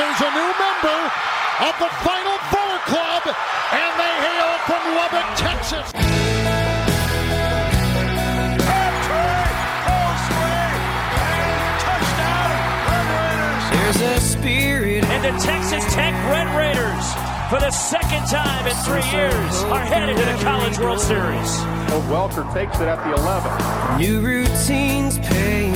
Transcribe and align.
there's 0.00 0.20
a 0.22 0.32
new 0.32 0.52
member 0.56 0.98
of 1.68 1.74
the 1.76 1.90
Final 2.00 2.38
Four 2.48 2.74
Club, 2.88 3.22
and 3.28 3.92
they 4.00 4.14
hail 4.24 4.50
from 4.64 4.82
Lubbock, 4.96 5.28
Texas. 5.36 5.92
There's 13.72 14.00
a 14.00 14.20
spirit 14.20 15.04
And 15.04 15.22
the 15.22 15.38
Texas 15.44 15.84
Tech 15.92 16.14
Red 16.32 16.48
Raiders, 16.56 17.04
for 17.50 17.60
the 17.60 17.70
second 17.70 18.24
time 18.26 18.66
in 18.66 18.74
three 18.86 19.04
years, 19.12 19.62
are 19.64 19.84
headed 19.84 20.16
to 20.16 20.24
the 20.24 20.42
College 20.42 20.78
World 20.78 21.00
Series. 21.00 21.80
Welker 22.08 22.50
takes 22.54 22.80
it 22.80 22.88
at 22.88 22.98
the 23.04 23.14
11. 23.20 23.98
New 24.00 24.20
routines 24.20 25.18
pave 25.18 25.69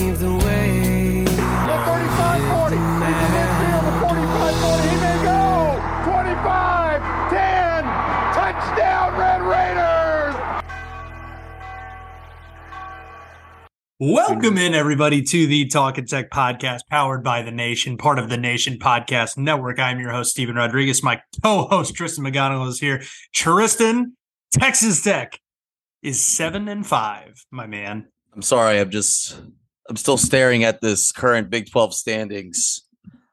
Welcome 14.00 14.58
in, 14.58 14.75
everybody, 14.75 15.22
to 15.22 15.46
the 15.46 15.66
Talking 15.66 16.04
Tech 16.04 16.29
podcast 16.29 16.80
powered 16.90 17.22
by 17.22 17.43
The 17.43 17.53
Nation, 17.53 17.96
part 17.96 18.18
of 18.18 18.29
the 18.29 18.36
Nation 18.36 18.76
Podcast 18.76 19.39
Network. 19.39 19.79
I'm 19.79 20.00
your 20.00 20.11
host, 20.11 20.32
Steven 20.32 20.57
Rodriguez. 20.57 21.04
My 21.04 21.22
co 21.44 21.68
host, 21.68 21.94
Tristan 21.94 22.25
McGonigal, 22.25 22.67
is 22.67 22.80
here. 22.80 23.03
Tristan, 23.32 24.17
Texas 24.53 25.00
Tech 25.00 25.39
is 26.03 26.20
seven 26.20 26.67
and 26.67 26.84
five, 26.84 27.44
my 27.53 27.68
man. 27.68 28.08
I'm 28.34 28.43
sorry. 28.43 28.80
I'm 28.80 28.90
just 28.90 29.40
I'm 29.89 29.95
still 29.95 30.18
staring 30.18 30.64
at 30.64 30.81
this 30.81 31.12
current 31.12 31.48
Big 31.48 31.70
12 31.70 31.95
standings. 31.95 32.81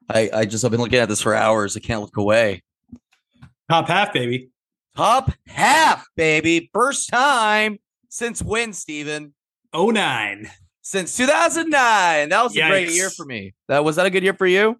I 0.08 0.30
I 0.32 0.44
just 0.44 0.64
I've 0.64 0.70
been 0.70 0.80
looking 0.80 1.00
at 1.00 1.08
this 1.08 1.22
for 1.22 1.34
hours. 1.34 1.76
I 1.76 1.80
can't 1.80 2.02
look 2.02 2.16
away. 2.16 2.62
Top 3.68 3.88
half, 3.88 4.12
baby. 4.12 4.50
Top 4.96 5.32
half, 5.48 6.06
baby. 6.14 6.70
First 6.72 7.08
time 7.08 7.80
since 8.08 8.40
when, 8.40 8.72
Steven? 8.72 9.34
09. 9.74 10.50
Since 10.82 11.16
2009. 11.16 12.28
That 12.28 12.42
was 12.42 12.56
a 12.56 12.68
great 12.68 12.90
year 12.90 13.10
for 13.10 13.24
me. 13.24 13.54
That 13.68 13.84
was 13.84 13.96
that 13.96 14.06
a 14.06 14.10
good 14.10 14.22
year 14.22 14.34
for 14.34 14.46
you? 14.46 14.78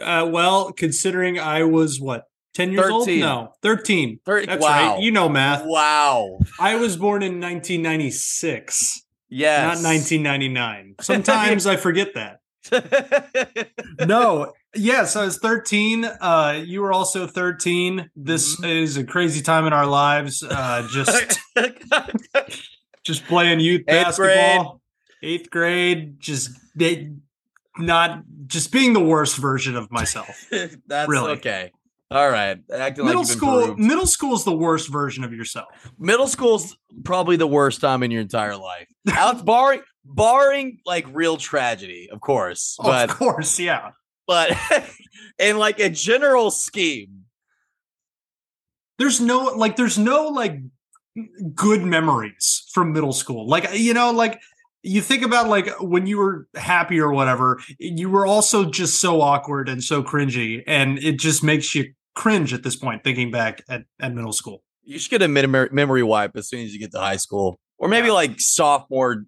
Uh, 0.00 0.28
well, 0.30 0.72
considering 0.72 1.38
I 1.38 1.62
was 1.64 2.00
what, 2.00 2.24
10 2.54 2.72
years 2.72 2.90
old? 2.90 3.04
13. 3.06 3.20
No, 3.20 3.52
13. 3.62 4.20
Thirty- 4.24 4.46
That's 4.46 4.62
wow. 4.62 4.94
right. 4.94 5.02
You 5.02 5.10
know 5.10 5.28
math. 5.28 5.62
Wow. 5.64 6.38
I 6.60 6.76
was 6.76 6.96
born 6.96 7.22
in 7.22 7.40
1996, 7.40 9.02
Yes. 9.28 9.82
not 9.82 9.88
1999. 9.88 10.96
Sometimes 11.00 11.66
I 11.66 11.76
forget 11.76 12.14
that. 12.14 12.40
no 14.08 14.52
yes 14.74 15.14
i 15.14 15.24
was 15.24 15.38
13 15.38 16.04
uh 16.04 16.60
you 16.66 16.80
were 16.82 16.92
also 16.92 17.24
13 17.28 18.10
this 18.16 18.56
Mm-hmm. 18.56 18.64
is 18.64 18.96
a 18.96 19.04
crazy 19.04 19.40
time 19.40 19.68
in 19.68 19.72
our 19.72 19.86
lives 19.86 20.42
uh 20.42 20.84
just 20.90 21.38
just 23.06 23.24
playing 23.26 23.60
youth 23.60 23.82
Eighth 23.88 24.18
basketball 24.18 24.80
eighth 25.22 25.50
grade 25.50 26.20
just 26.20 26.50
they 26.74 27.12
not 27.78 28.22
just 28.46 28.72
being 28.72 28.92
the 28.92 29.00
worst 29.00 29.36
version 29.36 29.76
of 29.76 29.90
myself 29.90 30.46
That's 30.86 31.08
Really. 31.08 31.32
okay. 31.32 31.72
All 32.10 32.30
right. 32.30 32.58
Acting 32.72 33.04
middle 33.04 33.22
like 33.22 33.30
school 33.30 33.76
middle 33.76 34.06
school 34.06 34.34
is 34.34 34.44
the 34.44 34.56
worst 34.56 34.90
version 34.92 35.24
of 35.24 35.32
yourself 35.32 35.66
middle 35.98 36.28
school's 36.28 36.76
probably 37.04 37.36
the 37.36 37.46
worst 37.46 37.80
time 37.80 38.02
in 38.02 38.10
your 38.10 38.20
entire 38.22 38.56
life. 38.56 38.86
Alex, 39.10 39.42
barring 39.42 39.82
barring 40.04 40.78
like 40.86 41.06
real 41.12 41.36
tragedy, 41.36 42.08
of 42.12 42.20
course. 42.20 42.76
But 42.82 43.10
of 43.10 43.16
course 43.16 43.58
yeah 43.58 43.90
but 44.26 44.50
in 45.38 45.56
like 45.58 45.78
a 45.80 45.88
general 45.88 46.50
scheme. 46.50 47.24
there's 48.98 49.20
no 49.20 49.44
like 49.56 49.76
there's 49.76 49.98
no 49.98 50.28
like 50.28 50.58
good 51.54 51.82
memories 51.82 52.64
from 52.72 52.92
middle 52.92 53.12
school 53.12 53.46
like 53.48 53.66
you 53.72 53.94
know 53.94 54.10
like 54.10 54.38
you 54.82 55.00
think 55.00 55.22
about 55.24 55.48
like 55.48 55.68
when 55.80 56.06
you 56.06 56.18
were 56.18 56.46
happy 56.54 57.00
or 57.00 57.12
whatever 57.12 57.58
you 57.78 58.08
were 58.10 58.26
also 58.26 58.64
just 58.64 59.00
so 59.00 59.20
awkward 59.20 59.68
and 59.68 59.82
so 59.82 60.02
cringy 60.02 60.62
and 60.66 60.98
it 60.98 61.18
just 61.18 61.42
makes 61.42 61.74
you 61.74 61.92
cringe 62.14 62.52
at 62.52 62.62
this 62.62 62.76
point 62.76 63.02
thinking 63.02 63.30
back 63.30 63.62
at, 63.68 63.82
at 64.00 64.14
middle 64.14 64.32
school 64.32 64.62
You 64.84 64.98
should 64.98 65.10
get 65.10 65.22
a 65.22 65.28
mem- 65.28 65.68
memory 65.72 66.02
wipe 66.02 66.36
as 66.36 66.48
soon 66.48 66.64
as 66.64 66.72
you 66.72 66.78
get 66.80 66.92
to 66.92 66.98
high 67.00 67.16
school, 67.16 67.58
or 67.78 67.88
maybe 67.88 68.06
Yeah. 68.08 68.12
like 68.14 68.40
sophomore. 68.40 69.24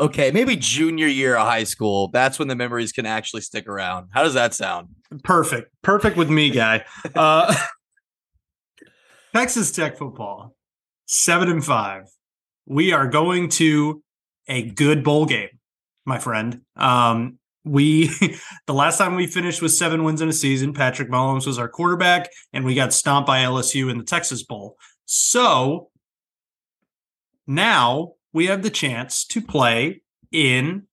Okay, 0.00 0.30
maybe 0.30 0.54
junior 0.54 1.08
year 1.08 1.34
of 1.34 1.44
high 1.46 1.64
school. 1.64 2.08
That's 2.12 2.38
when 2.38 2.46
the 2.46 2.54
memories 2.54 2.92
can 2.92 3.04
actually 3.06 3.40
stick 3.40 3.66
around. 3.66 4.10
How 4.12 4.22
does 4.22 4.34
that 4.34 4.54
sound? 4.54 4.88
perfect 5.24 5.72
perfect 5.82 6.16
with 6.18 6.28
me 6.30 6.50
guy 6.50 6.84
uh 7.16 7.52
texas 9.34 9.70
tech 9.72 9.96
football 9.96 10.54
seven 11.08 11.48
and 11.48 11.64
five. 11.64 12.04
We 12.66 12.92
are 12.92 13.08
going 13.08 13.48
to 13.50 14.02
a 14.46 14.70
good 14.70 15.02
bowl 15.02 15.26
game 15.26 15.48
my 16.08 16.18
friend. 16.18 16.62
Um 16.76 17.38
we 17.64 18.08
the 18.66 18.74
last 18.74 18.98
time 18.98 19.14
we 19.14 19.26
finished 19.26 19.60
with 19.60 19.72
seven 19.72 20.02
wins 20.04 20.20
in 20.20 20.28
a 20.28 20.32
season 20.32 20.72
patrick 20.72 21.10
mahomes 21.10 21.46
was 21.46 21.58
our 21.58 21.68
quarterback 21.68 22.30
and 22.52 22.64
we 22.64 22.74
got 22.74 22.92
stomped 22.94 23.26
by 23.26 23.40
lsu 23.40 23.90
in 23.90 23.98
the 23.98 24.04
texas 24.04 24.42
bowl. 24.42 24.76
So 25.04 25.90
now 27.46 28.14
we 28.32 28.46
have 28.46 28.62
the 28.62 28.70
chance 28.70 29.24
to 29.26 29.40
play 29.40 30.02
in 30.32 30.87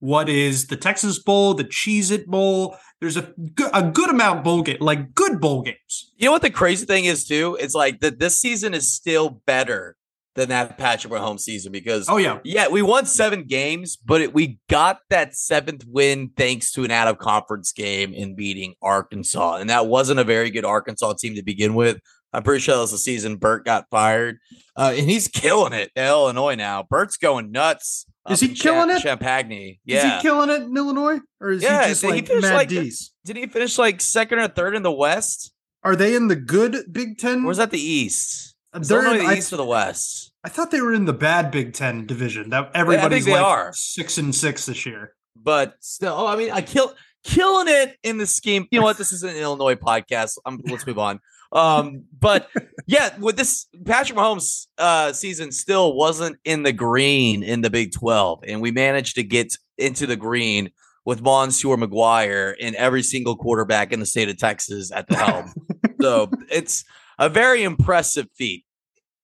what 0.00 0.28
is 0.28 0.66
the 0.66 0.76
Texas 0.76 1.18
Bowl, 1.18 1.54
the 1.54 1.64
Cheez 1.64 2.10
It 2.10 2.26
Bowl. 2.26 2.76
There's 3.00 3.16
a, 3.16 3.32
a 3.72 3.82
good 3.82 4.10
amount 4.10 4.42
bowl 4.42 4.62
game, 4.62 4.78
like 4.80 5.14
good 5.14 5.40
bowl 5.40 5.62
games. 5.62 6.12
You 6.16 6.26
know 6.26 6.32
what 6.32 6.42
the 6.42 6.50
crazy 6.50 6.84
thing 6.84 7.04
is 7.04 7.26
too? 7.26 7.56
It's 7.60 7.74
like 7.74 8.00
that 8.00 8.18
this 8.18 8.40
season 8.40 8.74
is 8.74 8.92
still 8.92 9.40
better 9.46 9.96
than 10.38 10.48
that 10.50 10.78
Patrick 10.78 11.12
Mahomes 11.12 11.40
season 11.40 11.72
because 11.72 12.08
Oh 12.08 12.16
yeah, 12.16 12.38
yeah, 12.44 12.68
we 12.68 12.80
won 12.80 13.06
seven 13.06 13.44
games, 13.44 13.96
but 13.96 14.20
it, 14.20 14.32
we 14.32 14.58
got 14.68 15.00
that 15.10 15.34
seventh 15.34 15.84
win 15.86 16.30
thanks 16.36 16.72
to 16.72 16.84
an 16.84 16.90
out 16.90 17.08
of 17.08 17.18
conference 17.18 17.72
game 17.72 18.14
in 18.14 18.34
beating 18.34 18.74
Arkansas, 18.80 19.56
and 19.56 19.68
that 19.68 19.86
wasn't 19.86 20.20
a 20.20 20.24
very 20.24 20.50
good 20.50 20.64
Arkansas 20.64 21.14
team 21.14 21.34
to 21.34 21.42
begin 21.42 21.74
with. 21.74 22.00
I'm 22.32 22.42
pretty 22.42 22.60
sure 22.60 22.74
that 22.74 22.82
was 22.82 22.92
the 22.92 22.98
season 22.98 23.36
Burt 23.36 23.64
got 23.64 23.86
fired, 23.90 24.38
uh, 24.76 24.94
and 24.96 25.10
he's 25.10 25.28
killing 25.28 25.72
it 25.72 25.90
in 25.96 26.04
Illinois 26.04 26.54
now. 26.54 26.84
Burt's 26.88 27.16
going 27.16 27.50
nuts. 27.50 28.06
Is 28.30 28.40
he 28.40 28.48
in 28.48 28.54
killing 28.54 28.90
it? 28.90 29.00
Champaign, 29.02 29.78
Yeah. 29.84 29.96
is 29.96 30.14
he 30.14 30.20
killing 30.22 30.50
it 30.50 30.62
in 30.62 30.76
Illinois, 30.76 31.18
or 31.40 31.50
is 31.50 31.62
Yeah, 31.62 31.82
he 31.84 31.88
just 31.90 32.00
did 32.02 32.06
he 32.08 32.12
like 32.16 32.26
finish 32.26 32.42
Mad 32.42 32.54
like- 32.54 32.68
D's? 32.68 33.12
Did 33.24 33.36
he 33.36 33.46
finish 33.46 33.78
like 33.78 34.00
second 34.00 34.38
or 34.38 34.48
third 34.48 34.74
in 34.74 34.82
the 34.82 34.92
West, 34.92 35.52
Are 35.84 35.94
they 35.96 36.14
in 36.14 36.28
the 36.28 36.36
good 36.36 36.92
Big 36.92 37.18
Ten? 37.18 37.44
or 37.44 37.48
was 37.48 37.58
that 37.58 37.70
the 37.70 37.80
East? 37.80 38.54
Is 38.74 38.88
They're 38.88 39.04
in- 39.12 39.18
the 39.18 39.24
I- 39.24 39.34
East 39.36 39.52
or 39.52 39.56
the 39.56 39.64
West? 39.64 40.32
I 40.44 40.48
thought 40.48 40.70
they 40.70 40.80
were 40.80 40.92
in 40.94 41.04
the 41.04 41.12
bad 41.12 41.50
Big 41.50 41.72
Ten 41.74 42.06
division. 42.06 42.50
That 42.50 42.70
everybody's 42.74 43.24
they 43.26 43.32
like 43.32 43.42
are. 43.42 43.72
six 43.74 44.18
and 44.18 44.34
six 44.34 44.66
this 44.66 44.86
year. 44.86 45.14
but 45.36 45.74
still, 45.80 46.14
oh, 46.16 46.26
I 46.26 46.36
mean, 46.36 46.50
I 46.50 46.62
kill 46.62 46.94
killing 47.24 47.68
it 47.68 47.96
in 48.02 48.18
the 48.18 48.26
scheme. 48.26 48.66
You 48.70 48.80
know 48.80 48.84
what? 48.84 48.98
This 48.98 49.12
is 49.12 49.22
an 49.22 49.36
Illinois 49.36 49.74
podcast. 49.76 50.36
Um, 50.46 50.60
let's 50.66 50.86
move 50.86 50.98
on. 50.98 51.20
Um, 51.52 52.04
but 52.18 52.48
yeah, 52.86 53.16
with 53.18 53.36
this 53.36 53.66
Patrick 53.84 54.18
Mahomes 54.18 54.66
uh 54.76 55.12
season 55.12 55.52
still 55.52 55.94
wasn't 55.94 56.38
in 56.44 56.62
the 56.62 56.72
green 56.72 57.42
in 57.42 57.62
the 57.62 57.70
Big 57.70 57.92
12, 57.92 58.44
and 58.46 58.60
we 58.60 58.70
managed 58.70 59.14
to 59.16 59.22
get 59.22 59.54
into 59.78 60.06
the 60.06 60.16
green 60.16 60.70
with 61.04 61.22
Monsieur 61.22 61.76
McGuire 61.76 62.54
and 62.60 62.74
every 62.76 63.02
single 63.02 63.34
quarterback 63.34 63.92
in 63.92 64.00
the 64.00 64.06
state 64.06 64.28
of 64.28 64.36
Texas 64.36 64.92
at 64.92 65.08
the 65.08 65.16
helm. 65.16 65.54
so 66.02 66.30
it's 66.50 66.84
a 67.18 67.30
very 67.30 67.62
impressive 67.62 68.26
feat. 68.36 68.64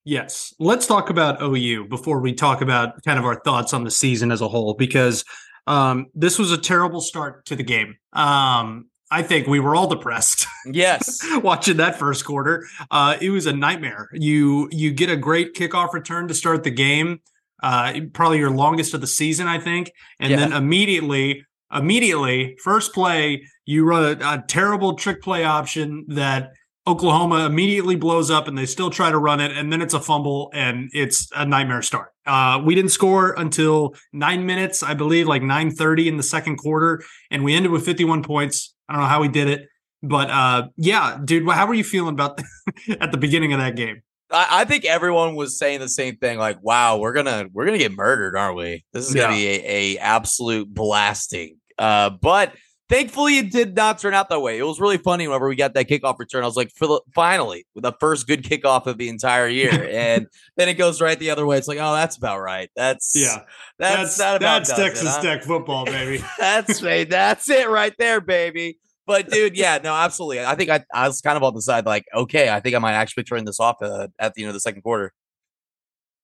Yes. 0.04 0.54
Let's 0.58 0.86
talk 0.86 1.10
about 1.10 1.42
OU 1.42 1.88
before 1.88 2.20
we 2.20 2.32
talk 2.32 2.62
about 2.62 3.02
kind 3.04 3.18
of 3.18 3.24
our 3.24 3.40
thoughts 3.40 3.74
on 3.74 3.84
the 3.84 3.90
season 3.90 4.32
as 4.32 4.40
a 4.40 4.48
whole, 4.48 4.74
because 4.74 5.24
um, 5.66 6.06
this 6.14 6.38
was 6.38 6.52
a 6.52 6.58
terrible 6.58 7.00
start 7.00 7.44
to 7.46 7.56
the 7.56 7.62
game. 7.62 7.96
Um, 8.12 8.86
I 9.10 9.22
think 9.22 9.46
we 9.46 9.60
were 9.60 9.76
all 9.76 9.86
depressed 9.86 10.46
Yes. 10.66 11.20
watching 11.42 11.76
that 11.76 11.98
first 11.98 12.24
quarter. 12.24 12.66
Uh, 12.90 13.16
it 13.20 13.30
was 13.30 13.46
a 13.46 13.52
nightmare. 13.52 14.08
You 14.12 14.68
you 14.72 14.92
get 14.92 15.10
a 15.10 15.16
great 15.16 15.54
kickoff 15.54 15.92
return 15.92 16.26
to 16.28 16.34
start 16.34 16.64
the 16.64 16.70
game, 16.70 17.20
uh, 17.62 18.00
probably 18.12 18.38
your 18.38 18.50
longest 18.50 18.94
of 18.94 19.00
the 19.00 19.06
season, 19.06 19.46
I 19.46 19.58
think, 19.58 19.92
and 20.18 20.30
Yeah. 20.30 20.36
then 20.38 20.52
immediately, 20.52 21.44
immediately, 21.72 22.56
first 22.62 22.92
play, 22.94 23.44
you 23.66 23.84
run 23.84 24.20
a, 24.20 24.34
a 24.34 24.44
terrible 24.48 24.94
trick 24.94 25.22
play 25.22 25.44
option 25.44 26.04
that 26.08 26.52
Oklahoma 26.86 27.46
immediately 27.46 27.96
blows 27.96 28.30
up, 28.30 28.46
and 28.46 28.58
they 28.58 28.66
still 28.66 28.90
try 28.90 29.10
to 29.10 29.16
run 29.18 29.40
it, 29.40 29.52
and 29.56 29.72
then 29.72 29.80
it's 29.80 29.94
a 29.94 30.00
fumble, 30.00 30.50
and 30.52 30.90
it's 30.92 31.30
a 31.34 31.46
nightmare 31.46 31.80
start. 31.80 32.10
Uh, 32.26 32.60
we 32.62 32.74
didn't 32.74 32.90
score 32.90 33.32
until 33.38 33.94
nine 34.12 34.44
minutes, 34.44 34.82
I 34.82 34.92
believe, 34.94 35.26
like 35.26 35.42
nine 35.42 35.70
thirty 35.70 36.08
in 36.08 36.16
the 36.18 36.22
second 36.22 36.56
quarter, 36.56 37.02
and 37.30 37.42
we 37.44 37.54
ended 37.54 37.70
with 37.72 37.84
fifty 37.86 38.04
one 38.04 38.22
points. 38.22 38.73
I 38.88 38.92
don't 38.94 39.02
know 39.02 39.08
how 39.08 39.20
we 39.20 39.28
did 39.28 39.48
it. 39.48 39.68
But 40.02 40.28
uh, 40.30 40.68
yeah, 40.76 41.18
dude, 41.24 41.48
how 41.48 41.66
were 41.66 41.74
you 41.74 41.84
feeling 41.84 42.12
about 42.14 42.38
at 43.00 43.10
the 43.10 43.16
beginning 43.18 43.52
of 43.54 43.60
that 43.60 43.74
game? 43.76 44.02
I, 44.30 44.48
I 44.50 44.64
think 44.64 44.84
everyone 44.84 45.34
was 45.34 45.58
saying 45.58 45.80
the 45.80 45.88
same 45.88 46.16
thing. 46.16 46.38
Like, 46.38 46.62
wow, 46.62 46.98
we're 46.98 47.12
gonna 47.14 47.46
we're 47.52 47.64
gonna 47.64 47.78
get 47.78 47.92
murdered, 47.92 48.36
aren't 48.36 48.56
we? 48.56 48.84
This 48.92 49.08
is 49.08 49.14
gonna 49.14 49.34
Yeah. 49.34 49.38
be 49.38 49.46
a, 49.48 49.96
a 49.96 49.98
absolute 49.98 50.72
blasting. 50.72 51.56
Uh, 51.78 52.10
but 52.10 52.52
Thankfully, 52.94 53.38
it 53.38 53.50
did 53.50 53.74
not 53.74 53.98
turn 53.98 54.14
out 54.14 54.28
that 54.28 54.38
way. 54.38 54.56
It 54.56 54.62
was 54.62 54.78
really 54.78 54.98
funny 54.98 55.26
whenever 55.26 55.48
we 55.48 55.56
got 55.56 55.74
that 55.74 55.88
kickoff 55.88 56.16
return. 56.20 56.44
I 56.44 56.46
was 56.46 56.56
like, 56.56 56.70
finally, 57.12 57.66
the 57.74 57.90
first 57.98 58.28
good 58.28 58.44
kickoff 58.44 58.86
of 58.86 58.98
the 58.98 59.08
entire 59.08 59.48
year. 59.48 59.72
and 59.90 60.28
then 60.56 60.68
it 60.68 60.74
goes 60.74 61.00
right 61.00 61.18
the 61.18 61.30
other 61.30 61.44
way. 61.44 61.58
It's 61.58 61.66
like, 61.66 61.78
oh, 61.80 61.92
that's 61.92 62.16
about 62.16 62.38
right. 62.38 62.70
That's 62.76 63.12
yeah. 63.16 63.38
That's 63.80 64.16
that's, 64.16 64.38
that's 64.38 64.76
Texas 64.76 65.16
huh? 65.16 65.22
Tech 65.22 65.42
football, 65.42 65.86
baby. 65.86 66.22
that's 66.38 66.84
right. 66.84 67.10
That's 67.10 67.50
it 67.50 67.68
right 67.68 67.94
there, 67.98 68.20
baby. 68.20 68.78
But 69.08 69.28
dude, 69.28 69.56
yeah, 69.56 69.80
no, 69.82 69.92
absolutely. 69.92 70.44
I 70.44 70.54
think 70.54 70.70
I, 70.70 70.84
I 70.94 71.08
was 71.08 71.20
kind 71.20 71.36
of 71.36 71.42
on 71.42 71.52
the 71.52 71.62
side, 71.62 71.86
like, 71.86 72.04
okay, 72.14 72.48
I 72.48 72.60
think 72.60 72.76
I 72.76 72.78
might 72.78 72.94
actually 72.94 73.24
turn 73.24 73.44
this 73.44 73.58
off 73.58 73.82
uh, 73.82 74.06
at 74.20 74.34
the 74.34 74.42
end 74.42 74.50
of 74.50 74.54
the 74.54 74.60
second 74.60 74.82
quarter. 74.82 75.12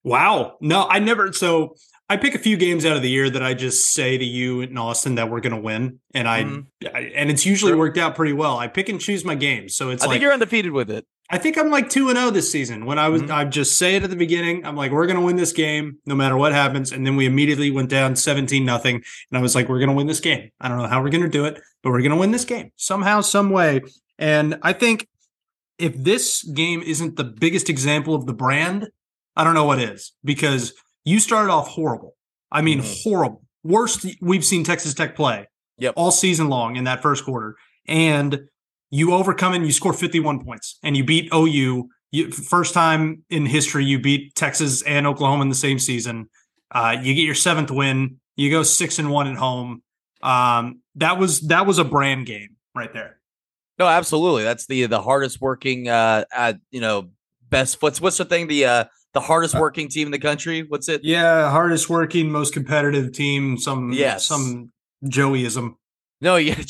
Wow. 0.05 0.57
No, 0.61 0.87
I 0.89 1.01
never. 1.01 1.33
So 1.33 1.75
I 2.11 2.17
pick 2.17 2.35
a 2.35 2.39
few 2.39 2.57
games 2.57 2.85
out 2.85 2.97
of 2.97 3.03
the 3.03 3.09
year 3.09 3.31
that 3.31 3.43
I 3.43 3.55
just 3.55 3.95
say 3.95 4.19
to 4.19 4.25
you 4.25 4.63
in 4.63 4.77
Austin 4.77 5.15
that 5.15 5.31
we're 5.31 5.39
going 5.41 5.55
to 5.55 5.61
win, 5.61 6.01
and 6.13 6.29
I, 6.29 6.43
Mhm. 6.43 6.67
I 6.93 7.01
and 7.15 7.31
it's 7.31 7.47
usually 7.47 7.73
worked 7.73 7.97
out 7.99 8.17
pretty 8.17 8.33
well. 8.33 8.59
I 8.59 8.67
pick 8.67 8.89
and 8.89 9.01
choose 9.01 9.25
my 9.25 9.37
games, 9.37 9.77
so 9.77 9.91
it's 9.91 10.03
I 10.03 10.07
like 10.07 10.15
think 10.15 10.23
you're 10.23 10.33
undefeated 10.33 10.73
with 10.73 10.91
it. 10.91 11.07
I 11.33 11.39
think 11.39 11.57
I'm 11.57 11.71
like 11.71 11.89
two 11.89 12.09
and 12.09 12.19
zero 12.19 12.31
this 12.31 12.51
season. 12.51 12.85
When 12.85 12.99
I 12.99 13.09
was, 13.09 13.23
Mhm. 13.23 13.31
I 13.31 13.45
just 13.45 13.79
say 13.79 13.95
it 13.95 14.03
at 14.03 14.11
the 14.11 14.17
beginning. 14.17 14.67
I'm 14.67 14.75
like, 14.75 14.91
we're 14.91 15.07
going 15.07 15.21
to 15.21 15.25
win 15.25 15.37
this 15.37 15.53
game 15.53 15.99
no 16.05 16.17
matter 16.17 16.37
what 16.37 16.53
happens, 16.53 16.91
and 16.91 17.07
then 17.07 17.15
we 17.15 17.27
immediately 17.27 17.71
went 17.71 17.89
down 17.89 18.17
seventeen 18.17 18.65
nothing, 18.65 18.97
and 18.97 19.39
I 19.39 19.41
was 19.41 19.55
like, 19.55 19.69
we're 19.69 19.79
going 19.79 19.91
to 19.91 19.95
win 19.95 20.09
this 20.09 20.19
game. 20.19 20.51
I 20.61 20.67
don't 20.69 20.79
know 20.79 20.89
how 20.89 21.01
we're 21.01 21.11
going 21.11 21.23
to 21.23 21.29
do 21.31 21.45
it, 21.45 21.61
but 21.85 21.91
we're 21.93 22.01
going 22.01 22.11
to 22.11 22.17
win 22.17 22.33
this 22.33 22.45
game 22.45 22.73
somehow, 22.75 23.21
some 23.21 23.51
way. 23.51 23.83
And 24.19 24.59
I 24.63 24.73
think 24.73 25.07
if 25.79 25.95
this 25.97 26.43
game 26.43 26.83
isn't 26.83 27.17
the 27.17 27.25
biggest 27.25 27.71
example 27.71 28.17
of 28.17 28.27
the 28.27 28.35
brand, 28.35 28.89
I 29.37 29.45
don't 29.45 29.55
know 29.55 29.65
what 29.65 29.79
is 29.79 30.13
because 30.25 30.73
you 31.05 31.21
started 31.21 31.51
off 31.51 31.69
horrible. 31.69 32.15
I 32.53 32.63
mean, 32.63 32.81
Mhm. 32.81 33.03
horrible. 33.03 33.43
Worst 33.63 34.07
we've 34.21 34.45
seen 34.45 34.65
Texas 34.65 34.95
Tech 34.95 35.15
play 35.15 35.47
Yep. 35.79 35.95
all 35.97 36.11
season 36.11 36.49
long 36.49 36.77
in 36.77 36.85
that 36.85 37.03
first 37.03 37.25
quarter. 37.25 37.57
And 37.87 38.41
you 38.91 39.13
overcome 39.15 39.53
it 39.53 39.57
and 39.59 39.67
you 39.67 39.73
score 39.73 39.93
51 39.93 40.45
points 40.45 40.79
and 40.83 40.97
you 40.97 41.05
beat 41.05 41.29
OU. 41.33 41.89
You, 42.13 42.31
first 42.33 42.75
time 42.75 43.25
in 43.31 43.47
history 43.47 43.85
you 43.85 43.99
beat 44.01 44.35
Texas 44.35 44.83
and 44.83 45.07
Oklahoma 45.07 45.43
in 45.43 45.49
the 45.49 45.55
same 45.55 45.79
season. 45.79 46.29
Uh, 46.73 46.97
you 47.01 47.15
get 47.15 47.23
your 47.23 47.35
seventh 47.37 47.71
win. 47.71 48.17
You 48.37 48.51
go 48.51 48.63
six 48.63 48.99
and 48.99 49.11
one 49.11 49.27
at 49.29 49.37
home. 49.37 49.83
Um, 50.23 50.81
that 50.97 51.19
was 51.19 51.41
that 51.43 51.67
was 51.67 51.79
a 51.79 51.85
brand 51.85 52.27
game 52.27 52.57
right 52.75 52.93
there. 52.93 53.19
No, 53.79 53.87
absolutely. 53.87 54.43
That's 54.43 54.67
the 54.67 54.87
the 54.87 55.01
hardest 55.01 55.41
working 55.41 55.89
uh 55.89 56.25
at 56.33 56.59
you 56.71 56.81
know 56.81 57.11
best 57.49 57.81
what's 57.81 58.01
what's 58.01 58.19
the 58.19 58.25
thing 58.25 58.47
the 58.49 58.65
uh 58.67 58.85
the 59.13 59.21
hardest 59.21 59.55
working 59.55 59.89
team 59.89 60.07
in 60.09 60.13
the 60.13 60.19
country. 60.19 60.63
What's 60.63 60.89
it? 60.89 61.03
Yeah, 61.05 61.51
hardest 61.51 61.89
working, 61.91 62.31
most 62.31 62.53
competitive 62.53 63.13
team. 63.13 63.59
Some 63.59 63.93
Yes. 63.93 64.27
some 64.27 64.71
Joeyism. 65.05 65.75
No, 66.21 66.37
yeah, 66.37 66.61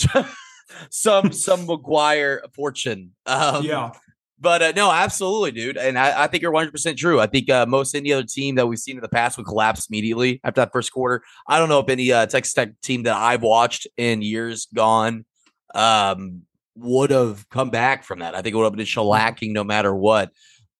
some 0.90 1.32
some 1.32 1.66
McGuire 1.66 2.40
fortune. 2.54 3.12
Um, 3.26 3.64
yeah, 3.64 3.90
But 4.38 4.62
uh, 4.62 4.72
no, 4.76 4.90
absolutely, 4.90 5.50
dude. 5.50 5.76
And 5.76 5.98
I, 5.98 6.24
I 6.24 6.26
think 6.28 6.42
you're 6.42 6.52
100% 6.52 6.96
true. 6.96 7.20
I 7.20 7.26
think 7.26 7.50
uh, 7.50 7.66
most 7.66 7.94
any 7.94 8.12
other 8.12 8.24
team 8.24 8.54
that 8.54 8.66
we've 8.66 8.78
seen 8.78 8.96
in 8.96 9.02
the 9.02 9.08
past 9.08 9.36
would 9.36 9.46
collapse 9.46 9.86
immediately 9.90 10.40
after 10.44 10.60
that 10.62 10.72
first 10.72 10.92
quarter. 10.92 11.22
I 11.48 11.58
don't 11.58 11.68
know 11.68 11.80
if 11.80 11.88
any 11.88 12.12
uh, 12.12 12.26
Texas 12.26 12.54
Tech 12.54 12.80
team 12.80 13.02
that 13.02 13.16
I've 13.16 13.42
watched 13.42 13.86
in 13.96 14.22
years 14.22 14.66
gone 14.74 15.24
um, 15.74 16.42
would 16.76 17.10
have 17.10 17.48
come 17.50 17.70
back 17.70 18.04
from 18.04 18.20
that. 18.20 18.34
I 18.34 18.42
think 18.42 18.54
it 18.54 18.56
would 18.56 18.64
have 18.64 18.76
been 18.76 18.86
shellacking 18.86 19.52
no 19.52 19.64
matter 19.64 19.94
what. 19.94 20.30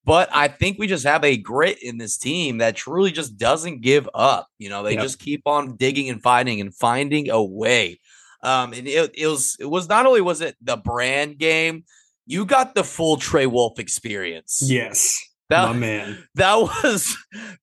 But 0.05 0.29
I 0.35 0.49
think 0.49 0.79
we 0.79 0.87
just 0.87 1.05
have 1.05 1.25
a 1.25 1.37
grit 1.37 1.83
in 1.83 1.99
this 1.99 2.17
team 2.17 2.59
that 2.59 2.75
truly 2.75 3.11
just 3.13 3.37
doesn't 3.37 3.83
give 3.83 4.09
up. 4.15 4.49
You 4.59 4.69
know, 4.71 4.83
they 4.83 4.95
Yep. 4.95 5.03
just 5.03 5.19
keep 5.19 5.43
on 5.47 5.77
digging 5.77 6.09
and 6.09 6.23
fighting 6.23 6.61
and 6.61 6.75
finding 6.75 7.29
a 7.31 7.43
way. 7.43 8.01
Um, 8.43 8.73
and 8.73 8.89
it, 8.89 9.11
it 9.15 9.27
was 9.27 9.57
it 9.61 9.67
was 9.67 9.89
not 9.89 10.07
only 10.07 10.23
was 10.23 10.41
it 10.41 10.57
the 10.63 10.77
brand 10.79 11.39
game, 11.39 11.85
you 12.27 12.47
got 12.47 12.75
the 12.75 12.83
full 12.85 13.19
Trey 13.19 13.47
Wolff 13.47 13.79
experience. 13.79 14.63
yes, 14.65 15.19
that 15.51 15.67
my 15.69 15.73
man. 15.75 16.25
that 16.37 16.55
was 16.57 17.17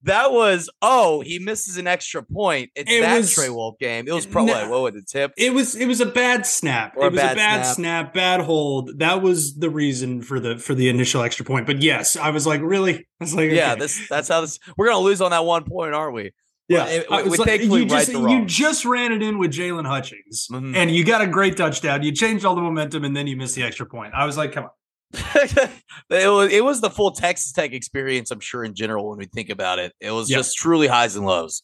that 0.04 0.31
was 0.31 0.69
oh 0.81 1.22
he 1.22 1.39
misses 1.39 1.78
an 1.78 1.88
extra 1.88 2.22
point. 2.24 2.69
It's 2.75 2.92
It 2.92 3.01
that 3.01 3.18
was- 3.18 3.34
Trey 3.34 3.50
Wolff 3.50 3.78
game. 3.80 4.07
It 4.07 4.13
was 4.13 4.25
probably 4.25 4.54
No. 4.54 4.62
like, 4.62 4.69
what 4.69 4.81
was 4.94 4.95
it 4.95 5.07
tip? 5.07 5.34
It 5.38 5.54
was 5.54 5.75
it 5.75 5.88
was 5.88 6.00
a 6.01 6.06
bad 6.06 6.45
snap. 6.45 6.94
Or 6.95 7.07
it 7.07 7.12
was 7.13 7.22
bad 7.22 7.34
a 7.34 7.36
bad 7.36 7.63
snap. 7.63 7.75
snap. 7.75 8.13
bad 8.13 8.42
hold. 8.42 9.00
That 9.00 9.22
was 9.22 9.56
the 9.57 9.69
reason 9.69 10.22
for 10.22 10.39
the 10.39 10.57
for 10.57 10.75
the 10.75 10.89
initial 10.89 11.22
extra 11.24 11.45
point. 11.45 11.66
But 11.66 11.81
yes, 11.81 12.16
I 12.16 12.30
was 12.30 12.45
like, 12.45 12.62
really? 12.62 12.95
I 13.19 13.24
was 13.24 13.34
like, 13.36 13.51
Yeah, 13.51 13.75
this 13.75 14.07
that's 14.10 14.28
how 14.30 14.42
this 14.42 14.60
we're 14.78 14.88
gonna 14.88 15.00
lose 15.00 15.22
on 15.22 15.31
that 15.31 15.45
one 15.45 15.63
point, 15.63 15.94
aren't 15.94 16.13
we? 16.13 16.31
yeah. 16.69 16.86
it- 16.86 17.10
we 17.10 17.24
was 17.30 17.40
like, 17.40 17.62
you 17.62 17.86
just 17.86 18.13
right 18.13 18.30
you 18.31 18.45
just 18.45 18.83
ran 18.86 19.13
it 19.13 19.24
in 19.24 19.38
with 19.40 19.51
Jaylon 19.51 19.86
Hutchings, 19.88 20.48
Mhm. 20.51 20.75
and 20.75 20.92
you 20.92 21.06
got 21.06 21.22
a 21.22 21.28
great 21.28 21.56
touchdown. 21.56 22.04
You 22.04 22.12
changed 22.12 22.44
all 22.44 22.56
the 22.56 22.62
momentum, 22.62 23.06
and 23.06 23.16
then 23.16 23.25
you 23.25 23.38
missed 23.38 23.56
the 23.56 23.63
extra 23.63 23.86
point. 23.86 24.13
I 24.13 24.25
was 24.25 24.36
like, 24.36 24.51
come 24.51 24.66
on. 24.66 24.69
it 25.13 26.30
was 26.30 26.51
it 26.51 26.63
was 26.63 26.81
the 26.81 26.89
full 26.89 27.12
Texas 27.12 27.51
Tech 27.51 27.71
experience, 27.74 28.31
I'm 28.31 28.39
sure, 28.39 28.63
in 28.63 28.74
general, 28.75 29.09
when 29.09 29.18
we 29.19 29.25
think 29.25 29.50
about 29.50 29.80
it. 29.80 29.94
It 30.00 30.12
was 30.12 30.30
Yeah. 30.30 30.38
just 30.38 30.56
truly 30.57 30.88
highs 30.88 31.15
and 31.15 31.25
lows. 31.25 31.63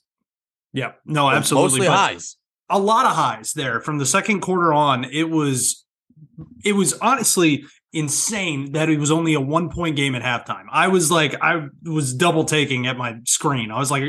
Yeah, 0.72 0.94
no, 1.06 1.30
absolutely. 1.30 1.80
Mostly 1.82 1.88
highs. 1.88 2.38
a 2.70 2.80
lot 2.80 3.06
of 3.06 3.12
highs 3.14 3.54
there 3.54 3.80
from 3.82 3.98
the 4.00 4.06
second 4.06 4.40
quarter 4.42 4.74
on. 4.74 5.04
It 5.06 5.30
was 5.30 5.86
it 6.64 6.74
was 6.74 6.94
honestly 6.94 7.66
insane 7.96 8.72
that 8.72 8.90
it 8.90 8.98
was 9.00 9.12
only 9.12 9.36
a 9.36 9.40
one 9.40 9.70
point 9.70 9.96
game 9.96 10.16
at 10.16 10.24
halftime. 10.24 10.64
I 10.72 10.88
was 10.88 11.12
like, 11.12 11.36
I 11.44 11.68
was 11.86 12.12
double 12.16 12.44
taking 12.44 12.88
at 12.88 12.98
my 12.98 13.18
screen. 13.28 13.70
I 13.70 13.78
was 13.78 13.92
like, 13.92 14.04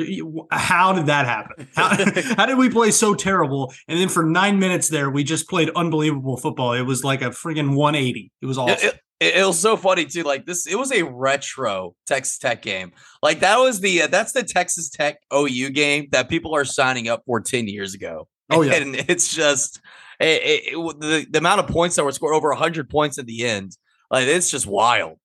how 0.50 0.94
did 0.94 1.06
that 1.06 1.26
happen? 1.26 1.68
How, 1.76 1.88
how 2.36 2.46
did 2.46 2.56
we 2.56 2.70
play 2.70 2.92
so 2.92 3.14
terrible? 3.14 3.74
And 3.86 4.00
then 4.00 4.08
for 4.08 4.22
nine 4.24 4.58
minutes 4.58 4.88
there, 4.88 5.10
we 5.10 5.22
just 5.22 5.50
played 5.50 5.68
unbelievable 5.76 6.38
football. 6.38 6.72
It 6.72 6.82
was 6.82 7.04
like 7.04 7.20
a 7.20 7.26
friggin' 7.28 7.74
180. 7.74 8.32
It 8.40 8.46
was 8.46 8.56
awesome. 8.56 8.78
It, 8.88 8.94
it- 8.94 9.00
it 9.20 9.46
was 9.46 9.58
so 9.58 9.76
funny 9.76 10.04
too. 10.06 10.22
Like 10.22 10.44
this, 10.46 10.66
it 10.66 10.76
was 10.76 10.92
a 10.92 11.02
retro 11.02 11.94
Texas 12.06 12.38
Tech 12.38 12.62
game. 12.62 12.92
Like 13.22 13.40
that 13.40 13.58
was 13.58 13.80
the 13.80 14.02
uh, 14.02 14.06
that's 14.08 14.32
the 14.32 14.42
Texas 14.42 14.90
Tech 14.90 15.18
OU 15.32 15.70
game 15.70 16.08
that 16.12 16.28
people 16.28 16.54
are 16.54 16.64
signing 16.64 17.08
up 17.08 17.22
for 17.26 17.40
ten 17.40 17.68
years 17.68 17.94
ago. 17.94 18.28
Oh, 18.50 18.62
yeah. 18.62 18.74
and 18.74 18.94
it's 18.96 19.34
just 19.34 19.80
it, 20.20 20.42
it- 20.42 20.62
it- 20.74 21.00
the 21.00 21.26
the 21.30 21.38
amount 21.38 21.60
of 21.60 21.68
points 21.68 21.96
that 21.96 22.04
were 22.04 22.12
scored 22.12 22.34
over 22.34 22.52
hundred 22.52 22.90
points 22.90 23.18
at 23.18 23.26
the 23.26 23.46
end. 23.46 23.76
Like 24.10 24.26
it's 24.28 24.50
just 24.50 24.66
wild. 24.66 25.18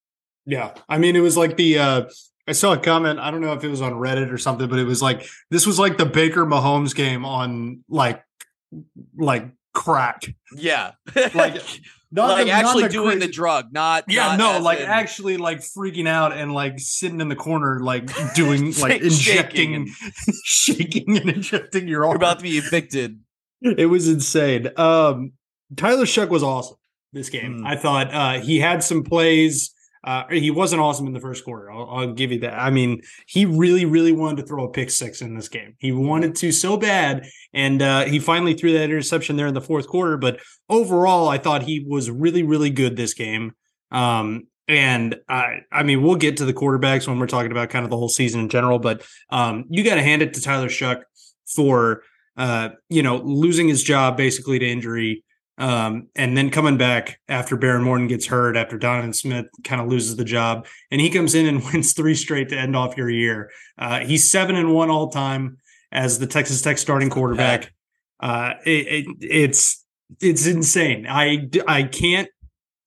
Yeah. 0.46 0.74
I 0.88 0.98
mean, 0.98 1.16
it 1.16 1.20
was 1.20 1.36
like 1.38 1.58
the 1.58 1.80
uh 1.80 2.04
I 2.48 2.54
saw 2.54 2.74
a 2.74 2.78
comment, 2.78 3.20
I 3.20 3.30
don't 3.30 3.42
know 3.42 3.54
if 3.54 3.64
it 3.64 3.68
was 3.70 3.82
on 3.82 3.94
Reddit 3.94 4.32
or 4.34 4.38
something, 4.40 4.68
but 4.68 4.80
it 4.80 4.86
was 4.86 5.02
like 5.02 5.28
this 5.52 5.68
was 5.68 5.78
like 5.78 5.98
the 5.98 6.06
Baker 6.06 6.46
Mahomes 6.46 6.96
game 6.96 7.24
on 7.26 7.84
like 7.90 8.24
like 9.18 9.50
crack. 9.74 10.24
Yeah, 10.56 10.94
Like, 11.36 11.62
Not 12.12 12.30
like 12.30 12.46
the- 12.46 12.52
not 12.52 12.66
actually 12.66 12.84
the 12.84 12.90
doing 12.90 13.20
the 13.20 13.28
drug, 13.28 13.72
not 13.72 14.06
Yeah, 14.08 14.36
not 14.36 14.40
no, 14.58 14.60
like 14.64 14.80
in- 14.80 14.86
actually 14.88 15.38
like 15.38 15.60
freaking 15.60 16.08
out 16.08 16.34
and 16.34 16.52
like 16.54 16.80
sitting 16.80 17.22
in 17.22 17.30
the 17.30 17.36
corner, 17.36 17.80
like 17.82 18.10
doing 18.36 18.74
like 18.80 19.02
Shaking 19.04 19.74
injecting 19.74 19.94
shaking 20.44 21.18
and 21.18 21.30
injecting 21.30 21.88
your 21.88 22.02
You're 22.02 22.08
arm. 22.08 22.16
about 22.16 22.40
to 22.40 22.44
be 22.44 22.58
evicted. 22.58 23.20
it 23.62 23.86
was 23.90 24.08
insane. 24.08 24.70
Um 24.78 25.34
Tyler 25.76 26.06
Shough 26.06 26.30
was 26.30 26.42
awesome 26.44 26.78
this 27.14 27.30
game. 27.30 27.60
Mm. 27.60 27.68
I 27.68 27.76
thought 27.76 28.14
uh 28.14 28.40
he 28.40 28.60
had 28.60 28.84
some 28.84 29.04
plays. 29.04 29.74
Uh, 30.04 30.24
he 30.30 30.50
wasn't 30.50 30.82
awesome 30.82 31.08
in 31.08 31.14
the 31.14 31.20
first 31.20 31.44
quarter. 31.44 31.72
I'll, 31.72 31.90
I'll 31.90 32.14
give 32.14 32.32
you 32.32 32.40
that. 32.40 32.54
I 32.54 32.70
mean, 32.70 33.02
he 33.28 33.46
really, 33.46 33.86
really 33.86 34.14
wanted 34.14 34.38
to 34.38 34.48
throw 34.48 34.66
a 34.66 34.72
pick 34.72 34.90
six 34.92 35.22
in 35.22 35.36
this 35.36 35.50
game. 35.50 35.76
He 35.80 35.92
wanted 35.92 36.36
to 36.36 36.52
so 36.52 36.78
bad, 36.78 37.28
and 37.54 37.82
uh, 37.82 38.06
he 38.06 38.20
finally 38.20 38.54
threw 38.54 38.74
that 38.74 38.84
interception 38.84 39.36
there 39.36 39.48
in 39.48 39.54
the 39.54 39.62
fourth 39.62 39.88
quarter. 39.88 40.18
But 40.18 40.40
overall, 40.70 41.28
I 41.28 41.38
thought 41.38 41.64
he 41.64 41.86
was 41.88 42.10
really, 42.10 42.44
really 42.44 42.70
good 42.70 42.96
this 42.96 43.14
game. 43.14 43.54
Um, 43.92 44.48
and 44.70 45.16
I, 45.28 45.62
I 45.72 45.84
mean, 45.84 46.04
we'll 46.04 46.16
get 46.16 46.38
to 46.38 46.46
the 46.46 46.54
quarterbacks 46.54 47.08
when 47.08 47.20
we're 47.20 47.28
talking 47.28 47.52
about 47.52 47.70
kind 47.70 47.84
of 47.84 47.90
the 47.90 47.98
whole 47.98 48.08
season 48.08 48.42
in 48.42 48.50
general. 48.50 48.80
But 48.80 49.06
um, 49.32 49.66
you 49.70 49.84
got 49.84 49.96
to 49.96 50.04
hand 50.04 50.22
it 50.22 50.34
to 50.36 50.42
Tyler 50.42 50.70
Shough 50.70 51.02
for 51.54 52.04
uh, 52.38 52.70
you 52.88 53.04
know 53.04 53.18
losing 53.18 53.68
his 53.68 53.84
job 53.84 54.16
basically 54.16 54.60
to 54.60 54.68
injury. 54.68 55.24
Um, 55.60 56.08
and 56.16 56.38
then 56.38 56.50
coming 56.50 56.78
back 56.78 57.20
after 57.28 57.58
Behren 57.58 57.84
Morton 57.84 58.08
gets 58.08 58.26
hurt, 58.26 58.56
after 58.56 58.78
Donovan 58.78 59.12
Smith 59.12 59.46
kind 59.66 59.82
of 59.82 59.88
loses 59.88 60.16
the 60.16 60.24
job, 60.24 60.66
and 60.90 61.02
he 61.02 61.10
comes 61.10 61.36
in 61.36 61.46
and 61.46 61.64
wins 61.74 61.94
three 61.94 62.16
straight 62.16 62.50
to 62.50 62.58
end 62.58 62.76
off 62.76 62.98
your 62.98 63.10
year. 63.10 63.52
Uh, 63.78 64.00
he's 64.00 64.32
seven 64.32 64.56
and 64.56 64.74
one 64.74 64.90
all 64.90 65.10
time 65.10 65.58
as 65.92 66.18
the 66.18 66.28
Texas 66.28 66.62
Tech 66.62 66.78
starting 66.78 67.10
quarterback. 67.10 67.74
Uh, 68.20 68.54
it, 68.66 68.88
it, 68.88 69.06
it's 69.20 69.86
it's 70.22 70.48
insane. 70.48 71.06
I 71.08 71.50
I 71.68 71.84
can't 71.84 72.30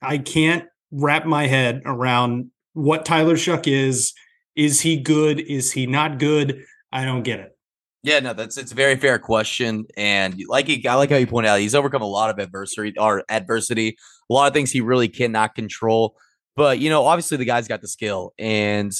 I 0.00 0.18
can't 0.18 0.64
wrap 0.90 1.26
my 1.26 1.46
head 1.46 1.82
around 1.84 2.50
what 2.72 3.04
Tyler 3.04 3.36
Shough 3.36 3.66
is. 3.66 4.12
Is 4.56 4.80
he 4.80 5.00
good? 5.00 5.40
Is 5.40 5.72
he 5.72 5.86
not 5.86 6.18
good? 6.18 6.64
I 6.90 7.04
don't 7.04 7.22
get 7.22 7.40
it. 7.40 7.56
Yeah, 8.04 8.18
no, 8.18 8.32
that's 8.32 8.58
it's 8.58 8.72
a 8.72 8.74
very 8.74 8.96
fair 8.96 9.18
question, 9.20 9.86
and 9.96 10.34
like 10.48 10.66
he, 10.66 10.86
I 10.86 10.94
like 10.96 11.10
how 11.10 11.16
you 11.16 11.26
point 11.26 11.46
out, 11.46 11.60
he's 11.60 11.74
overcome 11.74 12.02
a 12.02 12.06
lot 12.06 12.30
of 12.30 12.38
adversity 12.40 12.98
or 12.98 13.22
adversity, 13.28 13.96
a 14.28 14.34
lot 14.34 14.48
of 14.48 14.54
things 14.54 14.72
he 14.72 14.80
really 14.80 15.08
cannot 15.08 15.54
control. 15.54 16.16
But 16.56 16.80
you 16.80 16.90
know, 16.90 17.04
obviously 17.04 17.36
the 17.36 17.44
guy's 17.44 17.68
got 17.68 17.80
the 17.80 17.86
skill, 17.88 18.34
and 18.38 18.92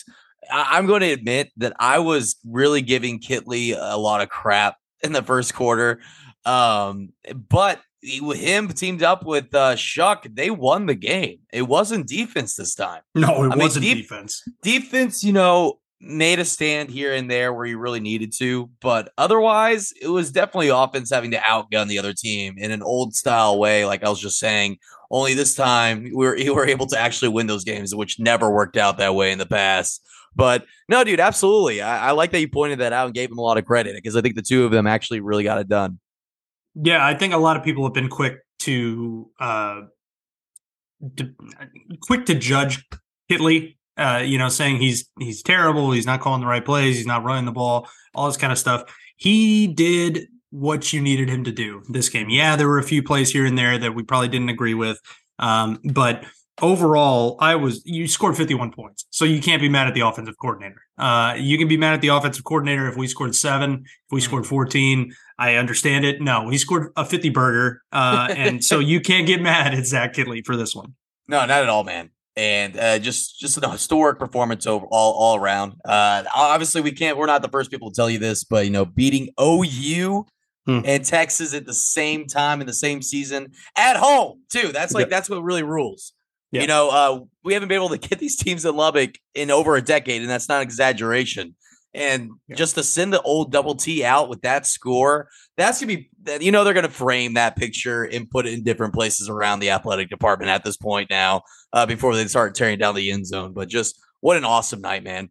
I, 0.51 0.79
I'm 0.79 0.87
going 0.87 1.01
to 1.01 1.11
admit 1.13 1.51
that 1.57 1.75
I 1.81 1.99
was 1.99 2.37
really 2.47 2.81
giving 2.81 3.19
Kittley 3.19 3.77
a 3.77 3.99
lot 3.99 4.21
of 4.21 4.29
crap 4.29 4.77
in 5.03 5.13
the 5.13 5.23
first 5.23 5.53
quarter. 5.53 6.01
Um, 6.45 7.11
but 7.49 7.81
he, 8.01 8.19
him 8.35 8.69
teamed 8.69 9.03
up 9.03 9.25
with 9.25 9.55
uh, 9.55 9.75
Shough, 9.75 10.35
they 10.35 10.51
won 10.51 10.87
the 10.87 10.95
game. 10.95 11.41
It 11.53 11.63
wasn't 11.63 12.09
defense 12.09 12.57
this 12.57 12.75
time. 12.75 13.03
No, 13.15 13.45
it 13.45 13.53
I 13.53 13.57
wasn't 13.57 13.85
deep- 13.85 14.09
defense. 14.09 14.43
Defense, 14.63 15.25
you 15.25 15.33
know, 15.33 15.81
made 16.03 16.41
a 16.41 16.45
stand 16.45 16.91
here 16.91 17.15
and 17.15 17.31
there 17.31 17.53
where 17.53 17.65
you 17.65 17.79
really 17.79 18.01
needed 18.01 18.33
to, 18.39 18.69
but 18.81 19.13
otherwise, 19.17 19.93
it 20.03 20.09
was 20.09 20.33
definitely 20.33 20.69
offense 20.69 21.11
having 21.11 21.31
to 21.31 21.39
outgun 21.39 21.87
the 21.87 21.99
other 21.99 22.13
team 22.13 22.55
in 22.59 22.73
an 22.73 22.83
old 22.83 23.15
style 23.15 23.59
way. 23.59 23.85
Like 23.87 24.03
I 24.03 24.09
was 24.09 24.21
just 24.21 24.39
saying, 24.39 24.79
only 25.11 25.35
this 25.35 25.55
time 25.55 26.03
we 26.03 26.13
were, 26.13 26.35
we 26.35 26.51
were 26.51 26.67
able 26.67 26.87
to 26.87 26.99
actually 26.99 27.29
win 27.29 27.47
those 27.47 27.65
games, 27.65 27.95
which 27.95 28.19
never 28.19 28.51
worked 28.51 28.77
out 28.77 28.99
that 28.99 29.15
way 29.15 29.31
in 29.31 29.39
the 29.39 29.47
past. 29.47 30.05
But 30.35 30.67
no, 30.89 31.05
dude, 31.05 31.21
absolutely. 31.21 31.83
I, 31.83 32.09
I 32.09 32.11
like 32.13 32.33
that 32.33 32.41
you 32.41 32.49
pointed 32.49 32.81
that 32.81 32.93
out 32.93 33.07
and 33.07 33.15
gave 33.15 33.31
him 33.31 33.39
a 33.39 33.43
lot 33.43 33.59
of 33.59 33.65
credit 33.65 33.95
because 33.95 34.17
I 34.17 34.23
think 34.23 34.35
the 34.35 34.43
two 34.43 34.65
of 34.65 34.71
them 34.71 34.87
actually 34.87 35.21
really 35.21 35.45
got 35.45 35.59
it 35.59 35.69
done. 35.69 35.99
Yeah, 36.75 37.07
I 37.07 37.15
think 37.15 37.35
a 37.35 37.39
lot 37.39 37.57
of 37.57 37.63
people 37.63 37.85
have 37.85 37.93
been 37.93 38.09
quick 38.09 38.39
to 38.61 39.31
uh 39.39 39.83
d- 41.15 41.35
quick 42.01 42.27
to 42.27 42.35
judge 42.35 42.85
Kittley, 43.31 43.77
uh, 43.97 44.23
you 44.25 44.39
know, 44.39 44.49
saying 44.49 44.81
he's 44.81 45.09
he's 45.19 45.43
terrible, 45.43 45.93
he's 45.93 46.07
not 46.07 46.21
calling 46.21 46.41
the 46.41 46.47
right 46.47 46.65
plays, 46.65 46.97
he's 46.97 47.07
not 47.07 47.25
running 47.25 47.45
the 47.45 47.53
ball, 47.53 47.89
all 48.15 48.27
this 48.27 48.37
kind 48.37 48.53
of 48.53 48.59
stuff. 48.59 48.85
He 49.17 49.67
did 49.67 50.29
what 50.51 50.93
you 50.93 51.01
needed 51.01 51.29
him 51.29 51.45
to 51.45 51.53
do 51.53 51.83
this 51.89 52.09
game. 52.09 52.29
Yeah, 52.29 52.57
there 52.57 52.69
were 52.69 52.79
a 52.79 52.85
few 52.85 53.03
plays 53.03 53.31
here 53.31 53.47
and 53.47 53.57
there 53.57 53.79
that 53.79 53.95
we 53.95 54.03
probably 54.03 54.29
didn't 54.29 54.51
agree 54.51 54.75
with. 54.75 55.01
Um, 55.39 55.81
but 55.85 56.25
overall, 56.61 57.37
I 57.41 57.55
was 57.55 57.83
you 57.85 58.07
scored 58.07 58.37
51 58.37 58.73
points. 58.73 59.07
So 59.11 59.25
you 59.25 59.41
can't 59.41 59.63
be 59.63 59.69
mad 59.69 59.89
at 59.89 59.95
the 59.95 60.01
offensive 60.01 60.37
coordinator. 60.41 60.83
Uh, 60.99 61.35
you 61.39 61.59
can 61.59 61.69
be 61.69 61.77
mad 61.77 61.95
at 61.95 62.01
the 62.01 62.09
offensive 62.09 62.45
coordinator 62.45 62.89
if 62.89 62.97
we 62.97 63.07
scored 63.07 63.35
seven, 63.35 63.85
if 63.85 64.13
we 64.13 64.21
scored 64.21 64.47
14. 64.47 65.13
I 65.39 65.57
understand 65.57 66.05
it. 66.05 66.21
No, 66.21 66.51
he 66.51 66.59
scored 66.59 66.93
a 66.97 67.05
50 67.05 67.31
burger. 67.31 67.83
Uh, 67.91 68.29
and 68.31 68.65
so 68.65 68.79
you 68.79 69.01
can't 69.01 69.27
get 69.27 69.41
mad 69.41 69.75
at 69.75 69.87
Zach 69.87 70.15
Kittley 70.15 70.45
for 70.45 70.57
this 70.57 70.75
one. 70.75 70.95
No, 71.29 71.41
not 71.41 71.63
at 71.63 71.69
all, 71.69 71.85
man. 71.85 72.11
And 72.35 72.79
uh, 72.79 72.99
just 72.99 73.39
just 73.39 73.63
a 73.63 73.69
historic 73.69 74.19
performance 74.19 74.67
over 74.67 74.87
all 74.91 75.13
all 75.13 75.37
around. 75.37 75.75
Uh, 75.85 76.25
obviously, 76.35 76.81
we 76.81 76.93
can't. 76.93 77.19
We're 77.19 77.27
not 77.27 77.43
the 77.43 77.49
first 77.49 77.71
people 77.71 77.91
to 77.91 77.95
tell 77.95 78.09
you 78.09 78.19
this, 78.19 78.43
but 78.45 78.65
you 78.65 78.71
know, 78.71 78.85
beating 78.87 79.29
OU 79.41 80.25
Hmm. 80.65 80.79
and 80.85 81.05
Texas 81.05 81.55
at 81.55 81.67
the 81.67 81.75
same 81.75 82.29
time 82.29 82.61
in 82.61 82.69
the 82.69 82.73
same 82.73 83.03
season 83.03 83.49
at 83.77 83.97
home 83.97 84.43
too. 84.49 84.71
That's 84.73 84.95
like 84.95 85.03
Yep. 85.03 85.11
that's 85.11 85.29
what 85.29 85.43
really 85.43 85.65
rules. 85.65 86.13
Yeah. 86.53 86.61
You 86.61 86.67
know, 86.69 86.89
uh, 86.91 87.21
we 87.43 87.53
haven't 87.55 87.69
been 87.69 87.75
able 87.77 87.89
to 87.89 87.99
get 88.09 88.21
these 88.21 88.37
teams 88.37 88.65
in 88.65 88.77
Lubbock 88.77 89.17
in 89.35 89.51
over 89.51 89.75
a 89.75 89.83
decade, 89.83 90.21
and 90.23 90.31
that's 90.31 90.49
not 90.49 90.63
exaggeration. 90.63 91.57
And 91.95 92.31
Yeah. 92.49 92.57
just 92.57 92.75
to 92.77 92.83
send 92.83 93.13
the 93.13 93.21
old 93.23 93.53
double 93.53 93.75
T 93.75 94.05
out 94.05 94.29
with 94.29 94.41
that 94.43 94.67
score, 94.67 95.29
that's 95.57 95.79
gonna 95.81 95.95
be 95.97 96.09
that- 96.23 96.41
you 96.43 96.51
know 96.51 96.65
they're 96.65 96.73
gonna 96.75 96.89
frame 96.89 97.35
that 97.35 97.57
picture 97.57 98.05
and 98.05 98.31
put 98.31 98.47
it 98.47 98.55
in 98.55 98.63
different 98.65 98.95
places 98.95 99.29
around 99.29 99.61
the 99.61 99.71
athletic 99.71 100.09
department 100.09 100.51
at 100.51 100.65
this 100.65 100.77
point 100.77 101.11
now, 101.11 101.43
uh, 101.73 101.85
before 101.85 102.15
they 102.17 102.27
start 102.27 102.55
tearing 102.55 102.79
down 102.79 102.95
the 102.95 103.11
end 103.11 103.27
zone. 103.27 103.53
But 103.53 103.69
just 103.69 103.99
what 104.21 104.37
an 104.37 104.45
awesome 104.45 104.81
night, 104.81 105.05
man. 105.05 105.29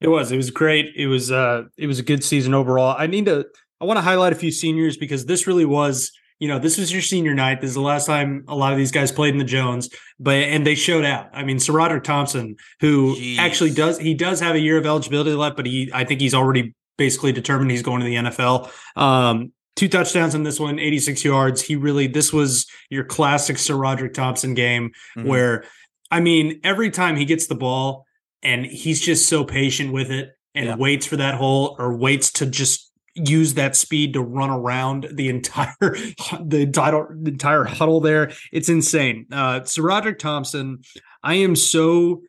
It 0.00 0.08
was. 0.08 0.30
It 0.30 0.36
was 0.36 0.50
great. 0.50 0.92
It 0.96 1.06
was 1.06 1.30
uh 1.32 1.62
it 1.78 1.86
was 1.86 1.98
a 1.98 2.02
good 2.04 2.22
season 2.22 2.52
overall. 2.54 2.94
I 2.98 3.06
need 3.06 3.24
to 3.26 3.46
I 3.80 3.84
want 3.84 3.96
to 3.96 4.02
highlight 4.02 4.32
a 4.32 4.36
few 4.36 4.50
seniors 4.50 4.96
because 4.96 5.26
this 5.26 5.46
really 5.46 5.64
was, 5.64 6.10
you 6.38 6.48
know, 6.48 6.58
this 6.58 6.78
was 6.78 6.92
your 6.92 7.02
senior 7.02 7.34
night. 7.34 7.60
This 7.60 7.68
is 7.70 7.74
the 7.74 7.80
last 7.80 8.06
time 8.06 8.44
a 8.48 8.54
lot 8.54 8.72
of 8.72 8.78
these 8.78 8.92
guys 8.92 9.10
played 9.10 9.32
in 9.34 9.38
the 9.38 9.44
Jones, 9.44 9.88
but 10.20 10.36
and 10.36 10.66
they 10.66 10.74
showed 10.74 11.04
out. 11.04 11.28
I 11.32 11.42
mean, 11.44 11.56
SaRodorick 11.58 12.04
Thompson, 12.04 12.56
who 12.80 13.16
Jeez. 13.16 13.38
actually 13.38 13.72
does 13.74 13.98
he 13.98 14.14
does 14.14 14.40
have 14.40 14.54
a 14.54 14.60
year 14.60 14.78
of 14.78 14.86
eligibility 14.86 15.32
left, 15.32 15.56
but 15.56 15.66
he 15.66 15.90
I 15.92 16.04
think 16.04 16.20
he's 16.20 16.34
already 16.34 16.74
basically 16.96 17.32
determined 17.32 17.70
he's 17.70 17.82
going 17.82 18.00
to 18.00 18.06
the 18.06 18.14
NFL. 18.16 18.70
Um 18.96 19.52
Two 19.76 19.88
touchdowns 19.88 20.34
in 20.34 20.42
this 20.42 20.58
one, 20.58 20.80
86 20.80 21.24
yards. 21.24 21.62
He 21.62 21.76
really, 21.76 22.08
this 22.08 22.32
was 22.32 22.66
your 22.90 23.04
classic 23.04 23.58
SaRodorick 23.58 24.12
Thompson 24.12 24.54
game 24.54 24.90
Mhm. 25.16 25.26
where, 25.26 25.64
I 26.10 26.18
mean, 26.18 26.58
every 26.64 26.90
time 26.90 27.14
he 27.16 27.24
gets 27.24 27.46
the 27.46 27.54
ball 27.54 28.04
and 28.42 28.66
he's 28.66 29.00
just 29.00 29.28
so 29.28 29.44
patient 29.44 29.92
with 29.92 30.10
it 30.10 30.30
and 30.52 30.66
Yeah. 30.66 30.74
waits 30.74 31.06
for 31.06 31.16
that 31.18 31.36
hole 31.36 31.76
or 31.78 31.96
waits 31.96 32.32
to 32.32 32.46
just 32.46 32.87
use 33.26 33.54
that 33.54 33.76
speed 33.76 34.12
to 34.14 34.20
run 34.22 34.50
around 34.50 35.08
the 35.12 35.28
entire 35.28 35.74
the 35.80 36.60
entire, 36.62 37.16
the 37.20 37.30
entire 37.30 37.64
huddle 37.64 38.00
there. 38.00 38.32
It's 38.52 38.68
insane. 38.68 39.26
Uh 39.32 39.60
SaRodorick 39.60 40.18
Thompson, 40.18 40.82
I 41.22 41.34
am 41.34 41.56
so 41.56 42.22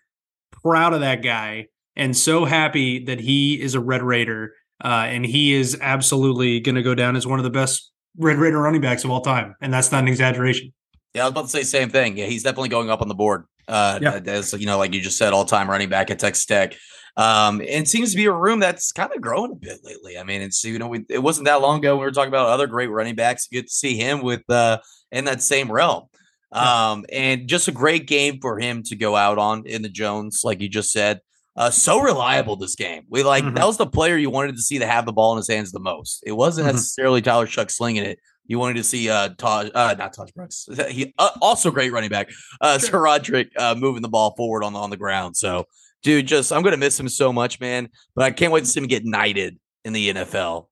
proud 0.63 0.93
of 0.93 1.01
that 1.01 1.22
guy 1.24 1.67
and 1.96 2.15
so 2.15 2.46
happy 2.46 3.05
that 3.05 3.19
he 3.19 3.60
is 3.62 3.75
a 3.75 3.79
Red 3.79 4.01
Raider. 4.03 4.53
Uh, 4.81 5.08
and 5.10 5.25
he 5.25 5.53
is 5.53 5.77
absolutely 5.81 6.62
going 6.62 6.75
to 6.75 6.81
go 6.81 6.96
down 6.96 7.17
as 7.17 7.27
one 7.27 7.38
of 7.38 7.43
the 7.43 7.50
best 7.50 7.91
Red 8.17 8.38
Raider 8.38 8.58
running 8.62 8.79
backs 8.79 9.03
of 9.03 9.10
all 9.12 9.19
time. 9.19 9.53
And 9.62 9.74
that's 9.74 9.91
not 9.91 10.03
an 10.03 10.08
exaggeration. 10.08 10.72
Yeah, 11.13 11.24
I 11.24 11.25
was 11.25 11.31
about 11.31 11.41
to 11.43 11.50
say 11.50 11.63
same 11.63 11.89
thing. 11.89 12.17
Yeah, 12.17 12.27
he's 12.27 12.43
definitely 12.43 12.69
going 12.69 12.89
up 12.89 13.01
on 13.01 13.10
the 13.10 13.15
board. 13.15 13.43
Uh, 13.67 14.00
Yeah. 14.01 14.19
as 14.25 14.53
you 14.53 14.65
know, 14.65 14.77
like 14.77 14.93
you 14.93 15.01
just 15.01 15.17
said, 15.17 15.34
all 15.34 15.43
time 15.43 15.69
running 15.69 15.89
back 15.89 16.10
at 16.12 16.19
Texas 16.19 16.46
Tech. 16.46 16.75
Um, 17.19 17.59
and 17.59 17.83
it 17.83 17.88
seems 17.88 18.11
to 18.11 18.17
be 18.17 18.25
a 18.27 18.31
room 18.31 18.59
that's 18.61 18.91
kind 18.93 19.11
of 19.13 19.19
growing 19.21 19.51
a 19.51 19.55
bit 19.55 19.79
lately. 19.83 20.17
I 20.17 20.23
mean, 20.23 20.41
it's 20.41 20.63
you 20.63 20.79
know, 20.79 20.88
we, 20.88 21.05
it 21.09 21.19
wasn't 21.19 21.45
that 21.47 21.61
long 21.61 21.79
ago 21.79 21.95
we 21.97 22.05
were 22.05 22.11
talking 22.11 22.29
about 22.29 22.47
other 22.47 22.67
great 22.67 22.88
running 22.88 23.15
backs. 23.15 23.47
Get 23.47 23.67
to 23.67 23.73
see 23.73 23.97
him 23.97 24.21
with 24.21 24.49
uh 24.49 24.77
in 25.11 25.25
that 25.25 25.41
same 25.41 25.71
realm. 25.71 26.05
Um, 26.51 27.05
and 27.11 27.47
just 27.47 27.67
a 27.67 27.71
great 27.71 28.07
game 28.07 28.39
for 28.41 28.57
him 28.59 28.83
to 28.83 28.95
go 28.95 29.15
out 29.15 29.38
on 29.38 29.65
in 29.67 29.81
the 29.81 29.89
Jones, 29.89 30.41
like 30.43 30.61
you 30.61 30.69
just 30.69 30.91
said. 30.91 31.19
Uh, 31.55 31.69
so 31.69 31.99
reliable 31.99 32.55
this 32.55 32.75
game. 32.75 33.03
We 33.09 33.21
like 33.23 33.43
Mhm. 33.43 33.55
that 33.55 33.67
was 33.67 33.77
the 33.77 33.85
player 33.85 34.15
you 34.17 34.29
wanted 34.29 34.55
to 34.55 34.61
see 34.61 34.79
to 34.79 34.88
have 34.88 35.05
the 35.05 35.11
ball 35.11 35.33
in 35.33 35.38
his 35.38 35.49
hands 35.49 35.71
the 35.71 35.79
most. 35.79 36.23
It 36.25 36.31
wasn't 36.31 36.67
Mhm. 36.69 36.73
necessarily 36.73 37.21
Tyler 37.21 37.47
Shough 37.47 37.69
slinging 37.69 38.03
it. 38.05 38.19
You 38.47 38.57
wanted 38.59 38.75
to 38.77 38.83
see 38.83 39.09
uh 39.09 39.29
Tahj, 39.29 39.71
uh 39.75 39.95
not 39.97 40.15
Tahj 40.15 40.33
Brooks. 40.33 40.67
He 40.89 41.13
uh, 41.19 41.31
also 41.41 41.69
great 41.69 41.91
running 41.91 42.09
back. 42.09 42.29
Uh 42.61 42.77
SaRodorick 42.81 43.49
uh 43.57 43.75
moving 43.75 44.01
the 44.03 44.09
ball 44.09 44.33
forward 44.38 44.63
on 44.63 44.71
the 44.73 44.79
on 44.79 44.89
the 44.89 44.97
ground. 44.97 45.35
So 45.35 45.65
dude, 46.03 46.27
just 46.27 46.51
I'm 46.51 46.62
gonna 46.63 46.77
miss 46.77 47.00
him 47.00 47.10
so 47.10 47.32
much, 47.34 47.60
man. 47.60 47.89
But 48.15 48.25
I 48.25 48.32
can't 48.32 48.51
wait 48.51 48.62
to 48.62 48.65
see 48.65 48.79
him 48.79 48.88
get 48.88 49.06
knighted 49.06 49.58
in 49.86 49.94
the 49.94 50.10
NFL. 50.13 50.68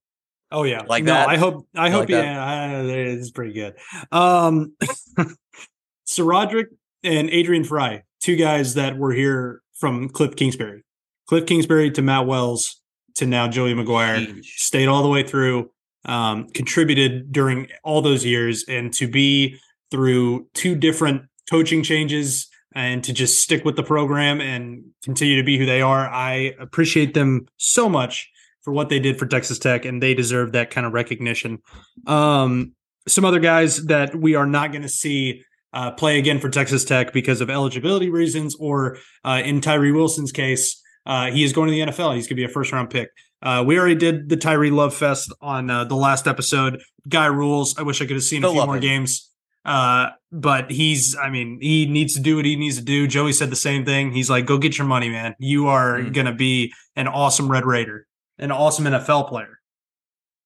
Oh 0.51 0.63
yeah, 0.63 0.83
Like 0.87 1.03
no, 1.03 1.13
that? 1.13 1.27
I 1.27 1.35
hope. 1.37 1.67
I 1.75 1.87
You 1.87 1.91
hope. 1.91 1.99
like 2.01 2.09
yeah, 2.09 2.43
I- 2.45 2.81
it's 2.83 3.31
pretty 3.31 3.53
good. 3.53 3.75
Um, 4.11 4.75
SaRodorick 6.07 6.67
and 7.03 7.29
Adrian 7.29 7.63
Frye, 7.63 8.03
two 8.21 8.35
guys 8.35 8.73
that 8.75 8.97
were 8.97 9.11
here 9.11 9.61
from 9.75 10.09
Cliff 10.09 10.35
Kingsbury, 10.35 10.83
Cliff 11.27 11.45
Kingsbury 11.45 11.91
to 11.91 12.01
Matt 12.01 12.25
Wells 12.27 12.81
to 13.15 13.25
now 13.25 13.47
Joey 13.47 13.73
McGuire, 13.73 14.43
stayed 14.45 14.87
all 14.87 15.03
the 15.03 15.09
way 15.09 15.23
through, 15.23 15.71
um, 16.05 16.47
contributed 16.49 17.31
during 17.31 17.67
all 17.83 18.01
those 18.01 18.23
years, 18.23 18.63
and 18.67 18.93
to 18.93 19.07
be 19.07 19.57
through 19.91 20.47
two 20.53 20.75
different 20.75 21.23
coaching 21.49 21.81
changes 21.83 22.47
and 22.77 23.03
to 23.03 23.11
just 23.11 23.41
stick 23.41 23.65
with 23.65 23.75
the 23.75 23.81
program 23.81 24.39
and 24.39 24.83
continue 25.03 25.35
to 25.35 25.43
be 25.43 25.57
who 25.57 25.65
they 25.65 25.81
are. 25.81 26.07
I 26.07 26.53
appreciate 26.59 27.15
them 27.15 27.47
so 27.57 27.89
much 27.89 28.29
for 28.61 28.71
what 28.71 28.89
they 28.89 28.99
did 28.99 29.17
for 29.17 29.25
Texas 29.25 29.57
Tech, 29.57 29.83
and 29.83 30.01
they 30.01 30.13
deserve 30.13 30.51
that 30.51 30.69
kind 30.69 30.85
of 30.85 30.93
recognition. 30.93 31.57
Um, 32.05 32.73
some 33.07 33.25
other 33.25 33.39
guys 33.39 33.83
that 33.87 34.15
we 34.15 34.35
are 34.35 34.45
not 34.45 34.71
going 34.71 34.83
to 34.83 34.89
see 34.89 35.43
uh, 35.73 35.89
play 35.89 36.19
again 36.19 36.39
for 36.39 36.49
Texas 36.49 36.85
Tech 36.85 37.13
because 37.13 37.41
of 37.41 37.49
eligibility 37.49 38.11
reasons, 38.11 38.55
or 38.59 38.99
uh, 39.25 39.41
in 39.43 39.59
Tyree 39.59 39.91
Wilson's 39.91 40.31
case, 40.31 40.79
uh, 41.07 41.31
he 41.31 41.43
is 41.43 41.53
going 41.53 41.69
to 41.69 41.71
the 41.71 41.91
NFL. 41.91 42.13
He's 42.13 42.27
going 42.27 42.35
to 42.35 42.35
be 42.35 42.43
a 42.43 42.49
first 42.49 42.71
round 42.71 42.91
pick. 42.91 43.09
Uh, 43.41 43.63
we 43.65 43.79
already 43.79 43.95
did 43.95 44.29
the 44.29 44.37
Tyree 44.37 44.69
Love 44.69 44.93
Fest 44.93 45.33
on 45.41 45.71
uh, 45.71 45.83
the 45.83 45.95
last 45.95 46.27
episode. 46.27 46.79
Guy 47.09 47.25
rules. 47.25 47.75
I 47.75 47.81
wish 47.81 48.03
I 48.03 48.05
could 48.05 48.17
have 48.17 48.23
seen 48.23 48.41
Still 48.41 48.51
a 48.51 48.53
few 48.53 48.65
more 48.67 48.79
games. 48.79 49.31
Uh, 49.67 50.09
but 50.31 50.71
he's, 50.71 51.15
I 51.15 51.29
mean, 51.29 51.59
he 51.61 51.85
needs 51.85 52.13
to 52.15 52.21
do 52.21 52.37
what 52.37 52.45
he 52.45 52.55
needs 52.55 52.77
to 52.77 52.83
do. 52.83 53.05
Joey 53.05 53.33
said 53.33 53.49
the 53.51 53.55
same 53.55 53.83
thing. 53.85 54.11
He's 54.13 54.29
like, 54.29 54.45
go 54.45 54.57
get 54.57 54.77
your 54.77 54.87
money, 54.87 55.09
man. 55.09 55.35
You 55.39 55.67
are 55.67 55.99
Mm. 55.99 56.13
going 56.13 56.25
to 56.27 56.33
be 56.33 56.73
an 56.95 57.07
awesome 57.07 57.51
Red 57.51 57.65
Raider, 57.65 58.07
an 58.39 58.51
awesome 58.51 58.85
NFL 58.85 59.27
player. 59.27 59.59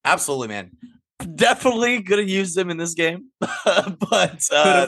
Absolutely, 0.04 0.48
man. 0.50 0.72
Definitely 1.36 2.02
gonna 2.02 2.24
use 2.24 2.56
them 2.56 2.72
in 2.72 2.78
this 2.78 2.96
game. 2.96 3.26
but 3.40 4.48
uh 4.52 4.88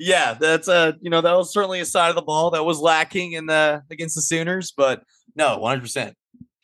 yeah, 0.00 0.34
that's 0.34 0.66
a, 0.68 0.96
you 1.00 1.10
know, 1.10 1.20
that 1.20 1.32
was 1.36 1.52
certainly 1.52 1.78
a 1.80 1.84
side 1.84 2.08
of 2.08 2.14
the 2.16 2.22
ball 2.22 2.50
that 2.50 2.64
was 2.64 2.80
lacking 2.80 3.32
in 3.32 3.46
the 3.46 3.82
against 3.90 4.16
the 4.16 4.22
Sooners, 4.22 4.72
but 4.76 5.02
no, 5.36 5.58
100 5.58 5.80
percent 5.80 6.14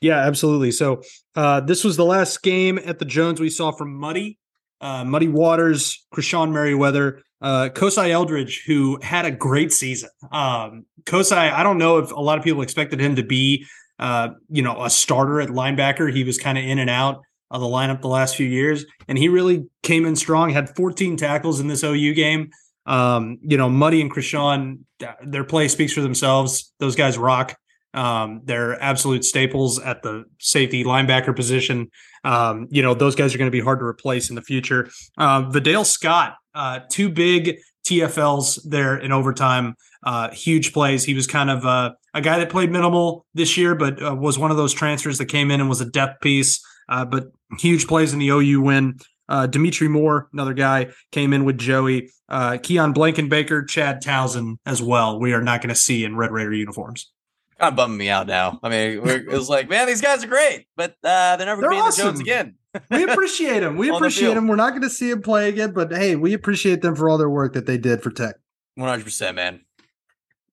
Yeah, 0.00 0.18
absolutely. 0.18 0.72
So 0.72 1.02
uh, 1.36 1.60
this 1.60 1.84
was 1.84 1.96
the 1.96 2.04
last 2.04 2.42
game 2.42 2.78
at 2.84 2.98
the 2.98 3.04
Jones 3.04 3.40
we 3.40 3.50
saw 3.50 3.70
from 3.70 3.94
Muddy, 3.94 4.38
uh, 4.84 5.02
Muddy 5.02 5.28
Waters, 5.28 6.06
Krishon 6.14 6.52
Merriweather, 6.52 7.22
uh, 7.40 7.70
Kosi 7.72 8.10
Eldridge, 8.10 8.64
who 8.66 8.98
had 9.02 9.24
a 9.24 9.30
great 9.30 9.72
season. 9.72 10.10
Um, 10.30 10.84
Kosi, 11.04 11.32
I 11.32 11.62
don't 11.62 11.78
know 11.78 11.98
if 11.98 12.12
a 12.12 12.20
lot 12.20 12.36
of 12.36 12.44
people 12.44 12.60
expected 12.60 13.00
him 13.00 13.16
to 13.16 13.22
be, 13.22 13.66
uh, 13.98 14.28
you 14.50 14.60
know, 14.60 14.84
a 14.84 14.90
starter 14.90 15.40
at 15.40 15.48
linebacker. 15.48 16.12
He 16.12 16.22
was 16.22 16.38
kind 16.38 16.58
of 16.58 16.64
in 16.64 16.78
and 16.78 16.90
out 16.90 17.22
of 17.50 17.62
the 17.62 17.66
lineup 17.66 18.02
the 18.02 18.08
last 18.08 18.36
few 18.36 18.46
years, 18.46 18.84
and 19.08 19.16
he 19.16 19.28
really 19.28 19.64
came 19.82 20.04
in 20.04 20.16
strong. 20.16 20.50
Had 20.50 20.76
14 20.76 21.16
tackles 21.16 21.60
in 21.60 21.68
this 21.68 21.82
OU 21.82 22.12
game. 22.12 22.50
Um, 22.84 23.38
you 23.40 23.56
know, 23.56 23.70
Muddy 23.70 24.02
and 24.02 24.12
Krishon, 24.12 24.80
their 25.24 25.44
play 25.44 25.68
speaks 25.68 25.94
for 25.94 26.02
themselves. 26.02 26.72
Those 26.78 26.94
guys 26.94 27.16
rock. 27.16 27.56
Um, 27.94 28.42
they're 28.44 28.80
absolute 28.82 29.24
staples 29.24 29.78
at 29.78 30.02
the 30.02 30.24
safety 30.40 30.84
linebacker 30.84 31.34
position. 31.34 31.90
Um, 32.24 32.66
you 32.70 32.82
know, 32.82 32.94
those 32.94 33.14
guys 33.14 33.34
are 33.34 33.38
going 33.38 33.50
to 33.50 33.56
be 33.56 33.60
hard 33.60 33.78
to 33.78 33.84
replace 33.84 34.30
in 34.30 34.34
the 34.34 34.42
future. 34.42 34.90
Uh, 35.18 35.42
Vidal 35.42 35.84
Scott, 35.84 36.36
uh, 36.54 36.80
two 36.90 37.10
big 37.10 37.58
TFLs 37.86 38.60
there 38.64 38.96
in 38.96 39.12
overtime, 39.12 39.74
uh, 40.02 40.30
huge 40.30 40.72
plays. 40.72 41.04
He 41.04 41.14
was 41.14 41.26
kind 41.26 41.50
of 41.50 41.64
uh, 41.64 41.92
a 42.14 42.20
guy 42.20 42.38
that 42.38 42.50
played 42.50 42.70
minimal 42.70 43.26
this 43.34 43.56
year, 43.56 43.74
but 43.74 44.02
uh, 44.02 44.14
was 44.14 44.38
one 44.38 44.50
of 44.50 44.56
those 44.56 44.72
transfers 44.72 45.18
that 45.18 45.26
came 45.26 45.50
in 45.50 45.60
and 45.60 45.68
was 45.68 45.80
a 45.80 45.90
depth 45.90 46.20
piece. 46.20 46.64
Uh, 46.88 47.04
but 47.04 47.28
huge 47.58 47.86
plays 47.86 48.12
in 48.12 48.18
the 48.18 48.28
OU 48.28 48.60
win. 48.60 48.98
Uh, 49.28 49.46
Dimitri 49.46 49.88
Moore, 49.88 50.28
another 50.32 50.52
guy, 50.52 50.88
came 51.12 51.32
in 51.32 51.44
with 51.44 51.58
Joey. 51.58 52.10
Uh, 52.28 52.58
Keon 52.62 52.92
Blankenbaker, 52.92 53.66
Chad 53.68 54.02
Towson 54.02 54.56
as 54.66 54.82
well. 54.82 55.18
We 55.18 55.32
are 55.32 55.42
not 55.42 55.62
going 55.62 55.70
to 55.70 55.74
see 55.74 56.04
in 56.04 56.16
Red 56.16 56.30
Raider 56.30 56.52
uniforms. 56.52 57.10
Kind 57.58 57.72
of 57.72 57.76
bumming 57.76 57.98
me 57.98 58.08
out 58.08 58.26
now. 58.26 58.58
I 58.62 58.68
mean, 58.68 59.06
it 59.06 59.26
was 59.28 59.48
like, 59.48 59.68
man, 59.68 59.86
these 59.86 60.00
guys 60.00 60.24
are 60.24 60.26
great, 60.26 60.66
but 60.76 60.96
uh, 61.04 61.36
they're 61.36 61.46
never 61.46 61.62
going 61.62 61.70
to 61.70 61.76
be 61.76 61.78
in 61.78 61.82
the 61.82 61.86
awesome. 61.88 62.06
Jones 62.08 62.20
again. 62.20 62.54
we 62.90 63.04
appreciate 63.08 63.60
them. 63.60 63.76
We 63.76 63.90
appreciate 63.90 64.34
them. 64.34 64.48
We're 64.48 64.56
not 64.56 64.70
going 64.70 64.82
to 64.82 64.90
see 64.90 65.10
them 65.10 65.22
play 65.22 65.48
again, 65.48 65.72
but 65.72 65.92
hey, 65.92 66.16
we 66.16 66.32
appreciate 66.34 66.82
them 66.82 66.96
for 66.96 67.08
all 67.08 67.16
their 67.18 67.30
work 67.30 67.52
that 67.52 67.66
they 67.66 67.78
did 67.78 68.02
for 68.02 68.10
Tech. 68.10 68.34
One 68.74 68.88
hundred 68.88 69.04
percent, 69.04 69.36
man. 69.36 69.60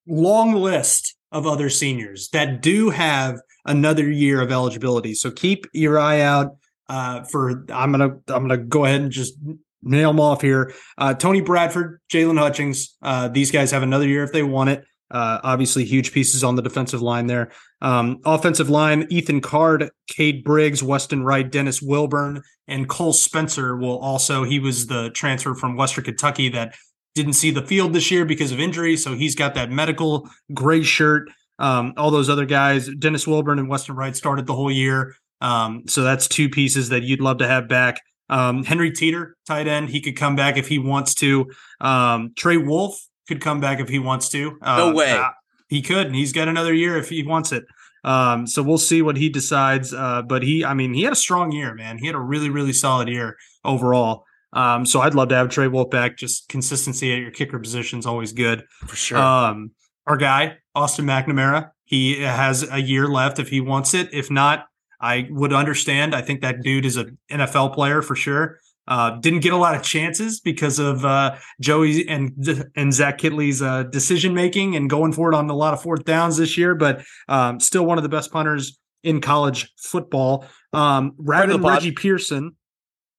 long 0.07 0.53
list 0.53 1.15
of 1.31 1.47
other 1.47 1.69
seniors 1.69 2.29
that 2.29 2.61
do 2.61 2.89
have 2.89 3.39
another 3.65 4.09
year 4.11 4.41
of 4.41 4.51
eligibility. 4.51 5.13
So 5.13 5.31
keep 5.31 5.65
your 5.73 5.97
eye 5.99 6.21
out 6.21 6.57
uh, 6.89 7.23
for. 7.23 7.65
I'm 7.73 7.91
gonna 7.91 8.17
I'm 8.27 8.47
gonna 8.47 8.57
go 8.57 8.85
ahead 8.85 9.01
and 9.01 9.11
just 9.11 9.33
nail 9.81 10.11
them 10.11 10.19
off 10.19 10.41
here. 10.41 10.71
Uh, 10.97 11.13
Tony 11.13 11.41
Bradford, 11.41 11.99
Jaylon 12.11 12.37
Hutchings. 12.37 12.95
Uh, 13.01 13.27
these 13.27 13.49
guys 13.49 13.71
have 13.71 13.81
another 13.81 14.07
year 14.07 14.23
if 14.23 14.31
they 14.31 14.43
want 14.43 14.69
it. 14.69 14.83
Uh, 15.11 15.39
obviously, 15.43 15.83
huge 15.83 16.11
pieces 16.11 16.43
on 16.43 16.55
the 16.55 16.61
defensive 16.61 17.01
line 17.01 17.27
there. 17.27 17.51
Um, 17.81 18.19
offensive 18.25 18.69
line: 18.69 19.07
Ethan 19.09 19.41
Card, 19.41 19.89
Cade 20.07 20.43
Briggs, 20.43 20.81
Weston 20.81 21.23
Wright, 21.23 21.49
Dennis 21.49 21.81
Wilburn, 21.81 22.41
and 22.67 22.87
Cole 22.87 23.13
Spencer 23.13 23.75
will 23.75 23.99
also. 23.99 24.43
He 24.43 24.59
was 24.59 24.87
the 24.87 25.09
transfer 25.11 25.53
from 25.53 25.75
Western 25.75 26.05
Kentucky 26.05 26.49
that 26.49 26.75
didn't 27.13 27.33
see 27.33 27.51
the 27.51 27.61
field 27.61 27.93
this 27.93 28.09
year 28.09 28.25
because 28.25 28.51
of 28.51 28.59
injury, 28.59 28.95
so 28.95 29.13
he's 29.13 29.35
got 29.35 29.55
that 29.55 29.69
medical 29.69 30.29
gray 30.53 30.83
shirt. 30.83 31.29
Um, 31.59 31.93
all 31.97 32.09
those 32.09 32.29
other 32.29 32.45
guys, 32.45 32.89
Dennis 32.97 33.27
Wilburn 33.27 33.59
and 33.59 33.69
Weston 33.69 33.95
Wright 33.95 34.15
started 34.15 34.47
the 34.47 34.55
whole 34.55 34.71
year. 34.71 35.15
Um, 35.41 35.83
so 35.87 36.03
that's 36.03 36.27
two 36.27 36.49
pieces 36.49 36.89
that 36.89 37.03
you'd 37.03 37.21
love 37.21 37.39
to 37.39 37.47
have 37.47 37.67
back. 37.67 38.01
Um, 38.29 38.63
Henry 38.63 38.91
Teeter, 38.91 39.35
tight 39.45 39.67
end, 39.67 39.89
he 39.89 39.99
could 39.99 40.15
come 40.15 40.35
back 40.35 40.57
if 40.57 40.67
he 40.67 40.79
wants 40.79 41.13
to. 41.15 41.51
Um, 41.81 42.31
Trey 42.37 42.57
Wolff 42.57 42.99
could 43.31 43.41
come 43.41 43.59
back 43.59 43.79
if 43.79 43.89
he 43.89 43.99
wants 43.99 44.29
to. 44.29 44.57
Uh, 44.61 44.77
No 44.77 44.93
way. 44.93 45.11
uh, 45.11 45.29
he 45.67 45.81
could, 45.81 46.07
and 46.07 46.15
he's 46.15 46.33
got 46.33 46.47
another 46.47 46.73
year 46.73 46.97
if 46.97 47.09
he 47.09 47.23
wants 47.23 47.51
it. 47.51 47.63
Um, 48.03 48.47
so 48.47 48.61
we'll 48.63 48.77
see 48.77 49.01
what 49.01 49.15
he 49.15 49.29
decides. 49.29 49.93
Uh, 49.93 50.21
but 50.21 50.43
he, 50.43 50.65
I 50.65 50.73
mean, 50.73 50.93
he 50.93 51.03
had 51.03 51.13
a 51.13 51.15
strong 51.27 51.51
year, 51.51 51.73
man. 51.75 51.97
He 51.97 52.07
had 52.07 52.15
a 52.15 52.19
really, 52.19 52.49
really 52.49 52.73
solid 52.73 53.07
year 53.07 53.37
overall. 53.63 54.25
Um, 54.53 54.85
so 54.85 54.99
I'd 55.01 55.13
love 55.15 55.29
to 55.29 55.35
have 55.35 55.49
Trey 55.49 55.67
Wolff 55.67 55.89
back. 55.91 56.17
Just 56.17 56.49
consistency 56.49 57.13
at 57.13 57.19
your 57.19 57.31
kicker 57.31 57.57
position 57.59 57.99
is 57.99 58.05
always 58.05 58.33
good. 58.33 58.65
For 58.87 58.95
sure. 58.95 59.17
Um, 59.17 59.71
our 60.07 60.17
guy, 60.17 60.57
Austin 60.75 61.05
McNamara, 61.05 61.71
he 61.85 62.21
has 62.21 62.67
a 62.69 62.79
year 62.81 63.07
left 63.07 63.39
if 63.39 63.47
he 63.49 63.61
wants 63.61 63.93
it. 63.93 64.09
If 64.13 64.29
not, 64.31 64.65
I 64.99 65.27
would 65.29 65.53
understand. 65.53 66.13
I 66.13 66.21
think 66.21 66.41
that 66.41 66.61
dude 66.63 66.85
is 66.85 66.97
an 66.97 67.17
NFL 67.31 67.73
player 67.75 68.01
for 68.01 68.15
sure. 68.15 68.57
Uh, 68.91 69.11
didn't 69.21 69.39
get 69.39 69.53
a 69.53 69.57
lot 69.57 69.73
of 69.73 69.81
chances 69.81 70.41
because 70.41 70.77
of 70.77 71.05
uh, 71.05 71.33
Joey 71.61 72.05
and 72.09 72.33
and 72.75 72.93
Zach 72.93 73.19
Kittley's 73.19 73.61
uh, 73.61 73.83
decision 73.83 74.33
making 74.33 74.75
and 74.75 74.89
going 74.89 75.13
for 75.13 75.31
it 75.31 75.35
on 75.35 75.49
a 75.49 75.55
lot 75.55 75.73
of 75.73 75.81
fourth 75.81 76.03
downs 76.03 76.35
this 76.35 76.57
year, 76.57 76.75
but 76.75 77.01
um, 77.29 77.61
still 77.61 77.85
one 77.85 77.97
of 77.97 78.03
the 78.03 78.09
best 78.09 78.33
punters 78.33 78.77
in 79.01 79.21
college 79.21 79.71
football. 79.77 80.45
Um, 80.73 81.13
Ravin 81.17 81.61
pod. 81.61 81.75
Reggie 81.75 81.93
Pearson, 81.93 82.57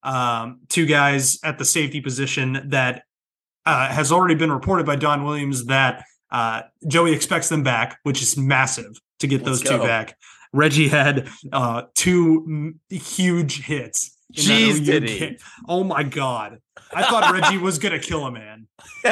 um, 0.02 0.60
two 0.68 0.84
guys 0.84 1.38
at 1.42 1.56
the 1.56 1.64
safety 1.64 2.02
position 2.02 2.68
that 2.68 3.04
uh, 3.64 3.88
has 3.88 4.12
already 4.12 4.34
been 4.34 4.52
reported 4.52 4.84
by 4.84 4.96
Don 4.96 5.24
Williams 5.24 5.64
that 5.68 6.04
uh, 6.30 6.62
Joey 6.86 7.14
expects 7.14 7.48
them 7.48 7.62
back, 7.62 7.98
which 8.02 8.20
is 8.20 8.36
massive 8.36 9.00
to 9.20 9.26
get 9.26 9.42
Let's 9.42 9.62
those 9.62 9.70
two 9.70 9.78
back. 9.78 10.18
Reggie 10.52 10.88
had 10.88 11.30
uh, 11.50 11.84
two 11.94 12.44
m- 12.46 12.80
huge 12.90 13.62
hits. 13.64 14.18
Jeez, 14.32 14.84
did 14.84 15.08
he? 15.08 15.38
Oh 15.68 15.84
my 15.84 16.02
god! 16.02 16.58
I 16.94 17.02
thought 17.02 17.32
Reggie 17.32 17.58
was 17.58 17.78
gonna 17.78 17.98
kill 17.98 18.26
a 18.26 18.32
man. 18.32 18.66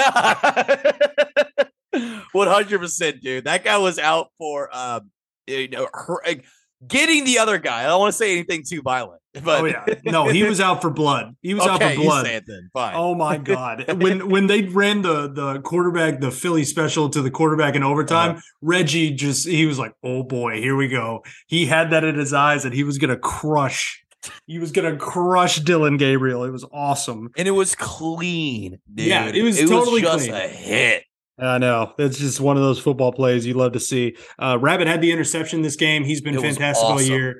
One 2.33 2.47
hundred 2.49 2.79
percent, 2.79 3.21
dude. 3.23 3.45
That 3.45 3.65
guy 3.65 3.77
was 3.79 3.99
out 3.99 4.29
for 4.39 4.75
um, 4.75 5.11
you 5.47 5.69
know, 5.69 5.89
her, 5.93 6.21
like, 6.25 6.45
getting 6.87 7.25
the 7.25 7.39
other 7.41 7.59
guy. 7.59 7.81
I 7.81 7.87
don't 7.87 7.99
want 8.01 8.13
to 8.13 8.17
say 8.17 8.33
anything 8.33 8.63
too 8.67 8.81
violent, 8.83 9.21
but 9.45 9.61
oh 9.63 9.65
yeah, 9.65 9.85
no, 10.05 10.29
he 10.29 10.45
was 10.45 10.61
out 10.61 10.81
for 10.81 10.91
blood. 10.91 11.35
He 11.43 11.53
was 11.55 11.67
out 11.67 11.83
okay, 11.83 11.95
for 11.97 12.01
you 12.03 12.07
blood. 12.07 12.27
say 12.27 12.37
it 12.37 12.45
then. 12.47 12.71
Fine. 12.73 12.95
Oh 12.97 13.15
my 13.17 13.37
god! 13.39 14.01
when 14.01 14.29
when 14.29 14.47
they 14.47 14.63
ran 14.63 15.03
the 15.03 15.29
the 15.33 15.61
quarterback, 15.63 16.21
the 16.21 16.31
Philly 16.31 16.65
special 16.65 17.09
to 17.11 17.21
the 17.21 17.31
quarterback 17.31 17.75
in 17.75 17.83
overtime, 17.83 18.31
Uh-huh. 18.37 18.41
Reggie 18.63 19.11
just 19.13 19.49
he 19.49 19.67
was 19.67 19.79
like, 19.79 19.93
"Oh 20.05 20.23
boy, 20.23 20.61
here 20.61 20.77
we 20.77 20.87
go." 20.87 21.25
He 21.49 21.67
had 21.67 21.91
that 21.91 22.05
in 22.05 22.17
his 22.17 22.33
eyes, 22.33 22.65
and 22.65 22.73
he 22.73 22.85
was 22.85 22.99
gonna 22.99 23.19
crush. 23.19 24.05
He 24.47 24.59
was 24.59 24.71
gonna 24.73 24.97
crush 24.97 25.61
Dillon 25.61 25.97
Gabriel. 25.97 26.45
It 26.45 26.51
was 26.51 26.65
awesome. 26.73 27.31
and 27.37 27.49
it 27.49 27.53
was 27.53 27.75
clean, 27.75 28.79
dude. 28.95 29.07
Yeah, 29.07 29.27
it 29.27 29.43
was 29.43 29.59
it 29.59 29.69
totally 29.69 30.03
was 30.03 30.13
just 30.13 30.29
clean. 30.29 30.35
a 30.35 30.49
hit. 30.49 31.05
I 31.39 31.57
know 31.59 31.95
it's 31.99 32.19
just 32.19 32.39
one 32.39 32.59
of 32.59 32.63
those 32.63 32.79
football 32.79 33.13
plays 33.13 33.47
you 33.47 33.55
love 33.55 33.73
to 33.73 33.81
see. 33.81 34.15
Uh, 34.39 34.59
Rabbit 34.61 34.87
had 34.89 35.01
the 35.01 35.11
interception 35.11 35.63
this 35.63 35.77
game. 35.77 36.05
He's 36.05 36.21
been 36.21 36.35
It 36.35 36.43
fantastic 36.43 36.85
all 36.85 36.93
awesome. 36.97 37.07
year. 37.11 37.31
It 37.31 37.37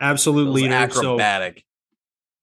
Absolute 0.00 0.48
leader. 0.50 0.72
So 0.90 1.00
acrobatic. 1.12 1.64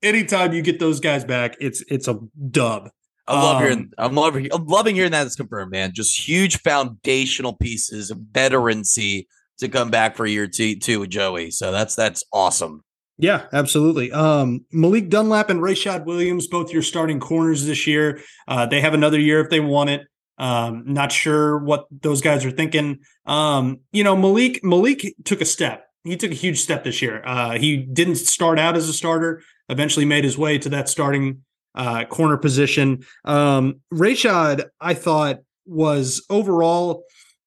anytime 0.02 0.54
you 0.54 0.62
get 0.62 0.80
those 0.80 1.00
guys 1.02 1.26
back, 1.26 1.58
it's 1.60 1.84
it's 1.90 2.08
a 2.08 2.18
dub. 2.50 2.90
I 3.28 3.34
love 3.42 3.56
Um, 3.58 3.62
hearing. 3.62 3.92
I'm 3.98 4.16
loving. 4.16 4.48
I'm 4.54 4.66
loving 4.68 4.96
hearing 4.96 5.12
that 5.12 5.26
it's 5.28 5.36
confirmed, 5.36 5.72
man. 5.72 5.92
Just 5.94 6.28
huge 6.28 6.60
foundational 6.62 7.54
pieces 7.54 8.10
of 8.10 8.18
veterancy 8.32 9.28
to 9.60 9.68
come 9.68 9.92
back 9.92 10.16
for 10.16 10.26
year 10.26 10.48
two, 10.48 10.76
two 10.78 11.02
with 11.02 11.10
Joey. 11.10 11.52
So 11.52 11.72
that's 11.72 11.94
that's 11.96 12.24
awesome. 12.34 12.84
Yeah, 13.22 13.46
absolutely. 13.54 14.12
Um, 14.12 14.66
Malik 14.72 15.10
Dunlap 15.10 15.52
and 15.52 15.62
Rayshad 15.62 16.06
Williams, 16.06 16.48
both 16.48 16.74
your 16.74 16.82
starting 16.82 17.20
corners 17.20 17.68
this 17.68 17.86
year. 17.86 18.20
Uh, 18.48 18.66
they 18.66 18.82
have 18.82 18.96
another 18.96 19.20
year 19.20 19.40
if 19.40 19.52
they 19.52 19.60
want 19.60 19.92
it. 19.92 20.08
Um, 20.40 20.86
not 20.88 21.12
sure 21.12 21.60
what 21.60 21.86
those 21.92 22.20
guys 22.20 22.44
are 22.46 22.52
thinking. 22.52 23.02
Um, 23.28 23.82
you 23.92 24.04
know, 24.04 24.16
Malik 24.16 24.64
Malik 24.64 25.14
took 25.24 25.40
a 25.40 25.46
step. 25.46 25.86
He 26.04 26.18
took 26.18 26.32
a 26.32 26.36
huge 26.36 26.60
step 26.60 26.84
this 26.84 27.00
year. 27.00 27.22
Uh, 27.24 27.60
he 27.60 27.78
didn't 27.78 28.16
start 28.16 28.58
out 28.58 28.76
as 28.76 28.90
a 28.90 28.94
starter. 28.94 29.44
Eventually, 29.70 30.06
made 30.06 30.24
his 30.24 30.36
way 30.36 30.58
to 30.58 30.70
that 30.70 30.90
starting 30.90 31.44
uh, 31.76 32.06
corner 32.06 32.38
position. 32.38 33.06
Um, 33.24 33.82
Rayshad, 33.94 34.66
I 34.82 34.96
thought 34.96 35.42
was 35.68 36.26
overall. 36.32 37.04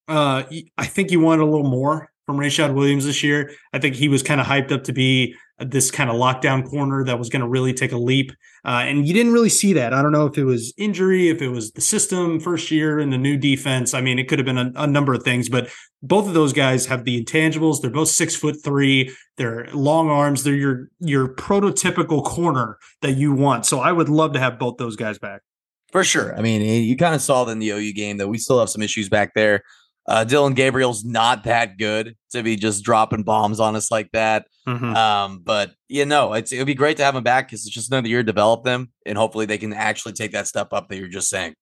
Uh, 0.07 0.45
I 0.79 0.87
think 0.87 1.11
you 1.11 1.19
wanted 1.19 1.43
a 1.43 1.47
little 1.47 1.69
more 1.69 2.11
from 2.27 2.37
Rayshad 2.37 2.75
Williams 2.75 3.05
this 3.05 3.23
year. 3.23 3.53
I 3.73 3.79
think 3.79 3.95
he 3.95 4.09
was 4.09 4.23
kind 4.23 4.41
of 4.41 4.47
hyped 4.47 4.73
up 4.73 4.85
to 4.85 4.93
be 4.93 5.35
this 5.59 5.91
kind 5.91 6.11
of 6.11 6.17
lockdown 6.17 6.69
corner 6.69 7.05
that 7.05 7.19
was 7.19 7.29
going 7.29 7.43
to 7.43 7.49
really 7.49 7.73
take 7.73 7.93
a 7.93 7.97
leap. 7.97 8.33
Uh, 8.65 8.83
and 8.87 9.07
you 9.07 9.15
didn't 9.15 9.33
really 9.33 9.49
see 9.49 9.73
that. 9.75 9.93
I 9.93 10.03
don't 10.03 10.11
know 10.11 10.27
if 10.27 10.37
it 10.37 10.45
was 10.45 10.73
injury, 10.77 11.29
if 11.29 11.41
it 11.43 11.49
was 11.49 11.71
the 11.73 11.81
system 11.81 12.41
first 12.41 12.71
year 12.71 12.99
and 12.99 13.13
the 13.13 13.19
new 13.19 13.37
defense. 13.37 13.95
I 13.95 14.01
mean, 14.01 14.19
it 14.19 14.27
could 14.27 14.39
have 14.39 14.47
been 14.47 14.59
a, 14.59 14.73
a 14.75 14.87
number 14.87 15.15
of 15.15 15.23
things, 15.23 15.49
but 15.49 15.69
both 16.03 16.27
of 16.27 16.35
those 16.35 16.53
guys 16.53 16.87
have 16.87 17.05
the 17.05 17.23
intangibles. 17.23 17.81
They're 17.81 17.91
both 17.91 18.09
six 18.09 18.35
foot 18.35 18.57
three. 18.65 19.15
They're 19.37 19.69
long 19.73 20.11
arms. 20.11 20.43
They're 20.43 20.55
your 20.55 20.89
your 20.99 21.29
prototypical 21.29 22.25
corner 22.25 22.79
that 23.03 23.13
you 23.13 23.33
want. 23.33 23.67
So 23.67 23.81
I 23.81 23.93
would 23.93 24.09
love 24.09 24.33
to 24.33 24.41
have 24.41 24.59
both 24.59 24.77
those 24.79 24.97
guys 24.97 25.19
back. 25.19 25.43
For 25.93 26.03
sure. 26.03 26.37
I 26.37 26.43
mean, 26.43 26.61
you 26.63 26.97
kind 26.97 27.15
of 27.15 27.23
saw 27.23 27.47
it 27.47 27.53
in 27.53 27.61
the 27.61 27.71
OU 27.71 27.93
game 27.93 28.17
that 28.17 28.27
we 28.27 28.39
still 28.39 28.59
have 28.59 28.69
some 28.69 28.83
issues 28.83 29.09
back 29.09 29.33
there. 29.35 29.63
Uh, 30.07 30.25
Dillon 30.25 30.55
Gabriel's 30.55 31.05
not 31.05 31.45
that 31.45 31.79
good 31.79 32.17
to 32.33 32.43
be 32.43 32.57
just 32.57 32.85
dropping 32.85 33.23
bombs 33.23 33.61
on 33.61 33.75
us 33.75 33.91
like 33.91 34.11
that. 34.13 34.47
Mm-hmm. 34.69 34.95
Um, 34.95 35.41
but 35.43 35.73
you 35.89 36.05
know, 36.05 36.35
it's 36.35 36.53
it 36.53 36.59
would 36.59 36.67
be 36.67 36.75
great 36.75 36.97
to 36.99 37.05
have 37.05 37.17
him 37.17 37.23
back 37.23 37.49
because 37.49 37.65
it's 37.65 37.75
just 37.75 37.91
another 37.91 38.09
year 38.09 38.21
to 38.21 38.25
develop 38.25 38.65
them, 38.65 38.91
and 39.07 39.17
hopefully 39.17 39.47
they 39.47 39.59
can 39.59 39.73
actually 39.73 40.13
take 40.13 40.33
that 40.33 40.47
step 40.47 40.73
up 40.73 40.89
that 40.89 40.97
you're 40.97 41.09
just 41.09 41.29
saying. 41.31 41.55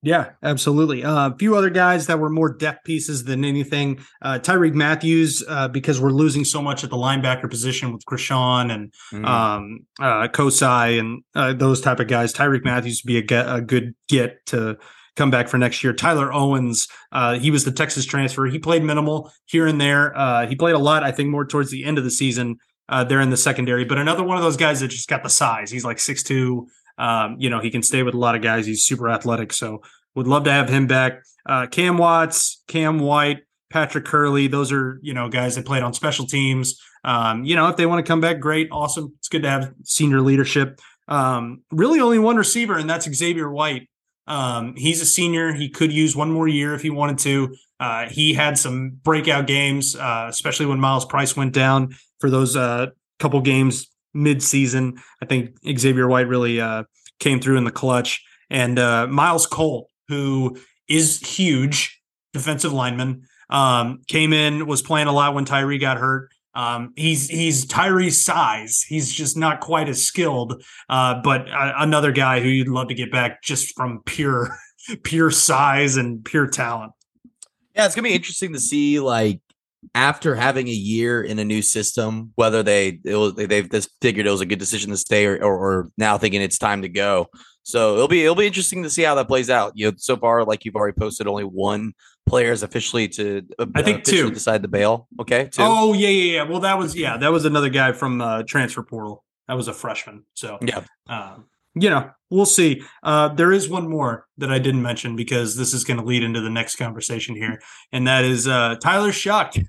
Yeah, 0.00 0.30
absolutely. 0.44 1.02
Uh, 1.02 1.30
a 1.30 1.36
few 1.36 1.56
other 1.56 1.70
guys 1.70 2.06
that 2.06 2.20
were 2.20 2.30
more 2.30 2.54
depth 2.54 2.84
pieces 2.84 3.24
than 3.24 3.44
anything. 3.44 3.98
Uh, 4.22 4.38
Tyrique 4.38 4.74
Matthews, 4.74 5.42
uh, 5.48 5.66
because 5.66 6.00
we're 6.00 6.12
losing 6.12 6.44
so 6.44 6.62
much 6.62 6.84
at 6.84 6.90
the 6.90 6.96
linebacker 6.96 7.50
position 7.50 7.92
with 7.92 8.04
Krishon 8.04 8.72
and 8.72 8.92
Mm. 9.12 9.26
um, 9.26 9.80
uh, 10.00 10.28
Kosi 10.28 11.00
and 11.00 11.22
uh, 11.34 11.52
those 11.52 11.80
type 11.80 11.98
of 11.98 12.06
guys. 12.06 12.32
Tyrique 12.32 12.64
Matthews 12.64 13.02
would 13.02 13.08
be 13.08 13.18
a, 13.18 13.22
get, 13.22 13.52
a 13.52 13.60
good 13.60 13.94
get 14.08 14.46
to 14.46 14.76
come 15.18 15.30
back 15.30 15.48
for 15.48 15.58
next 15.58 15.84
year. 15.84 15.92
Tyler 15.92 16.32
Owens, 16.32 16.88
uh, 17.12 17.38
he 17.38 17.50
was 17.50 17.64
the 17.64 17.72
Texas 17.72 18.06
transfer. 18.06 18.46
He 18.46 18.58
played 18.58 18.82
minimal 18.82 19.30
here 19.44 19.66
and 19.66 19.80
there. 19.80 20.16
Uh, 20.16 20.46
he 20.46 20.54
played 20.54 20.74
a 20.74 20.78
lot, 20.78 21.04
I 21.04 21.12
think, 21.12 21.28
more 21.28 21.44
towards 21.44 21.70
the 21.70 21.84
end 21.84 21.98
of 21.98 22.04
the 22.04 22.10
season. 22.10 22.56
Uh, 22.90 23.04
there 23.04 23.20
in 23.20 23.28
the 23.28 23.36
secondary, 23.36 23.84
but 23.84 23.98
another 23.98 24.24
one 24.24 24.38
of 24.38 24.42
those 24.42 24.56
guys 24.56 24.80
that 24.80 24.88
just 24.88 25.10
got 25.10 25.22
the 25.22 25.28
size. 25.28 25.70
He's 25.70 25.84
like 25.84 25.98
six 25.98 26.22
two. 26.22 26.68
Um, 26.96 27.36
you 27.38 27.50
know, 27.50 27.60
he 27.60 27.70
can 27.70 27.82
stay 27.82 28.02
with 28.02 28.14
a 28.14 28.18
lot 28.18 28.34
of 28.34 28.40
guys. 28.40 28.64
He's 28.64 28.86
super 28.86 29.10
athletic, 29.10 29.52
so 29.52 29.82
would 30.14 30.26
love 30.26 30.44
to 30.44 30.52
have 30.52 30.70
him 30.70 30.86
back. 30.86 31.20
Uh, 31.44 31.66
Cam 31.66 31.98
Watts, 31.98 32.62
Cam 32.66 32.98
White, 32.98 33.40
Patrick 33.68 34.06
Curley. 34.06 34.46
Those 34.46 34.72
are, 34.72 34.98
you 35.02 35.12
know, 35.12 35.28
guys 35.28 35.56
that 35.56 35.66
played 35.66 35.82
on 35.82 35.92
special 35.92 36.26
teams. 36.26 36.80
Um, 37.04 37.44
you 37.44 37.56
know, 37.56 37.68
if 37.68 37.76
they 37.76 37.84
want 37.84 38.04
to 38.04 38.08
come 38.08 38.22
back, 38.22 38.40
great, 38.40 38.68
awesome. 38.72 39.12
It's 39.18 39.28
good 39.28 39.42
to 39.42 39.50
have 39.50 39.72
senior 39.84 40.22
leadership. 40.22 40.80
Um, 41.08 41.62
really 41.70 42.00
only 42.00 42.18
one 42.18 42.36
receiver, 42.36 42.78
and 42.78 42.88
that's 42.88 43.10
Xavier 43.12 43.50
White. 43.50 43.88
Um, 44.28 44.76
he's 44.76 45.00
a 45.00 45.06
senior. 45.06 45.52
He 45.52 45.68
could 45.68 45.92
use 45.92 46.14
one 46.14 46.30
more 46.30 46.46
year 46.46 46.74
if 46.74 46.82
he 46.82 46.90
wanted 46.90 47.18
to. 47.20 47.56
Uh, 47.80 48.08
he 48.08 48.34
had 48.34 48.58
some 48.58 49.00
breakout 49.02 49.46
games, 49.46 49.96
uh, 49.96 50.26
especially 50.28 50.66
when 50.66 50.78
Myles 50.78 51.06
Price 51.06 51.36
went 51.36 51.52
down 51.52 51.94
for 52.20 52.30
those 52.30 52.54
uh, 52.56 52.88
couple 53.18 53.40
games 53.40 53.88
mid-season. 54.14 54.98
I 55.22 55.26
think 55.26 55.56
Xavier 55.78 56.08
White 56.08 56.28
really 56.28 56.60
uh, 56.60 56.84
came 57.18 57.40
through 57.40 57.56
in 57.56 57.64
the 57.64 57.70
clutch. 57.70 58.22
And 58.50 58.78
uh, 58.78 59.06
Myles 59.06 59.46
Cole, 59.46 59.88
who 60.08 60.58
is 60.88 61.20
huge 61.20 62.00
defensive 62.32 62.72
lineman, 62.72 63.22
um, 63.50 64.00
came 64.08 64.32
in, 64.32 64.66
was 64.66 64.82
playing 64.82 65.08
a 65.08 65.12
lot 65.12 65.34
when 65.34 65.44
Tyree 65.44 65.78
got 65.78 65.98
hurt. 65.98 66.30
Um, 66.58 66.92
he's 66.96 67.28
he's 67.28 67.64
Tyree's 67.64 68.24
size. 68.24 68.82
He's 68.82 69.12
just 69.12 69.36
not 69.36 69.60
quite 69.60 69.88
as 69.88 70.02
skilled, 70.02 70.64
uh, 70.88 71.20
but 71.22 71.46
another 71.48 72.10
guy 72.10 72.40
who 72.40 72.48
you'd 72.48 72.66
love 72.66 72.88
to 72.88 72.94
get 72.94 73.12
back 73.12 73.44
just 73.44 73.76
from 73.76 74.02
pure 74.04 74.58
pure 75.04 75.30
size 75.30 75.96
and 75.96 76.24
pure 76.24 76.48
talent. 76.48 76.92
Yeah, 77.76 77.86
it's 77.86 77.94
gonna 77.94 78.08
be 78.08 78.14
interesting 78.14 78.52
to 78.54 78.58
see 78.58 78.98
like 78.98 79.40
after 79.94 80.34
having 80.34 80.66
a 80.66 80.72
year 80.72 81.22
in 81.22 81.38
a 81.38 81.44
new 81.44 81.62
system, 81.62 82.32
whether 82.34 82.64
they 82.64 82.98
was, 83.04 83.34
they've 83.34 83.70
just 83.70 83.90
figured 84.02 84.26
it 84.26 84.30
was 84.30 84.40
a 84.40 84.46
good 84.46 84.58
decision 84.58 84.90
to 84.90 84.96
stay 84.96 85.26
or, 85.26 85.36
or, 85.36 85.56
or, 85.56 85.90
now 85.96 86.18
thinking 86.18 86.42
it's 86.42 86.58
time 86.58 86.82
to 86.82 86.88
go. 86.88 87.28
So 87.68 87.96
it'll 87.96 88.08
be 88.08 88.22
it'll 88.22 88.34
be 88.34 88.46
interesting 88.46 88.82
to 88.84 88.88
see 88.88 89.02
how 89.02 89.14
that 89.16 89.28
plays 89.28 89.50
out. 89.50 89.72
You 89.74 89.90
know, 89.90 89.96
so 89.98 90.16
far, 90.16 90.42
like 90.42 90.64
you've 90.64 90.74
already 90.74 90.94
posted, 90.94 91.26
only 91.26 91.44
one 91.44 91.92
player 92.26 92.50
is 92.50 92.62
officially 92.62 93.08
to 93.08 93.42
uh, 93.58 93.66
I 93.74 93.82
think 93.82 94.04
two 94.04 94.30
decide 94.30 94.62
the 94.62 94.68
bail. 94.68 95.06
Okay, 95.20 95.50
two. 95.52 95.60
Oh 95.62 95.92
yeah, 95.92 96.08
yeah, 96.08 96.32
yeah. 96.32 96.42
Well, 96.44 96.60
that 96.60 96.78
was 96.78 96.96
yeah, 96.96 97.18
that 97.18 97.30
was 97.30 97.44
another 97.44 97.68
guy 97.68 97.92
from 97.92 98.22
uh, 98.22 98.44
transfer 98.44 98.82
portal. 98.82 99.22
That 99.48 99.54
was 99.58 99.68
a 99.68 99.74
freshman. 99.74 100.24
So 100.32 100.56
yeah. 100.62 100.84
Um, 101.10 101.44
you 101.74 101.90
know, 101.90 102.10
we'll 102.30 102.46
see. 102.46 102.82
Uh, 103.02 103.28
there 103.28 103.52
is 103.52 103.68
one 103.68 103.86
more 103.86 104.26
that 104.38 104.50
I 104.50 104.58
didn't 104.58 104.80
mention 104.80 105.14
because 105.14 105.54
this 105.54 105.74
is 105.74 105.84
going 105.84 106.00
to 106.00 106.06
lead 106.06 106.22
into 106.22 106.40
the 106.40 106.48
next 106.48 106.76
conversation 106.76 107.36
here, 107.36 107.60
and 107.92 108.06
that 108.06 108.24
is 108.24 108.48
uh, 108.48 108.76
Tyler 108.80 109.10
Shough. 109.10 109.62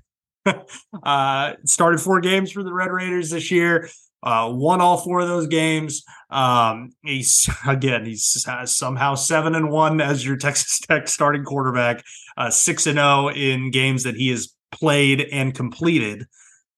uh, 1.02 1.52
started 1.66 2.00
four 2.00 2.20
games 2.20 2.50
for 2.50 2.62
the 2.62 2.72
Red 2.72 2.90
Raiders 2.90 3.28
this 3.28 3.50
year. 3.50 3.90
Uh, 4.22 4.50
won 4.52 4.80
all 4.80 4.98
four 4.98 5.20
of 5.20 5.28
those 5.28 5.46
games. 5.46 6.04
Um, 6.28 6.90
he's 7.02 7.48
again, 7.66 8.04
he's 8.04 8.46
somehow 8.66 9.14
seven 9.14 9.54
and 9.54 9.70
one 9.70 10.00
as 10.00 10.24
your 10.24 10.36
Texas 10.36 10.78
Tech 10.88 11.08
starting 11.08 11.44
quarterback. 11.44 12.04
Uh, 12.36 12.50
six 12.50 12.86
and 12.86 12.96
zero 12.96 13.28
in 13.28 13.70
games 13.70 14.04
that 14.04 14.16
he 14.16 14.28
has 14.28 14.54
played 14.72 15.20
and 15.32 15.54
completed. 15.54 16.26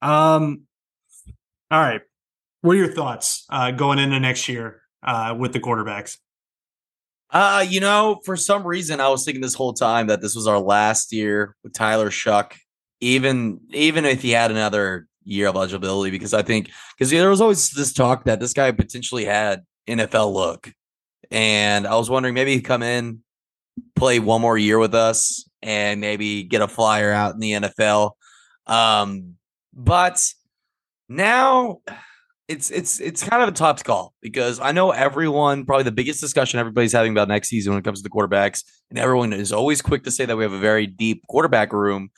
Um, 0.01 0.63
all 1.71 1.81
right, 1.81 2.03
what 2.61 2.73
are 2.73 2.79
your 2.79 2.93
thoughts 2.93 3.45
uh, 3.51 3.71
going 3.71 3.99
into 3.99 4.19
next 4.21 4.49
year 4.49 4.83
uh, 5.03 5.35
with 5.39 5.53
the 5.53 5.61
quarterbacks? 5.61 6.19
Uh, 7.31 7.65
you 7.67 7.81
know, 7.81 8.21
for 8.25 8.37
some 8.37 8.67
reason, 8.67 9.01
I 9.01 9.09
was 9.09 9.25
thinking 9.25 9.41
this 9.41 9.55
whole 9.55 9.73
time 9.73 10.09
that 10.09 10.21
this 10.21 10.37
was 10.37 10.47
our 10.47 10.59
last 10.59 11.13
year 11.13 11.57
with 11.65 11.73
Tyler 11.73 12.11
Shough. 12.11 12.53
even 13.01 13.61
even 13.71 14.05
if 14.05 14.21
he 14.21 14.31
had 14.31 14.51
another 14.51 15.07
year 15.25 15.49
of 15.49 15.57
eligibility, 15.57 16.11
because 16.11 16.35
I 16.35 16.43
think 16.43 16.71
because 16.97 17.11
there 17.11 17.31
was 17.31 17.41
always 17.41 17.71
this 17.71 17.93
talk 17.93 18.25
that 18.25 18.41
this 18.41 18.53
guy 18.53 18.71
potentially 18.73 19.25
had 19.25 19.63
NFL 19.89 20.33
look, 20.33 20.73
and 21.31 21.87
I 21.87 21.97
was 21.97 22.11
wondering 22.11 22.35
maybe 22.35 22.55
he'd 22.55 22.63
come 22.63 22.83
in, 22.83 23.21
play 23.97 24.19
one 24.19 24.41
more 24.41 24.59
year 24.59 24.79
with 24.79 24.95
us, 24.95 25.49
and 25.63 26.01
maybe 26.01 26.43
get 26.45 26.63
a 26.63 26.69
flyer 26.69 27.13
out 27.13 27.35
in 27.35 27.41
the 27.41 27.53
NFL. 27.53 28.13
Um, 28.67 29.35
but 29.73 30.23
now 31.09 31.81
it's 32.49 32.71
it's 32.71 33.01
it's 33.01 33.23
kind 33.23 33.43
of 33.43 33.49
a 33.49 33.53
tough 33.53 33.83
call 33.85 34.15
because 34.21 34.61
I 34.61 34.73
know 34.73 34.91
everyone 34.91 35.65
probably 35.65 35.85
the 35.85 35.93
biggest 35.93 36.21
discussion 36.21 36.61
everybody's 36.61 36.93
having 36.93 37.13
about 37.13 37.29
next 37.29 37.49
season 37.49 37.73
when 37.73 37.81
it 37.81 37.85
comes 37.85 38.03
to 38.03 38.03
the 38.03 38.11
quarterbacks, 38.11 38.63
and 38.91 38.99
everyone 38.99 39.33
is 39.33 39.53
always 39.53 39.81
quick 39.81 40.05
to 40.05 40.11
say 40.11 40.25
that 40.25 40.37
we 40.37 40.43
have 40.43 40.53
a 40.53 40.59
very 40.59 40.87
deep 40.87 41.23
quarterback 41.29 41.73
room, 41.73 42.11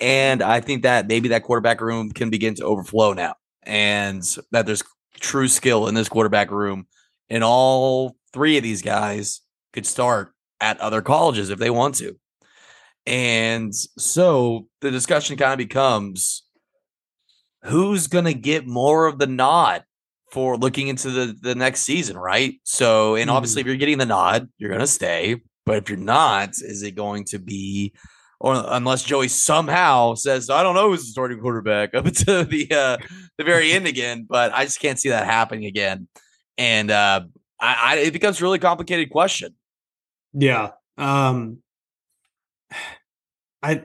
and 0.00 0.42
I 0.42 0.60
think 0.60 0.82
that 0.82 1.06
maybe 1.06 1.28
that 1.28 1.44
quarterback 1.44 1.80
room 1.80 2.10
can 2.10 2.30
begin 2.30 2.54
to 2.56 2.64
overflow 2.64 3.12
now, 3.12 3.34
and 3.62 4.22
that 4.50 4.66
there's 4.66 4.82
true 5.20 5.48
skill 5.48 5.88
in 5.88 5.94
this 5.94 6.08
quarterback 6.08 6.50
room, 6.50 6.86
and 7.28 7.44
all 7.44 8.16
three 8.32 8.56
of 8.56 8.62
these 8.62 8.82
guys 8.82 9.40
could 9.72 9.86
start 9.86 10.32
at 10.60 10.80
other 10.80 11.02
colleges 11.02 11.50
if 11.50 11.58
they 11.58 11.70
want 11.70 11.94
to, 11.96 12.16
and 13.06 13.74
so 13.74 14.66
the 14.80 14.90
discussion 14.90 15.36
kind 15.36 15.52
of 15.52 15.58
becomes 15.58 16.44
who's 17.64 18.06
going 18.06 18.26
to 18.26 18.34
get 18.34 18.66
more 18.66 19.06
of 19.06 19.18
the 19.18 19.26
nod 19.26 19.84
for 20.30 20.56
looking 20.56 20.88
into 20.88 21.10
the, 21.10 21.36
the 21.40 21.54
next 21.54 21.82
season, 21.82 22.16
right? 22.16 22.54
So, 22.64 23.14
and 23.14 23.30
obviously, 23.30 23.60
mm. 23.60 23.62
if 23.62 23.66
you're 23.68 23.76
getting 23.76 23.98
the 23.98 24.06
nod, 24.06 24.48
you're 24.58 24.70
going 24.70 24.80
to 24.80 24.86
stay. 24.86 25.40
But 25.64 25.78
if 25.78 25.88
you're 25.88 25.98
not, 25.98 26.50
is 26.50 26.82
it 26.82 26.96
going 26.96 27.24
to 27.26 27.38
be, 27.38 27.94
or 28.40 28.62
unless 28.68 29.02
Joey 29.04 29.28
somehow 29.28 30.14
says, 30.14 30.50
I 30.50 30.62
don't 30.62 30.74
know 30.74 30.90
who's 30.90 31.02
the 31.02 31.10
starting 31.10 31.40
quarterback 31.40 31.94
up 31.94 32.06
until 32.06 32.44
the 32.44 32.68
uh, 32.70 32.96
the 33.38 33.44
very 33.44 33.72
end 33.72 33.86
again, 33.86 34.26
but 34.28 34.52
I 34.52 34.64
just 34.64 34.80
can't 34.80 34.98
see 34.98 35.10
that 35.10 35.26
happening 35.26 35.66
again. 35.66 36.08
And 36.58 36.90
uh, 36.90 37.22
I, 37.60 37.76
I 37.82 37.96
it 37.96 38.12
becomes 38.12 38.40
a 38.40 38.44
really 38.44 38.58
complicated 38.58 39.10
question. 39.10 39.54
Yeah. 40.32 40.70
Um, 40.98 41.58
I 43.62 43.84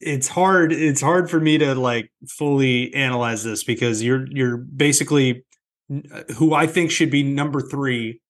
it's 0.00 0.28
hard 0.28 0.72
it's 0.72 1.00
hard 1.00 1.28
for 1.28 1.40
me 1.40 1.58
to 1.58 1.74
like 1.74 2.10
fully 2.28 2.94
analyze 2.94 3.42
this 3.42 3.64
because 3.64 4.02
you're 4.02 4.26
you're 4.30 4.56
basically 4.56 5.44
uh, 5.92 6.22
who 6.36 6.54
I 6.54 6.66
think 6.66 6.90
should 6.90 7.10
be 7.10 7.22
number 7.22 7.60
3 7.60 8.20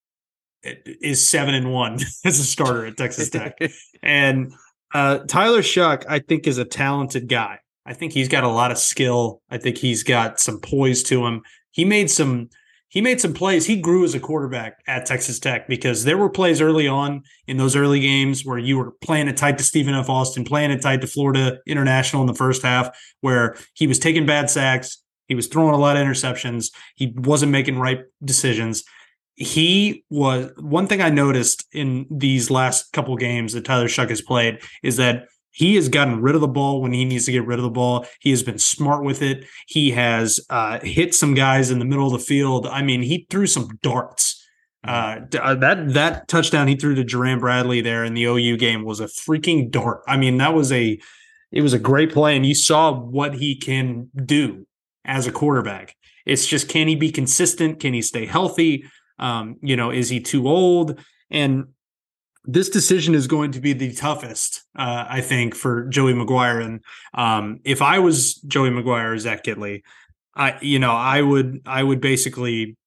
is 0.62 1.28
7 1.28 1.54
and 1.54 1.72
1 1.72 1.94
as 2.24 2.38
a 2.38 2.44
starter 2.44 2.86
at 2.86 2.96
Texas 2.96 3.30
Tech. 3.30 3.56
and 4.02 4.52
uh, 4.94 5.18
Tyler 5.28 5.60
Shough, 5.60 6.04
I 6.08 6.18
think 6.18 6.46
is 6.46 6.58
a 6.58 6.64
talented 6.64 7.28
guy. 7.28 7.58
I 7.86 7.94
think 7.94 8.12
he's 8.12 8.28
got 8.28 8.44
a 8.44 8.48
lot 8.48 8.70
of 8.70 8.78
skill. 8.78 9.40
I 9.50 9.58
think 9.58 9.78
he's 9.78 10.02
got 10.02 10.40
some 10.40 10.60
poise 10.60 11.02
to 11.04 11.26
him. 11.26 11.42
He 11.70 11.84
made 11.84 12.10
some 12.10 12.50
he 12.90 13.02
made 13.02 13.20
some 13.20 13.34
plays. 13.34 13.66
He 13.66 13.76
grew 13.76 14.02
as 14.04 14.14
a 14.14 14.20
quarterback 14.20 14.78
at 14.86 15.04
Texas 15.04 15.38
Tech 15.38 15.68
because 15.68 16.04
there 16.04 16.16
were 16.16 16.30
plays 16.30 16.62
early 16.62 16.88
on 16.88 17.22
in 17.46 17.58
those 17.58 17.76
early 17.76 18.00
games 18.00 18.46
where 18.46 18.56
you 18.56 18.78
were 18.78 18.92
playing 19.02 19.28
it 19.28 19.36
tight 19.36 19.58
to 19.58 19.64
Stephen 19.64 19.94
F. 19.94 20.08
Austin, 20.08 20.42
playing 20.44 20.70
it 20.70 20.80
tight 20.80 21.02
to 21.02 21.06
Florida 21.06 21.58
International 21.66 22.22
in 22.22 22.26
the 22.26 22.34
first 22.34 22.62
half, 22.62 22.88
where 23.20 23.56
he 23.74 23.86
was 23.86 23.98
taking 23.98 24.24
bad 24.24 24.48
sacks. 24.48 25.02
He 25.26 25.34
was 25.34 25.48
throwing 25.48 25.74
a 25.74 25.78
lot 25.78 25.98
of 25.98 26.06
interceptions. 26.06 26.72
He 26.96 27.12
wasn't 27.14 27.52
making 27.52 27.78
right 27.78 28.00
decisions. 28.24 28.84
He 29.38 30.04
was 30.10 30.50
one 30.58 30.86
thing 30.86 31.00
I 31.00 31.10
noticed 31.10 31.66
in 31.72 32.06
these 32.10 32.50
last 32.50 32.92
couple 32.92 33.16
games 33.16 33.52
that 33.52 33.64
Tyler 33.64 33.86
Shough 33.86 34.08
has 34.08 34.20
played 34.20 34.60
is 34.82 34.96
that 34.96 35.26
he 35.52 35.74
has 35.76 35.88
gotten 35.88 36.20
rid 36.20 36.34
of 36.34 36.40
the 36.40 36.48
ball 36.48 36.80
when 36.80 36.92
he 36.92 37.04
needs 37.04 37.26
to 37.26 37.32
get 37.32 37.46
rid 37.46 37.58
of 37.58 37.64
the 37.64 37.70
ball. 37.70 38.06
He 38.20 38.30
has 38.30 38.42
been 38.42 38.58
smart 38.58 39.04
with 39.04 39.22
it. 39.22 39.44
He 39.66 39.90
has 39.92 40.40
uh, 40.50 40.78
hit 40.80 41.14
some 41.14 41.34
guys 41.34 41.70
in 41.70 41.78
the 41.78 41.84
middle 41.84 42.06
of 42.06 42.12
the 42.12 42.24
field. 42.24 42.66
I 42.66 42.82
mean, 42.82 43.02
he 43.02 43.26
threw 43.30 43.46
some 43.46 43.78
darts. 43.82 44.44
Uh, 44.84 45.18
uh 45.40 45.56
that 45.56 45.94
that 45.94 46.28
touchdown 46.28 46.68
he 46.68 46.76
threw 46.76 46.94
to 46.94 47.02
Jerand 47.02 47.40
Bradley 47.40 47.80
there 47.80 48.04
in 48.04 48.14
the 48.14 48.22
OU 48.22 48.56
game 48.58 48.84
was 48.84 49.00
a 49.00 49.06
freaking 49.06 49.68
dart. 49.70 50.02
I 50.06 50.16
mean, 50.16 50.38
that 50.38 50.54
was 50.54 50.70
a 50.70 51.00
it 51.50 51.62
was 51.62 51.72
a 51.72 51.78
great 51.78 52.12
play, 52.12 52.36
and 52.36 52.46
you 52.46 52.54
saw 52.54 52.92
what 52.92 53.34
he 53.34 53.56
can 53.56 54.10
do 54.14 54.66
as 55.04 55.26
a 55.26 55.32
quarterback. 55.32 55.96
It's 56.24 56.46
just 56.46 56.68
can 56.68 56.86
he 56.86 56.94
be 56.94 57.10
consistent? 57.10 57.80
Can 57.80 57.94
he 57.94 58.02
stay 58.02 58.26
healthy? 58.26 58.84
Um, 59.18 59.56
you 59.62 59.76
know, 59.76 59.90
is 59.90 60.08
he 60.08 60.20
too 60.20 60.48
old? 60.48 60.98
And 61.30 61.66
this 62.44 62.70
decision 62.70 63.14
is 63.14 63.26
going 63.26 63.52
to 63.52 63.60
be 63.60 63.74
the 63.74 63.92
toughest, 63.92 64.62
uh, 64.74 65.04
I 65.06 65.20
think, 65.20 65.54
for 65.54 65.86
Joey 65.88 66.14
McGuire. 66.14 66.64
And 66.64 66.80
um, 67.12 67.60
if 67.64 67.82
I 67.82 67.98
was 67.98 68.36
Joey 68.36 68.70
McGuire 68.70 69.12
or 69.12 69.18
Zach 69.18 69.44
Kittley, 69.44 69.82
I, 70.34 70.56
you 70.62 70.78
know, 70.78 70.92
I 70.92 71.20
would, 71.20 71.60
I 71.66 71.82
would 71.82 72.00
basically 72.00 72.77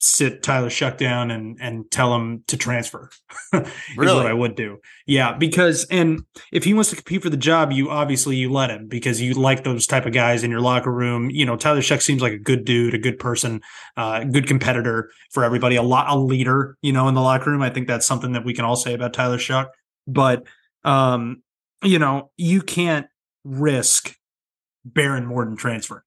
sit 0.00 0.42
Tyler 0.42 0.68
Shough 0.68 0.96
down 0.96 1.30
and 1.30 1.58
and 1.60 1.90
tell 1.90 2.14
him 2.14 2.44
to 2.46 2.56
transfer. 2.56 3.10
is 3.52 3.68
what 3.96 4.26
I 4.26 4.32
would 4.32 4.54
do. 4.54 4.78
Yeah, 5.06 5.36
because 5.36 5.86
and 5.90 6.22
if 6.52 6.64
he 6.64 6.74
wants 6.74 6.90
to 6.90 6.96
compete 6.96 7.22
for 7.22 7.30
the 7.30 7.36
job, 7.36 7.72
you 7.72 7.90
obviously 7.90 8.36
you 8.36 8.52
let 8.52 8.70
him 8.70 8.86
because 8.86 9.20
you 9.20 9.34
like 9.34 9.64
those 9.64 9.86
type 9.86 10.06
of 10.06 10.12
guys 10.12 10.44
in 10.44 10.50
your 10.50 10.60
locker 10.60 10.92
room. 10.92 11.30
You 11.30 11.44
know, 11.44 11.56
Tyler 11.56 11.80
Shough 11.80 12.02
seems 12.02 12.22
like 12.22 12.32
a 12.32 12.38
good 12.38 12.64
dude, 12.64 12.94
a 12.94 12.98
good 12.98 13.18
person, 13.18 13.60
uh, 13.96 14.24
good 14.24 14.46
competitor 14.46 15.10
for 15.30 15.44
everybody, 15.44 15.76
a 15.76 15.82
lot 15.82 16.08
a 16.08 16.16
leader, 16.16 16.76
you 16.80 16.92
know, 16.92 17.08
in 17.08 17.14
the 17.14 17.22
locker 17.22 17.50
room. 17.50 17.62
I 17.62 17.70
think 17.70 17.88
that's 17.88 18.06
something 18.06 18.32
that 18.32 18.44
we 18.44 18.54
can 18.54 18.64
all 18.64 18.76
say 18.76 18.94
about 18.94 19.12
Tyler 19.12 19.38
Shough. 19.38 19.66
But 20.06 20.44
um, 20.84 21.42
you 21.82 21.98
know, 21.98 22.30
you 22.36 22.62
can't 22.62 23.06
risk 23.44 24.14
Behren 24.88 25.26
Morton 25.26 25.56
transfer, 25.56 26.04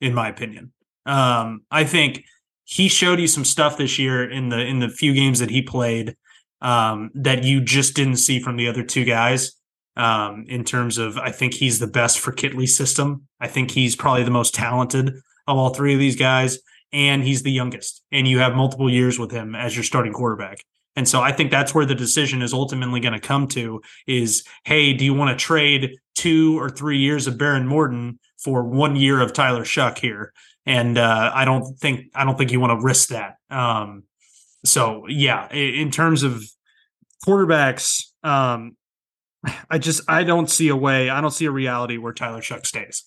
in 0.00 0.14
my 0.14 0.28
opinion. 0.28 0.72
Um, 1.06 1.62
I 1.70 1.84
think 1.84 2.24
he 2.70 2.88
showed 2.88 3.18
you 3.18 3.26
some 3.26 3.44
stuff 3.44 3.76
this 3.76 3.98
year 3.98 4.30
in 4.30 4.48
the 4.48 4.60
in 4.60 4.78
the 4.78 4.88
few 4.88 5.12
games 5.12 5.40
that 5.40 5.50
he 5.50 5.60
played 5.60 6.14
um, 6.62 7.10
that 7.14 7.42
you 7.42 7.60
just 7.60 7.96
didn't 7.96 8.18
see 8.18 8.38
from 8.38 8.56
the 8.56 8.68
other 8.68 8.84
two 8.84 9.04
guys. 9.04 9.52
um, 9.96 10.44
in 10.48 10.64
terms 10.64 10.98
of 10.98 11.16
I 11.18 11.30
think 11.30 11.54
he's 11.54 11.78
the 11.78 11.86
best 11.86 12.18
for 12.20 12.32
Kittley's 12.32 12.76
system. 12.76 13.26
I 13.40 13.48
think 13.48 13.70
he's 13.70 13.96
probably 13.96 14.22
the 14.22 14.30
most 14.30 14.54
talented 14.54 15.08
of 15.46 15.56
all 15.58 15.74
three 15.74 15.92
of 15.94 15.98
these 15.98 16.16
guys, 16.16 16.58
and 16.92 17.22
he's 17.22 17.42
the 17.42 17.52
youngest. 17.52 18.02
And 18.12 18.26
you 18.26 18.38
have 18.38 18.54
multiple 18.54 18.90
years 18.90 19.18
with 19.18 19.30
him 19.32 19.54
as 19.54 19.76
your 19.76 19.84
starting 19.84 20.12
quarterback. 20.12 20.58
And 20.96 21.08
so 21.08 21.20
I 21.20 21.32
think 21.32 21.50
that's 21.50 21.74
where 21.74 21.86
the 21.86 21.94
decision 21.94 22.42
is 22.42 22.52
ultimately 22.52 23.00
going 23.00 23.14
to 23.14 23.20
come 23.20 23.46
to 23.48 23.80
is, 24.06 24.44
hey, 24.64 24.92
do 24.92 25.04
you 25.04 25.14
want 25.14 25.36
to 25.36 25.44
trade 25.44 25.96
two 26.14 26.58
or 26.58 26.68
three 26.68 26.98
years 26.98 27.26
of 27.26 27.34
Behren 27.34 27.66
Morton 27.66 28.18
for 28.42 28.64
one 28.64 28.96
year 28.96 29.20
of 29.20 29.32
Tyler 29.32 29.64
Shough 29.64 29.98
here? 29.98 30.32
And 30.66 30.98
uh, 30.98 31.32
I 31.34 31.44
don't 31.44 31.64
think 31.78 32.10
I 32.14 32.24
don't 32.24 32.36
think 32.36 32.52
you 32.52 32.60
want 32.60 32.78
to 32.78 32.84
risk 32.84 33.08
that. 33.08 33.36
Um, 33.50 34.04
so 34.64 35.06
yeah, 35.08 35.50
in 35.52 35.90
terms 35.90 36.22
of 36.22 36.44
quarterbacks, 37.26 38.02
um, 38.22 38.76
I 39.70 39.78
just 39.78 40.02
I 40.08 40.24
don't 40.24 40.50
see 40.50 40.68
a 40.68 40.76
way. 40.76 41.08
I 41.08 41.20
don't 41.20 41.30
see 41.30 41.46
a 41.46 41.50
reality 41.50 41.96
where 41.96 42.12
Tyler 42.12 42.40
Shough 42.40 42.66
stays. 42.66 43.04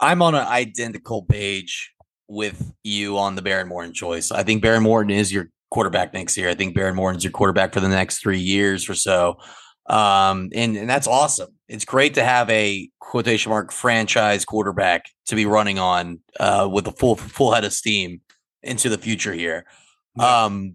I'm 0.00 0.22
on 0.22 0.34
an 0.34 0.46
identical 0.46 1.22
page 1.22 1.92
with 2.28 2.72
you 2.84 3.18
on 3.18 3.34
the 3.34 3.42
Behren 3.42 3.68
Morton 3.68 3.94
choice. 3.94 4.30
I 4.30 4.42
think 4.42 4.62
Behren 4.62 4.82
Morton 4.82 5.10
is 5.10 5.32
your 5.32 5.50
quarterback 5.70 6.12
next 6.12 6.36
year. 6.36 6.48
I 6.48 6.54
think 6.54 6.76
Behren 6.76 6.94
Morton's 6.94 7.24
your 7.24 7.30
quarterback 7.30 7.72
for 7.72 7.80
the 7.80 7.88
next 7.88 8.18
three 8.18 8.38
years 8.38 8.88
or 8.88 8.94
so. 8.94 9.38
Um, 9.88 10.50
and, 10.54 10.76
and 10.76 10.88
that's 10.88 11.06
awesome. 11.06 11.50
It's 11.68 11.84
great 11.84 12.14
to 12.14 12.24
have 12.24 12.48
a 12.50 12.90
quotation 13.00 13.50
mark 13.50 13.72
franchise 13.72 14.44
quarterback 14.44 15.06
to 15.26 15.34
be 15.34 15.46
running 15.46 15.78
on 15.78 16.20
uh, 16.38 16.68
with 16.70 16.86
a 16.86 16.92
full 16.92 17.16
full 17.16 17.52
head 17.52 17.64
of 17.64 17.72
steam 17.72 18.20
into 18.62 18.88
the 18.88 18.98
future 18.98 19.32
here. 19.32 19.64
Yeah. 20.16 20.44
Um, 20.44 20.74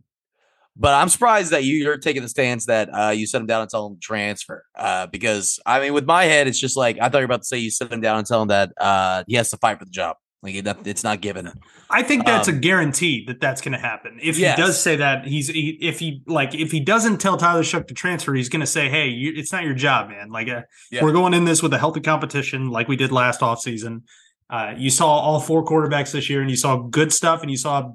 but 0.75 0.93
I'm 0.93 1.09
surprised 1.09 1.51
that 1.51 1.63
you, 1.63 1.89
are 1.91 1.97
taking 1.97 2.23
the 2.23 2.29
stance 2.29 2.65
that 2.65 2.89
uh, 2.89 3.09
you 3.09 3.27
set 3.27 3.41
him 3.41 3.45
down 3.47 3.61
and 3.61 3.69
tell 3.69 3.85
him 3.85 3.95
to 3.95 3.99
transfer. 3.99 4.65
Uh, 4.75 5.05
because 5.05 5.59
I 5.65 5.79
mean, 5.79 5.93
with 5.93 6.05
my 6.05 6.23
head, 6.25 6.47
it's 6.47 6.59
just 6.59 6.75
like 6.75 6.97
I 6.99 7.09
thought 7.09 7.19
you 7.19 7.21
were 7.21 7.25
about 7.25 7.41
to 7.41 7.47
say 7.47 7.57
you 7.59 7.69
set 7.69 7.91
him 7.91 8.01
down 8.01 8.17
and 8.17 8.25
tell 8.25 8.41
him 8.41 8.47
that 8.47 8.73
uh, 8.77 9.23
he 9.27 9.35
has 9.35 9.51
to 9.51 9.57
fight 9.57 9.77
for 9.77 9.85
the 9.85 9.91
job. 9.91 10.17
Like 10.43 10.55
it, 10.55 10.67
it's 10.85 11.05
not 11.05 11.21
given. 11.21 11.49
I 11.89 12.03
think 12.03 12.25
that's 12.25 12.49
um, 12.49 12.55
a 12.55 12.59
guarantee 12.59 13.23
that 13.27 13.39
that's 13.39 13.61
going 13.61 13.71
to 13.71 13.79
happen. 13.79 14.19
If 14.21 14.37
yes. 14.37 14.57
he 14.57 14.61
does 14.61 14.81
say 14.81 14.97
that, 14.97 15.25
he's 15.25 15.47
he, 15.47 15.77
if 15.81 15.99
he 15.99 16.21
like 16.27 16.53
if 16.53 16.69
he 16.69 16.81
doesn't 16.81 17.19
tell 17.19 17.37
Tyler 17.37 17.63
Shough 17.63 17.87
to 17.87 17.93
transfer, 17.93 18.33
he's 18.33 18.49
going 18.49 18.59
to 18.59 18.67
say, 18.67 18.89
"Hey, 18.89 19.07
you, 19.07 19.31
it's 19.33 19.53
not 19.53 19.63
your 19.63 19.73
job, 19.73 20.09
man. 20.09 20.31
Like 20.31 20.49
uh, 20.49 20.63
yeah. 20.91 21.01
we're 21.01 21.13
going 21.13 21.33
in 21.33 21.45
this 21.45 21.63
with 21.63 21.73
a 21.73 21.77
healthy 21.77 22.01
competition, 22.01 22.69
like 22.69 22.89
we 22.89 22.97
did 22.97 23.09
last 23.13 23.39
offseason. 23.39 24.01
Uh, 24.49 24.73
you 24.77 24.89
saw 24.89 25.07
all 25.07 25.39
four 25.39 25.63
quarterbacks 25.63 26.11
this 26.11 26.29
year, 26.29 26.41
and 26.41 26.49
you 26.49 26.57
saw 26.57 26.75
good 26.75 27.13
stuff, 27.13 27.41
and 27.41 27.49
you 27.49 27.57
saw 27.57 27.91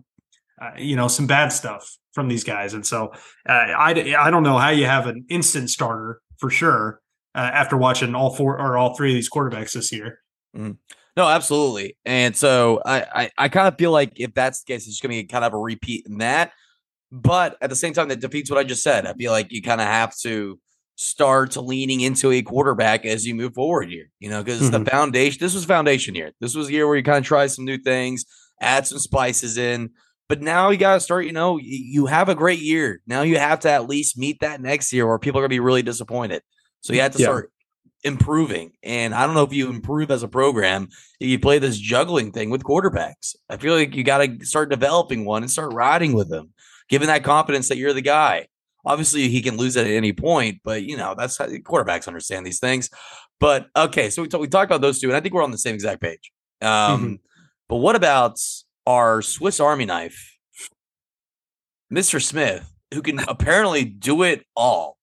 uh, 0.58 0.70
you 0.78 0.96
know 0.96 1.06
some 1.06 1.26
bad 1.26 1.48
stuff 1.48 1.98
from 2.14 2.28
these 2.28 2.44
guys. 2.44 2.72
And 2.72 2.86
so 2.86 3.12
uh, 3.46 3.52
I 3.52 4.14
I 4.18 4.30
don't 4.30 4.42
know 4.42 4.56
how 4.56 4.70
you 4.70 4.86
have 4.86 5.06
an 5.06 5.26
instant 5.28 5.68
starter 5.68 6.22
for 6.38 6.48
sure 6.48 7.02
uh, 7.34 7.50
after 7.52 7.76
watching 7.76 8.14
all 8.14 8.34
four 8.34 8.58
or 8.58 8.78
all 8.78 8.96
three 8.96 9.10
of 9.10 9.14
these 9.16 9.28
quarterbacks 9.28 9.74
this 9.74 9.92
year. 9.92 10.20
Mm. 10.56 10.78
No, 11.18 11.28
absolutely. 11.28 11.96
And 12.04 12.36
so 12.36 12.80
I, 12.86 13.04
I, 13.12 13.30
I 13.36 13.48
kind 13.48 13.66
of 13.66 13.76
feel 13.76 13.90
like 13.90 14.20
if 14.20 14.34
that's 14.34 14.62
the 14.62 14.72
case, 14.72 14.86
it's 14.86 15.00
going 15.00 15.10
to 15.10 15.20
be 15.20 15.26
kind 15.26 15.44
of 15.44 15.52
a 15.52 15.58
repeat 15.58 16.06
in 16.06 16.18
that. 16.18 16.52
But 17.10 17.56
at 17.60 17.70
the 17.70 17.76
same 17.76 17.92
time, 17.92 18.06
that 18.10 18.20
defeats 18.20 18.48
what 18.48 18.58
I 18.60 18.62
just 18.62 18.84
said. 18.84 19.04
I 19.04 19.14
feel 19.14 19.32
like 19.32 19.50
you 19.50 19.60
kind 19.60 19.80
of 19.80 19.88
have 19.88 20.16
to 20.18 20.60
start 20.94 21.56
leaning 21.56 22.02
into 22.02 22.30
a 22.30 22.40
quarterback 22.40 23.04
as 23.04 23.26
you 23.26 23.34
move 23.34 23.54
forward 23.54 23.88
here, 23.88 24.10
you 24.20 24.30
know, 24.30 24.44
because 24.44 24.62
mm-hmm. 24.62 24.84
the 24.84 24.88
foundation, 24.88 25.38
this 25.40 25.54
was 25.54 25.64
foundation 25.64 26.14
here. 26.14 26.30
This 26.40 26.54
was 26.54 26.68
a 26.68 26.72
year 26.72 26.86
where 26.86 26.96
you 26.96 27.02
kind 27.02 27.18
of 27.18 27.24
try 27.24 27.48
some 27.48 27.64
new 27.64 27.78
things, 27.78 28.24
add 28.60 28.86
some 28.86 29.00
spices 29.00 29.58
in. 29.58 29.90
But 30.28 30.40
now 30.40 30.70
you 30.70 30.78
got 30.78 30.94
to 30.94 31.00
start, 31.00 31.26
you 31.26 31.32
know, 31.32 31.58
you 31.60 32.06
have 32.06 32.28
a 32.28 32.36
great 32.36 32.60
year. 32.60 33.00
Now 33.08 33.22
you 33.22 33.38
have 33.38 33.58
to 33.60 33.70
at 33.72 33.88
least 33.88 34.16
meet 34.16 34.38
that 34.38 34.60
next 34.60 34.92
year 34.92 35.04
or 35.04 35.18
people 35.18 35.40
are 35.40 35.42
going 35.42 35.50
to 35.50 35.54
be 35.54 35.58
really 35.58 35.82
disappointed. 35.82 36.42
So 36.82 36.92
you 36.92 37.00
have 37.00 37.10
to 37.16 37.18
yeah. 37.18 37.26
start 37.26 37.50
improving. 38.04 38.72
And 38.82 39.14
I 39.14 39.26
don't 39.26 39.34
know 39.34 39.42
if 39.42 39.52
you 39.52 39.70
improve 39.70 40.10
as 40.10 40.22
a 40.22 40.28
program, 40.28 40.88
if 41.20 41.28
you 41.28 41.38
play 41.38 41.58
this 41.58 41.78
juggling 41.78 42.32
thing 42.32 42.50
with 42.50 42.62
quarterbacks. 42.62 43.34
I 43.48 43.56
feel 43.56 43.74
like 43.74 43.94
you 43.94 44.04
got 44.04 44.18
to 44.18 44.44
start 44.44 44.70
developing 44.70 45.24
one 45.24 45.42
and 45.42 45.50
start 45.50 45.72
riding 45.72 46.12
with 46.12 46.28
them, 46.28 46.52
giving 46.88 47.08
that 47.08 47.24
confidence 47.24 47.68
that 47.68 47.78
you're 47.78 47.92
the 47.92 48.00
guy. 48.00 48.48
Obviously, 48.86 49.28
he 49.28 49.42
can 49.42 49.56
lose 49.56 49.76
at 49.76 49.86
any 49.86 50.12
point, 50.12 50.60
but 50.64 50.82
you 50.84 50.96
know 50.96 51.14
that's 51.18 51.36
how 51.36 51.46
quarterbacks 51.46 52.06
understand 52.06 52.46
these 52.46 52.60
things. 52.60 52.88
But 53.40 53.66
okay, 53.76 54.08
so 54.08 54.22
we, 54.22 54.28
talk, 54.28 54.40
we 54.40 54.48
talked 54.48 54.70
about 54.70 54.80
those 54.80 55.00
two, 55.00 55.08
and 55.08 55.16
I 55.16 55.20
think 55.20 55.34
we're 55.34 55.42
on 55.42 55.50
the 55.50 55.58
same 55.58 55.74
exact 55.74 56.00
page. 56.00 56.32
Um, 56.62 56.68
mm-hmm. 56.68 57.14
But 57.68 57.76
what 57.76 57.96
about 57.96 58.38
our 58.86 59.20
Swiss 59.20 59.60
Army 59.60 59.84
knife, 59.84 60.38
Mr. 61.92 62.22
Smith, 62.22 62.72
who 62.94 63.02
can 63.02 63.18
apparently 63.20 63.84
do 63.84 64.22
it 64.22 64.46
all 64.56 64.96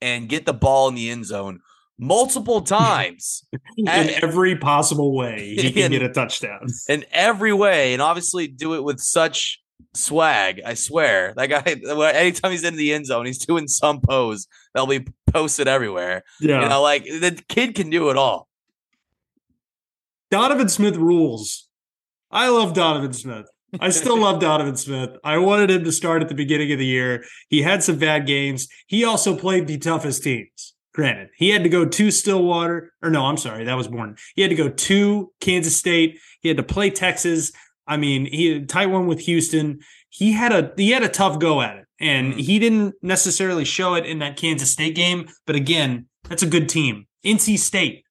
and 0.00 0.28
get 0.28 0.46
the 0.46 0.54
ball 0.54 0.88
in 0.88 0.94
the 0.94 1.10
end 1.10 1.26
zone 1.26 1.60
multiple 1.98 2.60
times 2.80 3.44
in 3.76 3.88
every 3.88 4.56
possible 4.56 5.14
way 5.14 5.54
he 5.56 5.72
can 5.72 5.84
in, 5.84 5.92
get 5.92 6.02
a 6.02 6.08
touchdown 6.08 6.66
in 6.88 7.04
every 7.12 7.52
way 7.52 7.92
and 7.92 8.00
obviously 8.00 8.46
do 8.46 8.74
it 8.74 8.84
with 8.84 9.00
such 9.00 9.60
swag 9.94 10.60
i 10.64 10.74
swear 10.74 11.32
that 11.36 11.46
guy 11.46 11.62
anytime 12.12 12.50
he's 12.50 12.64
in 12.64 12.76
the 12.76 12.92
end 12.92 13.06
zone 13.06 13.26
he's 13.26 13.44
doing 13.44 13.66
some 13.66 14.00
pose 14.00 14.46
that'll 14.74 14.86
be 14.86 15.06
posted 15.32 15.66
everywhere 15.66 16.22
yeah 16.40 16.62
you 16.62 16.68
know 16.68 16.82
like 16.82 17.04
the 17.04 17.42
kid 17.48 17.74
can 17.74 17.90
do 17.90 18.10
it 18.10 18.16
all 18.16 18.48
donovan 20.30 20.68
smith 20.68 20.96
rules 20.96 21.68
i 22.30 22.48
love 22.48 22.74
donovan 22.74 23.12
smith 23.12 23.46
I 23.80 23.90
still 23.90 24.18
love 24.18 24.40
Donovan 24.40 24.76
Smith. 24.76 25.10
I 25.22 25.36
wanted 25.36 25.70
him 25.70 25.84
to 25.84 25.92
start 25.92 26.22
at 26.22 26.28
the 26.28 26.34
beginning 26.34 26.72
of 26.72 26.78
the 26.78 26.86
year. 26.86 27.24
He 27.48 27.60
had 27.60 27.82
some 27.82 27.98
bad 27.98 28.26
games. 28.26 28.66
He 28.86 29.04
also 29.04 29.36
played 29.36 29.66
the 29.66 29.76
toughest 29.76 30.22
teams. 30.22 30.74
Granted, 30.98 31.28
he 31.36 31.50
had 31.50 31.62
to 31.62 31.68
go 31.68 31.84
to 31.84 32.10
Stillwater, 32.10 32.92
or 33.04 33.08
no, 33.08 33.26
I'm 33.26 33.36
sorry, 33.36 33.62
that 33.62 33.76
was 33.76 33.86
Born. 33.86 34.16
He 34.34 34.42
had 34.42 34.48
to 34.48 34.56
go 34.56 34.68
to 34.68 35.32
Kansas 35.40 35.76
State. 35.76 36.18
He 36.40 36.48
had 36.48 36.56
to 36.56 36.64
play 36.64 36.90
Texas. 36.90 37.52
I 37.86 37.96
mean, 37.96 38.26
he 38.26 38.52
had 38.52 38.62
a 38.62 38.66
tight 38.66 38.86
one 38.86 39.06
with 39.06 39.20
Houston. 39.20 39.78
He 40.10 40.32
had 40.32 40.50
a 40.50 40.72
he 40.76 40.90
had 40.90 41.04
a 41.04 41.08
tough 41.08 41.38
go 41.38 41.60
at 41.60 41.76
it, 41.76 41.84
and 42.00 42.34
mm. 42.34 42.40
he 42.40 42.58
didn't 42.58 42.96
necessarily 43.00 43.64
show 43.64 43.94
it 43.94 44.06
in 44.06 44.18
that 44.18 44.36
Kansas 44.36 44.72
State 44.72 44.96
game. 44.96 45.28
But 45.46 45.54
again, 45.54 46.06
that's 46.28 46.42
a 46.42 46.48
good 46.48 46.68
team. 46.68 47.06
NC 47.24 47.60
State, 47.60 48.02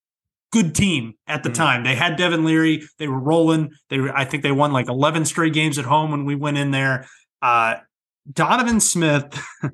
good 0.53 0.73
team 0.73 1.15
at 1.27 1.43
the 1.43 1.49
mm 1.49 1.55
time. 1.55 1.83
They 1.83 1.95
had 1.95 2.15
Devin 2.15 2.45
Leary. 2.45 2.83
They 2.99 3.09
were 3.09 3.19
rolling. 3.19 3.71
They 3.89 3.99
were, 3.99 4.15
I 4.15 4.23
think 4.23 4.43
they 4.43 4.53
won 4.53 4.71
like 4.71 4.87
11 4.87 5.25
straight 5.25 5.51
games 5.51 5.77
at 5.77 5.83
home 5.83 6.11
when 6.11 6.23
we 6.23 6.35
went 6.35 6.57
in 6.57 6.71
there. 6.71 7.05
Uh, 7.41 7.79
Donovan 8.31 8.79
Smith. 8.79 9.37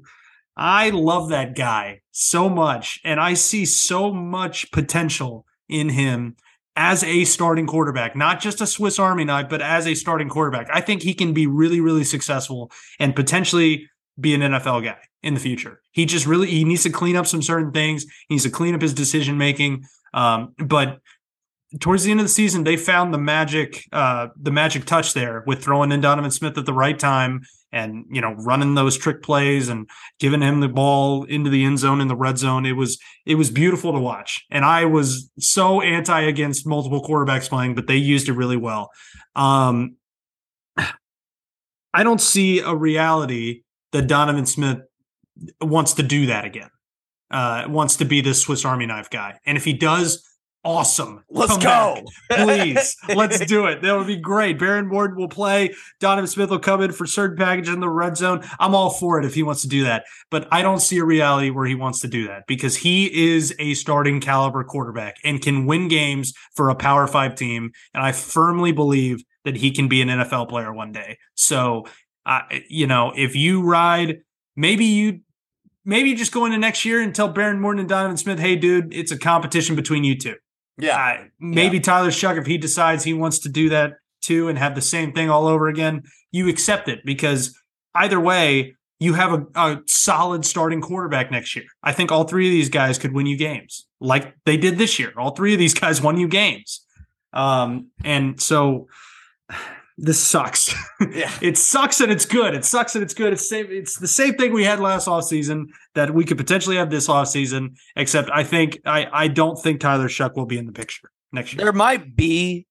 I 0.55 0.91
love 0.91 1.29
that 1.29 1.55
guy 1.55 2.01
so 2.11 2.49
much, 2.49 2.99
and 3.03 3.19
I 3.19 3.33
see 3.33 3.65
so 3.65 4.13
much 4.13 4.71
potential 4.71 5.45
in 5.67 5.89
him 5.89 6.35
as 6.75 7.03
a 7.03 7.23
starting 7.25 7.67
quarterback, 7.67 8.15
not 8.15 8.39
just 8.39 8.61
a 8.61 8.67
Swiss 8.67 8.99
Army 8.99 9.23
knife, 9.25 9.47
but 9.49 9.61
as 9.61 9.87
a 9.87 9.93
starting 9.93 10.29
quarterback. 10.29 10.67
I 10.73 10.81
think 10.81 11.01
he 11.01 11.13
can 11.13 11.33
be 11.33 11.47
really, 11.47 11.79
really 11.79 12.03
successful 12.03 12.71
and 12.99 13.15
potentially 13.15 13.89
be 14.19 14.33
an 14.33 14.41
NFL 14.41 14.83
guy 14.83 14.97
in 15.21 15.33
the 15.33 15.39
future. 15.39 15.81
He 15.91 16.05
just 16.05 16.25
really 16.25 16.47
he 16.47 16.63
needs 16.63 16.83
to 16.83 16.89
clean 16.89 17.15
up 17.15 17.27
some 17.27 17.41
certain 17.41 17.71
things. 17.71 18.05
He 18.27 18.35
needs 18.35 18.43
to 18.43 18.49
clean 18.49 18.75
up 18.75 18.81
his 18.81 18.93
decision 18.93 19.37
making. 19.37 19.85
Um, 20.13 20.53
but 20.57 20.99
towards 21.79 22.03
the 22.03 22.11
end 22.11 22.19
of 22.19 22.25
the 22.25 22.31
season, 22.31 22.63
they 22.63 22.77
found 22.77 23.13
the 23.13 23.17
magic, 23.17 23.87
uh, 23.91 24.27
the 24.39 24.51
magic 24.51 24.85
touch 24.85 25.13
there 25.13 25.43
with 25.47 25.63
throwing 25.63 25.91
in 25.91 26.01
Donovan 26.01 26.31
Smith 26.31 26.57
at 26.57 26.65
the 26.65 26.73
right 26.73 26.97
time 26.97 27.41
and 27.73 28.05
you 28.09 28.21
know 28.21 28.33
running 28.35 28.75
those 28.75 28.97
trick 28.97 29.21
plays 29.21 29.67
and 29.67 29.89
giving 30.19 30.41
him 30.41 30.61
the 30.61 30.69
ball 30.69 31.23
into 31.25 31.49
the 31.49 31.65
end 31.65 31.79
zone 31.79 31.99
in 31.99 32.07
the 32.07 32.15
red 32.15 32.37
zone. 32.37 32.65
It 32.65 32.73
was 32.73 32.97
it 33.25 33.35
was 33.35 33.49
beautiful 33.49 33.91
to 33.91 33.99
watch. 33.99 34.45
And 34.49 34.63
i 34.63 34.85
was 34.85 35.29
so 35.39 35.81
anti 35.81 36.21
against 36.21 36.65
multiple 36.65 37.03
quarterbacks 37.03 37.49
playing 37.49 37.75
but 37.75 37.87
they 37.87 37.97
used 37.97 38.29
it 38.29 38.33
really 38.33 38.57
well. 38.57 38.91
Um 39.35 39.97
i 41.93 42.03
don't 42.03 42.21
see 42.21 42.59
a 42.59 42.73
reality 42.73 43.63
that 43.91 44.07
donovan 44.07 44.45
smith 44.45 44.79
wants 45.61 45.93
to 45.93 46.03
do 46.03 46.25
that 46.25 46.45
again 46.45 46.69
uh 47.29 47.65
wants 47.67 47.97
to 47.97 48.05
be 48.05 48.21
this 48.21 48.41
swiss 48.41 48.63
army 48.63 48.85
knife 48.85 49.09
guy. 49.09 49.39
And 49.45 49.57
if 49.57 49.65
he 49.65 49.73
does 49.73 50.27
awesome. 50.63 51.23
Let's 51.29 51.53
Come 51.53 51.61
go. 51.61 52.03
Back, 52.29 52.45
please. 52.45 52.95
Let's 53.15 53.45
do 53.45 53.65
it. 53.65 53.81
That 53.81 53.97
would 53.97 54.07
be 54.07 54.17
great. 54.17 54.57
Behren 54.57 54.87
Morton 54.87 55.17
will 55.17 55.27
play. 55.27 55.73
Donovan 55.99 56.27
Smith 56.27 56.49
will 56.49 56.59
come 56.59 56.81
in 56.81 56.91
for 56.91 57.05
certain 57.05 57.37
package 57.37 57.69
in 57.69 57.79
the 57.79 57.89
red 57.89 58.17
zone. 58.17 58.43
I'm 58.59 58.75
all 58.75 58.89
for 58.89 59.19
it 59.19 59.25
if 59.25 59.33
he 59.33 59.43
wants 59.43 59.61
to 59.63 59.67
do 59.67 59.83
that. 59.83 60.05
But 60.31 60.47
I 60.51 60.61
don't 60.61 60.79
see 60.79 60.97
a 60.97 61.05
reality 61.05 61.49
where 61.49 61.65
he 61.65 61.75
wants 61.75 61.99
to 62.01 62.07
do 62.07 62.27
that 62.27 62.43
because 62.47 62.75
he 62.75 63.33
is 63.33 63.53
a 63.59 63.73
starting 63.73 64.19
caliber 64.19 64.63
quarterback 64.63 65.17
and 65.23 65.41
can 65.41 65.65
win 65.65 65.87
games 65.87 66.33
for 66.55 66.69
a 66.69 66.75
power 66.75 67.07
five 67.07 67.35
team. 67.35 67.71
And 67.93 68.03
I 68.03 68.11
firmly 68.11 68.71
believe 68.71 69.23
that 69.45 69.57
he 69.57 69.71
can 69.71 69.87
be 69.87 70.01
an 70.01 70.07
NFL 70.07 70.49
player 70.49 70.73
one 70.73 70.91
day. 70.91 71.17
So, 71.35 71.85
uh, 72.25 72.41
you 72.69 72.87
know, 72.87 73.11
if 73.15 73.35
you 73.35 73.61
ride, 73.61 74.21
maybe 74.55 74.85
you 74.85 75.19
maybe 75.85 76.13
just 76.15 76.31
go 76.31 76.45
into 76.45 76.57
next 76.57 76.85
year 76.85 77.01
and 77.01 77.13
tell 77.13 77.33
Behren 77.33 77.59
Morton 77.59 77.81
and 77.81 77.89
Donovan 77.89 78.17
Smith, 78.17 78.39
hey, 78.39 78.55
dude, 78.55 78.93
it's 78.93 79.11
a 79.11 79.17
competition 79.17 79.75
between 79.75 80.03
you 80.03 80.17
two. 80.17 80.35
Yeah. 80.77 81.25
Maybe 81.39 81.77
yeah. 81.77 81.83
Tyler 81.83 82.09
Shough, 82.09 82.37
if 82.37 82.45
he 82.45 82.57
decides 82.57 83.03
he 83.03 83.13
wants 83.13 83.39
to 83.39 83.49
do 83.49 83.69
that 83.69 83.93
too 84.21 84.47
and 84.47 84.57
have 84.57 84.75
the 84.75 84.81
same 84.81 85.11
thing 85.11 85.29
all 85.29 85.47
over 85.47 85.67
again, 85.67 86.03
you 86.31 86.49
accept 86.49 86.87
it 86.87 86.99
because 87.05 87.57
either 87.95 88.19
way, 88.19 88.75
you 88.99 89.13
have 89.13 89.33
a, 89.33 89.45
a 89.55 89.81
solid 89.85 90.45
starting 90.45 90.79
quarterback 90.79 91.29
next 91.29 91.55
year. 91.55 91.65
I 91.83 91.91
think 91.91 92.11
all 92.11 92.23
three 92.23 92.47
of 92.47 92.51
these 92.51 92.69
guys 92.69 92.97
could 92.97 93.13
win 93.13 93.25
you 93.25 93.35
games 93.35 93.85
like 93.99 94.35
they 94.45 94.57
did 94.57 94.77
this 94.77 94.97
year. 94.97 95.11
All 95.17 95.31
three 95.31 95.53
of 95.53 95.59
these 95.59 95.73
guys 95.79 96.01
won 96.01 96.17
you 96.17 96.27
games. 96.27 96.85
Um, 97.33 97.89
and 98.03 98.39
so 98.39 98.87
this 99.97 100.19
sucks. 100.19 100.73
Yeah. 101.11 101.31
it 101.41 101.57
sucks 101.57 101.99
and 101.99 102.11
it's 102.11 102.25
good. 102.25 102.55
It 102.55 102.63
sucks 102.63 102.95
and 102.95 103.03
it's 103.03 103.13
good. 103.13 103.33
It's 103.33 103.47
same, 103.47 103.67
it's 103.69 103.97
the 103.97 104.07
same 104.07 104.35
thing 104.35 104.53
we 104.53 104.63
had 104.63 104.79
last 104.79 105.05
offseason 105.07 105.65
that 105.95 106.13
we 106.13 106.23
could 106.23 106.37
potentially 106.37 106.77
have 106.77 106.89
this 106.89 107.09
offseason, 107.09 107.75
except 107.97 108.29
I 108.31 108.43
think 108.43 108.79
I, 108.85 109.07
I 109.11 109.27
don't 109.27 109.61
think 109.61 109.81
Tyler 109.81 110.07
Shough 110.07 110.33
will 110.35 110.45
be 110.45 110.57
in 110.57 110.65
the 110.65 110.71
picture 110.71 111.11
next 111.33 111.53
year. 111.53 111.65
There 111.65 111.73
might 111.73 112.15
be 112.15 112.65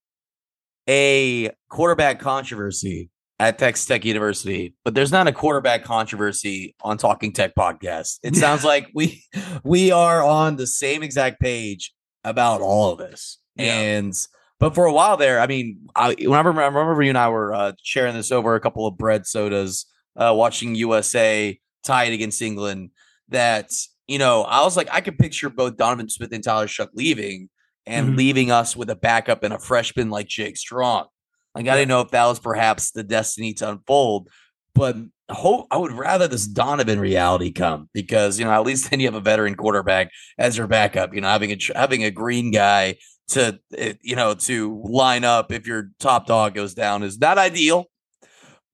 a 0.89 1.51
quarterback 1.69 2.19
controversy 2.19 3.11
at 3.39 3.59
Texas 3.59 3.85
Tech 3.85 4.03
University, 4.03 4.73
but 4.83 4.95
there's 4.95 5.11
not 5.11 5.27
a 5.27 5.31
quarterback 5.31 5.83
controversy 5.83 6.75
on 6.81 6.97
Talking 6.97 7.33
Tech 7.33 7.53
podcast. 7.55 8.19
It 8.23 8.35
sounds 8.43 8.63
like 8.63 8.87
we 8.95 9.23
we 9.63 9.91
are 9.91 10.23
on 10.23 10.55
the 10.55 10.67
same 10.67 11.03
exact 11.03 11.39
page 11.39 11.93
about 12.23 12.61
all 12.61 12.91
of 12.91 12.97
this. 12.97 13.37
Yeah. 13.55 13.77
And 13.79 14.13
but 14.63 14.73
for 14.73 14.85
a 14.85 14.93
while 14.93 15.17
there, 15.17 15.41
I 15.41 15.47
mean, 15.47 15.89
I 15.93 16.15
remember 16.21 16.61
I 16.61 16.67
remember 16.67 17.03
you 17.03 17.09
and 17.09 17.17
I 17.17 17.27
were 17.27 17.53
uh, 17.53 17.73
sharing 17.83 18.13
this 18.13 18.31
over 18.31 18.55
a 18.55 18.61
couple 18.61 18.87
of 18.87 18.97
bread 18.97 19.27
sodas, 19.27 19.85
uh, 20.15 20.33
watching 20.33 20.73
USA 20.75 21.59
tie 21.83 22.05
it 22.05 22.13
against 22.13 22.41
England. 22.41 22.91
That 23.27 23.71
you 24.07 24.19
know, 24.19 24.43
I 24.43 24.61
was 24.63 24.77
like, 24.77 24.87
I 24.89 25.01
could 25.01 25.17
picture 25.17 25.49
both 25.49 25.75
Donovan 25.75 26.07
Smith 26.07 26.31
and 26.31 26.41
Tyler 26.41 26.67
Shough 26.67 26.87
leaving 26.93 27.49
and 27.85 28.11
Mhm. 28.13 28.17
leaving 28.17 28.51
us 28.51 28.73
with 28.73 28.89
a 28.89 28.95
backup 28.95 29.43
and 29.43 29.53
a 29.53 29.59
freshman 29.59 30.09
like 30.09 30.27
Jake 30.29 30.55
Strong. 30.55 31.07
Like 31.53 31.67
I 31.67 31.75
didn't 31.75 31.89
know 31.89 31.99
if 31.99 32.11
that 32.11 32.25
was 32.27 32.39
perhaps 32.39 32.91
the 32.91 33.03
destiny 33.03 33.53
to 33.55 33.69
unfold, 33.69 34.29
but 34.73 34.95
hope 35.29 35.67
I 35.71 35.77
would 35.77 35.91
rather 35.91 36.29
this 36.29 36.47
Donovan 36.47 37.01
reality 37.01 37.51
come 37.51 37.89
because 37.93 38.39
you 38.39 38.45
know 38.45 38.51
at 38.51 38.63
least 38.63 38.89
then 38.89 39.01
you 39.01 39.07
have 39.07 39.15
a 39.15 39.19
veteran 39.19 39.55
quarterback 39.55 40.09
as 40.37 40.57
your 40.57 40.67
backup. 40.67 41.13
You 41.13 41.19
know 41.19 41.27
having 41.27 41.51
a 41.51 41.57
having 41.75 42.05
a 42.05 42.11
green 42.11 42.51
guy 42.51 42.95
to 43.29 43.59
eh, 43.77 43.93
you 44.01 44.15
know 44.15 44.33
to 44.33 44.81
line 44.83 45.23
up 45.23 45.51
if 45.51 45.67
your 45.67 45.89
top 45.99 46.27
dog 46.27 46.53
goes 46.53 46.73
down 46.73 47.03
is 47.03 47.19
not 47.19 47.37
ideal. 47.37 47.87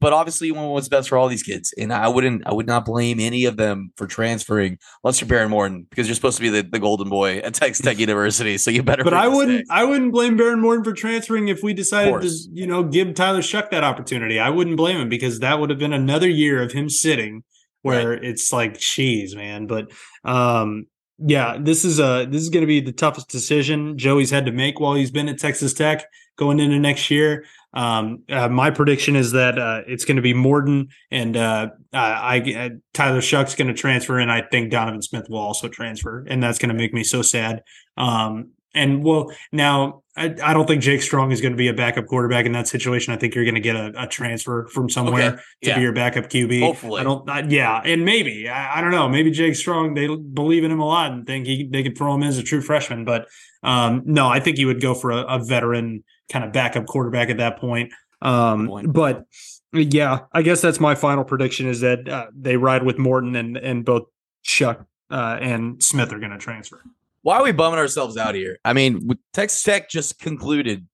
But 0.01 0.13
obviously, 0.13 0.47
you 0.47 0.53
want 0.53 0.71
what's 0.71 0.87
best 0.87 1.09
for 1.09 1.17
all 1.17 1.27
these 1.27 1.43
kids, 1.43 1.73
and 1.77 1.91
I 1.91 2.07
wouldn't, 2.07 2.43
I 2.47 2.53
would 2.53 2.67
not 2.67 2.85
blame 2.85 3.19
any 3.19 3.43
of 3.43 3.57
them 3.57 3.91
for 3.97 4.07
transferring, 4.07 4.77
unless 5.03 5.19
you're 5.19 5.27
Behren 5.27 5.49
Morton, 5.49 5.87
because 5.89 6.07
you're 6.07 6.15
supposed 6.15 6.37
to 6.37 6.41
be 6.41 6.47
the, 6.47 6.61
the 6.63 6.79
golden 6.79 7.09
boy 7.09 7.39
at 7.39 7.53
Texas 7.53 7.83
Tech 7.83 7.99
University. 7.99 8.57
So 8.57 8.71
you 8.71 8.81
better. 8.81 9.03
But 9.03 9.13
I 9.13 9.27
wouldn't 9.27 9.65
stay. 9.65 9.75
I 9.75 9.83
wouldn't 9.83 10.13
blame 10.13 10.37
Behren 10.37 10.61
Morton 10.61 10.85
for 10.85 10.93
transferring 10.93 11.49
if 11.49 11.63
we 11.63 11.73
decided 11.73 12.21
to, 12.21 12.31
you 12.53 12.65
know, 12.65 12.83
give 12.83 13.13
Tyler 13.13 13.41
Shough 13.41 13.69
that 13.71 13.83
opportunity. 13.83 14.39
I 14.39 14.49
wouldn't 14.49 14.77
blame 14.77 15.01
him 15.01 15.09
because 15.09 15.39
that 15.39 15.59
would 15.59 15.69
have 15.69 15.79
been 15.79 15.91
another 15.91 16.29
year 16.29 16.63
of 16.63 16.71
him 16.71 16.87
sitting 16.87 17.43
where 17.81 18.13
it's 18.13 18.53
like 18.53 18.77
cheese, 18.77 19.35
man. 19.35 19.67
But 19.67 19.91
um 20.23 20.85
yeah, 21.25 21.57
this 21.59 21.83
is 21.83 21.99
a 21.99 22.25
this 22.29 22.41
is 22.41 22.49
going 22.49 22.61
to 22.61 22.67
be 22.67 22.79
the 22.79 22.91
toughest 22.91 23.29
decision 23.29 23.97
Joey's 23.97 24.29
had 24.31 24.45
to 24.45 24.51
make 24.51 24.79
while 24.79 24.95
he's 24.95 25.11
been 25.11 25.29
at 25.29 25.39
Texas 25.39 25.73
Tech 25.73 26.05
going 26.37 26.59
into 26.59 26.79
next 26.79 27.11
year. 27.11 27.45
Um, 27.73 28.23
uh, 28.29 28.49
my 28.49 28.71
prediction 28.71 29.15
is 29.15 29.33
that 29.33 29.59
uh, 29.59 29.81
it's 29.85 30.05
going 30.05 30.15
to 30.15 30.23
be 30.23 30.33
Morton 30.33 30.89
and 31.11 31.37
uh, 31.37 31.69
I, 31.93 32.37
I 32.37 32.71
Tyler 32.93 33.21
Shough's 33.21 33.55
going 33.55 33.67
to 33.67 33.73
transfer, 33.73 34.17
and 34.17 34.31
I 34.31 34.41
think 34.41 34.71
Donovan 34.71 35.01
Smith 35.01 35.29
will 35.29 35.39
also 35.39 35.67
transfer, 35.67 36.25
and 36.27 36.41
that's 36.41 36.57
going 36.57 36.69
to 36.69 36.75
make 36.75 36.93
me 36.93 37.03
so 37.03 37.21
sad. 37.21 37.63
Um, 37.97 38.51
and 38.73 39.03
well, 39.03 39.31
now 39.51 40.03
I, 40.19 40.35
I 40.43 40.53
don't 40.53 40.67
think 40.67 40.81
Jake 40.81 41.01
Strong 41.01 41.31
is 41.31 41.39
going 41.39 41.53
to 41.53 41.57
be 41.57 41.69
a 41.69 41.73
backup 41.73 42.05
quarterback 42.05 42.45
in 42.45 42.51
that 42.51 42.67
situation. 42.67 43.13
I 43.13 43.17
think 43.17 43.35
you're 43.35 43.45
going 43.45 43.55
to 43.55 43.61
get 43.61 43.75
a, 43.75 43.93
a 43.95 44.07
transfer 44.07 44.67
from 44.67 44.89
somewhere 44.89 45.33
Okay, 45.33 45.41
to 45.63 45.69
yeah. 45.69 45.75
be 45.75 45.81
your 45.81 45.93
backup 45.93 46.25
QB. 46.25 46.59
Hopefully. 46.61 46.99
I 46.99 47.03
don't. 47.03 47.29
I, 47.29 47.39
yeah, 47.47 47.81
and 47.85 48.03
maybe 48.03 48.49
I, 48.49 48.77
I 48.77 48.81
don't 48.81 48.91
know. 48.91 49.07
Maybe 49.07 49.31
Jake 49.31 49.55
Strong 49.55 49.93
they 49.93 50.07
believe 50.07 50.63
in 50.63 50.71
him 50.71 50.79
a 50.79 50.85
lot 50.85 51.11
and 51.11 51.25
think 51.25 51.47
he 51.47 51.67
they 51.71 51.83
could 51.83 51.97
throw 51.97 52.13
him 52.13 52.23
in 52.23 52.27
as 52.27 52.37
a 52.37 52.43
true 52.43 52.61
freshman. 52.61 53.05
But 53.05 53.27
um, 53.63 54.03
no, 54.05 54.27
I 54.27 54.39
think 54.41 54.57
you 54.57 54.67
would 54.67 54.81
go 54.81 54.93
for 54.93 55.11
a, 55.11 55.21
a 55.21 55.43
veteran 55.43 56.03
kind 56.29 56.43
of 56.43 56.51
backup 56.51 56.85
quarterback 56.85 57.29
at 57.29 57.37
that 57.37 57.57
point. 57.57 57.93
Um, 58.21 58.91
but 58.91 59.25
yeah, 59.71 60.19
I 60.33 60.41
guess 60.41 60.61
that's 60.61 60.79
my 60.79 60.95
final 60.95 61.23
prediction 61.23 61.67
is 61.67 61.79
that 61.79 62.09
uh, 62.09 62.27
they 62.35 62.57
ride 62.57 62.83
with 62.83 62.97
Morton 62.97 63.35
and 63.35 63.55
and 63.57 63.85
both 63.85 64.07
Shough 64.45 64.85
uh, 65.09 65.37
and 65.39 65.81
Smith 65.81 66.11
are 66.11 66.19
going 66.19 66.31
to 66.31 66.37
transfer. 66.37 66.81
Why 67.21 67.37
are 67.37 67.43
we 67.43 67.51
bumming 67.51 67.79
ourselves 67.79 68.17
out 68.17 68.35
here? 68.35 68.57
I 68.63 68.73
mean, 68.73 69.09
Texas 69.33 69.61
Tech 69.63 69.89
just 69.89 70.19
concluded. 70.19 70.87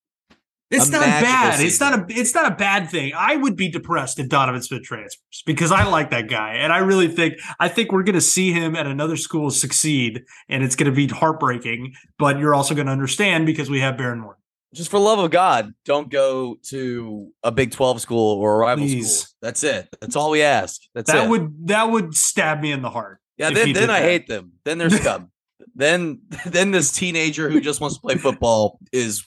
It's 0.72 0.90
not 0.90 1.02
bad. 1.02 1.62
It's 1.62 1.80
not 1.80 1.94
a 1.94 2.06
it's 2.10 2.34
not 2.34 2.52
a 2.52 2.56
bad 2.56 2.90
thing. 2.90 3.14
I 3.16 3.36
would 3.36 3.56
be 3.56 3.70
depressed 3.70 4.20
if 4.20 4.28
Donovan 4.30 4.62
Smith 4.64 4.82
transfers 4.82 5.44
because 5.46 5.72
I 5.72 5.84
like 5.88 6.10
that 6.10 6.28
guy 6.28 6.56
and 6.56 6.74
I 6.74 6.80
really 6.80 7.08
think 7.08 7.36
I 7.60 7.70
think 7.70 7.92
we're 7.92 8.04
going 8.04 8.16
to 8.16 8.22
see 8.22 8.52
him 8.52 8.76
at 8.76 8.88
another 8.88 9.16
school 9.16 9.52
succeed 9.52 10.24
and 10.50 10.64
it's 10.64 10.76
going 10.76 10.90
to 10.92 10.96
be 10.96 11.08
heartbreaking. 11.08 11.94
But 12.18 12.40
you're 12.40 12.56
also 12.56 12.74
going 12.74 12.88
to 12.88 12.92
understand 12.92 13.46
because 13.46 13.70
we 13.70 13.80
have 13.82 13.96
Behren 13.96 14.20
Morton. 14.20 14.42
Just 14.74 14.90
for 14.90 15.00
love 15.00 15.20
of 15.20 15.30
God, 15.32 15.72
don't 15.86 16.10
go 16.10 16.58
to 16.64 17.32
a 17.44 17.52
Big 17.52 17.72
Twelve 17.72 18.02
school 18.02 18.34
or 18.42 18.56
a 18.56 18.58
rival 18.58 18.86
Please. 18.86 19.20
school. 19.20 19.36
That's 19.44 19.64
it. 19.64 19.88
That's 20.02 20.16
all 20.16 20.32
we 20.32 20.42
ask. 20.42 20.82
That's 20.96 21.12
That 21.12 21.26
it. 21.26 21.30
would 21.30 21.68
that 21.68 21.92
would 21.92 22.16
stab 22.16 22.60
me 22.60 22.72
in 22.72 22.82
the 22.82 22.90
heart. 22.90 23.20
yeah. 23.38 23.52
Then, 23.52 23.72
then 23.72 23.90
I 23.92 24.00
that. 24.02 24.10
hate 24.10 24.28
them. 24.28 24.54
Then 24.66 24.80
they're 24.80 24.90
scum. 24.90 25.32
Then 25.76 26.22
then 26.46 26.72
this 26.72 26.92
teenager 26.92 27.50
who 27.50 27.62
just 27.62 27.82
wants 27.82 27.96
to 27.96 28.02
play 28.02 28.16
football 28.16 28.80
is 28.92 29.26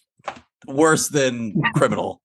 worse 0.66 1.08
than 1.08 1.54
criminal. 1.74 2.20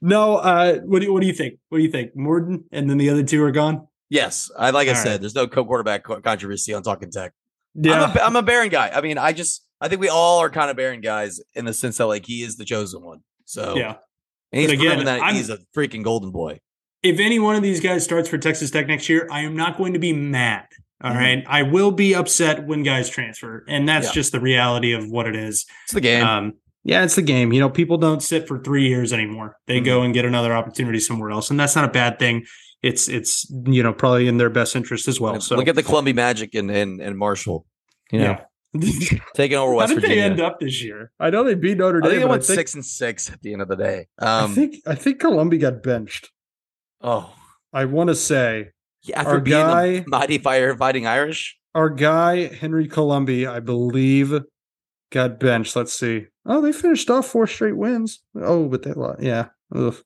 No, 0.00 0.36
uh, 0.36 0.80
what 0.80 0.98
do 1.00 1.06
you, 1.06 1.12
what 1.12 1.20
do 1.22 1.26
you 1.26 1.32
think? 1.32 1.54
What 1.70 1.78
do 1.78 1.84
you 1.84 1.90
think? 1.90 2.14
Morton? 2.14 2.64
and 2.72 2.90
then 2.90 2.98
the 2.98 3.08
other 3.08 3.22
two 3.22 3.42
are 3.42 3.50
gone. 3.50 3.86
Yes, 4.10 4.50
I 4.56 4.70
like 4.70 4.88
I 4.88 4.92
said, 4.92 5.12
right. 5.12 5.20
there's 5.20 5.34
no 5.34 5.48
co-quarterback 5.48 6.04
controversy 6.04 6.74
on 6.74 6.82
Talking 6.82 7.10
Tech. 7.10 7.32
Yeah, 7.74 8.04
I'm 8.04 8.16
a, 8.16 8.20
I'm 8.20 8.36
a 8.36 8.42
Behren 8.42 8.70
guy. 8.70 8.90
I 8.94 9.00
mean, 9.00 9.16
I 9.18 9.32
just 9.32 9.64
I 9.80 9.88
think 9.88 10.00
we 10.00 10.08
all 10.08 10.40
are 10.40 10.50
kind 10.50 10.70
of 10.70 10.76
Behren 10.76 11.02
guys 11.02 11.40
in 11.54 11.64
the 11.64 11.72
sense 11.72 11.96
that 11.96 12.06
like 12.06 12.26
he 12.26 12.42
is 12.42 12.56
the 12.56 12.64
chosen 12.64 13.02
one. 13.02 13.20
So 13.46 13.76
yeah. 13.76 13.96
and 14.52 14.60
he's 14.60 14.68
But 14.70 14.74
again, 14.78 15.04
that 15.06 15.22
I'm- 15.22 15.34
he's 15.34 15.48
a 15.50 15.58
freaking 15.74 16.02
golden 16.04 16.30
boy. 16.30 16.60
if 17.02 17.18
any 17.18 17.38
one 17.38 17.56
of 17.56 17.62
these 17.62 17.80
guys 17.80 18.04
starts 18.04 18.28
for 18.28 18.36
Texas 18.38 18.70
Tech 18.70 18.86
next 18.86 19.08
year, 19.08 19.26
I 19.32 19.40
am 19.40 19.56
not 19.56 19.78
going 19.78 19.94
to 19.94 19.98
be 19.98 20.12
mad. 20.12 20.66
All 21.04 21.12
Mhm. 21.12 21.16
right, 21.16 21.44
I 21.46 21.62
will 21.62 21.90
be 21.92 22.14
upset 22.14 22.66
when 22.66 22.82
guys 22.82 23.08
transfer, 23.10 23.64
and 23.68 23.86
that's 23.88 24.06
Yeah. 24.06 24.12
just 24.14 24.32
the 24.32 24.40
reality 24.40 24.92
of 24.92 25.06
what 25.08 25.26
it 25.28 25.36
is. 25.36 25.66
It's 25.84 25.92
the 25.92 26.00
game. 26.00 26.24
Um, 26.26 26.54
yeah, 26.82 27.04
it's 27.04 27.14
the 27.16 27.22
game. 27.22 27.52
You 27.52 27.60
know, 27.60 27.68
people 27.68 27.98
don't 27.98 28.22
sit 28.22 28.48
for 28.48 28.58
three 28.58 28.88
years 28.88 29.12
anymore. 29.12 29.56
They 29.66 29.80
Mhm. 29.80 29.84
go 29.84 30.02
and 30.02 30.14
get 30.14 30.24
another 30.24 30.54
opportunity 30.54 30.98
somewhere 30.98 31.30
else, 31.30 31.50
and 31.50 31.60
that's 31.60 31.76
not 31.76 31.84
a 31.84 31.92
bad 31.92 32.18
thing. 32.18 32.44
It's 32.82 33.08
it's 33.08 33.46
you 33.66 33.82
know 33.82 33.92
probably 33.92 34.28
in 34.28 34.38
their 34.38 34.50
best 34.50 34.74
interest 34.76 35.06
as 35.06 35.20
well. 35.20 35.34
Look- 35.34 35.42
So 35.42 35.56
Look 35.56 35.68
at 35.68 35.74
the 35.74 35.82
Colombi 35.82 36.12
Magic 36.14 36.54
and 36.54 36.70
and, 36.70 37.00
and 37.00 37.16
Marshall. 37.18 37.66
You 38.10 38.18
know, 38.20 38.36
yeah. 38.74 39.18
taking 39.34 39.56
over 39.56 39.72
West 39.74 39.90
How 39.90 39.94
West 39.96 40.06
did 40.08 40.10
they 40.10 40.20
end 40.22 40.40
up 40.40 40.58
this 40.60 40.82
year? 40.82 41.10
I 41.20 41.30
know 41.30 41.44
they 41.44 41.54
beat 41.54 41.78
Notre 41.78 41.98
I 41.98 42.00
Dame. 42.02 42.10
think 42.10 42.20
it 42.20 42.24
but 42.24 42.30
went 42.30 42.44
think, 42.44 42.58
six 42.58 42.74
and 42.74 42.84
six 42.84 43.30
at 43.30 43.40
the 43.42 43.52
end 43.52 43.62
of 43.62 43.68
the 43.68 43.76
day. 43.76 44.06
I 44.18 44.40
Um, 44.44 44.54
think 44.54 44.76
I 44.86 44.94
think 44.94 45.20
Colombi 45.20 45.58
got 45.58 45.82
benched. 45.82 46.30
oh, 47.00 47.32
I 47.72 47.84
want 47.86 48.08
to 48.08 48.14
say 48.14 48.58
yeah, 48.58 48.70
after 49.14 49.30
Our 49.32 49.40
being 49.40 49.56
guy- 49.66 49.98
the 50.00 50.04
mighty 50.08 50.38
fire 50.38 50.76
fighting 50.76 51.06
Irish. 51.06 51.56
our 51.74 51.90
guy 51.90 52.46
Henry 52.54 52.86
Colombi, 52.88 53.46
I 53.46 53.60
believe, 53.60 54.32
got 55.10 55.38
benched. 55.40 55.76
Let's 55.76 55.92
see. 55.92 56.26
Oh, 56.46 56.60
they 56.60 56.72
finished 56.72 57.10
off 57.10 57.26
four 57.26 57.46
straight 57.46 57.76
wins. 57.76 58.22
Oh, 58.40 58.68
but 58.68 58.82
they 58.82 58.92
lost. 58.92 59.22
Yeah, 59.22 59.48
Ugh. 59.74 59.96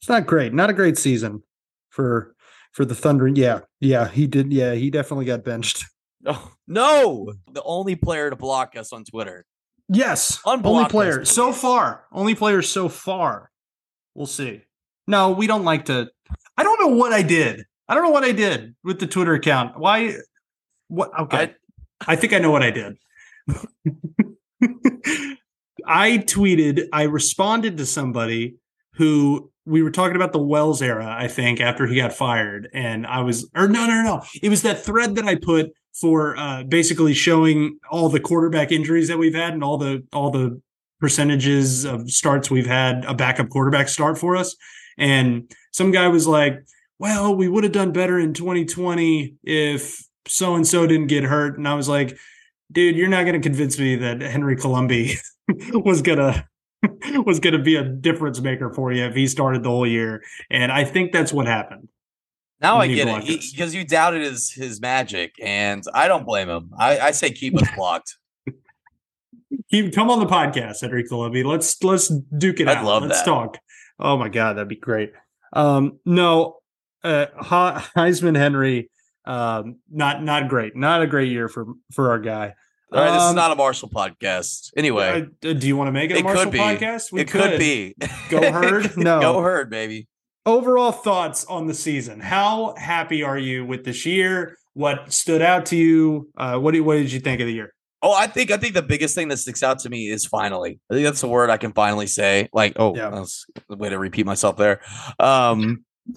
it's 0.00 0.08
not 0.08 0.26
great. 0.26 0.52
Not 0.54 0.70
a 0.70 0.74
great 0.74 0.96
season 0.98 1.42
for 1.90 2.34
for 2.72 2.84
the 2.84 2.94
Thunder. 2.94 3.28
Yeah, 3.28 3.60
yeah, 3.80 4.08
he 4.08 4.26
did. 4.26 4.52
Yeah, 4.52 4.74
he 4.74 4.90
definitely 4.90 5.26
got 5.26 5.44
benched. 5.44 5.84
Oh 6.28 6.50
no, 6.66 7.32
the 7.52 7.62
only 7.62 7.94
player 7.94 8.30
to 8.30 8.34
block 8.36 8.74
us 8.76 8.92
on 8.92 9.04
Twitter. 9.04 9.44
Yes, 9.88 10.40
Unblock 10.44 10.64
only 10.66 10.84
us, 10.86 10.90
player 10.90 11.24
so 11.24 11.52
far. 11.52 12.04
Only 12.10 12.34
player 12.34 12.62
so 12.62 12.88
far. 12.88 13.52
We'll 14.16 14.26
see. 14.26 14.62
No, 15.06 15.30
we 15.30 15.46
don't 15.46 15.64
like 15.64 15.84
to. 15.84 16.08
I 16.56 16.64
don't 16.64 16.80
know 16.80 16.96
what 16.96 17.12
I 17.12 17.22
did. 17.22 17.64
I 17.88 17.94
don't 17.94 18.04
know 18.04 18.10
what 18.10 18.24
I 18.24 18.32
did 18.32 18.74
with 18.82 18.98
the 19.00 19.06
Twitter 19.06 19.34
account. 19.34 19.78
Why? 19.78 20.16
What? 20.88 21.10
Okay, 21.20 21.54
I, 22.06 22.16
think 22.16 22.32
I 22.32 22.38
know 22.38 22.50
what 22.50 22.62
I 22.62 22.70
did. 22.70 22.96
I 25.86 26.18
tweeted. 26.18 26.88
I 26.92 27.04
responded 27.04 27.76
to 27.78 27.86
somebody 27.86 28.56
who 28.94 29.50
we 29.64 29.82
were 29.82 29.90
talking 29.90 30.16
about 30.16 30.32
the 30.32 30.38
Wells 30.38 30.82
era. 30.82 31.14
I 31.18 31.28
think 31.28 31.60
after 31.60 31.86
he 31.86 31.96
got 31.96 32.12
fired, 32.12 32.68
and 32.72 33.06
I 33.06 33.20
was, 33.20 33.48
or 33.54 33.68
no, 33.68 33.86
no, 33.86 34.02
no, 34.02 34.22
it 34.42 34.48
was 34.48 34.62
that 34.62 34.82
thread 34.82 35.14
that 35.16 35.24
I 35.24 35.36
put 35.36 35.72
for 36.00 36.36
uh, 36.36 36.62
basically 36.64 37.14
showing 37.14 37.78
all 37.90 38.08
the 38.08 38.20
quarterback 38.20 38.70
injuries 38.70 39.08
that 39.08 39.18
we've 39.18 39.34
had 39.34 39.54
and 39.54 39.64
all 39.64 39.78
the 39.78 40.04
all 40.12 40.30
the 40.30 40.60
percentages 41.00 41.84
of 41.84 42.10
starts 42.10 42.50
we've 42.50 42.66
had 42.66 43.04
a 43.04 43.14
backup 43.14 43.48
quarterback 43.48 43.88
start 43.88 44.18
for 44.18 44.36
us. 44.36 44.56
And 44.98 45.50
some 45.72 45.90
guy 45.90 46.08
was 46.08 46.26
like, 46.26 46.54
"Well, 46.98 47.34
we 47.34 47.48
would 47.48 47.64
have 47.64 47.72
done 47.72 47.92
better 47.92 48.18
in 48.18 48.32
2020 48.34 49.36
if 49.42 50.06
so 50.26 50.54
and 50.54 50.66
so 50.66 50.86
didn't 50.86 51.08
get 51.08 51.24
hurt." 51.24 51.58
And 51.58 51.66
I 51.66 51.74
was 51.74 51.88
like, 51.88 52.16
"Dude, 52.70 52.96
you're 52.96 53.08
not 53.08 53.24
going 53.24 53.40
to 53.40 53.46
convince 53.46 53.78
me 53.78 53.96
that 53.96 54.20
Henry 54.20 54.56
Colombi 54.56 55.16
was 55.72 56.02
gonna 56.02 56.48
was 57.24 57.40
going 57.40 57.54
to 57.54 57.62
be 57.62 57.76
a 57.76 57.84
difference 57.84 58.40
maker 58.40 58.72
for 58.72 58.92
you 58.92 59.04
if 59.04 59.14
he 59.14 59.26
started 59.26 59.62
the 59.62 59.70
whole 59.70 59.86
year. 59.86 60.22
And 60.50 60.70
I 60.72 60.84
think 60.84 61.12
that's 61.12 61.32
what 61.32 61.46
happened. 61.46 61.88
Now 62.60 62.78
I 62.78 62.86
get 62.86 63.06
it 63.06 63.42
because 63.52 63.74
you 63.74 63.84
doubted 63.84 64.22
his 64.22 64.50
his 64.50 64.80
magic, 64.80 65.34
and 65.42 65.84
I 65.92 66.08
don't 66.08 66.24
blame 66.24 66.48
him. 66.48 66.70
I, 66.78 66.98
I 66.98 67.10
say 67.10 67.30
keep 67.30 67.56
us 67.60 67.68
blocked. 67.76 68.16
He 69.68 69.90
come 69.90 70.10
on 70.10 70.20
the 70.20 70.26
podcast, 70.26 70.82
Enrico 70.82 71.22
Levy. 71.22 71.42
Let's 71.42 71.82
let's 71.82 72.08
duke 72.08 72.60
it 72.60 72.68
I'd 72.68 72.78
out. 72.78 72.84
love 72.84 73.02
let's 73.02 73.20
that. 73.20 73.24
talk. 73.24 73.58
Oh 73.98 74.16
my 74.16 74.28
god, 74.28 74.54
that'd 74.56 74.68
be 74.68 74.76
great. 74.76 75.12
Um, 75.52 75.98
no, 76.04 76.55
uh, 77.06 77.80
Heisman 77.96 78.36
Henry, 78.36 78.90
um, 79.24 79.76
not 79.90 80.22
not 80.22 80.48
great. 80.48 80.76
Not 80.76 81.02
a 81.02 81.06
great 81.06 81.30
year 81.30 81.48
for 81.48 81.66
for 81.92 82.10
our 82.10 82.18
guy. 82.18 82.54
All 82.92 83.00
right, 83.00 83.12
this 83.12 83.22
is 83.22 83.30
Um, 83.30 83.36
not 83.36 83.50
a 83.50 83.56
Marshall 83.56 83.88
podcast. 83.90 84.70
Anyway, 84.76 85.26
Uh, 85.44 85.52
do 85.52 85.66
you 85.66 85.76
want 85.76 85.88
to 85.88 85.92
make 85.92 86.10
it 86.10 86.14
a 86.14 86.18
it 86.18 86.22
Marshall 86.24 86.44
could 86.44 86.52
be. 86.52 86.58
podcast? 86.58 87.10
We 87.10 87.22
it 87.22 87.28
could, 87.28 87.58
be. 87.58 87.94
Go 88.30 88.52
Herd? 88.52 88.96
No. 88.96 89.20
Go 89.20 89.40
herd, 89.40 89.70
baby. 89.70 90.06
overall 90.46 90.92
thoughts 90.92 91.44
on 91.46 91.66
the 91.66 91.74
season. 91.74 92.20
How 92.20 92.74
happy 92.78 93.24
are 93.24 93.36
you 93.38 93.64
with 93.66 93.84
this 93.84 94.06
year? 94.06 94.56
What 94.74 95.12
stood 95.12 95.42
out 95.42 95.66
to 95.66 95.76
you? 95.76 96.28
Uh, 96.36 96.58
what, 96.58 96.74
did, 96.74 96.82
what 96.82 96.94
did 96.94 97.10
you 97.10 97.18
think 97.18 97.40
of 97.40 97.48
the 97.48 97.54
year? 97.54 97.72
Oh, 98.02 98.12
I 98.14 98.28
think 98.28 98.52
I 98.52 98.56
think 98.56 98.74
the 98.74 98.82
biggest 98.82 99.16
thing 99.16 99.26
that 99.28 99.38
sticks 99.38 99.64
out 99.64 99.80
to 99.80 99.88
me 99.90 100.08
is 100.08 100.24
finally. 100.24 100.78
I 100.88 100.94
think 100.94 101.04
that's 101.06 101.20
the 101.22 101.28
word 101.28 101.50
I 101.50 101.56
can 101.56 101.72
finally 101.72 102.06
say. 102.06 102.48
Like, 102.52 102.74
oh, 102.76 102.94
Yeah. 102.94 103.10
that's 103.10 103.46
the 103.68 103.76
way 103.76 103.88
to 103.88 103.98
repeat 103.98 104.26
myself 104.26 104.56
there. 104.58 104.80
Um, 105.18 105.84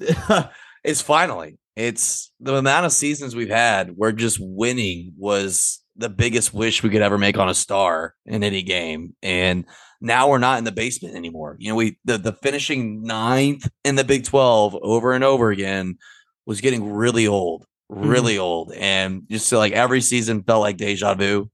is 0.84 1.01
finally. 1.01 1.57
It's 1.75 2.32
the 2.39 2.55
amount 2.55 2.86
of 2.86 2.91
seasons 2.91 3.36
we've 3.36 3.49
had 3.49 3.91
where 3.95 4.11
just 4.11 4.38
winning 4.41 5.13
was 5.17 5.82
the 5.95 6.09
biggest 6.09 6.53
wish 6.53 6.84
we 6.84 6.89
could 6.89 7.01
ever 7.01 7.17
make 7.17 7.38
on 7.38 7.49
a 7.49 7.53
star 7.53 8.15
in 8.25 8.43
any 8.43 8.63
game, 8.63 9.15
and 9.21 9.65
now 10.01 10.30
we're 10.30 10.38
not 10.38 10.57
in 10.57 10.63
the 10.63 10.71
basement 10.71 11.15
anymore. 11.15 11.55
You 11.59 11.69
know, 11.69 11.75
we 11.75 11.97
the 12.05 12.17
the 12.17 12.34
finishing 12.34 13.03
ninth 13.03 13.69
in 13.84 13.95
the 13.95 14.03
Big 14.03 14.25
Twelve 14.25 14.75
over 14.82 15.13
and 15.13 15.23
over 15.23 15.51
again 15.51 15.97
was 16.45 16.61
getting 16.61 16.91
really 16.91 17.27
old, 17.27 17.65
really 17.89 18.38
old, 18.38 18.73
and 18.73 19.23
just 19.30 19.51
like 19.51 19.73
every 19.73 20.01
season 20.01 20.43
felt 20.43 20.61
like 20.61 20.77
deja 20.77 21.13
vu 21.13 21.49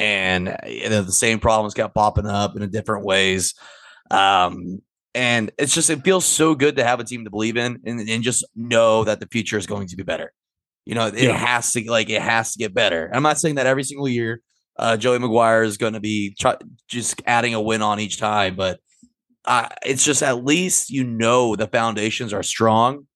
and 0.00 0.56
you 0.66 0.88
know, 0.88 1.02
the 1.02 1.12
same 1.12 1.40
problems 1.40 1.74
kept 1.74 1.94
popping 1.94 2.26
up 2.26 2.56
in 2.56 2.70
different 2.70 3.04
ways. 3.04 3.54
Um, 4.10 4.80
and 5.14 5.50
it's 5.58 5.74
just 5.74 5.90
it 5.90 6.04
feels 6.04 6.24
so 6.24 6.54
good 6.54 6.76
to 6.76 6.84
have 6.84 7.00
a 7.00 7.04
team 7.04 7.24
to 7.24 7.30
believe 7.30 7.56
in 7.56 7.80
and, 7.84 8.00
and 8.08 8.22
just 8.22 8.44
know 8.54 9.04
that 9.04 9.20
the 9.20 9.26
future 9.26 9.58
is 9.58 9.66
going 9.66 9.88
to 9.88 9.96
be 9.96 10.02
better. 10.02 10.32
You 10.84 10.94
know, 10.94 11.06
it 11.06 11.14
Yeah. 11.18 11.32
has 11.36 11.72
to 11.72 11.90
like 11.90 12.08
it 12.10 12.22
has 12.22 12.52
to 12.52 12.58
get 12.58 12.74
better. 12.74 13.10
I'm 13.12 13.22
not 13.22 13.38
saying 13.38 13.56
that 13.56 13.66
every 13.66 13.84
single 13.84 14.08
year. 14.08 14.40
Uh, 14.78 14.96
Joey 14.96 15.18
McGuire 15.18 15.64
is 15.64 15.76
going 15.76 15.94
to 15.94 16.00
be 16.00 16.36
try- 16.38 16.56
just 16.86 17.20
adding 17.26 17.52
a 17.52 17.60
win 17.60 17.82
on 17.82 17.98
each 17.98 18.16
time, 18.18 18.54
but 18.54 18.78
uh, 19.44 19.68
it's 19.84 20.04
just 20.04 20.22
at 20.22 20.44
least 20.44 20.88
you 20.90 21.02
know 21.02 21.56
the 21.56 21.66
foundations 21.66 22.32
are 22.32 22.44
strong 22.44 23.06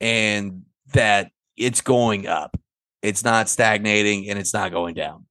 and 0.00 0.62
that 0.92 1.30
it's 1.56 1.80
going 1.80 2.26
up. 2.26 2.56
It's 3.02 3.24
not 3.24 3.48
stagnating 3.48 4.28
and 4.28 4.38
it's 4.38 4.52
not 4.52 4.72
going 4.72 4.94
down. 4.94 5.26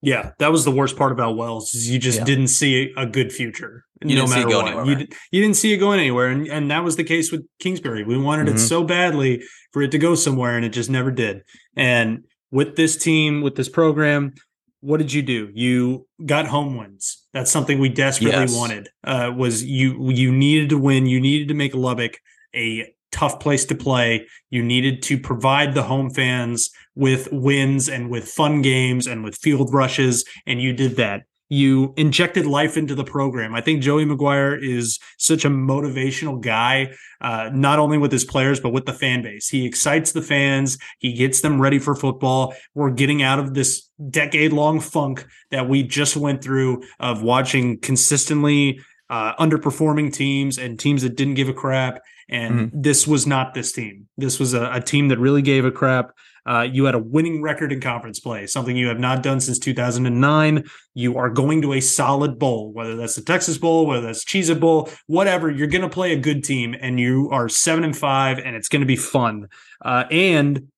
Yeah, 0.00 0.32
that 0.40 0.50
was 0.50 0.64
the 0.64 0.70
worst 0.72 0.96
part 0.96 1.12
about 1.12 1.36
Wells. 1.36 1.74
Is 1.74 1.88
you 1.88 1.98
just 1.98 2.18
Yeah. 2.18 2.24
didn't 2.24 2.48
see 2.48 2.92
a 2.96 3.06
good 3.06 3.32
future. 3.32 3.84
You 4.08 4.16
no 4.16 4.22
didn't 4.22 4.28
see 4.28 4.34
it 4.34 4.44
matter 4.44 4.48
go 4.50 4.62
what. 4.62 4.66
anywhere, 4.68 4.98
You, 5.00 5.06
you 5.32 5.40
didn't 5.42 5.56
see 5.56 5.72
it 5.72 5.78
going 5.78 6.00
anywhere, 6.00 6.28
and 6.28 6.46
and 6.48 6.70
that 6.70 6.84
was 6.84 6.96
the 6.96 7.04
case 7.04 7.30
with 7.32 7.46
Kingsbury. 7.60 8.04
We 8.04 8.18
wanted 8.18 8.46
Mhm. 8.48 8.54
it 8.54 8.58
so 8.58 8.84
badly 8.84 9.42
for 9.72 9.82
it 9.82 9.90
to 9.92 9.98
go 9.98 10.14
somewhere, 10.14 10.56
and 10.56 10.64
it 10.64 10.70
just 10.70 10.90
never 10.90 11.10
did. 11.10 11.42
And 11.76 12.24
with 12.50 12.76
this 12.76 12.96
team, 12.96 13.40
with 13.42 13.54
this 13.56 13.68
program, 13.68 14.34
what 14.80 14.98
did 14.98 15.12
you 15.12 15.22
do? 15.22 15.50
You 15.54 16.06
got 16.26 16.46
home 16.48 16.76
wins. 16.76 17.22
That's 17.32 17.50
something 17.50 17.78
we 17.78 17.88
desperately 17.88 18.40
Yes. 18.40 18.54
wanted. 18.56 18.88
Uh, 19.04 19.32
was 19.36 19.64
you 19.64 20.10
you 20.10 20.32
needed 20.32 20.68
to 20.70 20.78
win. 20.78 21.06
You 21.06 21.20
needed 21.20 21.48
to 21.48 21.54
make 21.54 21.74
Lubbock 21.74 22.18
a 22.54 22.86
tough 23.12 23.38
place 23.40 23.64
to 23.66 23.74
play. 23.74 24.26
You 24.50 24.62
needed 24.62 25.02
to 25.02 25.18
provide 25.18 25.74
the 25.74 25.82
home 25.84 26.10
fans 26.10 26.70
with 26.94 27.28
wins 27.30 27.88
and 27.88 28.10
with 28.10 28.26
fun 28.28 28.60
games 28.62 29.06
and 29.06 29.22
with 29.22 29.36
field 29.36 29.72
rushes, 29.72 30.24
and 30.46 30.60
you 30.60 30.72
did 30.72 30.96
that. 30.96 31.22
You 31.52 31.92
injected 31.98 32.46
life 32.46 32.78
into 32.78 32.94
the 32.94 33.04
program. 33.04 33.54
I 33.54 33.60
think 33.60 33.82
Joey 33.82 34.06
McGuire 34.06 34.58
is 34.58 34.98
such 35.18 35.44
a 35.44 35.50
motivational 35.50 36.40
guy, 36.40 36.94
uh, 37.20 37.50
not 37.52 37.78
only 37.78 37.98
with 37.98 38.10
his 38.10 38.24
players, 38.24 38.58
but 38.58 38.70
with 38.70 38.86
the 38.86 38.94
fan 38.94 39.20
base. 39.20 39.50
He 39.50 39.66
excites 39.66 40.12
the 40.12 40.22
fans, 40.22 40.78
he 40.98 41.12
gets 41.12 41.42
them 41.42 41.60
ready 41.60 41.78
for 41.78 41.94
football. 41.94 42.54
We're 42.74 42.90
getting 42.90 43.22
out 43.22 43.38
of 43.38 43.52
this 43.52 43.86
decade 44.08 44.54
long 44.54 44.80
funk 44.80 45.26
that 45.50 45.68
we 45.68 45.82
just 45.82 46.16
went 46.16 46.42
through 46.42 46.84
of 46.98 47.22
watching 47.22 47.78
consistently 47.80 48.80
uh, 49.10 49.34
underperforming 49.36 50.10
teams 50.10 50.56
and 50.56 50.80
teams 50.80 51.02
that 51.02 51.16
didn't 51.16 51.34
give 51.34 51.50
a 51.50 51.52
crap. 51.52 52.00
And 52.32 52.70
this 52.72 53.06
was 53.06 53.26
not 53.26 53.52
this 53.52 53.72
team. 53.72 54.08
This 54.16 54.40
was 54.40 54.54
a, 54.54 54.72
a 54.72 54.80
team 54.80 55.08
that 55.08 55.18
really 55.18 55.42
gave 55.42 55.66
a 55.66 55.70
crap. 55.70 56.12
Uh, 56.46 56.62
you 56.62 56.86
had 56.86 56.94
a 56.94 56.98
winning 56.98 57.42
record 57.42 57.72
in 57.72 57.80
conference 57.80 58.18
play, 58.18 58.46
something 58.46 58.74
you 58.74 58.88
have 58.88 58.98
not 58.98 59.22
done 59.22 59.38
since 59.38 59.58
2009. 59.58 60.64
You 60.94 61.18
are 61.18 61.28
going 61.28 61.60
to 61.62 61.74
a 61.74 61.80
solid 61.80 62.38
bowl, 62.38 62.72
whether 62.72 62.96
that's 62.96 63.16
the 63.16 63.22
Texas 63.22 63.58
Bowl, 63.58 63.86
whether 63.86 64.06
that's 64.06 64.24
Cheez 64.24 64.48
It 64.48 64.58
Bowl, 64.58 64.88
whatever. 65.06 65.50
You're 65.50 65.68
going 65.68 65.82
to 65.82 65.90
play 65.90 66.12
a 66.12 66.18
good 66.18 66.42
team, 66.42 66.74
and 66.80 66.98
you 66.98 67.28
are 67.30 67.48
seven 67.48 67.84
and 67.84 67.96
five, 67.96 68.38
and 68.38 68.56
it's 68.56 68.68
going 68.68 68.80
to 68.80 68.86
be 68.86 68.96
fun. 68.96 69.48
Uh, 69.84 70.04
and 70.10 70.68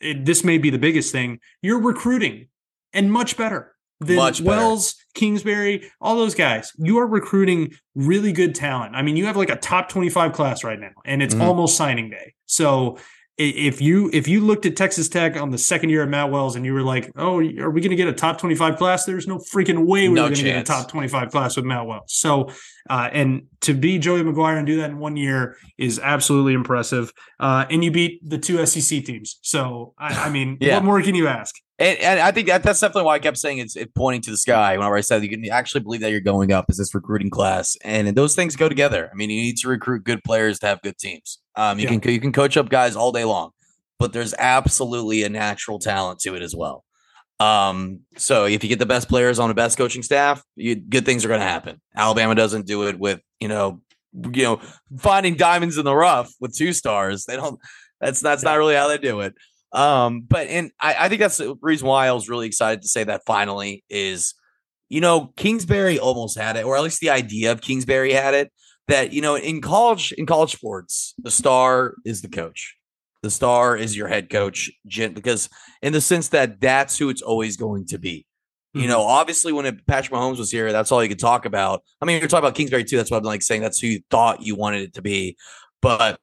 it, 0.00 0.24
this 0.24 0.42
may 0.42 0.58
be 0.58 0.68
the 0.68 0.78
biggest 0.78 1.12
thing: 1.12 1.38
you're 1.62 1.80
recruiting, 1.80 2.48
and 2.92 3.10
much 3.10 3.36
better 3.36 3.73
than 4.00 4.16
Much 4.16 4.44
better. 4.44 4.56
Wells, 4.58 4.96
Kingsbury, 5.14 5.90
all 6.00 6.16
those 6.16 6.34
guys. 6.34 6.72
You 6.78 6.98
are 6.98 7.06
recruiting 7.06 7.72
really 7.94 8.32
good 8.32 8.54
talent. 8.54 8.94
I 8.96 9.02
mean, 9.02 9.16
you 9.16 9.26
have 9.26 9.36
like 9.36 9.50
a 9.50 9.56
top 9.56 9.88
25 9.88 10.32
class 10.32 10.64
right 10.64 10.78
now, 10.78 10.90
and 11.04 11.22
it's 11.22 11.34
Mhm. 11.34 11.42
almost 11.42 11.76
signing 11.76 12.10
day. 12.10 12.34
So 12.46 12.98
if 13.36 13.80
you 13.80 14.10
if 14.12 14.28
you 14.28 14.40
looked 14.40 14.64
at 14.64 14.76
Texas 14.76 15.08
Tech 15.08 15.36
on 15.36 15.50
the 15.50 15.58
second 15.58 15.90
year 15.90 16.02
of 16.04 16.08
Matt 16.08 16.30
Wells 16.30 16.54
and 16.54 16.64
you 16.64 16.72
were 16.72 16.82
like, 16.84 17.10
"Oh, 17.16 17.38
are 17.40 17.70
we 17.70 17.80
going 17.80 17.90
to 17.90 17.96
get 17.96 18.06
a 18.06 18.12
top 18.12 18.38
25 18.38 18.76
class?" 18.76 19.04
There's 19.04 19.26
no 19.26 19.38
freaking 19.38 19.86
way 19.86 20.08
we 20.08 20.14
No 20.14 20.22
were 20.22 20.28
going 20.28 20.36
to 20.36 20.42
get 20.44 20.58
a 20.58 20.62
top 20.62 20.88
25 20.88 21.30
class 21.30 21.56
with 21.56 21.64
Matt 21.64 21.84
Wells. 21.86 22.04
So, 22.12 22.48
uh, 22.90 23.08
and 23.12 23.46
to 23.62 23.74
be 23.74 23.98
Joey 23.98 24.22
McGuire 24.22 24.58
and 24.58 24.66
do 24.66 24.76
that 24.78 24.90
in 24.90 24.98
one 24.98 25.16
year 25.16 25.56
is 25.78 25.98
absolutely 25.98 26.52
impressive. 26.54 27.12
Uh, 27.40 27.64
and 27.70 27.82
you 27.84 27.90
beat 27.90 28.20
the 28.28 28.38
two 28.38 28.64
SEC 28.66 29.04
teams. 29.04 29.38
So, 29.42 29.94
I, 29.98 30.26
I 30.26 30.28
mean, 30.30 30.58
Yeah. 30.60 30.74
what 30.76 30.84
more 30.84 31.00
can 31.02 31.14
you 31.14 31.26
ask? 31.28 31.54
And, 31.78 31.98
and 31.98 32.20
I 32.20 32.30
think 32.30 32.46
that 32.48 32.62
that's 32.62 32.78
definitely 32.78 33.04
why 33.04 33.14
I 33.14 33.18
kept 33.18 33.36
saying 33.36 33.58
it's 33.58 33.74
it 33.74 33.92
pointing 33.96 34.22
to 34.22 34.30
the 34.30 34.36
sky 34.36 34.76
whenever 34.76 34.96
I 34.96 35.00
said 35.00 35.24
you 35.24 35.28
can 35.28 35.44
actually 35.50 35.80
believe 35.80 36.02
that 36.02 36.10
you're 36.12 36.20
going 36.20 36.52
up 36.52 36.66
as 36.68 36.76
this 36.76 36.94
recruiting 36.94 37.30
class, 37.30 37.76
and 37.82 38.06
those 38.08 38.36
things 38.36 38.54
go 38.54 38.68
together. 38.68 39.10
I 39.12 39.16
mean, 39.16 39.28
you 39.28 39.42
need 39.42 39.56
to 39.58 39.68
recruit 39.68 40.04
good 40.04 40.22
players 40.22 40.60
to 40.60 40.66
have 40.66 40.80
good 40.82 40.98
teams. 40.98 41.40
Um, 41.56 41.78
you 41.80 41.84
Yeah. 41.88 41.98
can 41.98 42.12
you 42.12 42.20
can 42.20 42.32
coach 42.32 42.56
up 42.56 42.68
guys 42.68 42.94
all 42.94 43.10
day 43.10 43.24
long, 43.24 43.50
but 43.98 44.12
there's 44.12 44.34
absolutely 44.38 45.24
a 45.24 45.28
natural 45.28 45.80
talent 45.80 46.20
to 46.20 46.36
it 46.36 46.42
as 46.42 46.54
well. 46.54 46.83
Um, 47.40 48.00
so 48.16 48.44
if 48.44 48.62
you 48.62 48.68
get 48.68 48.78
the 48.78 48.86
best 48.86 49.08
players 49.08 49.38
on 49.38 49.48
the 49.48 49.54
best 49.54 49.76
coaching 49.76 50.02
staff, 50.02 50.42
you, 50.54 50.76
good 50.76 51.04
things 51.04 51.24
are 51.24 51.28
going 51.28 51.40
to 51.40 51.46
happen. 51.46 51.80
Alabama 51.96 52.34
doesn't 52.34 52.66
do 52.66 52.86
it 52.86 52.98
with 52.98 53.20
you 53.40 53.48
know, 53.48 53.80
you 54.32 54.42
know, 54.42 54.60
finding 54.98 55.34
diamonds 55.34 55.76
in 55.76 55.84
the 55.84 55.94
rough 55.94 56.32
with 56.40 56.56
two 56.56 56.72
stars. 56.72 57.24
They 57.26 57.36
don't. 57.36 57.58
That's 58.00 58.20
that's 58.20 58.42
not 58.42 58.58
really 58.58 58.74
how 58.74 58.88
they 58.88 58.98
do 58.98 59.20
it. 59.20 59.34
Um, 59.72 60.22
but 60.22 60.46
and 60.46 60.70
I, 60.80 60.94
I 61.00 61.08
think 61.08 61.20
that's 61.20 61.38
the 61.38 61.56
reason 61.60 61.88
why 61.88 62.06
I 62.06 62.12
was 62.12 62.28
really 62.28 62.46
excited 62.46 62.82
to 62.82 62.88
say 62.88 63.04
that 63.04 63.22
finally 63.26 63.84
is, 63.90 64.34
you 64.88 65.00
know, 65.00 65.32
Kingsbury 65.36 65.98
almost 65.98 66.38
had 66.38 66.56
it, 66.56 66.64
or 66.64 66.76
at 66.76 66.82
least 66.82 67.00
the 67.00 67.10
idea 67.10 67.50
of 67.50 67.60
Kingsbury 67.60 68.12
had 68.12 68.34
it. 68.34 68.52
That 68.86 69.12
you 69.12 69.20
know, 69.22 69.34
in 69.36 69.60
college, 69.60 70.12
in 70.12 70.26
college 70.26 70.52
sports, 70.52 71.14
the 71.18 71.30
star 71.30 71.94
is 72.04 72.22
the 72.22 72.28
coach. 72.28 72.76
The 73.24 73.30
star 73.30 73.74
is 73.74 73.96
your 73.96 74.06
head 74.06 74.28
coach, 74.28 74.70
because 74.86 75.48
in 75.80 75.94
the 75.94 76.00
sense 76.02 76.28
that 76.28 76.60
that's 76.60 76.98
who 76.98 77.08
it's 77.08 77.22
always 77.22 77.56
going 77.56 77.86
to 77.86 77.98
be. 77.98 78.26
You 78.74 78.86
know, 78.86 79.00
obviously, 79.02 79.52
when 79.52 79.64
it, 79.66 79.86
Patrick 79.86 80.12
Mahomes 80.12 80.36
was 80.36 80.50
here, 80.50 80.72
that's 80.72 80.92
all 80.92 81.02
you 81.02 81.08
could 81.08 81.18
talk 81.18 81.46
about. 81.46 81.82
I 82.02 82.04
mean, 82.04 82.18
you're 82.18 82.28
talking 82.28 82.44
about 82.44 82.54
Kingsbury 82.56 82.84
too. 82.84 82.96
That's 82.98 83.10
what 83.10 83.18
I'm 83.18 83.22
like 83.24 83.40
saying. 83.40 83.62
That's 83.62 83.78
who 83.78 83.86
you 83.86 84.00
thought 84.10 84.42
you 84.42 84.56
wanted 84.56 84.82
it 84.82 84.94
to 84.94 85.02
be, 85.02 85.36
but 85.80 86.20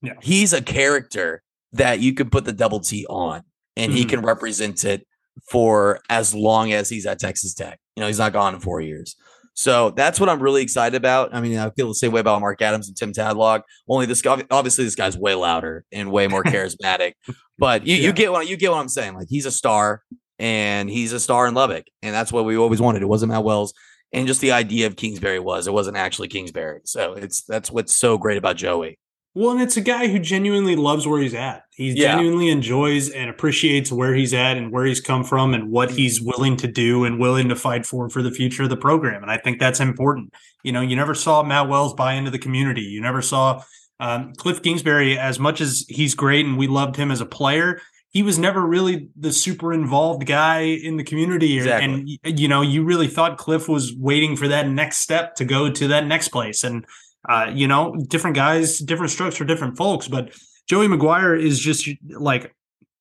Yeah. 0.00 0.14
he's 0.22 0.52
a 0.54 0.62
character 0.62 1.42
that 1.72 1.98
you 2.00 2.14
can 2.14 2.30
put 2.30 2.44
the 2.46 2.52
double 2.52 2.80
T 2.80 3.04
on, 3.10 3.42
and 3.76 3.92
he 3.92 4.04
Mhm. 4.04 4.08
can 4.08 4.20
represent 4.22 4.82
it 4.84 5.06
for 5.50 6.00
as 6.08 6.32
long 6.32 6.72
as 6.72 6.88
he's 6.88 7.04
at 7.06 7.18
Texas 7.18 7.52
Tech. 7.52 7.78
You 7.96 8.02
know, 8.02 8.06
he's 8.06 8.18
not 8.18 8.32
gone 8.32 8.54
in 8.54 8.60
four 8.60 8.80
years. 8.80 9.14
So 9.60 9.90
that's 9.90 10.18
what 10.18 10.30
I'm 10.30 10.40
really 10.40 10.62
excited 10.62 10.96
about. 10.96 11.34
I 11.34 11.42
mean, 11.42 11.58
I 11.58 11.68
feel 11.68 11.86
the 11.88 11.94
same 11.94 12.12
way 12.12 12.20
about 12.20 12.40
Mark 12.40 12.62
Adams 12.62 12.88
and 12.88 12.96
Tim 12.96 13.12
Tadlock. 13.12 13.60
Only 13.86 14.06
this 14.06 14.22
guy, 14.22 14.42
obviously, 14.50 14.84
this 14.84 14.94
guy's 14.94 15.18
way 15.18 15.34
louder 15.34 15.84
and 15.92 16.10
way 16.10 16.28
more 16.28 16.42
charismatic. 16.54 17.12
But 17.58 17.86
you, 17.86 17.96
Yeah. 17.96 18.02
you 18.06 18.12
get 18.14 18.32
what 18.32 18.48
you 18.48 18.56
get 18.56 18.70
what 18.70 18.78
I'm 18.78 18.88
saying. 18.88 19.12
Like 19.14 19.26
he's 19.28 19.44
a 19.44 19.50
star, 19.50 20.02
and 20.38 20.88
he's 20.88 21.12
a 21.12 21.20
star 21.20 21.46
in 21.46 21.52
Lubbock, 21.52 21.84
and 22.00 22.14
that's 22.14 22.32
what 22.32 22.46
we 22.46 22.56
always 22.56 22.80
wanted. 22.80 23.02
It 23.02 23.06
wasn't 23.08 23.32
Matt 23.32 23.44
Wells, 23.44 23.74
and 24.14 24.26
just 24.26 24.40
the 24.40 24.52
idea 24.52 24.86
of 24.86 24.96
Kingsbury 24.96 25.38
was 25.40 25.66
it 25.66 25.74
wasn't 25.74 25.98
actually 25.98 26.28
Kingsbury. 26.28 26.80
So 26.84 27.12
it's 27.12 27.42
that's 27.42 27.70
what's 27.70 27.92
so 27.92 28.16
great 28.16 28.38
about 28.38 28.56
Joey. 28.56 28.98
Well, 29.34 29.52
and 29.52 29.62
it's 29.62 29.76
a 29.76 29.80
guy 29.80 30.08
who 30.08 30.18
genuinely 30.18 30.74
loves 30.74 31.06
where 31.06 31.20
he's 31.20 31.34
at. 31.34 31.62
He 31.76 31.90
Yeah. 31.90 32.16
genuinely 32.16 32.48
enjoys 32.48 33.08
and 33.10 33.30
appreciates 33.30 33.92
where 33.92 34.14
he's 34.14 34.34
at 34.34 34.56
and 34.56 34.72
where 34.72 34.84
he's 34.84 35.00
come 35.00 35.22
from 35.22 35.54
and 35.54 35.70
what 35.70 35.92
he's 35.92 36.20
willing 36.20 36.56
to 36.56 36.66
do 36.66 37.04
and 37.04 37.20
willing 37.20 37.48
to 37.48 37.56
fight 37.56 37.86
for 37.86 38.08
for 38.10 38.22
the 38.22 38.32
future 38.32 38.64
of 38.64 38.70
the 38.70 38.76
program. 38.76 39.22
And 39.22 39.30
I 39.30 39.36
think 39.36 39.60
that's 39.60 39.78
important. 39.78 40.34
You 40.64 40.72
know, 40.72 40.80
you 40.80 40.96
never 40.96 41.14
saw 41.14 41.44
Matt 41.44 41.68
Wells 41.68 41.94
buy 41.94 42.14
into 42.14 42.30
the 42.32 42.38
community. 42.40 42.82
You 42.82 43.00
never 43.00 43.22
saw 43.22 43.62
um, 44.00 44.32
Kliff 44.32 44.62
Kingsbury, 44.62 45.18
as 45.18 45.38
much 45.38 45.60
as 45.60 45.84
he's 45.88 46.14
great 46.14 46.46
and 46.46 46.56
we 46.56 46.66
loved 46.66 46.96
him 46.96 47.10
as 47.10 47.20
a 47.20 47.26
player, 47.26 47.80
he 48.08 48.22
was 48.22 48.38
never 48.38 48.66
really 48.66 49.08
the 49.14 49.30
super 49.30 49.74
involved 49.74 50.26
guy 50.26 50.60
in 50.60 50.96
the 50.96 51.04
community. 51.04 51.58
Exactly. 51.58 52.18
And, 52.24 52.40
you 52.40 52.48
know, 52.48 52.62
you 52.62 52.82
really 52.82 53.08
thought 53.08 53.38
Kliff 53.38 53.68
was 53.68 53.94
waiting 53.94 54.36
for 54.36 54.48
that 54.48 54.68
next 54.68 55.00
step 55.00 55.34
to 55.36 55.44
go 55.44 55.70
to 55.70 55.86
that 55.88 56.06
next 56.06 56.28
place. 56.28 56.64
And, 56.64 56.84
uh, 57.28 57.50
you 57.52 57.68
know, 57.68 57.96
different 58.08 58.36
guys, 58.36 58.78
different 58.78 59.10
strokes 59.10 59.36
for 59.36 59.44
different 59.44 59.76
folks. 59.76 60.08
But 60.08 60.32
Joey 60.68 60.88
McGuire 60.88 61.40
is 61.40 61.58
just 61.58 61.88
like, 62.08 62.54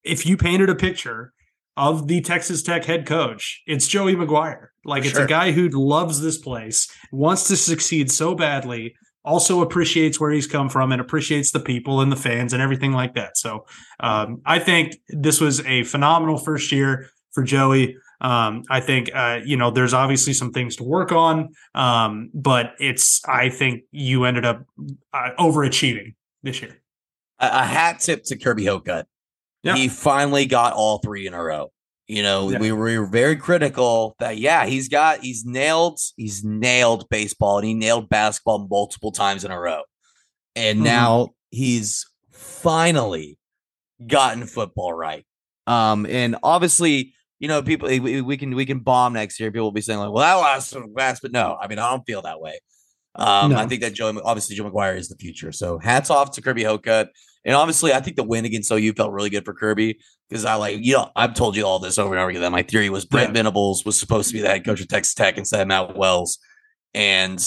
if 0.04 0.26
you 0.26 0.38
painted 0.38 0.70
a 0.70 0.76
picture 0.76 1.34
of 1.78 2.08
the 2.08 2.22
Texas 2.22 2.62
Tech 2.62 2.86
head 2.86 3.06
coach, 3.06 3.62
it's 3.66 3.88
Joey 3.88 4.16
McGuire. 4.16 4.68
Like, 4.86 5.06
it's 5.06 5.18
a 5.18 5.26
guy 5.26 5.52
who 5.52 5.70
loves 5.70 6.22
this 6.22 6.38
place, 6.38 6.88
wants 7.12 7.48
to 7.48 7.56
succeed 7.56 8.12
so 8.12 8.34
badly, 8.34 8.96
also 9.24 9.62
appreciates 9.62 10.20
where 10.20 10.32
he's 10.32 10.48
come 10.48 10.70
from 10.70 10.92
and 10.92 11.00
appreciates 11.00 11.52
the 11.52 11.60
people 11.60 12.02
and 12.02 12.12
the 12.12 12.16
fans 12.16 12.54
and 12.54 12.62
everything 12.62 12.92
like 12.92 13.14
that. 13.16 13.38
So, 13.38 13.66
um, 14.00 14.42
I 14.46 14.60
think 14.60 14.96
this 15.10 15.40
was 15.40 15.64
a 15.66 15.84
phenomenal 15.84 16.38
first 16.38 16.72
year 16.72 17.10
for 17.32 17.44
Joey. 17.44 17.96
Um, 18.22 18.64
I 18.70 18.82
think 18.82 19.10
uh, 19.14 19.40
you 19.46 19.56
know 19.58 19.72
there's 19.72 19.94
obviously 19.94 20.34
some 20.34 20.52
things 20.52 20.76
to 20.78 20.84
work 20.84 21.12
on, 21.12 21.50
um, 21.76 22.30
but 22.34 22.74
it's 22.80 23.22
I 23.28 23.50
think 23.50 23.84
you 23.92 24.26
ended 24.26 24.46
up 24.46 24.64
uh, 25.14 25.30
overachieving 25.40 26.16
this 26.44 26.62
year. 26.62 26.82
a, 27.40 27.46
a 27.48 27.64
hat 27.66 28.00
tip 28.02 28.24
to 28.26 28.38
Kirby 28.38 28.66
Hocutt. 28.66 29.06
Yeah. 29.64 29.76
He 29.76 29.88
finally 29.90 30.46
got 30.46 30.74
all 30.74 31.00
three 31.00 31.28
in 31.28 31.34
a 31.34 31.44
row. 31.44 31.72
You 32.08 32.24
know, 32.24 32.50
Yeah. 32.50 32.60
we 32.60 32.72
were 32.72 33.06
very 33.06 33.36
critical 33.36 34.16
that 34.20 34.38
yeah, 34.38 34.66
he's 34.66 34.90
got 34.90 35.20
he's 35.20 35.46
nailed 35.46 36.00
he's 36.18 36.44
nailed 36.44 37.08
baseball 37.10 37.58
and 37.60 37.68
he 37.68 37.74
nailed 37.74 38.10
basketball 38.10 38.68
multiple 38.70 39.12
times 39.12 39.46
in 39.46 39.52
a 39.52 39.60
row. 39.60 39.84
And 40.56 40.80
Mhm. 40.80 40.84
now 40.84 41.30
he's 41.52 42.06
finally 42.32 43.38
gotten 44.06 44.46
football 44.46 44.94
right. 44.94 45.26
Um 45.68 46.06
and 46.08 46.36
obviously, 46.42 47.14
you 47.40 47.48
know, 47.48 47.62
people 47.62 47.88
we, 47.88 48.22
we 48.22 48.38
can 48.38 48.56
we 48.56 48.66
can 48.66 48.80
bomb 48.80 49.14
next 49.14 49.40
year. 49.40 49.52
People 49.52 49.66
will 49.68 49.72
be 49.72 49.82
saying 49.82 50.00
like, 50.00 50.12
"Well, 50.12 50.24
that 50.24 50.36
last 50.36 50.76
last," 50.96 51.22
but 51.22 51.32
no, 51.32 51.58
I 51.60 51.68
mean, 51.68 51.80
I 51.80 51.90
don't 51.90 52.06
feel 52.06 52.22
that 52.24 52.40
way. 52.42 52.60
Um, 53.16 53.56
I 53.56 53.66
think 53.66 53.82
that 53.82 53.94
Joe, 53.94 54.20
obviously, 54.24 54.56
Joe 54.56 54.70
McGuire 54.70 54.98
is 54.98 55.10
the 55.10 55.16
future. 55.16 55.52
So 55.52 55.80
hats 55.80 56.10
off 56.10 56.32
to 56.32 56.42
Kirby 56.42 56.64
Hocutt. 56.64 57.10
And 57.46 57.56
obviously, 57.56 57.94
I 57.94 58.02
think 58.02 58.18
the 58.18 58.24
win 58.24 58.46
against 58.46 58.72
OU 58.72 58.94
felt 58.94 59.12
really 59.14 59.30
good 59.30 59.46
for 59.46 59.54
Kirby 59.54 60.00
because 60.30 60.46
I 60.46 60.56
like, 60.56 60.80
you 60.82 60.94
know, 60.94 61.10
I've 61.16 61.34
told 61.34 61.56
you 61.56 61.66
all 61.66 61.80
this 61.80 61.98
over 61.98 62.14
and 62.14 62.20
over 62.20 62.30
again 62.30 62.42
that 62.42 62.52
my 62.52 62.64
theory 62.64 62.90
was 62.90 63.06
Brent 63.06 63.30
Yeah. 63.30 63.34
Venables 63.34 63.86
was 63.86 64.00
supposed 64.00 64.28
to 64.30 64.34
be 64.34 64.42
the 64.42 64.50
head 64.50 64.66
coach 64.66 64.82
of 64.82 64.88
Texas 64.90 65.14
Tech 65.14 65.38
instead 65.38 65.62
of 65.62 65.68
Matt 65.68 65.96
Wells. 65.96 66.38
And 66.94 67.42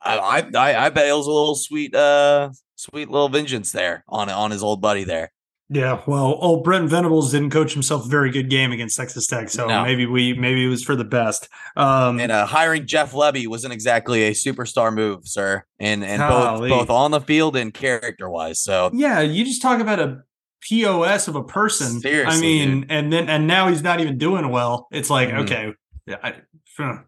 I, 0.00 0.18
I, 0.18 0.50
I, 0.56 0.86
I 0.86 0.90
bet 0.90 1.08
it 1.08 1.12
was 1.12 1.26
a 1.26 1.30
little 1.30 1.56
sweet, 1.56 1.94
uh, 1.94 2.50
sweet 2.76 3.10
little 3.10 3.28
vengeance 3.28 3.72
there 3.72 4.04
on 4.08 4.30
on 4.30 4.50
his 4.50 4.62
old 4.62 4.80
buddy 4.80 5.04
there. 5.04 5.32
Yeah, 5.72 6.00
well, 6.04 6.36
old 6.40 6.64
Brent 6.64 6.90
Venables 6.90 7.30
didn't 7.30 7.50
coach 7.50 7.72
himself 7.74 8.04
a 8.04 8.08
very 8.08 8.32
good 8.32 8.50
game 8.50 8.72
against 8.72 8.96
Texas 8.96 9.28
Tech, 9.28 9.48
so 9.48 9.68
No. 9.68 9.84
maybe 9.84 10.04
we 10.04 10.32
maybe 10.34 10.64
it 10.64 10.68
was 10.68 10.82
for 10.82 10.96
the 10.96 11.04
best. 11.04 11.48
Um, 11.76 12.18
And 12.18 12.32
uh, 12.32 12.44
hiring 12.44 12.86
Jeff 12.86 13.12
Lebby 13.12 13.46
wasn't 13.46 13.72
exactly 13.72 14.24
a 14.24 14.32
superstar 14.32 14.92
move, 14.92 15.28
sir. 15.28 15.62
And 15.78 16.04
and 16.04 16.18
Golly. 16.18 16.70
both 16.70 16.88
both 16.88 16.90
on 16.90 17.12
the 17.12 17.20
field 17.20 17.54
and 17.56 17.72
character 17.72 18.28
wise. 18.28 18.60
So 18.60 18.90
yeah, 18.92 19.20
you 19.20 19.44
just 19.44 19.62
talk 19.62 19.80
about 19.80 20.00
a 20.00 20.22
POS 20.62 21.28
of 21.28 21.36
a 21.36 21.44
person. 21.44 22.00
Seriously, 22.00 22.36
I 22.36 22.40
mean, 22.40 22.86
and 22.88 23.12
then 23.12 23.28
and 23.28 23.46
now 23.46 23.68
he's 23.68 23.82
not 23.82 24.00
even 24.00 24.18
doing 24.18 24.48
well. 24.50 24.88
It's 24.90 25.08
like 25.08 25.28
Mhm. 25.28 25.42
okay, 25.42 25.72
yeah, 26.06 26.16
I, 26.22 26.34
huh. 26.76 26.98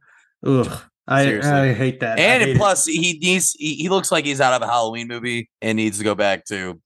Ugh. 0.46 0.80
I, 1.08 1.24
Seriously. 1.24 1.50
I 1.50 1.72
hate 1.72 1.98
that. 1.98 2.20
And 2.20 2.42
hate 2.44 2.52
it. 2.52 2.56
plus 2.56 2.86
he 2.86 3.18
needs 3.20 3.54
he, 3.58 3.74
he 3.74 3.88
looks 3.88 4.12
like 4.12 4.24
he's 4.24 4.40
out 4.40 4.52
of 4.54 4.62
a 4.62 4.70
Halloween 4.70 5.08
movie 5.08 5.50
and 5.60 5.74
needs 5.76 5.98
to 5.98 6.04
go 6.04 6.14
back 6.14 6.44
to 6.44 6.80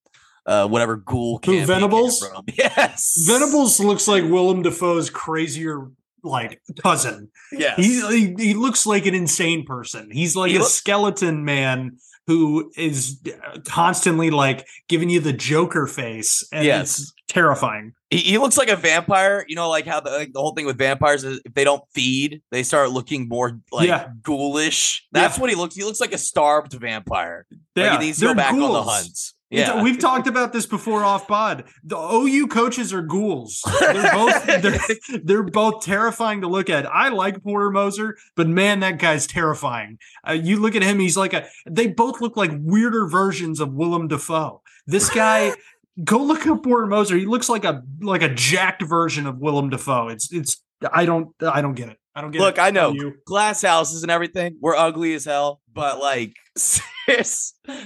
uh 0.46 0.66
whatever 0.68 0.96
ghoul 0.96 1.36
Who, 1.36 1.40
camp 1.40 1.52
he 1.54 1.58
came 1.60 1.66
Venables? 1.66 2.20
from. 2.26 2.44
Yes. 2.56 3.24
Venables 3.26 3.80
looks 3.80 4.06
like 4.08 4.24
Willem 4.24 4.62
Dafoe's 4.62 5.10
crazier 5.10 5.90
like 6.22 6.60
cousin. 6.82 7.28
Yes. 7.52 7.76
He, 7.78 8.34
he 8.38 8.54
looks 8.54 8.84
like 8.86 9.06
an 9.06 9.14
insane 9.14 9.64
person. 9.64 10.08
He's 10.10 10.34
like 10.36 10.50
He 10.50 10.56
a 10.56 10.60
look- 10.60 10.68
skeleton 10.68 11.44
man 11.44 11.98
who 12.26 12.72
is 12.76 13.20
constantly 13.64 14.30
like 14.30 14.66
giving 14.88 15.08
you 15.08 15.20
the 15.20 15.32
Joker 15.32 15.86
face, 15.86 16.44
and 16.52 16.64
Yes. 16.64 16.98
it's 16.98 17.12
terrifying. 17.28 17.92
he, 18.10 18.18
he 18.18 18.38
looks 18.38 18.58
like 18.58 18.68
a 18.68 18.74
vampire. 18.74 19.44
You 19.46 19.54
know, 19.54 19.68
like 19.68 19.86
how 19.86 20.00
the 20.00 20.10
like 20.10 20.32
the 20.32 20.40
whole 20.40 20.52
thing 20.52 20.66
with 20.66 20.76
vampires 20.76 21.22
is 21.22 21.40
if 21.44 21.54
they 21.54 21.62
don't 21.62 21.84
feed, 21.94 22.42
they 22.50 22.64
start 22.64 22.90
looking 22.90 23.28
more 23.28 23.60
like 23.70 23.86
Yeah. 23.86 24.08
ghoulish. 24.22 25.06
That's 25.12 25.36
Yeah. 25.36 25.40
what 25.40 25.50
he 25.50 25.56
looks. 25.56 25.76
He 25.76 25.84
looks 25.84 26.00
like 26.00 26.12
a 26.12 26.18
starved 26.18 26.72
vampire. 26.72 27.46
Like 27.76 27.92
he 28.00 28.06
needs 28.06 28.18
to 28.18 28.22
go 28.24 28.26
they're 28.28 28.34
back 28.34 28.52
on 28.54 28.58
the 28.58 28.66
ghouls. 28.66 29.34
Hunt. 29.50 29.60
It's- 29.60 29.74
Yeah. 29.76 29.82
we've 29.82 29.98
talked 29.98 30.26
about 30.26 30.52
this 30.52 30.66
before 30.66 31.04
off 31.04 31.26
pod. 31.28 31.64
The 31.84 31.96
OU 31.96 32.48
coaches 32.48 32.92
are 32.92 33.02
ghouls. 33.02 33.62
They're 33.80 34.12
both 34.12 34.46
they're, 34.62 35.20
they're 35.22 35.42
both 35.42 35.84
terrifying 35.84 36.40
to 36.42 36.48
look 36.48 36.68
at. 36.70 36.86
I 36.86 37.08
like 37.08 37.42
Porter 37.42 37.70
Moser, 37.70 38.16
but 38.34 38.48
man, 38.48 38.80
that 38.80 38.98
guy's 38.98 39.26
terrifying. 39.26 39.98
Uh, 40.28 40.32
you 40.32 40.58
look 40.58 40.74
at 40.74 40.82
him; 40.82 40.98
he's 40.98 41.16
like 41.16 41.32
a. 41.32 41.46
They 41.68 41.86
both 41.86 42.20
look 42.20 42.36
like 42.36 42.50
weirder 42.54 43.06
versions 43.08 43.60
of 43.60 43.72
Willem 43.72 44.08
Dafoe. 44.08 44.62
This 44.86 45.08
guy, 45.10 45.52
go 46.04 46.18
look 46.18 46.46
up 46.46 46.62
Porter 46.64 46.86
Moser. 46.86 47.16
He 47.16 47.26
looks 47.26 47.48
like 47.48 47.64
a 47.64 47.82
like 48.00 48.22
a 48.22 48.34
jacked 48.34 48.82
version 48.82 49.26
of 49.26 49.38
Willem 49.38 49.70
Dafoe. 49.70 50.08
It's 50.08 50.32
it's. 50.32 50.62
I 50.92 51.06
don't 51.06 51.28
I 51.40 51.62
don't 51.62 51.74
get 51.74 51.88
it. 51.88 51.98
I 52.14 52.20
don't 52.20 52.30
get 52.32 52.40
it. 52.40 52.44
Look, 52.44 52.58
it. 52.58 52.62
I 52.62 52.70
know 52.70 52.92
You. 52.92 53.14
glass 53.24 53.62
houses 53.62 54.02
and 54.02 54.10
everything. 54.10 54.56
We're 54.60 54.76
ugly 54.76 55.14
as 55.14 55.24
hell, 55.24 55.60
but 55.76 56.00
like 56.00 56.34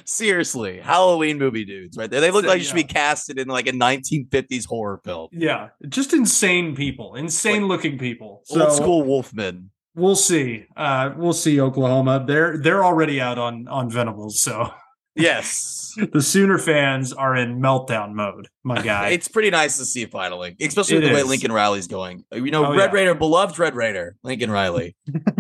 seriously, 0.04 0.80
Halloween 0.80 1.38
movie 1.38 1.64
dudes 1.64 1.96
right 1.96 2.10
there. 2.10 2.20
They 2.20 2.30
look 2.30 2.44
like 2.46 2.58
you 2.58 2.64
should 2.64 2.74
be 2.74 2.84
casted 2.84 3.38
in 3.38 3.48
like 3.48 3.66
a 3.66 3.72
1950s 3.72 4.66
horror 4.66 5.00
film. 5.04 5.28
Yeah, 5.32 5.68
just 5.88 6.12
insane 6.12 6.74
people, 6.74 7.14
insane 7.16 7.66
looking 7.68 7.98
people. 7.98 8.42
Old 8.50 8.60
So- 8.60 8.70
school 8.70 9.02
Wolfman. 9.02 9.70
We'll 9.96 10.14
see. 10.16 10.66
Uh, 10.76 11.10
we'll 11.16 11.32
see. 11.32 11.60
Oklahoma. 11.60 12.24
They're 12.24 12.56
they're 12.56 12.84
already 12.84 13.20
out 13.20 13.38
on 13.38 13.66
on 13.66 13.90
Venables, 13.90 14.40
so 14.40 14.72
Yes. 15.16 15.92
the 16.12 16.22
Sooner 16.22 16.58
fans 16.58 17.12
are 17.12 17.34
in 17.34 17.60
meltdown 17.60 18.12
mode. 18.14 18.46
My 18.62 18.80
guy. 18.84 19.08
It's 19.08 19.26
pretty 19.26 19.50
nice 19.50 19.78
to 19.78 19.84
see 19.84 20.04
finally, 20.06 20.54
especially 20.60 20.98
It 20.98 21.08
the 21.08 21.12
way. 21.14 21.22
Lincoln 21.24 21.50
Riley's 21.50 21.88
going. 21.88 22.24
You 22.32 22.52
know, 22.52 22.66
Oh, 22.66 22.70
Red 22.76 22.90
yeah. 22.90 22.96
Raider, 22.96 23.14
beloved 23.16 23.58
Red 23.58 23.74
Raider, 23.74 24.14
Lincoln 24.22 24.52
Riley. 24.52 24.94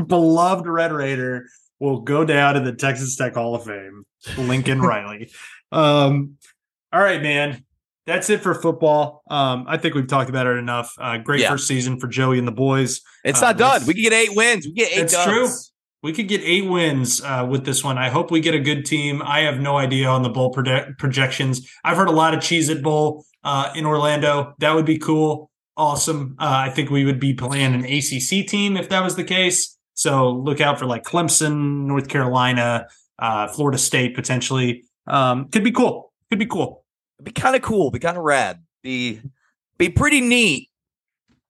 Beloved 0.08 0.66
Red 0.66 0.90
Raider 0.92 1.46
will 1.80 2.00
go 2.02 2.24
down 2.24 2.56
in 2.56 2.64
the 2.64 2.72
Texas 2.74 3.16
Tech 3.16 3.34
Hall 3.34 3.54
of 3.54 3.64
Fame. 3.64 4.04
Lincoln 4.38 4.80
Riley. 4.82 5.30
Um, 5.72 6.36
all 6.92 7.00
right, 7.00 7.22
man. 7.22 7.64
That's 8.06 8.28
it 8.30 8.40
for 8.40 8.54
football. 8.54 9.22
Um, 9.30 9.64
I 9.68 9.76
think 9.76 9.94
we've 9.94 10.06
talked 10.06 10.30
about 10.30 10.46
it 10.46 10.56
enough. 10.58 10.92
Uh, 10.98 11.18
great 11.18 11.40
Yeah. 11.40 11.50
first 11.50 11.66
season 11.68 11.98
for 12.00 12.06
Joey 12.08 12.38
and 12.38 12.46
the 12.48 12.52
boys. 12.52 13.00
It's 13.24 13.40
Uh, 13.42 13.46
not 13.48 13.58
done. 13.58 13.86
We 13.86 13.94
can 13.94 14.02
get 14.04 14.12
eight 14.12 14.34
wins. 14.34 14.66
We 14.66 14.72
get 14.72 14.90
eight 14.92 14.98
It's 15.02 15.12
dubs. 15.12 15.26
true. 15.30 15.48
We 16.02 16.12
could 16.14 16.28
get 16.28 16.40
eight 16.42 16.68
wins 16.68 17.22
uh, 17.22 17.46
with 17.48 17.64
this 17.66 17.84
one. 17.84 17.98
I 17.98 18.08
hope 18.08 18.30
we 18.30 18.40
get 18.40 18.54
a 18.54 18.58
good 18.58 18.84
team. 18.86 19.22
I 19.24 19.40
have 19.40 19.60
no 19.60 19.76
idea 19.76 20.08
on 20.08 20.22
the 20.22 20.30
bowl 20.30 20.52
proje- 20.52 20.96
projections. 20.98 21.68
I've 21.84 21.96
heard 21.98 22.08
a 22.08 22.12
lot 22.12 22.32
of 22.34 22.40
Cheez 22.40 22.70
It 22.70 22.82
Bowl 22.82 23.24
uh, 23.44 23.70
in 23.76 23.84
Orlando. 23.86 24.54
That 24.58 24.74
would 24.74 24.86
be 24.86 24.98
cool. 24.98 25.50
Awesome. 25.76 26.36
Uh, 26.38 26.46
I 26.66 26.70
think 26.70 26.90
we 26.90 27.04
would 27.04 27.20
be 27.20 27.34
playing 27.34 27.74
an 27.74 27.84
ACC 27.84 28.46
team 28.48 28.76
if 28.78 28.88
that 28.88 29.04
was 29.04 29.16
the 29.16 29.24
case. 29.24 29.76
So 30.00 30.30
look 30.30 30.62
out 30.62 30.78
for 30.78 30.86
like 30.86 31.04
Clemson, 31.04 31.84
North 31.84 32.08
Carolina, 32.08 32.86
uh, 33.18 33.48
Florida 33.48 33.76
State 33.76 34.14
potentially. 34.14 34.84
Um, 35.06 35.50
could 35.50 35.62
be 35.62 35.72
cool. 35.72 36.10
Could 36.30 36.38
be 36.38 36.46
cool. 36.46 36.86
It'd 37.18 37.26
be 37.26 37.38
kind 37.38 37.54
of 37.54 37.60
cool. 37.60 37.90
Be 37.90 37.98
kind 37.98 38.16
of 38.16 38.22
rad. 38.22 38.64
Be 38.82 39.20
be 39.76 39.90
pretty 39.90 40.22
neat. 40.22 40.70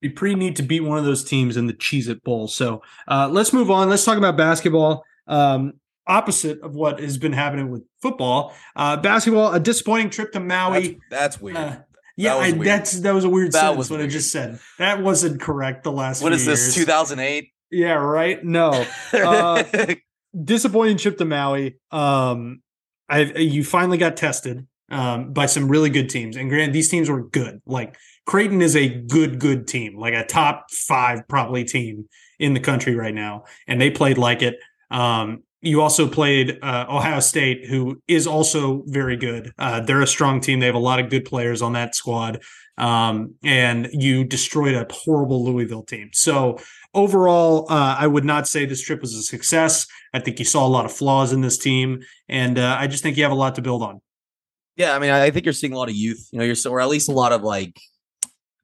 be 0.01 0.09
pretty 0.09 0.35
neat 0.35 0.57
to 0.57 0.63
beat 0.63 0.81
one 0.81 0.97
of 0.97 1.05
those 1.05 1.23
teams 1.23 1.55
in 1.55 1.67
the 1.67 1.73
Cheez 1.73 2.09
It 2.09 2.25
Bowl. 2.25 2.49
So 2.49 2.81
uh, 3.07 3.29
let's 3.31 3.53
move 3.53 3.71
on. 3.71 3.87
Let's 3.89 4.03
talk 4.03 4.17
about 4.17 4.35
basketball. 4.35 5.05
Um, 5.27 5.75
opposite 6.05 6.59
of 6.59 6.75
what 6.75 6.99
has 6.99 7.17
been 7.17 7.31
happening 7.31 7.71
with 7.71 7.83
football. 8.01 8.53
Uh, 8.75 8.97
basketball, 8.97 9.53
a 9.53 9.61
disappointing 9.61 10.09
trip 10.09 10.33
to 10.33 10.41
Maui. 10.41 10.99
that's 11.09 11.39
weird. 11.39 11.55
Uh, 11.55 11.77
yeah, 12.17 12.35
was 12.35 12.47
I, 12.47 12.51
weird. 12.51 12.67
that's 12.67 12.99
that 12.99 13.13
was 13.13 13.23
a 13.23 13.29
weird 13.29 13.53
That 13.53 13.61
sentence 13.61 13.77
was 13.77 13.91
what 13.91 14.01
I 14.01 14.07
just 14.07 14.29
said. 14.29 14.59
That 14.77 15.01
wasn't 15.01 15.39
correct. 15.39 15.85
The 15.85 15.91
last 15.93 16.21
what 16.21 16.33
is 16.33 16.45
this? 16.45 16.75
2008. 16.75 17.47
Yeah, 17.71 17.93
right. 17.93 18.43
No, 18.43 18.85
Uh, 19.13 19.63
disappointing 20.43 20.97
trip 20.97 21.17
to 21.17 21.25
Maui. 21.25 21.77
Um, 21.91 22.61
I 23.09 23.23
you 23.23 23.63
finally 23.63 23.97
got 23.97 24.17
tested 24.17 24.67
um, 24.89 25.33
by 25.33 25.45
some 25.45 25.67
really 25.69 25.89
good 25.89 26.09
teams, 26.09 26.35
and 26.35 26.49
granted, 26.49 26.73
these 26.73 26.89
teams 26.89 27.09
were 27.09 27.23
good. 27.23 27.61
Like 27.65 27.97
Creighton 28.25 28.61
is 28.61 28.75
a 28.75 28.87
good, 28.87 29.39
good 29.39 29.67
team, 29.67 29.97
like 29.97 30.13
a 30.13 30.25
top 30.25 30.65
five 30.71 31.27
probably 31.27 31.63
team 31.63 32.07
in 32.39 32.53
the 32.53 32.59
country 32.59 32.95
right 32.95 33.13
now, 33.13 33.45
and 33.67 33.79
they 33.79 33.89
played 33.89 34.17
like 34.17 34.41
it. 34.41 34.57
Um, 34.89 35.43
you 35.61 35.81
also 35.81 36.07
played 36.07 36.57
uh, 36.63 36.85
Ohio 36.89 37.19
State, 37.19 37.67
who 37.67 38.01
is 38.07 38.25
also 38.25 38.83
very 38.87 39.15
good. 39.15 39.53
Uh, 39.59 39.79
they're 39.79 40.01
a 40.01 40.07
strong 40.07 40.41
team. 40.41 40.59
They 40.59 40.65
have 40.65 40.75
a 40.75 40.79
lot 40.79 40.99
of 40.99 41.09
good 41.09 41.23
players 41.23 41.61
on 41.61 41.73
that 41.73 41.93
squad. 41.93 42.41
Um, 42.77 43.35
and 43.43 43.89
you 43.93 44.23
destroyed 44.23 44.73
a 44.73 44.87
horrible 44.91 45.45
Louisville 45.45 45.83
team. 45.83 46.09
So 46.13 46.57
overall, 46.93 47.65
uh, 47.69 47.95
I 47.99 48.07
would 48.07 48.25
not 48.25 48.47
say 48.47 48.65
this 48.65 48.81
trip 48.81 49.01
was 49.01 49.13
a 49.15 49.23
success. 49.23 49.87
I 50.13 50.19
think 50.19 50.39
you 50.39 50.45
saw 50.45 50.65
a 50.65 50.69
lot 50.69 50.85
of 50.85 50.91
flaws 50.91 51.33
in 51.33 51.41
this 51.41 51.57
team, 51.57 52.01
and 52.27 52.57
uh, 52.59 52.75
I 52.79 52.87
just 52.87 53.03
think 53.03 53.17
you 53.17 53.23
have 53.23 53.31
a 53.31 53.35
lot 53.35 53.55
to 53.55 53.61
build 53.61 53.83
on. 53.83 54.01
Yeah, 54.75 54.95
I 54.95 54.99
mean, 54.99 55.11
I 55.11 55.29
think 55.31 55.45
you're 55.45 55.53
seeing 55.53 55.73
a 55.73 55.77
lot 55.77 55.89
of 55.89 55.95
youth. 55.95 56.27
You 56.31 56.39
know, 56.39 56.45
you're 56.45 56.55
so, 56.55 56.71
or 56.71 56.81
at 56.81 56.89
least 56.89 57.09
a 57.09 57.13
lot 57.13 57.31
of 57.31 57.41
like 57.43 57.79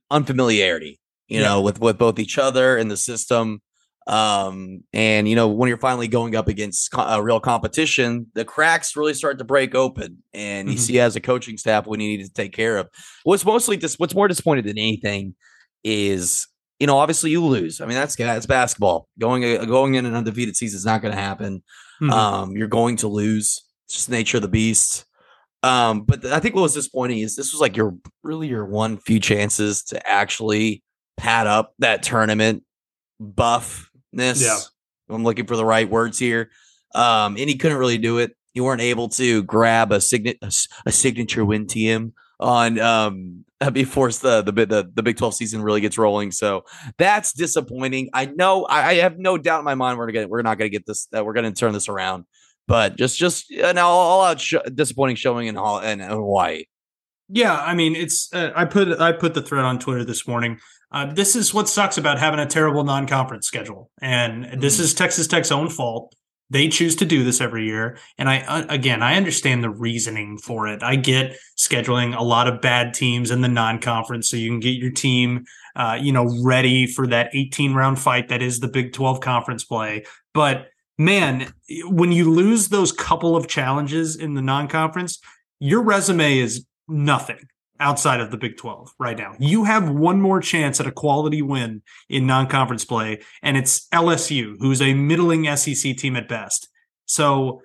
unfamiliarity. 0.10 1.00
You 1.28 1.42
yeah. 1.42 1.48
know, 1.48 1.62
with 1.62 1.80
with 1.80 1.98
both 1.98 2.20
each 2.20 2.38
other 2.38 2.78
and 2.78 2.90
the 2.90 2.98
system. 2.98 3.62
Um, 4.08 4.86
and 4.94 5.28
you 5.28 5.36
know, 5.36 5.50
when 5.50 5.68
you're 5.68 5.78
finally 5.78 6.08
going 6.08 6.34
up 6.34 6.48
against 6.48 6.92
co- 6.92 7.02
a 7.02 7.22
real 7.22 7.42
competition, 7.42 8.28
the 8.36 8.46
cracks 8.46 8.96
really 8.96 9.14
start 9.14 9.38
to 9.40 9.44
break 9.44 9.76
open, 9.76 10.24
and 10.34 10.70
you 10.70 10.76
mm-hmm. 10.76 10.82
see 10.82 11.00
as 11.02 11.18
a 11.18 11.20
coaching 11.20 11.58
staff 11.58 11.86
what 11.86 12.00
you 12.00 12.08
need 12.08 12.24
to 12.24 12.32
take 12.32 12.54
care 12.54 12.78
of. 12.78 12.88
What's 13.24 13.44
mostly 13.44 13.76
dis- 13.76 14.00
what's 14.00 14.16
more 14.16 14.30
disappointed 14.30 14.64
than 14.64 14.78
anything 14.78 15.36
is 15.84 16.48
you 16.80 16.88
know, 16.88 16.98
obviously 16.98 17.32
you 17.32 17.44
lose. 17.44 17.82
I 17.82 17.86
mean, 17.86 17.96
that's 17.96 18.16
that's 18.16 18.46
basketball. 18.46 19.08
Going 19.20 19.44
uh, 19.44 19.66
going 19.66 19.96
in 19.96 20.06
an 20.06 20.16
undefeated 20.16 20.56
season 20.56 20.78
is 20.78 20.86
not 20.86 21.02
going 21.02 21.14
to 21.14 21.20
happen. 21.20 21.64
Mm-hmm. 22.02 22.12
Um, 22.12 22.52
you're 22.52 22.68
going 22.68 22.98
to 22.98 23.08
lose. 23.08 23.64
It's 23.86 23.96
just 23.96 24.10
nature 24.10 24.38
of 24.38 24.44
the 24.44 24.48
beast. 24.48 25.06
Um, 25.64 26.02
but 26.02 26.26
I 26.26 26.40
think 26.40 26.56
what 26.56 26.62
was 26.62 26.76
disappointing 26.76 27.20
is 27.20 27.36
this 27.36 27.52
was 27.52 27.62
like 27.62 27.76
your 27.76 27.96
really 28.24 28.48
your 28.48 28.66
one 28.66 28.98
few 28.98 29.20
chances 29.20 29.84
to 29.86 30.08
actually 30.08 30.84
pad 31.18 31.48
up 31.48 31.74
that 31.80 32.04
tournament 32.04 32.64
buffness. 33.22 34.42
Yeah. 34.42 34.60
I'm 35.10 35.24
looking 35.24 35.48
for 35.48 35.56
the 35.56 35.66
right 35.66 35.90
words 35.90 36.20
here. 36.20 36.52
Um, 36.94 37.38
and 37.38 37.50
he 37.50 37.56
couldn't 37.56 37.78
really 37.78 37.98
do 37.98 38.20
it. 38.20 38.36
You 38.54 38.64
weren't 38.64 38.82
able 38.82 39.10
to 39.10 39.44
grab 39.44 39.92
a 39.92 40.02
signet 40.02 40.38
a, 40.42 40.52
a 40.86 40.92
signature 40.92 41.46
win 41.46 41.68
team 41.68 42.14
on 42.40 42.80
um 42.80 43.46
before 43.74 44.12
the, 44.12 44.44
the 44.44 44.52
the 44.52 44.92
the 44.94 45.04
Big 45.04 45.18
12 45.18 45.34
season 45.34 45.62
really 45.62 45.82
gets 45.82 45.98
rolling. 45.98 46.32
So 46.32 46.64
that's 46.98 47.34
disappointing. 47.34 48.10
I 48.14 48.26
know 48.26 48.66
I, 48.66 48.90
I 48.90 48.94
have 48.96 49.18
no 49.18 49.38
doubt 49.38 49.60
in 49.60 49.66
my 49.66 49.76
mind 49.76 49.98
we're 49.98 50.06
gonna 50.06 50.14
get 50.14 50.30
we're 50.30 50.42
not 50.42 50.58
gonna 50.58 50.70
get 50.70 50.86
this 50.86 51.08
that 51.08 51.26
we're 51.26 51.34
gonna 51.34 51.52
turn 51.52 51.74
this 51.74 51.90
around 51.90 52.26
but 52.68 52.98
just 52.98 53.18
just 53.18 53.50
an 53.52 53.78
all 53.78 54.24
out 54.24 54.40
sh- 54.40 54.56
disappointing 54.74 55.16
showing 55.16 55.48
in, 55.48 55.58
in 55.58 56.00
Hawaii. 56.00 56.66
Yeah, 57.30 57.60
I 57.60 57.74
mean, 57.74 57.96
it's 57.96 58.34
uh, 58.34 58.52
I 58.56 58.66
put 58.66 59.00
I 59.00 59.12
put 59.14 59.34
the 59.34 59.42
thread 59.42 59.66
on 59.66 59.80
Twitter 59.80 60.06
this 60.06 60.28
morning. 60.28 60.60
Uh, 60.92 61.12
this 61.12 61.36
is 61.36 61.54
what 61.54 61.68
sucks 61.68 61.98
about 61.98 62.20
having 62.20 62.40
a 62.40 62.46
terrible 62.46 62.84
non-conference 62.84 63.46
schedule, 63.46 63.90
and 64.02 64.62
this 64.62 64.80
is 64.80 64.94
Texas 64.94 65.28
Tech's 65.28 65.52
own 65.52 65.70
fault. 65.70 66.14
They 66.50 66.70
choose 66.70 66.96
to 66.98 67.06
do 67.06 67.24
this 67.24 67.42
every 67.42 67.66
year, 67.66 67.98
and 68.18 68.30
I 68.30 68.40
uh, 68.40 68.66
again 68.70 69.04
I 69.04 69.16
understand 69.16 69.64
the 69.64 69.70
reasoning 69.70 70.38
for 70.38 70.68
it. 70.68 70.82
I 70.82 70.96
get 70.96 71.38
scheduling 71.58 72.18
a 72.18 72.24
lot 72.24 72.48
of 72.48 72.62
bad 72.62 72.94
teams 72.94 73.32
in 73.32 73.42
the 73.42 73.48
non-conference, 73.50 74.30
so 74.30 74.38
you 74.38 74.50
can 74.50 74.62
get 74.62 74.78
your 74.78 74.92
team, 74.92 75.46
uh, 75.76 75.98
you 76.00 76.12
know, 76.14 76.26
ready 76.44 76.88
for 76.88 77.06
that 77.08 77.30
18 77.34 77.74
round 77.74 78.00
fight 78.00 78.30
that 78.30 78.42
is 78.42 78.60
the 78.60 78.70
Big 78.70 78.94
12 78.94 79.20
conference 79.20 79.66
play. 79.66 80.06
But 80.34 80.68
man, 80.98 81.54
when 81.86 82.12
you 82.12 82.32
lose 82.32 82.70
those 82.70 82.92
couple 82.92 83.36
of 83.36 83.48
challenges 83.48 84.16
in 84.16 84.34
the 84.34 84.42
non-conference, 84.42 85.20
your 85.60 85.82
resume 85.82 86.38
is 86.38 86.66
nothing 86.88 87.40
outside 87.80 88.20
of 88.20 88.32
the 88.32 88.38
Big 88.38 88.58
12 88.58 88.94
right 89.00 89.18
now. 89.18 89.34
You 89.40 89.66
have 89.66 89.90
one 89.90 90.22
more 90.22 90.40
chance 90.40 90.80
at 90.80 90.88
a 90.88 90.92
quality 90.92 91.42
win 91.42 91.82
in 92.10 92.26
non-conference 92.26 92.86
play, 92.86 93.22
and 93.42 93.58
it's 93.58 93.88
LSU, 93.90 94.56
who's 94.60 94.82
a 94.82 94.94
middling 94.94 95.46
SEC 95.56 95.98
team 95.98 96.16
at 96.16 96.28
best. 96.28 96.70
So 97.06 97.62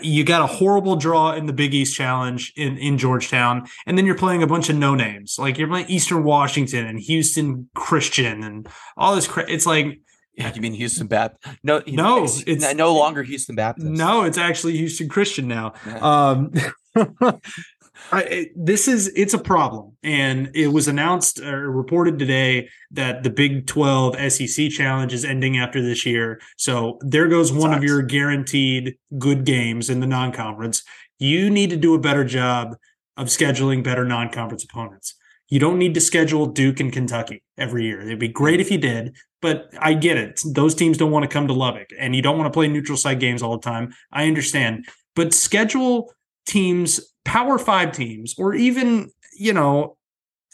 you 0.00 0.24
got 0.24 0.42
a 0.42 0.46
horrible 0.46 0.96
draw 0.96 1.32
in 1.32 1.46
the 1.46 1.52
Big 1.52 1.72
East 1.72 1.94
Challenge 1.94 2.52
in, 2.56 2.76
in 2.78 2.98
Georgetown, 2.98 3.66
and 3.86 3.96
then 3.96 4.04
you're 4.04 4.16
playing 4.16 4.42
a 4.42 4.46
bunch 4.46 4.68
of 4.68 4.76
no 4.76 4.94
names. 4.94 5.36
Like 5.38 5.58
you're 5.58 5.68
playing 5.68 5.88
Eastern 5.88 6.24
Washington 6.24 6.86
and 6.86 6.98
Houston 7.00 7.68
Christian 7.74 8.42
and 8.42 8.68
all 8.96 9.14
this. 9.14 9.28
Cra- 9.28 9.48
it's 9.48 9.66
like 9.66 10.00
yeah, 10.36 10.52
you 10.54 10.60
mean 10.60 10.74
Houston 10.74 11.06
Baptist? 11.06 11.58
No, 11.62 11.82
no, 11.86 12.24
it's, 12.24 12.42
it's 12.46 12.74
no 12.74 12.94
longer 12.94 13.22
Houston 13.22 13.54
Baptist. 13.54 13.88
No, 13.88 14.24
it's 14.24 14.36
actually 14.36 14.76
Houston 14.76 15.08
Christian 15.08 15.48
now. 15.48 15.72
Um, 16.00 16.52
I, 18.12 18.50
this 18.54 18.88
is 18.88 19.08
it's 19.16 19.34
a 19.34 19.38
problem, 19.38 19.96
and 20.02 20.50
it 20.54 20.68
was 20.68 20.88
announced 20.88 21.40
uh, 21.40 21.46
or 21.46 21.70
reported 21.70 22.18
today 22.18 22.68
that 22.90 23.22
the 23.22 23.30
Big 23.30 23.66
Twelve 23.66 24.16
SEC 24.30 24.70
Challenge 24.70 25.12
is 25.12 25.24
ending 25.24 25.58
after 25.58 25.82
this 25.82 26.06
year. 26.06 26.40
So 26.56 26.98
there 27.00 27.28
goes 27.28 27.52
one 27.52 27.70
Sucks. 27.70 27.76
of 27.78 27.84
your 27.84 28.02
guaranteed 28.02 28.96
good 29.18 29.44
games 29.44 29.90
in 29.90 30.00
the 30.00 30.06
non-conference. 30.06 30.82
You 31.18 31.50
need 31.50 31.70
to 31.70 31.76
do 31.76 31.94
a 31.94 31.98
better 31.98 32.24
job 32.24 32.76
of 33.16 33.28
scheduling 33.28 33.82
better 33.82 34.04
non-conference 34.04 34.64
opponents. 34.64 35.14
You 35.48 35.60
don't 35.60 35.78
need 35.78 35.94
to 35.94 36.00
schedule 36.00 36.46
Duke 36.46 36.80
and 36.80 36.92
Kentucky 36.92 37.42
every 37.56 37.84
year. 37.84 38.00
It'd 38.00 38.18
be 38.18 38.28
great 38.28 38.60
if 38.60 38.70
you 38.70 38.78
did, 38.78 39.16
but 39.40 39.72
I 39.78 39.94
get 39.94 40.16
it. 40.16 40.40
Those 40.44 40.74
teams 40.74 40.98
don't 40.98 41.12
want 41.12 41.22
to 41.22 41.28
come 41.28 41.46
to 41.46 41.52
Lubbock 41.52 41.88
and 41.98 42.16
you 42.16 42.22
don't 42.22 42.36
want 42.36 42.52
to 42.52 42.56
play 42.56 42.66
neutral 42.68 42.98
site 42.98 43.20
games 43.20 43.42
all 43.42 43.56
the 43.56 43.62
time. 43.62 43.94
I 44.12 44.26
understand. 44.26 44.88
But 45.14 45.32
schedule 45.32 46.12
teams, 46.46 47.00
power 47.26 47.58
five 47.58 47.92
teams, 47.92 48.34
or 48.38 48.54
even, 48.54 49.10
you 49.36 49.52
know, 49.52 49.96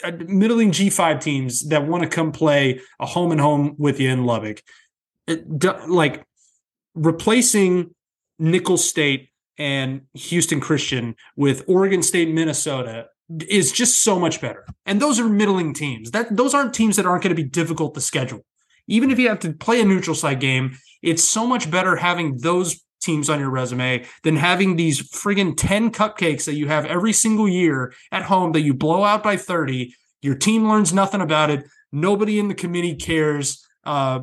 uh, 0.02 0.10
middling 0.26 0.72
G5 0.72 1.20
teams 1.20 1.68
that 1.68 1.86
want 1.86 2.02
to 2.02 2.08
come 2.08 2.32
play 2.32 2.80
a 2.98 3.06
home 3.06 3.30
and 3.30 3.40
home 3.40 3.76
with 3.78 4.00
you 4.00 4.10
in 4.10 4.24
Lubbock. 4.24 4.62
It, 5.28 5.62
like 5.88 6.24
replacing 6.94 7.94
Nicholls 8.38 8.88
State 8.88 9.30
and 9.58 10.02
Houston 10.14 10.60
Christian 10.60 11.14
with 11.36 11.62
Oregon 11.68 12.02
State, 12.02 12.28
Minnesota 12.30 13.06
is 13.48 13.70
just 13.70 14.02
so 14.02 14.18
much 14.18 14.40
better. 14.40 14.64
And 14.84 15.00
those 15.00 15.20
are 15.20 15.28
middling 15.28 15.74
teams. 15.74 16.10
That 16.10 16.36
those 16.36 16.54
aren't 16.54 16.74
teams 16.74 16.96
that 16.96 17.06
aren't 17.06 17.22
going 17.22 17.34
to 17.34 17.42
be 17.42 17.48
difficult 17.48 17.94
to 17.94 18.00
schedule. 18.00 18.44
Even 18.88 19.10
if 19.10 19.18
you 19.18 19.28
have 19.28 19.38
to 19.40 19.52
play 19.52 19.80
a 19.80 19.84
neutral 19.84 20.16
site 20.16 20.40
game, 20.40 20.76
it's 21.02 21.22
so 21.22 21.46
much 21.46 21.70
better 21.70 21.96
having 21.96 22.38
those 22.38 22.82
teams 23.02 23.28
on 23.28 23.38
your 23.38 23.50
resume 23.50 24.04
than 24.22 24.36
having 24.36 24.76
these 24.76 25.10
friggin' 25.10 25.54
10 25.56 25.90
cupcakes 25.90 26.44
that 26.44 26.54
you 26.54 26.68
have 26.68 26.86
every 26.86 27.12
single 27.12 27.48
year 27.48 27.92
at 28.10 28.22
home 28.22 28.52
that 28.52 28.62
you 28.62 28.72
blow 28.72 29.04
out 29.04 29.22
by 29.22 29.36
30. 29.36 29.94
Your 30.22 30.34
team 30.34 30.68
learns 30.68 30.92
nothing 30.92 31.20
about 31.20 31.50
it. 31.50 31.66
Nobody 31.92 32.38
in 32.38 32.48
the 32.48 32.54
committee 32.54 32.94
cares 32.94 33.66
uh, 33.84 34.20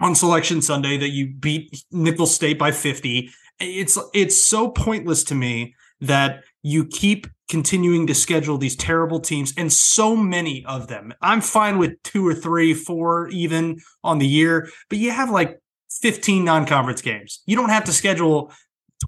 on 0.00 0.14
selection 0.14 0.62
Sunday 0.62 0.96
that 0.98 1.10
you 1.10 1.34
beat 1.34 1.84
Nicholls 1.92 2.34
State 2.34 2.58
by 2.58 2.72
50. 2.72 3.30
It's 3.60 3.98
it's 4.12 4.44
so 4.44 4.70
pointless 4.70 5.24
to 5.24 5.34
me 5.34 5.74
that 6.00 6.44
you 6.62 6.84
keep 6.86 7.26
continuing 7.48 8.06
to 8.06 8.14
schedule 8.14 8.58
these 8.58 8.76
terrible 8.76 9.20
teams 9.20 9.54
and 9.56 9.72
so 9.72 10.16
many 10.16 10.64
of 10.66 10.88
them. 10.88 11.14
I'm 11.22 11.40
fine 11.40 11.78
with 11.78 12.02
two 12.02 12.26
or 12.26 12.34
three, 12.34 12.74
four 12.74 13.28
even 13.28 13.80
on 14.02 14.18
the 14.18 14.26
year, 14.26 14.68
but 14.88 14.98
you 14.98 15.10
have 15.12 15.30
like 15.30 15.60
15 16.02 16.44
non-conference 16.44 17.02
games. 17.02 17.42
You 17.46 17.56
don't 17.56 17.70
have 17.70 17.84
to 17.84 17.92
schedule 17.92 18.52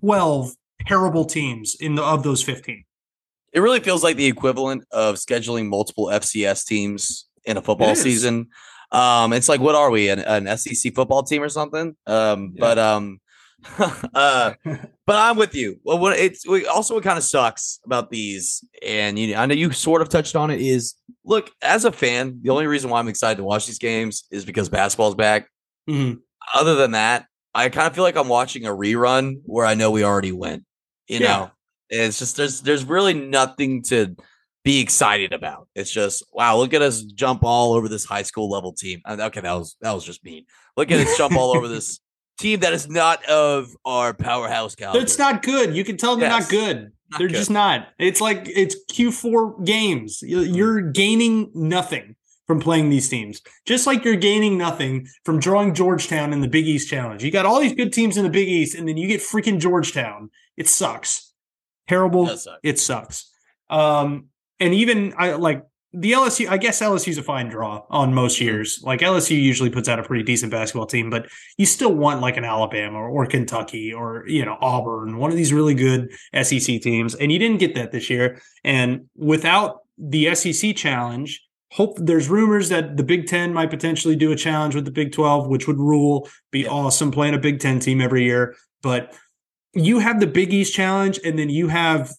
12 0.00 0.52
terrible 0.86 1.24
teams 1.24 1.76
in 1.78 1.94
the 1.94 2.02
of 2.02 2.22
those 2.22 2.42
15. 2.42 2.84
It 3.52 3.60
really 3.60 3.80
feels 3.80 4.04
like 4.04 4.16
the 4.16 4.26
equivalent 4.26 4.84
of 4.90 5.16
scheduling 5.16 5.68
multiple 5.68 6.06
FCS 6.06 6.66
teams 6.66 7.28
in 7.44 7.56
a 7.56 7.62
football 7.62 7.94
season. 7.94 8.48
Um, 8.92 9.32
it's 9.32 9.48
like, 9.48 9.60
what 9.60 9.74
are 9.74 9.90
we, 9.90 10.08
an, 10.08 10.20
an 10.20 10.56
SEC 10.58 10.94
football 10.94 11.22
team 11.22 11.42
or 11.42 11.48
something? 11.48 11.96
Um, 12.06 12.52
yeah. 12.54 12.60
but 12.60 12.78
um, 12.78 13.20
uh, 14.14 14.54
but 14.64 15.16
I'm 15.16 15.36
with 15.36 15.54
you. 15.54 15.80
Well, 15.84 15.98
what 15.98 16.18
it's 16.18 16.46
we, 16.46 16.66
also 16.66 16.94
what 16.94 17.04
kind 17.04 17.18
of 17.18 17.24
sucks 17.24 17.80
about 17.84 18.10
these, 18.10 18.64
and 18.86 19.18
you, 19.18 19.34
know, 19.34 19.40
I 19.40 19.46
know 19.46 19.54
you 19.54 19.72
sort 19.72 20.02
of 20.02 20.08
touched 20.08 20.36
on 20.36 20.50
it. 20.50 20.60
Is 20.60 20.94
look 21.24 21.50
as 21.62 21.84
a 21.84 21.92
fan, 21.92 22.40
the 22.42 22.50
only 22.50 22.66
reason 22.66 22.90
why 22.90 22.98
I'm 22.98 23.08
excited 23.08 23.38
to 23.38 23.44
watch 23.44 23.66
these 23.66 23.78
games 23.78 24.24
is 24.30 24.44
because 24.44 24.68
basketball's 24.68 25.14
back. 25.14 25.48
Mm-hmm. 25.88 26.18
Other 26.54 26.74
than 26.74 26.92
that, 26.92 27.26
I 27.54 27.68
kind 27.68 27.86
of 27.86 27.94
feel 27.94 28.04
like 28.04 28.16
I'm 28.16 28.28
watching 28.28 28.66
a 28.66 28.70
rerun 28.70 29.40
where 29.44 29.66
I 29.66 29.74
know 29.74 29.90
we 29.90 30.04
already 30.04 30.32
went. 30.32 30.64
You 31.08 31.18
yeah. 31.18 31.26
know, 31.26 31.50
it's 31.90 32.18
just 32.18 32.36
there's 32.36 32.60
there's 32.60 32.84
really 32.84 33.14
nothing 33.14 33.82
to 33.84 34.14
be 34.64 34.80
excited 34.80 35.32
about. 35.32 35.68
It's 35.74 35.90
just 35.90 36.24
wow, 36.32 36.56
look 36.56 36.74
at 36.74 36.82
us 36.82 37.02
jump 37.02 37.42
all 37.42 37.72
over 37.72 37.88
this 37.88 38.04
high 38.04 38.22
school 38.22 38.50
level 38.50 38.72
team. 38.72 39.00
Uh, 39.04 39.16
okay, 39.20 39.40
that 39.40 39.54
was 39.54 39.76
that 39.80 39.92
was 39.92 40.04
just 40.04 40.24
mean. 40.24 40.44
Look 40.76 40.90
at 40.90 41.00
us 41.00 41.16
jump 41.16 41.34
all 41.34 41.56
over 41.56 41.68
this 41.68 42.00
team 42.38 42.60
that 42.60 42.72
is 42.72 42.88
not 42.88 43.24
of 43.24 43.74
our 43.84 44.14
powerhouse 44.14 44.74
caliber. 44.74 45.02
It's 45.02 45.18
not 45.18 45.42
good. 45.42 45.74
You 45.74 45.84
can 45.84 45.96
tell 45.96 46.16
they're 46.16 46.28
yes. 46.28 46.42
not 46.42 46.50
good. 46.50 46.92
Not 47.10 47.18
they're 47.18 47.28
good. 47.28 47.36
just 47.36 47.50
not. 47.50 47.88
It's 47.98 48.20
like 48.20 48.42
it's 48.46 48.76
Q4 48.92 49.64
games. 49.64 50.20
Mm-hmm. 50.22 50.54
You're 50.54 50.82
gaining 50.82 51.50
nothing 51.54 52.14
from 52.48 52.58
playing 52.58 52.90
these 52.90 53.08
teams. 53.08 53.40
Just 53.66 53.86
like 53.86 54.04
you're 54.04 54.16
gaining 54.16 54.58
nothing 54.58 55.06
from 55.24 55.38
drawing 55.38 55.74
Georgetown 55.74 56.32
in 56.32 56.40
the 56.40 56.48
Big 56.48 56.66
East 56.66 56.88
Challenge. 56.88 57.22
You 57.22 57.30
got 57.30 57.46
all 57.46 57.60
these 57.60 57.74
good 57.74 57.92
teams 57.92 58.16
in 58.16 58.24
the 58.24 58.30
Big 58.30 58.48
East, 58.48 58.74
and 58.74 58.88
then 58.88 58.96
you 58.96 59.06
get 59.06 59.20
freaking 59.20 59.60
Georgetown. 59.60 60.30
It 60.56 60.66
sucks. 60.66 61.32
Terrible. 61.86 62.28
It, 62.28 62.38
suck. 62.38 62.58
it 62.62 62.78
sucks. 62.80 63.30
Um, 63.70 64.26
and 64.58 64.74
even 64.74 65.14
I 65.16 65.32
like 65.32 65.62
the 65.92 66.12
LSU, 66.12 66.48
I 66.48 66.58
guess 66.58 66.80
LSU's 66.80 67.18
a 67.18 67.22
fine 67.22 67.48
draw 67.48 67.82
on 67.90 68.12
most 68.12 68.40
years. 68.40 68.80
Like 68.82 69.00
LSU 69.00 69.40
usually 69.40 69.70
puts 69.70 69.88
out 69.88 69.98
a 69.98 70.02
pretty 70.02 70.22
decent 70.22 70.50
basketball 70.50 70.86
team, 70.86 71.10
but 71.10 71.28
you 71.56 71.66
still 71.66 71.94
want 71.94 72.20
like 72.20 72.36
an 72.36 72.44
Alabama 72.44 72.98
or, 72.98 73.08
or 73.08 73.26
Kentucky 73.26 73.92
or 73.92 74.24
you 74.26 74.44
know 74.44 74.56
Auburn, 74.60 75.18
one 75.18 75.30
of 75.30 75.36
these 75.36 75.52
really 75.52 75.74
good 75.74 76.10
SEC 76.42 76.80
teams, 76.80 77.14
and 77.14 77.30
you 77.30 77.38
didn't 77.38 77.58
get 77.58 77.74
that 77.74 77.92
this 77.92 78.08
year. 78.10 78.40
And 78.64 79.06
without 79.16 79.80
the 79.98 80.34
SEC 80.34 80.76
challenge, 80.76 81.42
hope 81.72 81.96
there's 82.00 82.28
rumors 82.28 82.68
that 82.70 82.96
the 82.96 83.02
Big 83.02 83.26
Ten 83.26 83.52
might 83.52 83.70
potentially 83.70 84.16
do 84.16 84.32
a 84.32 84.36
challenge 84.36 84.74
with 84.74 84.84
the 84.84 84.90
Big 84.90 85.12
Twelve, 85.12 85.48
which 85.48 85.66
would 85.66 85.78
rule, 85.78 86.28
be 86.50 86.66
awesome 86.66 87.10
playing 87.10 87.34
a 87.34 87.38
Big 87.38 87.60
Ten 87.60 87.80
team 87.80 88.00
every 88.00 88.24
year. 88.24 88.56
But 88.82 89.14
you 89.74 89.98
have 89.98 90.20
the 90.20 90.26
Big 90.26 90.52
East 90.52 90.74
challenge, 90.74 91.20
and 91.24 91.38
then 91.38 91.50
you 91.50 91.68
have 91.68 92.12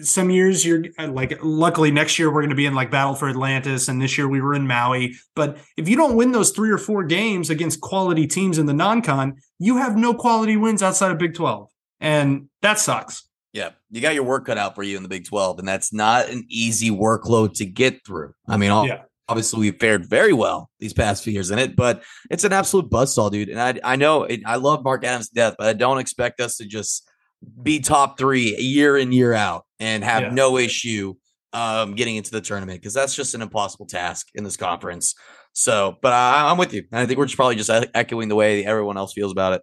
some 0.00 0.30
years 0.30 0.64
you're 0.64 0.84
uh, 0.98 1.08
like 1.08 1.38
luckily 1.42 1.90
next 1.90 2.18
year 2.18 2.32
we're 2.32 2.40
going 2.40 2.50
to 2.50 2.56
be 2.56 2.66
in 2.66 2.74
like 2.74 2.90
battle 2.90 3.14
for 3.14 3.28
atlantis 3.28 3.86
and 3.86 4.00
this 4.00 4.16
year 4.16 4.28
we 4.28 4.40
were 4.40 4.54
in 4.54 4.66
maui. 4.66 5.14
But 5.36 5.58
if 5.76 5.88
you 5.88 5.96
don't 5.96 6.16
win 6.16 6.32
those 6.32 6.50
three 6.50 6.70
or 6.70 6.78
four 6.78 7.04
games 7.04 7.50
against 7.50 7.80
quality 7.80 8.26
teams 8.26 8.58
in 8.58 8.66
the 8.66 8.72
non-con 8.72 9.36
you 9.58 9.76
have 9.76 9.96
no 9.96 10.14
quality 10.14 10.56
wins 10.56 10.82
outside 10.82 11.10
of 11.10 11.18
big 11.18 11.34
12 11.34 11.68
and 12.00 12.48
that 12.62 12.78
sucks 12.78 13.27
Yeah, 13.58 13.70
you 13.90 14.00
got 14.00 14.14
your 14.14 14.22
work 14.22 14.46
cut 14.46 14.56
out 14.56 14.76
for 14.76 14.84
you 14.84 14.96
in 14.96 15.02
the 15.02 15.08
Big 15.08 15.24
12, 15.24 15.58
and 15.58 15.66
that's 15.66 15.92
not 15.92 16.28
an 16.28 16.44
easy 16.48 16.90
workload 16.90 17.54
to 17.54 17.66
get 17.66 18.04
through. 18.06 18.32
I 18.48 18.56
mean, 18.56 18.70
all, 18.70 18.86
Yeah. 18.86 19.02
obviously 19.28 19.58
we 19.58 19.70
fared 19.72 20.08
very 20.08 20.32
well 20.32 20.70
these 20.78 20.92
past 20.92 21.24
few 21.24 21.32
years 21.32 21.50
in 21.50 21.58
it, 21.58 21.74
but 21.74 22.04
it's 22.30 22.44
an 22.44 22.52
absolute 22.52 22.88
buzzsaw, 22.88 23.32
dude. 23.32 23.48
And 23.48 23.60
I 23.60 23.80
I 23.82 23.96
know 23.96 24.22
it, 24.22 24.42
I 24.46 24.56
love 24.56 24.84
Mark 24.84 25.04
Adams 25.04 25.28
to 25.30 25.34
death, 25.34 25.56
but 25.58 25.66
I 25.66 25.72
don't 25.72 25.98
expect 25.98 26.40
us 26.40 26.56
to 26.58 26.66
just 26.66 27.04
be 27.62 27.80
top 27.80 28.16
three 28.16 28.56
year 28.58 28.96
in 28.96 29.10
year 29.10 29.32
out 29.34 29.64
and 29.80 30.04
have 30.04 30.22
Yeah. 30.22 30.30
no 30.30 30.56
issue 30.56 31.14
um, 31.52 31.94
getting 31.96 32.14
into 32.14 32.30
the 32.30 32.40
tournament 32.40 32.80
because 32.80 32.94
that's 32.94 33.14
just 33.16 33.34
an 33.34 33.42
impossible 33.42 33.86
task 33.86 34.28
in 34.36 34.44
this 34.44 34.56
conference. 34.56 35.14
So, 35.52 35.96
but 36.02 36.12
I, 36.12 36.48
I'm 36.50 36.58
with 36.58 36.72
you, 36.74 36.84
and 36.92 37.00
I 37.00 37.06
think 37.06 37.18
we're 37.18 37.24
just 37.26 37.36
probably 37.36 37.56
just 37.56 37.70
echoing 37.94 38.28
the 38.28 38.36
way 38.36 38.64
everyone 38.64 38.96
else 38.96 39.14
feels 39.14 39.32
about 39.32 39.54
it. 39.54 39.62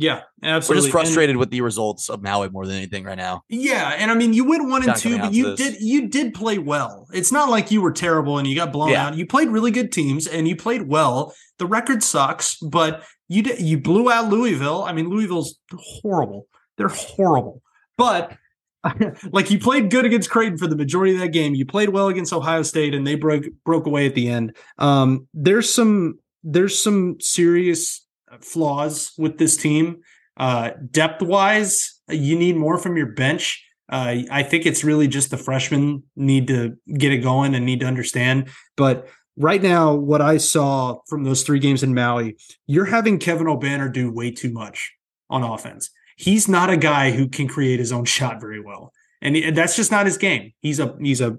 Yeah 0.00 0.22
absolutely. 0.42 0.74
We're 0.74 0.76
just 0.76 0.86
And- 0.86 0.92
frustrated 0.92 1.36
with 1.36 1.50
the 1.50 1.60
results 1.60 2.08
of 2.08 2.22
Maui 2.22 2.48
more 2.48 2.66
than 2.66 2.76
anything 2.76 3.04
right 3.04 3.16
now. 3.18 3.42
Yeah, 3.48 3.90
and 3.98 4.10
I 4.10 4.14
mean 4.14 4.32
you 4.32 4.44
went 4.44 4.68
one 4.68 4.82
and 4.88 4.96
two, 4.96 5.18
but 5.18 5.32
you 5.32 5.54
this. 5.54 5.58
did 5.60 5.80
you 5.82 6.08
did 6.08 6.34
play 6.34 6.58
well. 6.58 7.06
It's 7.12 7.30
not 7.30 7.48
like 7.50 7.70
you 7.70 7.80
were 7.82 7.92
terrible 7.92 8.38
and 8.38 8.46
you 8.48 8.56
got 8.56 8.72
blown 8.72 8.90
Yeah. 8.90 9.06
out. 9.08 9.16
You 9.16 9.26
played 9.26 9.48
really 9.48 9.70
good 9.70 9.92
teams 9.92 10.26
and 10.26 10.48
you 10.48 10.56
played 10.56 10.88
well. 10.88 11.34
The 11.58 11.66
record 11.66 12.02
sucks, 12.02 12.56
but 12.56 13.04
you 13.28 13.42
did 13.42 13.60
you 13.60 13.78
blew 13.78 14.10
out 14.10 14.28
Louisville. 14.30 14.82
I 14.84 14.92
mean 14.92 15.08
Louisville's 15.10 15.56
horrible. 15.76 16.46
They're 16.78 16.88
horrible. 16.88 17.62
But 17.98 18.36
like 19.32 19.50
you 19.50 19.58
played 19.58 19.90
good 19.90 20.06
against 20.06 20.30
Creighton 20.30 20.56
for 20.56 20.66
the 20.66 20.76
majority 20.76 21.12
of 21.14 21.20
that 21.20 21.28
game. 21.32 21.54
You 21.54 21.66
played 21.66 21.90
well 21.90 22.08
against 22.08 22.32
Ohio 22.32 22.62
State 22.62 22.94
and 22.94 23.06
they 23.06 23.14
broke 23.14 23.44
broke 23.64 23.86
away 23.86 24.06
at 24.06 24.14
the 24.14 24.28
end. 24.28 24.56
Um 24.78 25.28
there's 25.34 25.72
some 25.72 26.18
there's 26.42 26.82
some 26.82 27.16
serious 27.20 28.06
flaws 28.40 29.12
with 29.18 29.38
this 29.38 29.56
team. 29.56 30.02
Uh, 30.36 30.70
depth 30.90 31.22
wise, 31.22 32.00
you 32.08 32.38
need 32.38 32.56
more 32.56 32.78
from 32.78 32.96
your 32.96 33.06
bench. 33.06 33.64
Uh, 33.90 34.22
I 34.30 34.42
think 34.42 34.66
it's 34.66 34.84
really 34.84 35.08
just 35.08 35.30
the 35.30 35.36
freshmen 35.36 36.04
need 36.16 36.46
to 36.48 36.76
get 36.96 37.12
it 37.12 37.18
going 37.18 37.54
and 37.54 37.66
need 37.66 37.80
to 37.80 37.86
understand. 37.86 38.48
But 38.76 39.08
right 39.36 39.60
now, 39.60 39.94
what 39.94 40.22
I 40.22 40.36
saw 40.36 41.00
from 41.08 41.24
those 41.24 41.42
three 41.42 41.58
games 41.58 41.82
in 41.82 41.94
Maui, 41.94 42.36
you're 42.66 42.84
having 42.86 43.18
Kevin 43.18 43.48
Obanor 43.48 43.92
do 43.92 44.12
way 44.12 44.30
too 44.30 44.52
much 44.52 44.92
on 45.28 45.42
offense. 45.42 45.90
He's 46.16 46.48
not 46.48 46.70
a 46.70 46.76
guy 46.76 47.10
who 47.10 47.28
can 47.28 47.48
create 47.48 47.80
his 47.80 47.92
own 47.92 48.04
shot 48.16 48.40
very 48.40 48.60
well, 48.60 48.92
and 49.20 49.56
that's 49.56 49.76
just 49.76 49.90
not 49.90 50.06
his 50.06 50.18
game. 50.18 50.52
He's 50.60 50.78
a 50.78 50.96
he's 51.00 51.20
a 51.20 51.38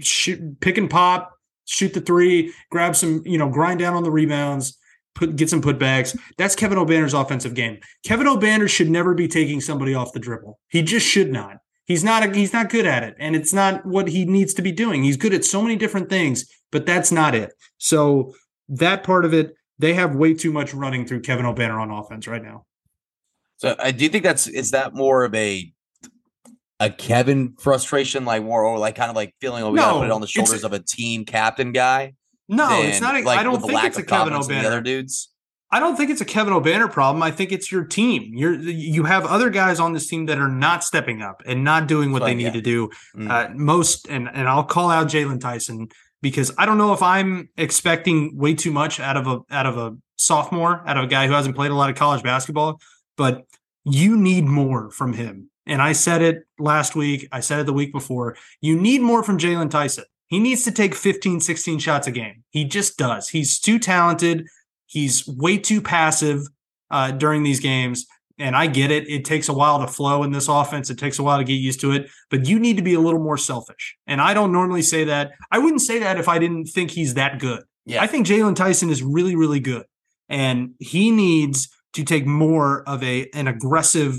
shoot, 0.00 0.60
pick 0.60 0.78
and 0.78 0.90
pop, 0.90 1.32
shoot 1.64 1.94
the 1.94 2.00
three, 2.00 2.52
grab 2.70 2.96
some, 2.96 3.22
you 3.24 3.38
know, 3.38 3.48
grind 3.48 3.80
down 3.80 3.94
on 3.94 4.02
the 4.02 4.10
rebounds, 4.10 4.78
put 5.16 5.34
get 5.34 5.50
some 5.50 5.62
putbacks. 5.62 6.16
That's 6.38 6.54
Kevin 6.54 6.78
Obanor's 6.78 7.14
offensive 7.14 7.54
game. 7.54 7.78
Kevin 8.04 8.26
Obanor 8.26 8.68
should 8.68 8.90
never 8.90 9.14
be 9.14 9.26
taking 9.26 9.60
somebody 9.60 9.94
off 9.94 10.12
the 10.12 10.20
dribble. 10.20 10.58
He 10.68 10.82
just 10.82 11.06
should 11.06 11.32
not. 11.32 11.56
He's 11.86 12.04
not 12.04 12.24
a, 12.24 12.32
he's 12.32 12.52
not 12.52 12.68
good 12.68 12.86
at 12.86 13.02
it, 13.02 13.14
and 13.18 13.34
it's 13.34 13.52
not 13.52 13.84
what 13.86 14.08
he 14.08 14.24
needs 14.24 14.54
to 14.54 14.62
be 14.62 14.72
doing. 14.72 15.02
He's 15.02 15.16
good 15.16 15.34
at 15.34 15.44
so 15.44 15.62
many 15.62 15.76
different 15.76 16.08
things, 16.08 16.44
but 16.70 16.84
that's 16.84 17.10
not 17.12 17.34
it. 17.34 17.52
So 17.78 18.34
that 18.68 19.04
part 19.04 19.24
of 19.24 19.32
it, 19.32 19.54
they 19.78 19.94
have 19.94 20.14
way 20.14 20.34
too 20.34 20.52
much 20.52 20.74
running 20.74 21.06
through 21.06 21.20
Kevin 21.22 21.46
Obanor 21.46 21.80
on 21.80 21.90
offense 21.90 22.26
right 22.26 22.42
now. 22.42 22.64
So 23.58 23.74
I 23.78 23.92
do 23.92 24.04
you 24.04 24.10
think 24.10 24.24
that's 24.24 24.46
is 24.46 24.72
that 24.72 24.94
more 24.94 25.24
of 25.24 25.34
a 25.34 25.72
a 26.78 26.90
Kevin 26.90 27.54
frustration, 27.58 28.24
like 28.24 28.42
more 28.42 28.64
or 28.64 28.78
like 28.78 28.96
kind 28.96 29.08
of 29.08 29.16
like 29.16 29.34
feeling 29.40 29.62
like 29.62 29.72
we 29.72 29.78
gotta 29.78 29.98
put 29.98 30.06
it 30.06 30.10
on 30.10 30.20
the 30.20 30.26
shoulders 30.26 30.64
of 30.64 30.72
a 30.72 30.80
team 30.80 31.24
captain 31.24 31.72
guy? 31.72 32.14
No, 32.48 32.82
it's 32.82 33.00
not. 33.00 33.16
A, 33.16 33.22
like 33.22 33.38
I 33.38 33.42
don't 33.42 33.60
think 33.60 33.82
it's 33.84 33.98
a 33.98 34.02
Kevin 34.02 34.32
Obanor. 34.32 34.62
The 34.62 34.66
other 34.66 34.80
dudes. 34.80 35.30
I 35.70 35.80
don't 35.80 35.96
think 35.96 36.10
it's 36.10 36.20
a 36.20 36.24
Kevin 36.24 36.54
Obanor 36.54 36.90
problem. 36.90 37.22
I 37.22 37.32
think 37.32 37.50
it's 37.50 37.72
your 37.72 37.84
team. 37.84 38.32
You're 38.34 38.54
you 38.54 39.04
have 39.04 39.26
other 39.26 39.50
guys 39.50 39.80
on 39.80 39.92
this 39.92 40.06
team 40.06 40.26
that 40.26 40.38
are 40.38 40.48
not 40.48 40.84
stepping 40.84 41.22
up 41.22 41.42
and 41.44 41.64
not 41.64 41.88
doing 41.88 42.12
what 42.12 42.22
Right, 42.22 42.28
they 42.28 42.34
need 42.36 42.44
yeah. 42.44 42.50
to 42.52 42.60
do. 42.60 42.90
Mm. 43.16 43.30
Uh, 43.30 43.54
most 43.54 44.06
and 44.08 44.28
and 44.32 44.48
I'll 44.48 44.64
call 44.64 44.90
out 44.90 45.08
Jaylon 45.08 45.40
Tyson 45.40 45.88
because 46.22 46.52
I 46.56 46.66
don't 46.66 46.78
know 46.78 46.92
if 46.92 47.02
I'm 47.02 47.48
expecting 47.56 48.36
way 48.36 48.54
too 48.54 48.70
much 48.70 49.00
out 49.00 49.16
of 49.16 49.26
a 49.26 49.40
out 49.50 49.66
of 49.66 49.76
a 49.76 49.96
sophomore, 50.16 50.82
out 50.88 50.96
of 50.96 51.04
a 51.04 51.08
guy 51.08 51.26
who 51.26 51.32
hasn't 51.32 51.56
played 51.56 51.72
a 51.72 51.74
lot 51.74 51.90
of 51.90 51.96
college 51.96 52.22
basketball, 52.22 52.80
but 53.16 53.44
you 53.84 54.16
need 54.16 54.44
more 54.44 54.90
from 54.90 55.12
him. 55.12 55.50
And 55.66 55.82
I 55.82 55.92
said 55.92 56.22
it 56.22 56.44
last 56.58 56.94
week. 56.94 57.28
I 57.32 57.40
said 57.40 57.58
it 57.58 57.66
the 57.66 57.72
week 57.72 57.92
before. 57.92 58.36
You 58.60 58.76
need 58.80 59.00
more 59.02 59.24
from 59.24 59.36
Jaylon 59.36 59.68
Tyson. 59.70 60.04
He 60.28 60.38
needs 60.38 60.64
to 60.64 60.72
take 60.72 60.94
15, 60.94 61.40
16 61.40 61.78
shots 61.78 62.06
a 62.06 62.10
game. 62.10 62.42
He 62.50 62.64
just 62.64 62.96
does. 62.96 63.28
He's 63.28 63.60
too 63.60 63.78
talented. 63.78 64.46
He's 64.86 65.26
way 65.26 65.58
too 65.58 65.80
passive 65.80 66.42
uh, 66.90 67.12
during 67.12 67.42
these 67.42 67.60
games. 67.60 68.06
And 68.38 68.54
I 68.54 68.66
get 68.66 68.90
it. 68.90 69.08
It 69.08 69.24
takes 69.24 69.48
a 69.48 69.52
while 69.54 69.80
to 69.80 69.86
flow 69.86 70.22
in 70.22 70.32
this 70.32 70.48
offense. 70.48 70.90
It 70.90 70.98
takes 70.98 71.18
a 71.18 71.22
while 71.22 71.38
to 71.38 71.44
get 71.44 71.54
used 71.54 71.80
to 71.80 71.92
it, 71.92 72.10
but 72.28 72.46
you 72.46 72.58
need 72.58 72.76
to 72.76 72.82
be 72.82 72.94
a 72.94 73.00
little 73.00 73.20
more 73.20 73.38
selfish. 73.38 73.96
And 74.06 74.20
I 74.20 74.34
don't 74.34 74.52
normally 74.52 74.82
say 74.82 75.04
that. 75.04 75.32
I 75.50 75.58
wouldn't 75.58 75.80
say 75.80 76.00
that 76.00 76.18
if 76.18 76.28
I 76.28 76.38
didn't 76.38 76.66
think 76.66 76.90
he's 76.90 77.14
that 77.14 77.38
good. 77.38 77.62
Yeah. 77.86 78.02
I 78.02 78.06
think 78.06 78.26
Jaylon 78.26 78.56
Tyson 78.56 78.90
is 78.90 79.02
really, 79.02 79.36
really 79.36 79.60
good. 79.60 79.86
And 80.28 80.74
he 80.80 81.10
needs 81.10 81.68
to 81.94 82.04
take 82.04 82.26
more 82.26 82.82
of 82.86 83.02
a 83.02 83.30
an 83.32 83.48
aggressive 83.48 84.18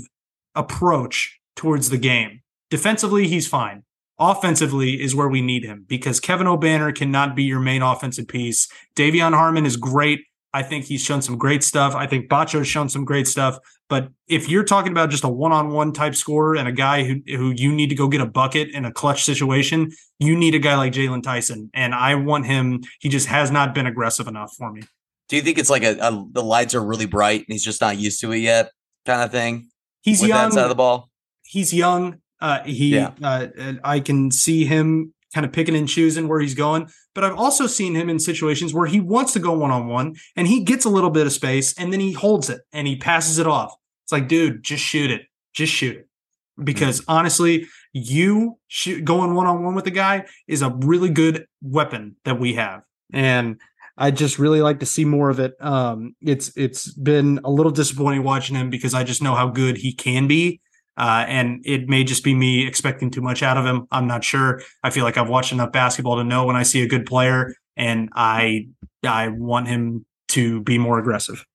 approach 0.54 1.38
towards 1.54 1.90
the 1.90 1.98
game. 1.98 2.40
Defensively, 2.70 3.28
he's 3.28 3.46
fine. 3.46 3.84
Offensively 4.20 5.00
is 5.00 5.14
where 5.14 5.28
we 5.28 5.40
need 5.40 5.64
him 5.64 5.84
because 5.86 6.18
Kevin 6.18 6.46
Obanor 6.46 6.94
cannot 6.94 7.36
be 7.36 7.44
your 7.44 7.60
main 7.60 7.82
offensive 7.82 8.26
piece. 8.26 8.68
De'Vion 8.96 9.32
Harmon 9.32 9.64
is 9.64 9.76
great. 9.76 10.24
I 10.52 10.62
think 10.62 10.86
he's 10.86 11.02
shown 11.02 11.22
some 11.22 11.38
great 11.38 11.62
stuff. 11.62 11.94
I 11.94 12.06
think 12.06 12.28
Batcho's 12.28 12.66
shown 12.66 12.88
some 12.88 13.04
great 13.04 13.28
stuff. 13.28 13.58
But 13.88 14.08
if 14.26 14.48
you're 14.48 14.64
talking 14.64 14.92
about 14.92 15.10
just 15.10 15.24
a 15.24 15.28
one-on-one 15.28 15.92
type 15.92 16.14
scorer 16.14 16.56
and 16.56 16.66
a 16.66 16.72
guy 16.72 17.04
who 17.04 17.20
who 17.26 17.50
you 17.56 17.72
need 17.72 17.88
to 17.90 17.94
go 17.94 18.08
get 18.08 18.20
a 18.20 18.26
bucket 18.26 18.70
in 18.70 18.84
a 18.84 18.92
clutch 18.92 19.24
situation, 19.24 19.92
you 20.18 20.36
need 20.36 20.54
a 20.54 20.58
guy 20.58 20.76
like 20.76 20.92
Jaylon 20.92 21.22
Tyson. 21.22 21.70
And 21.72 21.94
I 21.94 22.14
want 22.16 22.46
him. 22.46 22.82
He 23.00 23.08
just 23.08 23.28
has 23.28 23.50
not 23.50 23.74
been 23.74 23.86
aggressive 23.86 24.26
enough 24.26 24.52
for 24.58 24.72
me. 24.72 24.82
Do 25.28 25.36
you 25.36 25.42
think 25.42 25.58
it's 25.58 25.70
like 25.70 25.84
a, 25.84 25.96
a 26.00 26.26
the 26.32 26.42
lights 26.42 26.74
are 26.74 26.84
really 26.84 27.06
bright 27.06 27.40
and 27.40 27.46
he's 27.48 27.64
just 27.64 27.80
not 27.80 27.98
used 27.98 28.20
to 28.22 28.32
it 28.32 28.38
yet, 28.38 28.72
kind 29.06 29.22
of 29.22 29.30
thing? 29.30 29.68
He's 30.02 30.22
young. 30.22 30.50
that 30.50 30.52
side 30.54 30.62
of 30.64 30.70
the 30.70 30.74
ball. 30.74 31.10
he's 31.44 31.72
young. 31.72 32.18
Uh, 32.40 32.62
he, 32.64 32.94
Yeah. 32.94 33.12
uh, 33.22 33.48
I 33.84 34.00
can 34.00 34.30
see 34.30 34.64
him 34.64 35.12
kind 35.34 35.44
of 35.44 35.52
picking 35.52 35.76
and 35.76 35.88
choosing 35.88 36.28
where 36.28 36.40
he's 36.40 36.54
going. 36.54 36.88
But 37.14 37.24
I've 37.24 37.36
also 37.36 37.66
seen 37.66 37.94
him 37.94 38.08
in 38.08 38.18
situations 38.18 38.72
where 38.72 38.86
he 38.86 39.00
wants 39.00 39.32
to 39.34 39.38
go 39.40 39.52
one 39.52 39.70
on 39.70 39.86
one 39.88 40.14
and 40.36 40.46
he 40.46 40.62
gets 40.62 40.84
a 40.84 40.88
little 40.88 41.10
bit 41.10 41.26
of 41.26 41.32
space 41.32 41.74
and 41.78 41.92
then 41.92 42.00
he 42.00 42.12
holds 42.12 42.48
it 42.48 42.62
and 42.72 42.86
he 42.86 42.96
passes 42.96 43.38
it 43.38 43.46
off. 43.46 43.74
It's 44.04 44.12
like, 44.12 44.28
dude, 44.28 44.62
just 44.62 44.82
shoot 44.82 45.10
it, 45.10 45.22
just 45.52 45.72
shoot 45.72 45.96
it. 45.96 46.08
Because 46.62 47.04
honestly, 47.06 47.66
you 47.92 48.58
shoot, 48.68 49.04
going 49.04 49.34
one 49.34 49.46
on 49.46 49.62
one 49.62 49.74
with 49.74 49.84
the 49.84 49.90
guy 49.92 50.24
is 50.46 50.62
a 50.62 50.70
really 50.70 51.10
good 51.10 51.46
weapon 51.62 52.16
that 52.24 52.40
we 52.40 52.54
have, 52.54 52.82
and 53.12 53.60
I 53.96 54.10
just 54.10 54.40
really 54.40 54.60
like 54.60 54.80
to 54.80 54.86
see 54.86 55.04
more 55.04 55.30
of 55.30 55.38
it. 55.38 55.54
Um, 55.60 56.16
it's 56.20 56.50
it's 56.56 56.92
been 56.92 57.38
a 57.44 57.50
little 57.50 57.70
disappointing 57.70 58.24
watching 58.24 58.56
him 58.56 58.70
because 58.70 58.92
I 58.92 59.04
just 59.04 59.22
know 59.22 59.36
how 59.36 59.48
good 59.48 59.76
he 59.76 59.92
can 59.92 60.26
be. 60.26 60.60
Uh, 60.98 61.24
and 61.28 61.62
it 61.64 61.88
may 61.88 62.02
just 62.02 62.24
be 62.24 62.34
me 62.34 62.66
expecting 62.66 63.10
too 63.10 63.20
much 63.20 63.42
out 63.42 63.56
of 63.56 63.64
him. 63.64 63.86
I'm 63.92 64.08
not 64.08 64.24
sure. 64.24 64.60
I 64.82 64.90
feel 64.90 65.04
like 65.04 65.16
I've 65.16 65.28
watched 65.28 65.52
enough 65.52 65.70
basketball 65.70 66.16
to 66.16 66.24
know 66.24 66.44
when 66.44 66.56
I 66.56 66.64
see 66.64 66.82
a 66.82 66.88
good 66.88 67.06
player, 67.06 67.54
and 67.76 68.10
I 68.14 68.68
I 69.06 69.28
want 69.28 69.68
him 69.68 70.04
to 70.28 70.60
be 70.62 70.76
more 70.76 70.98
aggressive. 70.98 71.46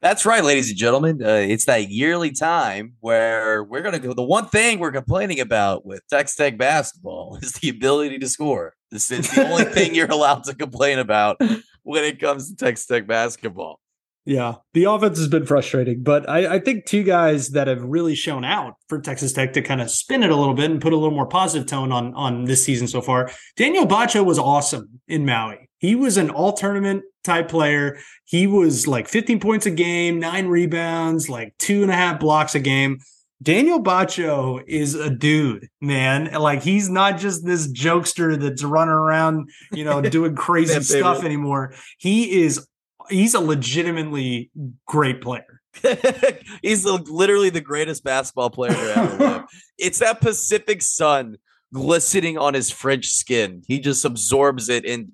That's 0.00 0.26
right, 0.26 0.44
ladies 0.44 0.68
and 0.68 0.76
gentlemen. 0.76 1.22
Uh, 1.22 1.46
it's 1.48 1.64
that 1.64 1.90
yearly 1.90 2.30
time 2.30 2.92
where 3.00 3.64
we're 3.64 3.80
going 3.80 3.94
to 3.94 3.98
go. 3.98 4.12
The 4.12 4.22
one 4.22 4.46
thing 4.46 4.78
we're 4.78 4.92
complaining 4.92 5.40
about 5.40 5.86
with 5.86 6.06
Texas 6.08 6.36
Tech 6.36 6.58
basketball 6.58 7.38
is 7.42 7.52
the 7.54 7.70
ability 7.70 8.18
to 8.18 8.28
score. 8.28 8.74
This 8.90 9.10
is 9.10 9.30
the 9.34 9.48
only 9.48 9.64
thing 9.64 9.94
you're 9.94 10.06
allowed 10.10 10.44
to 10.44 10.54
complain 10.54 10.98
about 10.98 11.38
when 11.82 12.04
it 12.04 12.20
comes 12.20 12.50
to 12.50 12.56
Texas 12.56 12.86
Tech 12.86 13.06
basketball. 13.06 13.80
Yeah, 14.26 14.54
the 14.72 14.84
offense 14.84 15.18
has 15.18 15.28
been 15.28 15.44
frustrating, 15.44 16.02
but 16.02 16.28
I, 16.28 16.54
I, 16.54 16.58
think 16.58 16.86
two 16.86 17.02
guys 17.02 17.50
that 17.50 17.66
have 17.66 17.82
really 17.82 18.14
shown 18.14 18.42
out 18.42 18.76
for 18.88 18.98
Texas 18.98 19.34
Tech 19.34 19.52
to 19.52 19.60
kind 19.60 19.82
of 19.82 19.90
spin 19.90 20.22
it 20.22 20.30
a 20.30 20.36
little 20.36 20.54
bit 20.54 20.70
and 20.70 20.80
put 20.80 20.94
a 20.94 20.96
little 20.96 21.14
more 21.14 21.26
positive 21.26 21.68
tone 21.68 21.92
on 21.92 22.14
on 22.14 22.46
this 22.46 22.64
season 22.64 22.88
so 22.88 23.02
far. 23.02 23.30
Daniel 23.56 23.86
Batcho 23.86 24.24
was 24.24 24.38
awesome 24.38 25.00
in 25.06 25.26
Maui. 25.26 25.68
He 25.76 25.94
was 25.94 26.16
an 26.16 26.30
all 26.30 26.54
tournament 26.54 27.02
type 27.22 27.48
player. 27.48 27.98
He 28.24 28.46
was 28.46 28.86
like 28.86 29.08
15 29.08 29.40
points 29.40 29.66
a 29.66 29.70
game, 29.70 30.18
nine 30.18 30.46
rebounds, 30.46 31.28
like 31.28 31.54
two 31.58 31.82
and 31.82 31.90
a 31.90 31.94
half 31.94 32.18
blocks 32.18 32.54
a 32.54 32.60
game. 32.60 33.00
Daniel 33.42 33.82
Batcho 33.82 34.62
is 34.66 34.94
a 34.94 35.10
dude, 35.10 35.68
man. 35.82 36.32
Like 36.32 36.62
he's 36.62 36.88
not 36.88 37.18
just 37.18 37.44
this 37.44 37.70
jokester 37.70 38.40
that's 38.40 38.64
running 38.64 38.94
around, 38.94 39.50
you 39.70 39.84
know, 39.84 40.00
doing 40.02 40.34
crazy 40.34 40.80
stuff 40.80 41.24
anymore. 41.24 41.74
He 41.98 42.42
is 42.42 42.66
he's 43.08 43.34
a 43.34 43.40
legitimately 43.40 44.50
great 44.86 45.20
player. 45.20 45.60
he's 46.62 46.84
literally 46.84 47.50
the 47.50 47.60
greatest 47.60 48.04
basketball 48.04 48.50
player 48.50 48.92
ever. 48.94 49.44
It's 49.76 49.98
that 49.98 50.20
Pacific 50.20 50.82
sun 50.82 51.36
glistening 51.72 52.38
on 52.38 52.54
his 52.54 52.70
French 52.70 53.08
skin. 53.08 53.62
He 53.66 53.80
just 53.80 54.04
absorbs 54.04 54.68
it 54.68 54.84
and 54.86 55.10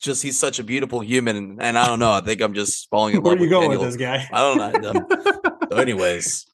just 0.00 0.24
he's 0.24 0.36
such 0.36 0.58
a 0.58 0.64
beautiful 0.64 0.98
human. 0.98 1.58
And, 1.60 1.78
I 1.78 1.86
don't 1.86 2.00
know. 2.00 2.10
I 2.10 2.20
think 2.20 2.40
I'm 2.40 2.52
just 2.52 2.90
falling 2.90 3.14
in 3.14 3.22
love. 3.22 3.34
Where 3.34 3.36
you 3.36 3.42
with 3.42 3.50
going 3.50 3.70
with 3.70 3.80
this 3.80 3.96
guy? 3.96 4.28
I 4.32 4.40
don't 4.40 4.82
know. 4.82 5.06
so 5.70 5.76
anyways, 5.76 6.46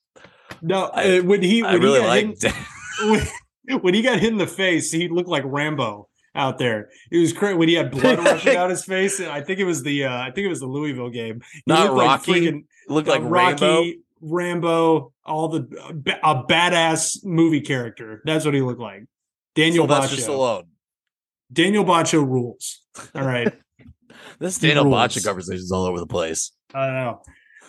no. 0.60 0.90
I, 0.92 1.18
uh, 1.18 1.22
when 1.22 1.42
he 1.42 1.62
when 1.62 1.72
I 1.72 1.74
really 1.76 2.00
like 2.00 2.38
hit, 2.38 2.54
when, 3.00 3.80
when 3.80 3.94
he 3.94 4.02
got 4.02 4.20
hit 4.20 4.30
in 4.30 4.38
the 4.38 4.46
face, 4.46 4.92
he 4.92 5.08
looked 5.08 5.30
like 5.30 5.44
Rambo 5.46 6.09
out 6.34 6.58
there. 6.58 6.90
It 7.10 7.18
was 7.18 7.32
crazy 7.32 7.54
when 7.56 7.68
he 7.68 7.74
had 7.74 7.90
blood 7.90 8.18
rushing 8.24 8.56
out 8.56 8.70
his 8.70 8.84
face. 8.84 9.18
and 9.20 9.28
I 9.30 9.40
think 9.42 9.58
it 9.58 9.64
was 9.64 9.82
the 9.82 10.04
uh, 10.04 10.16
I 10.18 10.30
think 10.30 10.44
it 10.46 10.48
was 10.48 10.60
the 10.60 10.66
Louisville 10.66 11.10
game. 11.10 11.40
He 11.52 11.62
Not 11.66 11.92
looked 11.92 12.00
Rocky. 12.00 12.32
Like 12.32 12.42
freaking, 12.42 12.64
looked 12.88 13.08
like 13.08 13.20
uh, 13.22 13.24
Rocky, 13.24 13.64
Rambo. 13.64 13.92
Rambo, 14.22 15.12
all 15.24 15.48
the 15.48 16.16
a 16.22 16.44
badass 16.44 17.24
movie 17.24 17.60
character. 17.62 18.22
That's 18.24 18.44
what 18.44 18.54
he 18.54 18.60
looked 18.60 18.80
like. 18.80 19.04
Daniel 19.54 19.86
Sylvester 19.88 20.16
Batcho. 20.16 20.28
Stallone. 20.28 20.66
Daniel 21.52 21.84
Batcho 21.84 22.24
rules. 22.26 22.82
All 23.14 23.24
right. 23.26 23.52
This 24.38 24.58
Daniel 24.58 24.84
rules. 24.84 24.96
Batcho 24.96 25.24
conversation 25.24 25.62
is 25.62 25.70
all 25.70 25.84
over 25.84 25.98
the 25.98 26.06
place. 26.06 26.52
I 26.72 26.86
don't 26.86 26.94
know. 26.94 27.22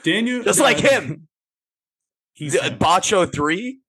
Daniel 0.03 0.41
Just 0.43 0.59
like 0.61 0.77
uh, 0.83 0.87
him. 1.01 1.27
He's 2.33 2.53
D- 2.53 2.59
him. 2.61 2.77
Batcho 2.77 3.31
three. 3.31 3.79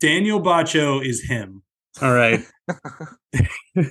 Daniel 0.00 0.40
Batcho 0.40 1.04
is 1.06 1.22
him. 1.22 1.62
All 2.02 2.12
right. 2.12 2.44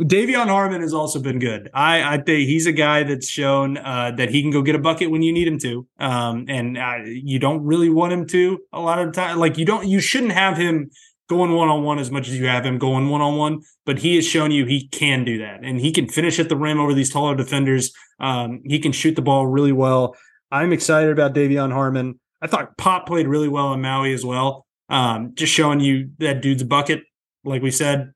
De'Vion 0.00 0.48
Harmon 0.48 0.82
has 0.82 0.92
also 0.92 1.18
been 1.18 1.38
good. 1.38 1.70
I, 1.72 2.16
I 2.16 2.18
think 2.18 2.46
he's 2.46 2.66
a 2.66 2.72
guy 2.72 3.02
that's 3.02 3.28
shown 3.28 3.78
uh, 3.78 4.12
that 4.16 4.28
he 4.28 4.42
can 4.42 4.50
go 4.50 4.60
get 4.60 4.74
a 4.74 4.78
bucket 4.78 5.10
when 5.10 5.22
you 5.22 5.32
need 5.32 5.48
him 5.48 5.58
to, 5.60 5.86
um, 5.98 6.44
and 6.48 6.76
uh, 6.76 6.98
you 7.04 7.38
don't 7.38 7.64
really 7.64 7.88
want 7.88 8.12
him 8.12 8.26
to 8.26 8.60
a 8.74 8.80
lot 8.80 8.98
of 8.98 9.06
the 9.06 9.12
time. 9.12 9.38
Like 9.38 9.56
you 9.56 9.64
don't, 9.64 9.86
you 9.86 10.00
shouldn't 10.00 10.32
have 10.32 10.58
him 10.58 10.90
going 11.28 11.52
one 11.52 11.68
on 11.68 11.82
one 11.82 11.98
as 11.98 12.10
much 12.10 12.28
as 12.28 12.38
you 12.38 12.46
have 12.46 12.66
him 12.66 12.78
going 12.78 13.08
one 13.08 13.22
on 13.22 13.36
one. 13.36 13.62
But 13.86 13.98
he 14.00 14.16
has 14.16 14.26
shown 14.26 14.50
you 14.50 14.66
he 14.66 14.86
can 14.88 15.24
do 15.24 15.38
that, 15.38 15.60
and 15.62 15.80
he 15.80 15.92
can 15.92 16.08
finish 16.08 16.38
at 16.38 16.50
the 16.50 16.56
rim 16.56 16.78
over 16.78 16.92
these 16.92 17.10
taller 17.10 17.34
defenders. 17.34 17.90
Um, 18.20 18.60
he 18.66 18.78
can 18.78 18.92
shoot 18.92 19.16
the 19.16 19.22
ball 19.22 19.46
really 19.46 19.72
well. 19.72 20.14
I'm 20.52 20.74
excited 20.74 21.10
about 21.10 21.32
De'Vion 21.32 21.72
Harmon. 21.72 22.20
I 22.42 22.48
thought 22.48 22.76
Pop 22.76 23.06
played 23.06 23.26
really 23.26 23.48
well 23.48 23.72
in 23.72 23.80
Maui 23.80 24.12
as 24.12 24.26
well. 24.26 24.65
Um, 24.88 25.32
just 25.34 25.52
showing 25.52 25.80
you 25.80 26.10
that 26.18 26.42
dude's 26.42 26.62
bucket, 26.62 27.02
like 27.44 27.62
we 27.62 27.70
said. 27.70 28.12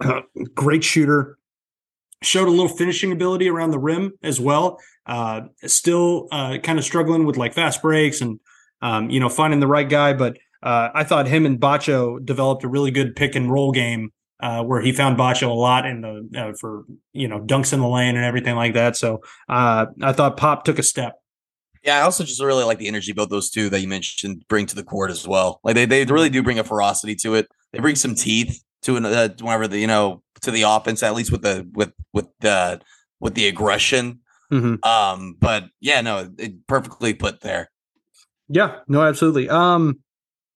Uh, 0.00 0.20
great 0.54 0.84
shooter. 0.84 1.38
Showed 2.20 2.48
a 2.48 2.50
little 2.50 2.68
finishing 2.68 3.12
ability 3.12 3.48
around 3.48 3.70
the 3.70 3.78
rim 3.78 4.12
as 4.24 4.40
well. 4.40 4.78
Uh, 5.06 5.42
still 5.64 6.26
uh, 6.32 6.58
kind 6.62 6.78
of 6.78 6.84
struggling 6.84 7.24
with 7.24 7.36
like 7.36 7.54
fast 7.54 7.80
breaks 7.80 8.20
and 8.20 8.40
um, 8.82 9.08
you 9.08 9.20
know 9.20 9.28
finding 9.28 9.60
the 9.60 9.68
right 9.68 9.88
guy. 9.88 10.14
But 10.14 10.36
uh, 10.62 10.88
I 10.94 11.04
thought 11.04 11.28
him 11.28 11.46
and 11.46 11.60
Batcho 11.60 12.24
developed 12.24 12.64
a 12.64 12.68
really 12.68 12.90
good 12.90 13.14
pick 13.14 13.36
and 13.36 13.50
roll 13.52 13.70
game 13.70 14.10
uh, 14.40 14.62
where 14.62 14.80
he 14.80 14.92
found 14.92 15.16
Batcho 15.16 15.48
a 15.48 15.52
lot 15.52 15.86
in 15.86 16.00
the 16.00 16.28
uh, 16.36 16.52
for 16.58 16.84
you 17.12 17.28
know 17.28 17.40
dunks 17.40 17.72
in 17.72 17.80
the 17.80 17.88
lane 17.88 18.16
and 18.16 18.24
everything 18.24 18.56
like 18.56 18.74
that. 18.74 18.96
So 18.96 19.20
uh, 19.48 19.86
I 20.02 20.12
thought 20.12 20.36
Pop 20.36 20.64
took 20.64 20.78
a 20.78 20.82
step. 20.82 21.14
Yeah, 21.84 21.98
I 21.98 22.02
also 22.02 22.24
just 22.24 22.42
really 22.42 22.64
like 22.64 22.78
the 22.78 22.88
energy 22.88 23.12
both 23.12 23.28
those 23.28 23.50
two 23.50 23.68
that 23.70 23.80
you 23.80 23.88
mentioned 23.88 24.44
bring 24.48 24.66
to 24.66 24.74
the 24.74 24.82
court 24.82 25.10
as 25.10 25.26
well. 25.26 25.60
Like 25.64 25.74
they, 25.74 25.86
they 25.86 26.04
really 26.04 26.30
do 26.30 26.42
bring 26.42 26.58
a 26.58 26.64
ferocity 26.64 27.14
to 27.16 27.34
it. 27.34 27.48
They 27.72 27.78
bring 27.78 27.96
some 27.96 28.14
teeth 28.14 28.62
to 28.82 28.96
an 28.96 29.04
uh, 29.04 29.28
whenever 29.40 29.68
the 29.68 29.78
you 29.78 29.86
know 29.86 30.22
to 30.42 30.50
the 30.50 30.62
offense 30.62 31.02
at 31.02 31.14
least 31.14 31.32
with 31.32 31.42
the 31.42 31.68
with 31.74 31.92
with 32.12 32.26
the 32.40 32.80
with 33.20 33.34
the 33.34 33.48
aggression. 33.48 34.20
Mhm. 34.52 34.84
Um, 34.86 35.36
but 35.38 35.64
yeah, 35.80 36.00
no, 36.00 36.30
it 36.38 36.66
perfectly 36.66 37.12
put 37.14 37.40
there. 37.40 37.70
Yeah, 38.48 38.78
no, 38.88 39.02
absolutely. 39.02 39.48
Um, 39.50 40.00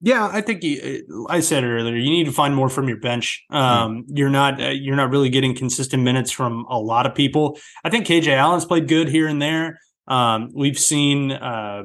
Yeah, 0.04 0.28
I 0.32 0.40
think 0.40 0.64
you, 0.64 1.26
I 1.28 1.38
said 1.40 1.62
it 1.62 1.68
earlier. 1.68 1.94
You 1.94 2.10
need 2.10 2.24
to 2.24 2.32
find 2.32 2.56
more 2.56 2.68
from 2.68 2.88
your 2.88 2.98
bench. 2.98 3.44
Um, 3.50 4.04
You're 4.08 4.30
not 4.30 4.60
uh, 4.60 4.70
you're 4.70 4.96
not 4.96 5.10
really 5.10 5.28
getting 5.28 5.54
consistent 5.54 6.02
minutes 6.02 6.30
from 6.32 6.64
a 6.68 6.78
lot 6.78 7.06
of 7.06 7.14
people. 7.14 7.58
I 7.84 7.90
think 7.90 8.06
KJ 8.06 8.34
Allen's 8.34 8.64
played 8.64 8.88
good 8.88 9.08
here 9.08 9.28
and 9.28 9.40
there. 9.40 9.78
Um, 10.08 10.50
we've 10.54 10.78
seen 10.78 11.32
uh, 11.32 11.84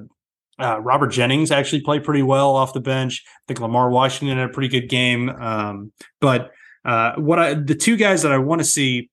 uh, 0.60 0.80
Robert 0.80 1.10
Jennings 1.10 1.52
actually 1.52 1.82
play 1.82 2.00
pretty 2.00 2.24
well 2.24 2.56
off 2.56 2.74
the 2.74 2.80
bench. 2.80 3.24
I 3.26 3.42
think 3.48 3.60
Lamar 3.60 3.90
Washington 3.90 4.38
had 4.38 4.50
a 4.50 4.54
pretty 4.54 4.70
good 4.70 4.90
game. 4.90 5.30
Um, 5.30 5.92
but 6.20 6.52
uh, 6.86 7.14
what 7.18 7.40
I 7.40 7.54
the 7.54 7.76
two 7.76 7.98
guys 7.98 8.22
that 8.24 8.32
I 8.32 8.38
want 8.38 8.60
to 8.60 8.66
see 8.66 9.10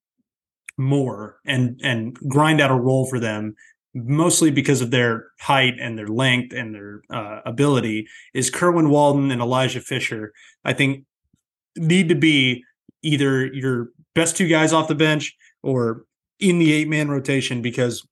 more 0.77 1.37
and 1.45 1.81
and 1.83 2.15
grind 2.29 2.61
out 2.61 2.71
a 2.71 2.75
role 2.75 3.07
for 3.07 3.21
them 3.21 3.55
mostly 3.95 4.51
because 4.51 4.81
of 4.81 4.91
their 4.91 5.27
height 5.41 5.75
and 5.81 5.97
their 5.97 6.09
length 6.09 6.53
and 6.53 6.75
their 6.75 7.03
uh, 7.11 7.41
ability 7.47 8.09
is 8.33 8.51
Kerwin 8.51 8.91
Walton 8.91 9.31
and 9.31 9.41
Elijah 9.41 9.81
Fisher. 9.81 10.33
I 10.65 10.73
think 10.73 11.05
need 11.77 12.09
to 12.09 12.17
be 12.17 12.65
either 13.03 13.47
your 13.47 13.91
best 14.15 14.37
two 14.37 14.49
guys 14.49 14.73
off 14.73 14.89
the 14.89 14.95
bench 14.95 15.37
or 15.63 16.05
in 16.41 16.59
the 16.59 16.73
eight 16.73 16.89
man 16.89 17.09
rotation 17.09 17.63
because 17.63 18.05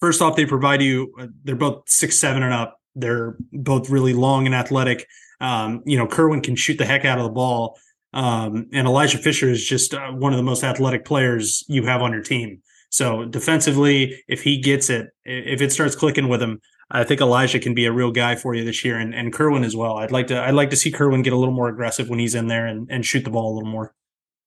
first 0.00 0.22
off 0.22 0.36
they 0.36 0.46
provide 0.46 0.82
you 0.82 1.12
uh, 1.18 1.26
they're 1.44 1.56
both 1.56 1.82
six 1.88 2.18
seven 2.18 2.42
and 2.42 2.52
up. 2.52 2.78
They're 2.94 3.36
both 3.52 3.90
really 3.90 4.14
long 4.14 4.46
and 4.46 4.54
athletic. 4.54 5.06
Um, 5.40 5.82
you 5.86 5.96
know 5.96 6.06
kerwin 6.06 6.40
can 6.40 6.56
shoot 6.56 6.78
the 6.78 6.86
heck 6.86 7.04
out 7.04 7.18
of 7.18 7.24
the 7.24 7.30
ball. 7.30 7.78
Um, 8.12 8.66
and 8.72 8.86
elijah 8.86 9.18
fisher 9.18 9.48
is 9.48 9.64
just 9.64 9.94
uh, 9.94 10.10
one 10.10 10.32
of 10.32 10.36
the 10.36 10.42
most 10.42 10.64
athletic 10.64 11.04
players 11.04 11.64
you 11.68 11.84
have 11.86 12.02
on 12.02 12.12
your 12.12 12.22
team. 12.22 12.62
So 12.90 13.24
defensively 13.24 14.22
if 14.26 14.42
he 14.42 14.60
gets 14.60 14.90
it 14.90 15.08
if 15.24 15.60
it 15.60 15.72
starts 15.72 15.94
clicking 15.94 16.28
with 16.28 16.42
him 16.42 16.60
i 16.90 17.04
think 17.04 17.20
elijah 17.20 17.60
can 17.60 17.72
be 17.72 17.86
a 17.86 17.92
real 17.92 18.10
guy 18.10 18.34
for 18.34 18.52
you 18.52 18.64
this 18.64 18.84
year 18.84 18.98
and, 18.98 19.14
and 19.14 19.32
kerwin 19.32 19.62
as 19.62 19.76
well. 19.76 19.98
I'd 19.98 20.10
like 20.10 20.26
to 20.26 20.42
i'd 20.42 20.54
like 20.54 20.70
to 20.70 20.76
see 20.76 20.90
kerwin 20.90 21.22
get 21.22 21.32
a 21.32 21.36
little 21.36 21.54
more 21.54 21.68
aggressive 21.68 22.08
when 22.08 22.18
he's 22.18 22.34
in 22.34 22.48
there 22.48 22.66
and, 22.66 22.88
and 22.90 23.06
shoot 23.06 23.24
the 23.24 23.30
ball 23.30 23.52
a 23.52 23.54
little 23.54 23.70
more. 23.70 23.94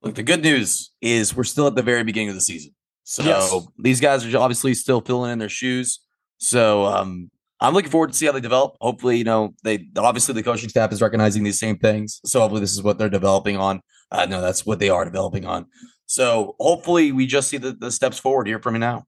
Look, 0.04 0.16
the 0.16 0.24
good 0.24 0.44
news 0.44 0.92
is 1.02 1.34
we're 1.34 1.46
still 1.46 1.66
at 1.66 1.76
the 1.76 1.82
very 1.82 2.04
beginning 2.04 2.30
of 2.30 2.36
the 2.36 2.42
season. 2.42 2.74
So 3.04 3.24
Yes. 3.24 3.54
these 3.78 4.00
guys 4.00 4.26
are 4.26 4.38
obviously 4.38 4.74
still 4.74 5.02
filling 5.02 5.32
in 5.32 5.40
their 5.40 5.50
shoes. 5.50 6.00
So 6.38 6.86
um, 6.86 7.30
I'm 7.60 7.74
looking 7.74 7.92
forward 7.92 8.12
to 8.12 8.18
see 8.18 8.26
how 8.26 8.32
they 8.32 8.42
develop. 8.42 8.76
Hopefully, 8.82 9.18
you 9.18 9.24
know, 9.24 9.54
they 9.64 9.88
obviously 9.98 10.34
the 10.34 10.44
coaching 10.44 10.70
staff 10.70 10.92
is 10.92 11.02
recognizing 11.02 11.44
these 11.44 11.60
same 11.60 11.78
things. 11.78 12.20
So 12.26 12.40
hopefully 12.40 12.62
this 12.62 12.74
is 12.74 12.84
what 12.84 12.98
they're 12.98 13.10
developing 13.10 13.58
on. 13.58 13.82
Uh, 14.12 14.26
no, 14.26 14.42
that's 14.42 14.66
what 14.66 14.80
they 14.80 14.90
are 14.90 15.06
developing 15.06 15.46
on. 15.46 15.66
So 16.06 16.56
hopefully 16.60 17.12
we 17.12 17.26
just 17.26 17.50
see 17.50 17.58
the, 17.58 17.72
the 17.74 17.92
steps 17.92 18.20
forward 18.20 18.48
here 18.48 18.60
from 18.60 18.80
now. 18.80 19.06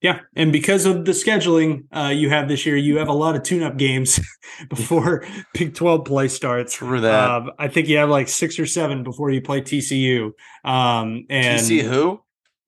Yeah, 0.00 0.20
and 0.34 0.50
because 0.50 0.86
of 0.86 1.04
the 1.04 1.12
scheduling 1.12 1.84
uh, 1.94 2.08
you 2.08 2.30
have 2.30 2.48
this 2.48 2.64
year, 2.64 2.74
you 2.74 2.96
have 2.96 3.08
a 3.08 3.12
lot 3.12 3.36
of 3.36 3.42
tune-up 3.42 3.76
games 3.76 4.18
before 4.70 5.26
Big 5.52 5.74
Twelve 5.74 6.06
play 6.06 6.28
starts. 6.28 6.72
For 6.74 7.00
that. 7.00 7.30
Um, 7.30 7.50
I 7.58 7.68
think 7.68 7.86
you 7.86 7.98
have 7.98 8.08
like 8.08 8.28
six 8.28 8.58
or 8.58 8.64
seven 8.64 9.02
before 9.02 9.30
you 9.30 9.42
play 9.42 9.60
TCU. 9.60 10.30
Um, 10.64 11.26
and 11.28 11.60
TC 11.60 11.82
who? 11.82 12.22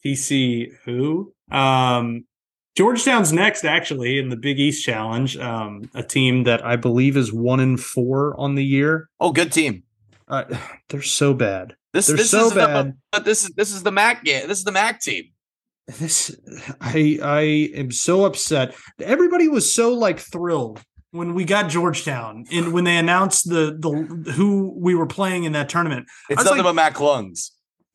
Who? 0.04 1.32
Um, 1.50 2.24
Georgetown's 2.74 3.32
next, 3.32 3.64
actually, 3.64 4.18
in 4.18 4.30
the 4.30 4.36
Big 4.36 4.58
East 4.58 4.84
Challenge. 4.84 5.36
Um, 5.36 5.90
a 5.94 6.02
team 6.02 6.44
that 6.44 6.64
I 6.64 6.76
believe 6.76 7.16
is 7.16 7.32
one 7.32 7.60
in 7.60 7.76
four 7.76 8.34
on 8.40 8.54
the 8.54 8.64
year. 8.64 9.08
Oh, 9.20 9.32
good 9.32 9.52
team. 9.52 9.82
Uh, 10.26 10.44
they're 10.88 11.02
so 11.02 11.34
bad. 11.34 11.76
This 11.92 12.06
They're 12.06 12.16
this 12.16 12.30
so 12.30 12.46
is 12.46 12.54
bad. 12.54 12.86
The, 12.88 12.96
but 13.12 13.24
this 13.24 13.44
is 13.44 13.50
this 13.50 13.72
is 13.72 13.82
the 13.82 13.92
Mac 13.92 14.24
game. 14.24 14.48
This 14.48 14.58
is 14.58 14.64
the 14.64 14.72
Mac 14.72 15.00
team. 15.00 15.24
this 15.98 16.34
i 16.80 17.18
i 17.24 17.40
am 17.74 17.90
so 17.90 18.24
upset 18.24 18.72
everybody 19.00 19.48
was 19.48 19.74
so 19.74 19.92
like 19.92 20.20
thrilled 20.20 20.80
when 21.10 21.34
we 21.34 21.44
got 21.44 21.68
georgetown 21.68 22.44
and 22.52 22.72
when 22.72 22.84
they 22.84 22.96
announced 22.96 23.48
the 23.50 23.76
the 23.80 23.90
who 24.32 24.72
we 24.80 24.94
were 24.94 25.08
playing 25.08 25.42
in 25.42 25.50
that 25.52 25.68
tournament 25.68 26.06
It's 26.30 26.44
nothing 26.44 26.58
like- 26.58 26.66
but 26.66 26.74
Mac 26.74 27.00
Lungs. 27.00 27.50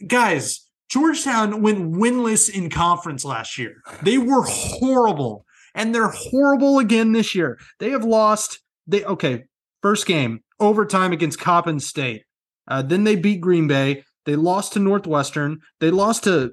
guys 0.05 0.66
georgetown 0.89 1.61
went 1.61 1.91
winless 1.93 2.49
in 2.49 2.69
conference 2.69 3.23
last 3.25 3.57
year 3.57 3.75
they 4.03 4.17
were 4.17 4.43
horrible 4.43 5.45
and 5.75 5.93
they're 5.93 6.07
horrible 6.13 6.79
again 6.79 7.11
this 7.11 7.35
year 7.35 7.57
they 7.79 7.89
have 7.89 8.03
lost 8.03 8.59
they 8.87 9.03
okay 9.05 9.43
first 9.81 10.05
game 10.05 10.39
overtime 10.59 11.11
against 11.11 11.39
coppin 11.39 11.79
state 11.79 12.23
uh, 12.67 12.81
then 12.81 13.03
they 13.03 13.15
beat 13.15 13.41
green 13.41 13.67
bay 13.67 14.03
they 14.25 14.35
lost 14.35 14.73
to 14.73 14.79
northwestern 14.79 15.59
they 15.79 15.91
lost 15.91 16.23
to 16.23 16.51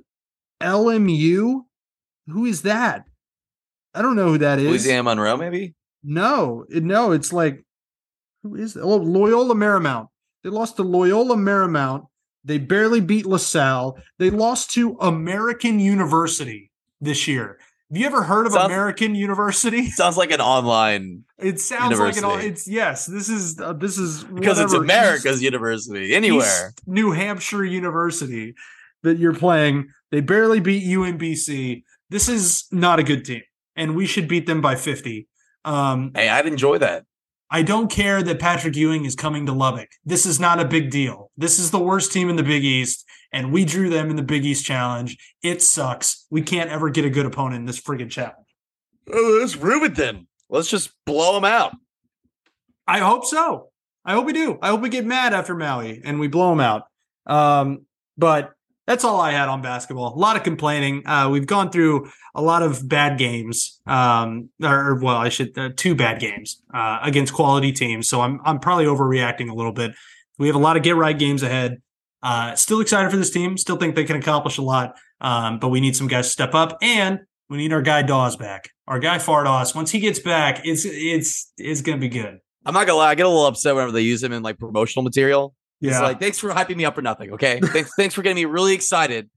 lmu 0.63 1.61
who 2.27 2.45
is 2.45 2.63
that 2.63 3.05
I 3.97 4.03
don't 4.03 4.17
know 4.17 4.27
who 4.31 4.39
that 4.39 4.59
is. 4.59 4.67
Louisiana 4.67 5.05
Monroe, 5.05 5.37
maybe. 5.37 5.77
No, 6.03 6.65
it- 6.69 6.83
no, 6.83 7.13
it's 7.13 7.33
like 7.33 7.65
who 8.43 8.57
is 8.57 8.75
that? 8.75 8.83
Oh, 8.83 8.97
Loyola 8.97 9.55
Marymount. 9.55 10.09
They 10.43 10.51
lost 10.51 10.75
to 10.79 10.83
Loyola 10.83 11.37
Marymount. 11.37 12.07
They 12.45 12.59
barely 12.59 13.01
beat 13.01 13.27
LaSalle. 13.27 13.99
They 14.19 14.31
lost 14.31 14.71
to 14.73 14.97
American 15.01 15.79
University 15.81 16.71
this 17.01 17.27
year. 17.27 17.59
Have 17.91 17.99
you 18.01 18.07
ever 18.07 18.23
heard 18.23 18.47
of 18.47 18.53
Sounds- 18.53 18.67
American 18.67 19.15
University? 19.15 19.89
Sounds 19.91 20.17
like 20.17 20.31
an 20.31 20.41
online 20.41 21.25
It 21.39 21.61
sounds 21.61 21.99
like 21.99 22.17
an. 22.17 22.23
University. 22.25 22.49
It's 22.49 22.69
yes. 22.69 23.07
This 23.07 23.29
is 23.29 23.61
uh, 23.61 23.73
this 23.75 23.99
is 23.99 24.25
because 24.25 24.59
it's 24.59 24.73
America's 24.73 25.37
East- 25.37 25.43
university. 25.43 26.15
Anywhere. 26.15 26.69
East 26.77 26.83
New 26.87 27.13
Hampshire 27.13 27.65
University 27.65 28.55
that 29.03 29.19
you're 29.19 29.35
playing. 29.35 29.89
They 30.11 30.21
barely 30.21 30.61
beat 30.61 30.85
UMBC. 30.85 31.83
This 32.11 32.29
is 32.29 32.65
not 32.73 32.99
a 32.99 33.03
good 33.03 33.25
team, 33.25 33.43
and 33.77 33.95
we 33.95 34.07
should 34.07 34.29
beat 34.29 34.47
them 34.47 34.61
by 34.61 34.77
50. 34.77 35.29
Um, 35.65 36.11
Hey, 36.15 36.29
I'd 36.29 36.47
enjoy 36.47 36.79
that. 36.79 37.05
I 37.51 37.63
don't 37.63 37.91
care 37.91 38.23
that 38.23 38.41
Patrick 38.41 38.75
Ewing 38.75 39.05
is 39.05 39.15
coming 39.15 39.47
to 39.47 39.53
Lubbock. 39.53 39.89
This 40.05 40.27
is 40.27 40.41
not 40.41 40.61
a 40.61 40.65
big 40.65 40.91
deal. 40.91 41.31
This 41.37 41.59
is 41.59 41.71
the 41.71 41.79
worst 41.79 42.13
team 42.13 42.29
in 42.29 42.37
the 42.37 42.43
Big 42.43 42.65
East, 42.65 43.05
and 43.33 43.53
we 43.53 43.65
drew 43.65 43.91
them 43.91 44.11
in 44.11 44.17
the 44.17 44.23
Big 44.23 44.45
East 44.45 44.65
Challenge. 44.65 45.17
It 45.43 45.63
sucks. 45.63 46.27
We 46.31 46.43
can't 46.43 46.71
ever 46.71 46.91
get 46.91 47.05
a 47.05 47.11
good 47.11 47.27
opponent 47.27 47.61
in 47.61 47.67
this 47.67 47.81
friggin' 47.81 48.11
challenge. 48.11 48.47
Oh, 49.13 49.39
let's 49.41 49.57
ruin 49.57 49.93
it 49.93 49.97
then. 49.97 50.27
Let's 50.49 50.69
just 50.69 50.91
blow 51.05 51.35
them 51.35 51.45
out. 51.45 51.75
I 52.87 52.99
hope 52.99 53.25
so. 53.25 53.71
I 54.05 54.13
hope 54.13 54.27
we 54.27 54.33
do. 54.33 54.59
I 54.61 54.69
hope 54.69 54.81
we 54.81 54.89
get 54.89 55.07
mad 55.07 55.33
after 55.33 55.55
Maui 55.55 56.03
and 56.05 56.21
we 56.21 56.29
blow 56.29 56.51
them 56.51 56.61
out. 56.61 56.85
Um, 57.27 57.87
but 58.17 58.53
that's 58.87 59.05
all 59.05 59.21
I 59.21 59.33
had 59.33 59.49
on 59.49 59.63
basketball. 59.63 60.15
A 60.15 60.19
lot 60.19 60.37
of 60.37 60.43
complaining. 60.43 61.07
Uh, 61.07 61.29
we've 61.31 61.47
gone 61.47 61.71
through 61.71 62.11
a 62.35 62.43
lot 62.43 62.63
of 62.63 62.87
bad 62.87 63.19
games, 63.19 63.81
um, 63.87 64.51
or 64.63 64.99
well, 65.01 65.17
I 65.17 65.29
should 65.31 65.57
uh, 65.59 65.71
two 65.75 65.95
bad 65.95 66.21
games 66.21 66.63
uh, 66.73 66.99
against 67.03 67.33
quality 67.33 67.73
teams. 67.73 68.09
So 68.09 68.21
I'm 68.21 68.41
I'm 68.45 68.59
probably 68.59 68.85
overreacting 68.85 69.51
a 69.51 69.55
little 69.55 69.73
bit. 69.73 69.93
We 70.39 70.49
have 70.49 70.57
a 70.57 70.61
lot 70.61 70.77
of 70.77 70.83
get 70.83 70.97
right 70.97 71.19
games 71.19 71.43
ahead. 71.43 71.81
Uh, 72.23 72.55
still 72.55 72.81
excited 72.81 73.11
for 73.11 73.17
this 73.17 73.31
team. 73.31 73.57
Still 73.57 73.77
think 73.77 73.95
they 73.95 74.05
can 74.05 74.17
accomplish 74.17 74.59
a 74.59 74.63
lot. 74.63 74.97
Um, 75.21 75.59
but 75.59 75.69
we 75.69 75.81
need 75.81 75.97
some 75.97 76.09
guys 76.09 76.27
to 76.27 76.31
step 76.31 76.55
up, 76.55 76.77
and 76.83 77.21
we 77.49 77.57
need 77.57 77.73
our 77.73 77.83
guy 77.83 78.03
Dawes 78.03 78.37
back. 78.37 78.71
Our 78.87 78.99
guy 78.99 79.19
Fardaws. 79.19 79.75
Once 79.75 79.91
he 79.91 80.01
gets 80.01 80.19
back, 80.19 80.61
it's 80.65 80.85
it's 80.85 81.53
it's 81.57 81.81
gonna 81.81 81.99
be 81.99 82.09
good. 82.09 82.39
I'm 82.67 82.75
not 82.75 82.87
gonna 82.87 82.99
lie, 82.99 83.11
I 83.11 83.15
get 83.15 83.27
a 83.27 83.29
little 83.29 83.47
upset 83.47 83.75
whenever 83.75 83.93
they 83.93 84.03
use 84.03 84.23
him 84.23 84.33
in 84.33 84.43
like 84.43 84.59
promotional 84.59 85.03
material. 85.03 85.55
It's 85.85 85.93
Yeah. 85.93 86.01
like, 86.03 86.21
thanks 86.21 86.39
for 86.39 86.51
hyping 86.51 86.77
me 86.77 86.85
up 86.85 86.95
for 86.95 87.03
nothing. 87.03 87.33
Okay. 87.33 87.61
thanks, 87.61 87.91
thanks 87.97 88.15
for 88.15 88.23
getting 88.23 88.37
me 88.37 88.45
really 88.47 88.75
excited 88.75 89.29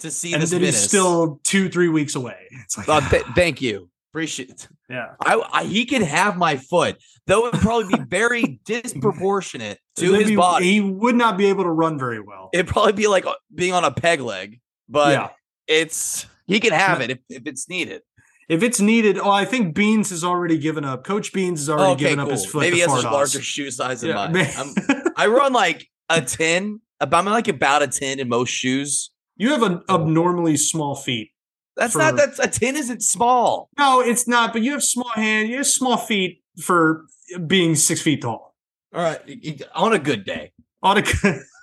to 0.00 0.10
see 0.10 0.32
and 0.34 0.42
this 0.42 0.50
he's 0.52 0.76
still 0.76 1.40
two, 1.44 1.68
three 1.68 1.88
weeks 1.88 2.14
away. 2.14 2.48
It's 2.64 2.76
like, 2.78 2.88
Uh, 2.88 3.00
th- 3.08 3.24
thank 3.34 3.60
you. 3.62 3.88
Appreciate 4.12 4.48
it. 4.48 4.68
yeah, 4.88 5.08
I, 5.20 5.42
I 5.52 5.64
he 5.64 5.84
can 5.84 6.00
have 6.00 6.38
my 6.38 6.56
foot, 6.56 6.96
though 7.26 7.46
it 7.46 7.52
would 7.52 7.60
probably 7.60 7.98
be 7.98 8.02
very 8.04 8.58
disproportionate 8.64 9.78
to 9.96 10.06
It'd 10.06 10.20
his 10.20 10.28
be- 10.30 10.36
body. 10.36 10.72
He 10.72 10.80
would 10.80 11.14
not 11.16 11.36
be 11.36 11.46
able 11.46 11.64
to 11.64 11.70
run 11.70 11.98
very 11.98 12.20
well. 12.20 12.48
It'd 12.54 12.66
probably 12.66 12.92
be 12.94 13.06
like 13.08 13.26
uh, 13.26 13.34
being 13.54 13.74
on 13.74 13.84
a 13.84 13.90
peg 13.90 14.20
leg, 14.22 14.58
but 14.88 15.12
yeah, 15.12 15.28
it's 15.66 16.24
he 16.46 16.60
can 16.60 16.72
have 16.72 17.02
it 17.02 17.10
if, 17.10 17.18
if 17.28 17.42
it's 17.46 17.68
needed. 17.68 18.00
If 18.48 18.62
it's 18.62 18.80
needed. 18.80 19.18
Oh, 19.18 19.30
I 19.30 19.44
think 19.44 19.74
Beans 19.74 20.10
has 20.10 20.22
already 20.24 20.58
given 20.58 20.84
up. 20.84 21.04
Coach 21.04 21.32
Beans 21.32 21.60
has 21.60 21.68
already 21.68 21.84
oh, 21.88 21.92
okay, 21.92 22.04
given 22.04 22.18
cool. 22.18 22.26
up 22.26 22.30
his 22.30 22.46
foot. 22.46 22.60
Maybe 22.60 22.76
he 22.76 22.82
has 22.82 23.04
a 23.04 23.10
larger 23.10 23.42
shoe 23.42 23.70
size 23.70 24.00
than 24.02 24.10
Yeah, 24.10 24.28
mine. 24.32 25.12
I 25.16 25.26
run 25.26 25.52
like 25.52 25.88
a 26.08 26.20
10. 26.20 26.80
I'm 27.00 27.24
like 27.26 27.48
about 27.48 27.82
a 27.82 27.88
10 27.88 28.20
in 28.20 28.28
most 28.28 28.50
shoes. 28.50 29.10
you 29.36 29.50
have 29.50 29.62
an 29.62 29.82
abnormally 29.88 30.56
small 30.56 30.94
feet. 30.94 31.30
That's 31.76 31.92
For- 31.92 31.98
not 31.98 32.16
that's 32.16 32.38
a 32.38 32.46
10 32.48 32.76
isn't 32.76 33.02
small. 33.02 33.68
No, 33.78 34.00
it's 34.00 34.26
not. 34.26 34.52
But 34.52 34.62
you 34.62 34.72
have 34.72 34.82
small 34.82 35.10
hand. 35.10 35.48
You 35.48 35.58
have 35.58 35.66
small 35.66 35.96
feet 35.98 36.42
for 36.62 37.04
being 37.46 37.74
six 37.74 38.00
feet 38.00 38.22
tall. 38.22 38.54
All 38.94 39.02
right. 39.02 39.62
On 39.74 39.92
a 39.92 39.98
good 39.98 40.24
day. 40.24 40.52
On 40.82 40.96
a 40.96 41.02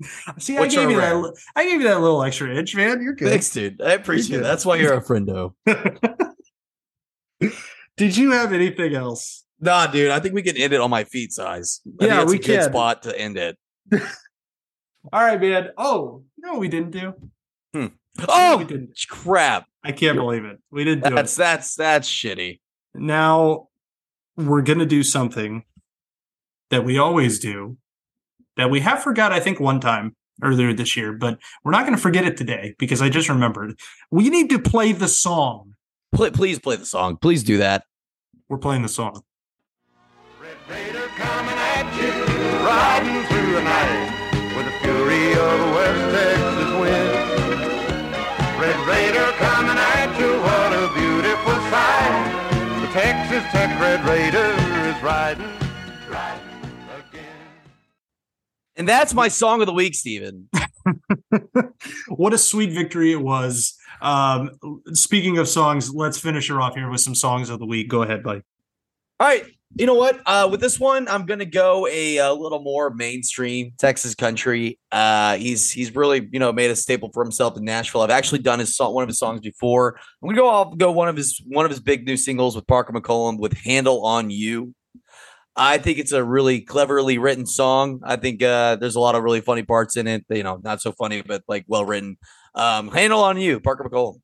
see, 0.38 0.56
I 0.58 0.68
gave 0.68 0.90
you 0.90 0.96
that. 1.00 1.34
I 1.56 1.64
gave 1.64 1.80
you 1.80 1.88
that 1.88 2.00
little 2.00 2.22
extra 2.22 2.54
inch, 2.54 2.74
man. 2.76 3.02
You're 3.02 3.14
good. 3.14 3.28
Thanks, 3.28 3.50
dude. 3.50 3.80
I 3.82 3.92
appreciate 3.92 4.40
it. 4.40 4.42
That's 4.42 4.64
why 4.64 4.76
you're 4.76 4.94
a 4.94 5.02
friendo. 5.02 5.54
Did 7.96 8.16
you 8.16 8.30
have 8.32 8.52
anything 8.52 8.94
else? 8.94 9.44
nah, 9.60 9.86
dude. 9.88 10.10
I 10.12 10.20
think 10.20 10.34
we 10.34 10.42
can 10.42 10.56
end 10.56 10.72
it 10.72 10.80
on 10.80 10.88
my 10.90 11.02
feet 11.04 11.32
size. 11.32 11.80
I 12.00 12.04
Yeah, 12.06 12.16
that's 12.18 12.30
we 12.30 12.36
a 12.36 12.40
good 12.42 12.60
can. 12.60 12.70
spot 12.70 13.02
to 13.02 13.18
end 13.18 13.36
it. 13.36 13.58
All 15.12 15.20
right, 15.22 15.40
man. 15.40 15.70
Oh 15.76 16.22
no, 16.36 16.58
we 16.58 16.68
didn't 16.68 16.92
do. 16.92 17.14
Hmm. 17.74 17.86
No, 18.18 18.24
Oh 18.28 18.56
we 18.58 18.64
didn't. 18.64 18.98
crap. 19.08 19.66
I 19.82 19.92
can't 19.92 20.16
believe 20.16 20.44
it. 20.44 20.58
We 20.70 20.84
didn't 20.84 21.04
do 21.08 21.14
That's 21.14 21.34
it. 21.34 21.38
that's 21.38 21.74
that's 21.74 22.08
shitty. 22.08 22.60
Now 22.94 23.68
we're 24.36 24.62
gonna 24.62 24.86
do 24.86 25.02
something 25.02 25.64
that 26.70 26.84
we 26.84 26.98
always 26.98 27.38
do 27.40 27.78
that 28.58 28.70
we 28.70 28.80
have 28.80 29.02
forgot, 29.02 29.32
I 29.32 29.40
think, 29.40 29.58
one 29.58 29.80
time 29.80 30.14
earlier 30.42 30.72
this 30.74 30.96
year, 30.96 31.12
but 31.12 31.38
we're 31.64 31.72
not 31.72 31.84
gonna 31.84 31.96
forget 31.96 32.24
it 32.24 32.36
today 32.36 32.74
because 32.78 33.00
I 33.00 33.08
just 33.08 33.28
remembered. 33.28 33.78
We 34.10 34.28
need 34.28 34.50
to 34.50 34.58
play 34.58 34.92
the 34.92 35.08
song. 35.08 35.74
Pl- 36.12 36.32
please 36.32 36.58
play 36.58 36.76
the 36.76 36.86
song. 36.86 37.16
Please 37.16 37.42
do 37.42 37.56
that. 37.58 37.84
We're 38.48 38.58
playing 38.58 38.82
the 38.82 38.88
song. 38.88 39.22
Red 40.40 40.56
Raider 40.68 41.08
coming 41.16 41.54
at 41.54 41.86
you, 41.96 42.12
riding 42.66 43.24
through 43.26 43.52
the 43.52 43.62
night 43.62 44.56
with 44.56 44.66
the 44.66 44.72
fury 44.82 45.32
of 45.32 45.60
a 45.60 45.72
West 45.74 46.04
Texas 46.14 46.72
wind. 46.80 47.28
Red 48.60 48.80
Raider 48.86 49.32
coming 49.38 49.78
at 49.78 50.18
you, 50.18 50.30
what 50.40 50.72
a 50.72 50.88
beautiful 50.94 51.58
sight. 51.70 52.80
The 52.80 52.88
Texas 52.92 53.44
Tech 53.52 53.78
Red 53.80 54.04
Raider 54.04 54.54
is 54.88 55.02
riding, 55.02 55.46
riding 55.46 55.67
And 58.78 58.88
that's 58.88 59.12
my 59.12 59.26
song 59.26 59.60
of 59.60 59.66
the 59.66 59.72
week, 59.72 59.96
Steven. 59.96 60.48
what 62.08 62.32
a 62.32 62.38
sweet 62.38 62.70
victory 62.70 63.10
it 63.10 63.20
was. 63.20 63.76
Um, 64.00 64.50
speaking 64.92 65.38
of 65.38 65.48
songs, 65.48 65.92
let's 65.92 66.18
finish 66.18 66.48
her 66.48 66.60
off 66.60 66.76
here 66.76 66.88
with 66.88 67.00
some 67.00 67.16
songs 67.16 67.50
of 67.50 67.58
the 67.58 67.66
week. 67.66 67.88
Go 67.88 68.02
ahead, 68.02 68.22
buddy. 68.22 68.42
All 69.18 69.26
right. 69.26 69.44
You 69.74 69.84
know 69.84 69.94
what? 69.94 70.20
Uh, 70.24 70.48
with 70.50 70.60
this 70.60 70.80
one, 70.80 71.08
I'm 71.08 71.26
gonna 71.26 71.44
go 71.44 71.86
a, 71.88 72.16
a 72.18 72.32
little 72.32 72.62
more 72.62 72.88
mainstream 72.88 73.72
Texas 73.76 74.14
country. 74.14 74.78
Uh, 74.90 75.36
he's 75.36 75.70
he's 75.70 75.94
really 75.94 76.26
you 76.32 76.38
know 76.38 76.52
made 76.52 76.70
a 76.70 76.76
staple 76.76 77.10
for 77.12 77.22
himself 77.22 77.56
in 77.58 77.64
Nashville. 77.64 78.00
I've 78.00 78.10
actually 78.10 78.38
done 78.38 78.60
his 78.60 78.74
song, 78.74 78.94
one 78.94 79.02
of 79.02 79.08
his 79.08 79.18
songs 79.18 79.40
before. 79.40 80.00
I'm 80.22 80.28
gonna 80.28 80.40
go 80.40 80.48
off 80.48 80.78
go 80.78 80.90
one 80.90 81.08
of 81.08 81.16
his 81.16 81.42
one 81.44 81.66
of 81.66 81.70
his 81.70 81.80
big 81.80 82.06
new 82.06 82.16
singles 82.16 82.56
with 82.56 82.66
Parker 82.66 82.94
McCollum 82.94 83.38
with 83.38 83.52
"Handle 83.58 84.06
on 84.06 84.30
You." 84.30 84.74
I 85.58 85.78
think 85.78 85.98
it's 85.98 86.12
a 86.12 86.22
really 86.22 86.60
cleverly 86.60 87.18
written 87.18 87.44
song. 87.44 88.00
I 88.04 88.14
think 88.14 88.42
uh, 88.42 88.76
there's 88.76 88.94
a 88.94 89.00
lot 89.00 89.16
of 89.16 89.24
really 89.24 89.40
funny 89.40 89.64
parts 89.64 89.96
in 89.96 90.06
it. 90.06 90.24
You 90.30 90.44
know, 90.44 90.60
not 90.62 90.80
so 90.80 90.92
funny, 90.92 91.20
but 91.22 91.42
like 91.48 91.64
well 91.66 91.84
written. 91.84 92.16
Um, 92.54 92.88
"Handle 92.88 93.20
on 93.24 93.38
You," 93.38 93.58
Parker 93.58 93.84
McCollum. 93.84 94.20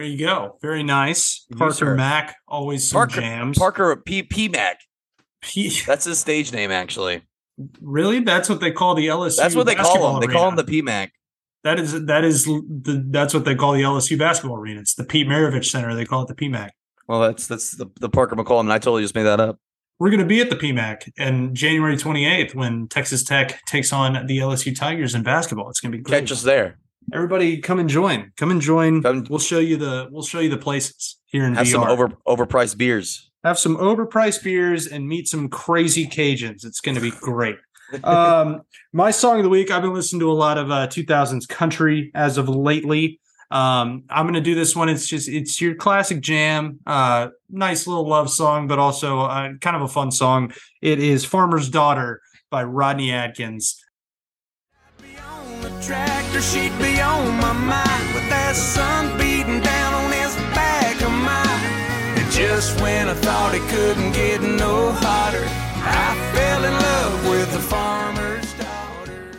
There 0.00 0.08
you 0.08 0.16
go. 0.16 0.56
Very 0.62 0.82
nice. 0.82 1.44
Parker. 1.58 1.94
Mack, 1.94 2.34
always 2.48 2.88
some 2.88 2.96
Parker 3.00 3.20
jams. 3.20 3.58
Parker 3.58 3.94
P 3.96 4.22
P 4.22 4.48
Mac. 4.48 4.80
P- 5.42 5.78
That's 5.86 6.06
his 6.06 6.18
stage 6.18 6.54
name, 6.54 6.70
actually. 6.70 7.20
really? 7.82 8.20
That's 8.20 8.48
what 8.48 8.60
they 8.60 8.70
call 8.70 8.94
the 8.94 9.08
LSU. 9.08 9.36
That's 9.36 9.54
what 9.54 9.66
they 9.66 9.74
call 9.74 10.14
him. 10.14 10.20
They 10.26 10.32
call 10.32 10.48
him 10.48 10.54
arena. 10.54 10.62
the 10.62 10.82
PMAC. 10.82 11.08
That 11.64 11.78
is 11.78 12.06
that 12.06 12.24
is 12.24 12.46
the 12.46 13.04
that's 13.10 13.34
what 13.34 13.44
they 13.44 13.54
call 13.54 13.74
the 13.74 13.82
LSU 13.82 14.18
basketball 14.18 14.56
arena. 14.56 14.80
It's 14.80 14.94
the 14.94 15.04
Pete 15.04 15.26
Maravich 15.26 15.66
Center. 15.66 15.94
They 15.94 16.06
call 16.06 16.22
it 16.22 16.28
the 16.28 16.34
PMAC. 16.34 16.70
Well, 17.06 17.20
that's 17.20 17.46
that's 17.46 17.76
the, 17.76 17.90
the 18.00 18.08
Parker 18.08 18.36
McCollum, 18.36 18.60
and 18.60 18.72
I 18.72 18.78
totally 18.78 19.02
just 19.02 19.14
made 19.14 19.24
that 19.24 19.38
up. 19.38 19.58
We're 19.98 20.08
going 20.08 20.20
to 20.20 20.24
be 20.26 20.40
at 20.40 20.48
the 20.48 20.56
PMAC 20.56 21.10
in 21.18 21.54
January 21.54 21.98
28th 21.98 22.54
when 22.54 22.88
Texas 22.88 23.22
Tech 23.22 23.62
takes 23.66 23.92
on 23.92 24.26
the 24.26 24.38
LSU 24.38 24.74
Tigers 24.74 25.14
in 25.14 25.22
basketball. 25.22 25.68
It's 25.68 25.78
going 25.78 25.92
to 25.92 25.98
be 25.98 26.02
great. 26.02 26.20
Catch 26.20 26.32
us 26.32 26.42
there. 26.42 26.78
Everybody, 27.12 27.58
come 27.58 27.78
and 27.78 27.88
join. 27.88 28.32
Come 28.36 28.50
and 28.50 28.60
join. 28.60 29.02
Come- 29.02 29.26
we'll 29.28 29.38
show 29.38 29.58
you 29.58 29.76
the 29.76 30.08
we'll 30.10 30.22
show 30.22 30.40
you 30.40 30.50
the 30.50 30.58
places 30.58 31.18
here 31.26 31.44
in 31.44 31.54
Have 31.54 31.66
VR. 31.66 31.72
some 31.72 31.82
over 31.84 32.08
overpriced 32.26 32.76
beers. 32.76 33.30
Have 33.44 33.58
some 33.58 33.76
overpriced 33.76 34.42
beers 34.42 34.86
and 34.86 35.08
meet 35.08 35.26
some 35.26 35.48
crazy 35.48 36.06
Cajuns. 36.06 36.64
It's 36.64 36.80
going 36.80 36.94
to 36.94 37.00
be 37.00 37.10
great. 37.10 37.56
um, 38.04 38.62
my 38.92 39.10
song 39.10 39.38
of 39.38 39.44
the 39.44 39.48
week. 39.48 39.70
I've 39.70 39.82
been 39.82 39.94
listening 39.94 40.20
to 40.20 40.30
a 40.30 40.34
lot 40.34 40.58
of 40.58 40.70
uh, 40.70 40.86
2000s 40.88 41.48
country 41.48 42.10
as 42.14 42.38
of 42.38 42.48
lately. 42.48 43.20
Um, 43.50 44.04
I'm 44.08 44.26
going 44.26 44.34
to 44.34 44.40
do 44.40 44.54
this 44.54 44.76
one. 44.76 44.88
It's 44.88 45.08
just 45.08 45.28
it's 45.28 45.60
your 45.60 45.74
classic 45.74 46.20
jam. 46.20 46.78
Uh, 46.86 47.28
nice 47.48 47.86
little 47.86 48.06
love 48.06 48.30
song, 48.30 48.68
but 48.68 48.78
also 48.78 49.20
uh, 49.20 49.54
kind 49.60 49.74
of 49.74 49.82
a 49.82 49.88
fun 49.88 50.12
song. 50.12 50.52
It 50.80 51.00
is 51.00 51.24
"Farmer's 51.24 51.68
Daughter" 51.68 52.20
by 52.50 52.62
Rodney 52.62 53.10
Atkins. 53.10 53.82
Be 55.60 55.66
on 55.66 55.72
the 55.78 55.82
tractor, 55.82 56.40
she'd 56.40 56.76
be 56.78 57.00
on 57.00 57.36
my 57.40 57.52
mind 57.52 58.14
with 58.14 58.28
that 58.30 58.54
sun 58.56 59.16
beating 59.18 59.60
down. 59.60 59.94
on 59.94 60.12
his 60.12 60.34
back 60.54 61.00
of 61.02 61.10
mine. 61.10 62.18
And 62.18 62.30
just 62.32 62.80
when 62.80 63.08
I 63.08 63.14
thought 63.14 63.54
it 63.54 63.62
couldn't 63.68 64.12
get 64.12 64.40
no 64.42 64.92
hotter, 64.92 65.44
I 65.82 66.32
fell 66.34 66.64
in 66.64 66.72
love 66.72 67.28
with 67.30 67.52
the 67.52 67.58
farmer's 67.60 68.52
daughter. 68.54 69.32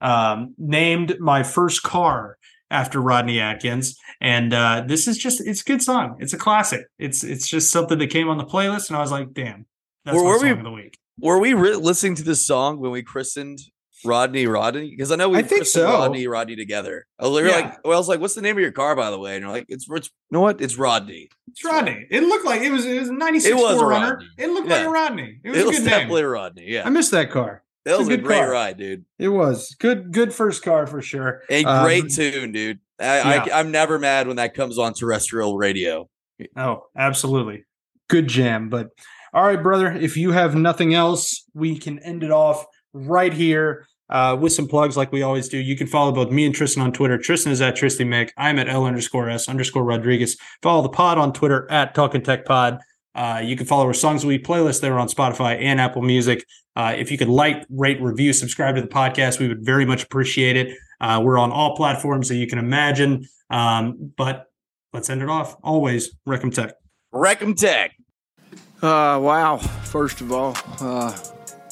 um, 0.00 0.54
named 0.58 1.18
my 1.20 1.42
first 1.42 1.82
car 1.82 2.38
after 2.70 3.00
Rodney 3.00 3.40
Atkins, 3.40 3.96
and 4.20 4.52
uh, 4.52 4.82
this 4.86 5.06
is 5.08 5.16
just 5.18 5.40
it's 5.40 5.60
a 5.62 5.64
good 5.64 5.82
song. 5.82 6.16
It's 6.20 6.32
a 6.32 6.38
classic. 6.38 6.82
It's 6.98 7.22
it's 7.24 7.46
just 7.48 7.70
something 7.70 7.98
that 7.98 8.08
came 8.10 8.28
on 8.28 8.38
the 8.38 8.44
playlist, 8.44 8.88
and 8.88 8.96
I 8.96 9.00
was 9.00 9.10
like, 9.12 9.32
damn, 9.32 9.66
that's 10.04 10.16
Were- 10.16 10.24
my 10.24 10.28
were 10.30 10.38
song 10.38 10.44
we- 10.46 10.50
of 10.52 10.62
the 10.64 10.70
week. 10.72 10.98
Were 11.18 11.38
we 11.38 11.54
re- 11.54 11.76
listening 11.76 12.14
to 12.16 12.22
this 12.22 12.46
song 12.46 12.78
when 12.78 12.90
we 12.90 13.02
christened 13.02 13.60
Rodney 14.04 14.46
Rodney? 14.46 14.90
Because 14.90 15.10
I 15.10 15.16
know 15.16 15.28
we 15.30 15.38
I 15.38 15.42
think 15.42 15.64
so. 15.66 15.84
Rodney 15.84 16.26
Rodney 16.26 16.56
together. 16.56 17.06
I 17.18 17.24
was, 17.26 17.32
we 17.36 17.42
were 17.42 17.48
Yeah. 17.48 17.56
like, 17.56 17.84
well, 17.84 17.94
I 17.94 17.98
was 17.98 18.08
like, 18.08 18.20
what's 18.20 18.34
the 18.34 18.42
name 18.42 18.56
of 18.56 18.60
your 18.62 18.72
car, 18.72 18.94
by 18.94 19.10
the 19.10 19.18
way? 19.18 19.34
And 19.36 19.42
you're 19.42 19.50
like, 19.52 19.66
it's, 19.68 19.86
it's 19.90 20.08
you 20.08 20.12
know 20.32 20.40
what? 20.40 20.60
It's 20.60 20.76
Rodney. 20.76 21.28
It's 21.48 21.64
Rodney. 21.64 22.06
It 22.10 22.22
looked 22.22 22.44
like 22.44 22.60
it 22.62 22.70
was 22.70 22.84
it 22.84 22.98
was 23.00 23.08
a 23.08 23.12
'96 23.14 23.50
It 23.52 23.62
was 23.62 23.80
Runner. 23.82 24.14
Rodney. 24.14 24.28
It 24.38 24.50
looked 24.50 24.68
Yeah. 24.68 24.76
like 24.78 24.86
a 24.86 24.90
Rodney. 24.90 25.40
It 25.42 25.50
was 25.50 25.58
It 25.58 25.62
a 25.62 25.66
was 25.68 25.78
good 25.78 25.84
definitely 25.88 26.22
name. 26.22 26.30
Rodney. 26.30 26.64
Yeah, 26.70 26.86
I 26.86 26.90
missed 26.90 27.10
that 27.12 27.30
car. 27.30 27.62
that 27.84 27.90
it's 27.92 27.98
was 28.00 28.08
a 28.08 28.12
a 28.12 28.16
great 28.18 28.38
car. 28.38 28.50
ride, 28.50 28.76
dude. 28.78 29.04
It 29.18 29.28
was 29.28 29.74
good. 29.78 30.12
Good 30.12 30.32
first 30.34 30.62
car 30.62 30.86
for 30.86 31.00
sure. 31.00 31.42
A 31.50 31.64
Um, 31.64 31.84
great 31.84 32.10
tune, 32.10 32.52
dude. 32.52 32.80
I, 33.00 33.04
Yeah. 33.04 33.46
I, 33.52 33.60
I'm 33.60 33.70
never 33.70 33.98
mad 33.98 34.26
when 34.26 34.36
that 34.36 34.54
comes 34.54 34.78
on 34.78 34.92
terrestrial 34.94 35.56
radio. 35.56 36.08
Oh, 36.56 36.82
absolutely. 36.96 37.64
good 38.08 38.26
jam. 38.28 38.68
But 38.68 38.88
all 39.32 39.44
right, 39.44 39.62
brother, 39.62 39.90
if 39.92 40.16
you 40.16 40.30
have 40.32 40.54
nothing 40.54 40.94
else, 40.94 41.44
we 41.54 41.78
can 41.78 41.98
end 42.00 42.22
it 42.22 42.30
off 42.30 42.64
right 42.96 43.32
here 43.32 43.86
uh, 44.08 44.36
with 44.38 44.52
some 44.52 44.68
plugs 44.68 44.96
like 44.96 45.12
we 45.12 45.22
always 45.22 45.48
do. 45.48 45.58
You 45.58 45.76
can 45.76 45.86
follow 45.86 46.12
both 46.12 46.30
me 46.30 46.46
and 46.46 46.54
Tristan 46.54 46.82
on 46.82 46.92
Twitter. 46.92 47.18
Tristan 47.18 47.52
is 47.52 47.60
at 47.60 47.76
Tristy 47.76 48.06
Mick. 48.06 48.30
I'm 48.36 48.58
at 48.58 48.68
L 48.68 48.84
underscore 48.84 49.28
S 49.28 49.48
underscore 49.48 49.84
Rodriguez. 49.84 50.36
Follow 50.62 50.82
the 50.82 50.88
pod 50.88 51.18
on 51.18 51.32
Twitter 51.32 51.70
at 51.70 51.94
Talking 51.94 52.22
Tech 52.22 52.44
Pod. 52.44 52.78
Uh, 53.14 53.40
you 53.42 53.56
can 53.56 53.66
follow 53.66 53.86
our 53.86 53.94
Songs 53.94 54.26
We 54.26 54.38
playlist 54.38 54.80
there 54.82 54.98
on 54.98 55.08
Spotify 55.08 55.60
and 55.60 55.80
Apple 55.80 56.02
Music. 56.02 56.44
Uh, 56.76 56.94
if 56.96 57.10
you 57.10 57.16
could 57.16 57.30
like, 57.30 57.64
rate, 57.70 58.00
review, 58.02 58.32
subscribe 58.34 58.74
to 58.76 58.82
the 58.82 58.88
podcast, 58.88 59.38
we 59.40 59.48
would 59.48 59.64
very 59.64 59.86
much 59.86 60.02
appreciate 60.04 60.56
it. 60.56 60.76
Uh, 61.00 61.20
we're 61.24 61.38
on 61.38 61.50
all 61.50 61.74
platforms 61.76 62.28
that 62.28 62.36
you 62.36 62.46
can 62.46 62.58
imagine. 62.58 63.26
Um, 63.48 64.12
but 64.16 64.46
let's 64.92 65.08
end 65.08 65.22
it 65.22 65.30
off. 65.30 65.56
Always, 65.62 66.14
Wreck 66.26 66.42
'Em 66.42 66.50
Tech. 66.50 66.74
Wreck 67.12 67.40
'Em 67.40 67.54
Tech. 67.54 67.92
Uh, 68.82 69.18
wow. 69.22 69.56
First 69.56 70.20
of 70.20 70.30
all, 70.30 70.54
uh, 70.80 71.16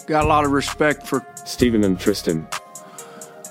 got 0.07 0.25
a 0.25 0.29
lot 0.29 0.45
of 0.45 0.53
respect 0.53 1.07
for 1.07 1.25
Steven 1.45 1.85
and 1.85 1.99
Tristan. 1.99 2.47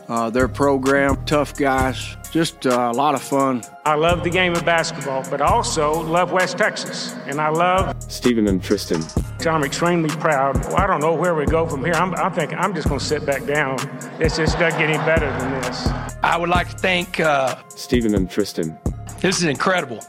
uh, 0.10 0.30
their 0.30 0.47
program. 0.47 1.24
Tough 1.26 1.56
guys. 1.56 2.18
Just 2.32 2.66
uh, 2.66 2.91
a 2.91 2.97
lot 2.97 3.14
of 3.16 3.22
fun. 3.22 3.64
I 3.86 3.95
love 3.95 4.24
the 4.24 4.30
game 4.30 4.54
of 4.54 4.66
basketball, 4.66 5.24
but 5.30 5.39
also 5.39 6.01
love 6.01 6.32
West 6.32 6.58
Texas. 6.58 7.14
And 7.28 7.39
I 7.39 7.49
love, 7.49 7.95
Steven 8.12 8.47
and 8.47 8.62
Tristan. 8.62 9.04
I'm 9.47 9.64
extremely 9.64 10.10
proud. 10.10 10.58
Well, 10.66 10.78
I 10.78 10.88
don't 10.88 10.99
know 10.99 11.14
where 11.14 11.36
we 11.36 11.45
go 11.45 11.68
from 11.68 11.84
here. 11.86 11.93
I'm, 11.93 12.16
I'm 12.16 12.34
thinking 12.34 12.58
I'm 12.58 12.74
just 12.74 12.88
going 12.88 12.99
to 12.99 13.06
sit 13.06 13.26
back 13.26 13.45
down. 13.45 13.78
It's 14.20 14.38
just 14.38 14.60
not 14.60 14.72
getting 14.80 14.97
better 15.06 15.30
than 15.38 15.62
this. 15.62 15.88
I 16.24 16.38
would 16.38 16.49
like 16.49 16.70
to 16.72 16.78
thank, 16.78 17.20
uh, 17.20 17.56
Steven 17.70 18.16
and 18.16 18.30
Tristan. 18.30 18.78
this 19.20 19.38
is 19.38 19.43
incredible. 19.43 19.99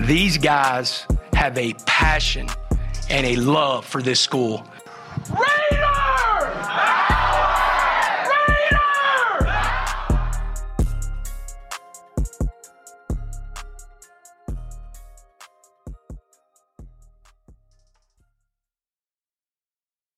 These 0.00 0.36
guys 0.38 1.06
have 1.32 1.56
a 1.56 1.72
passion 1.86 2.46
and 3.08 3.26
a 3.26 3.36
love 3.36 3.86
for 3.86 4.02
this 4.02 4.20
school. 4.20 4.66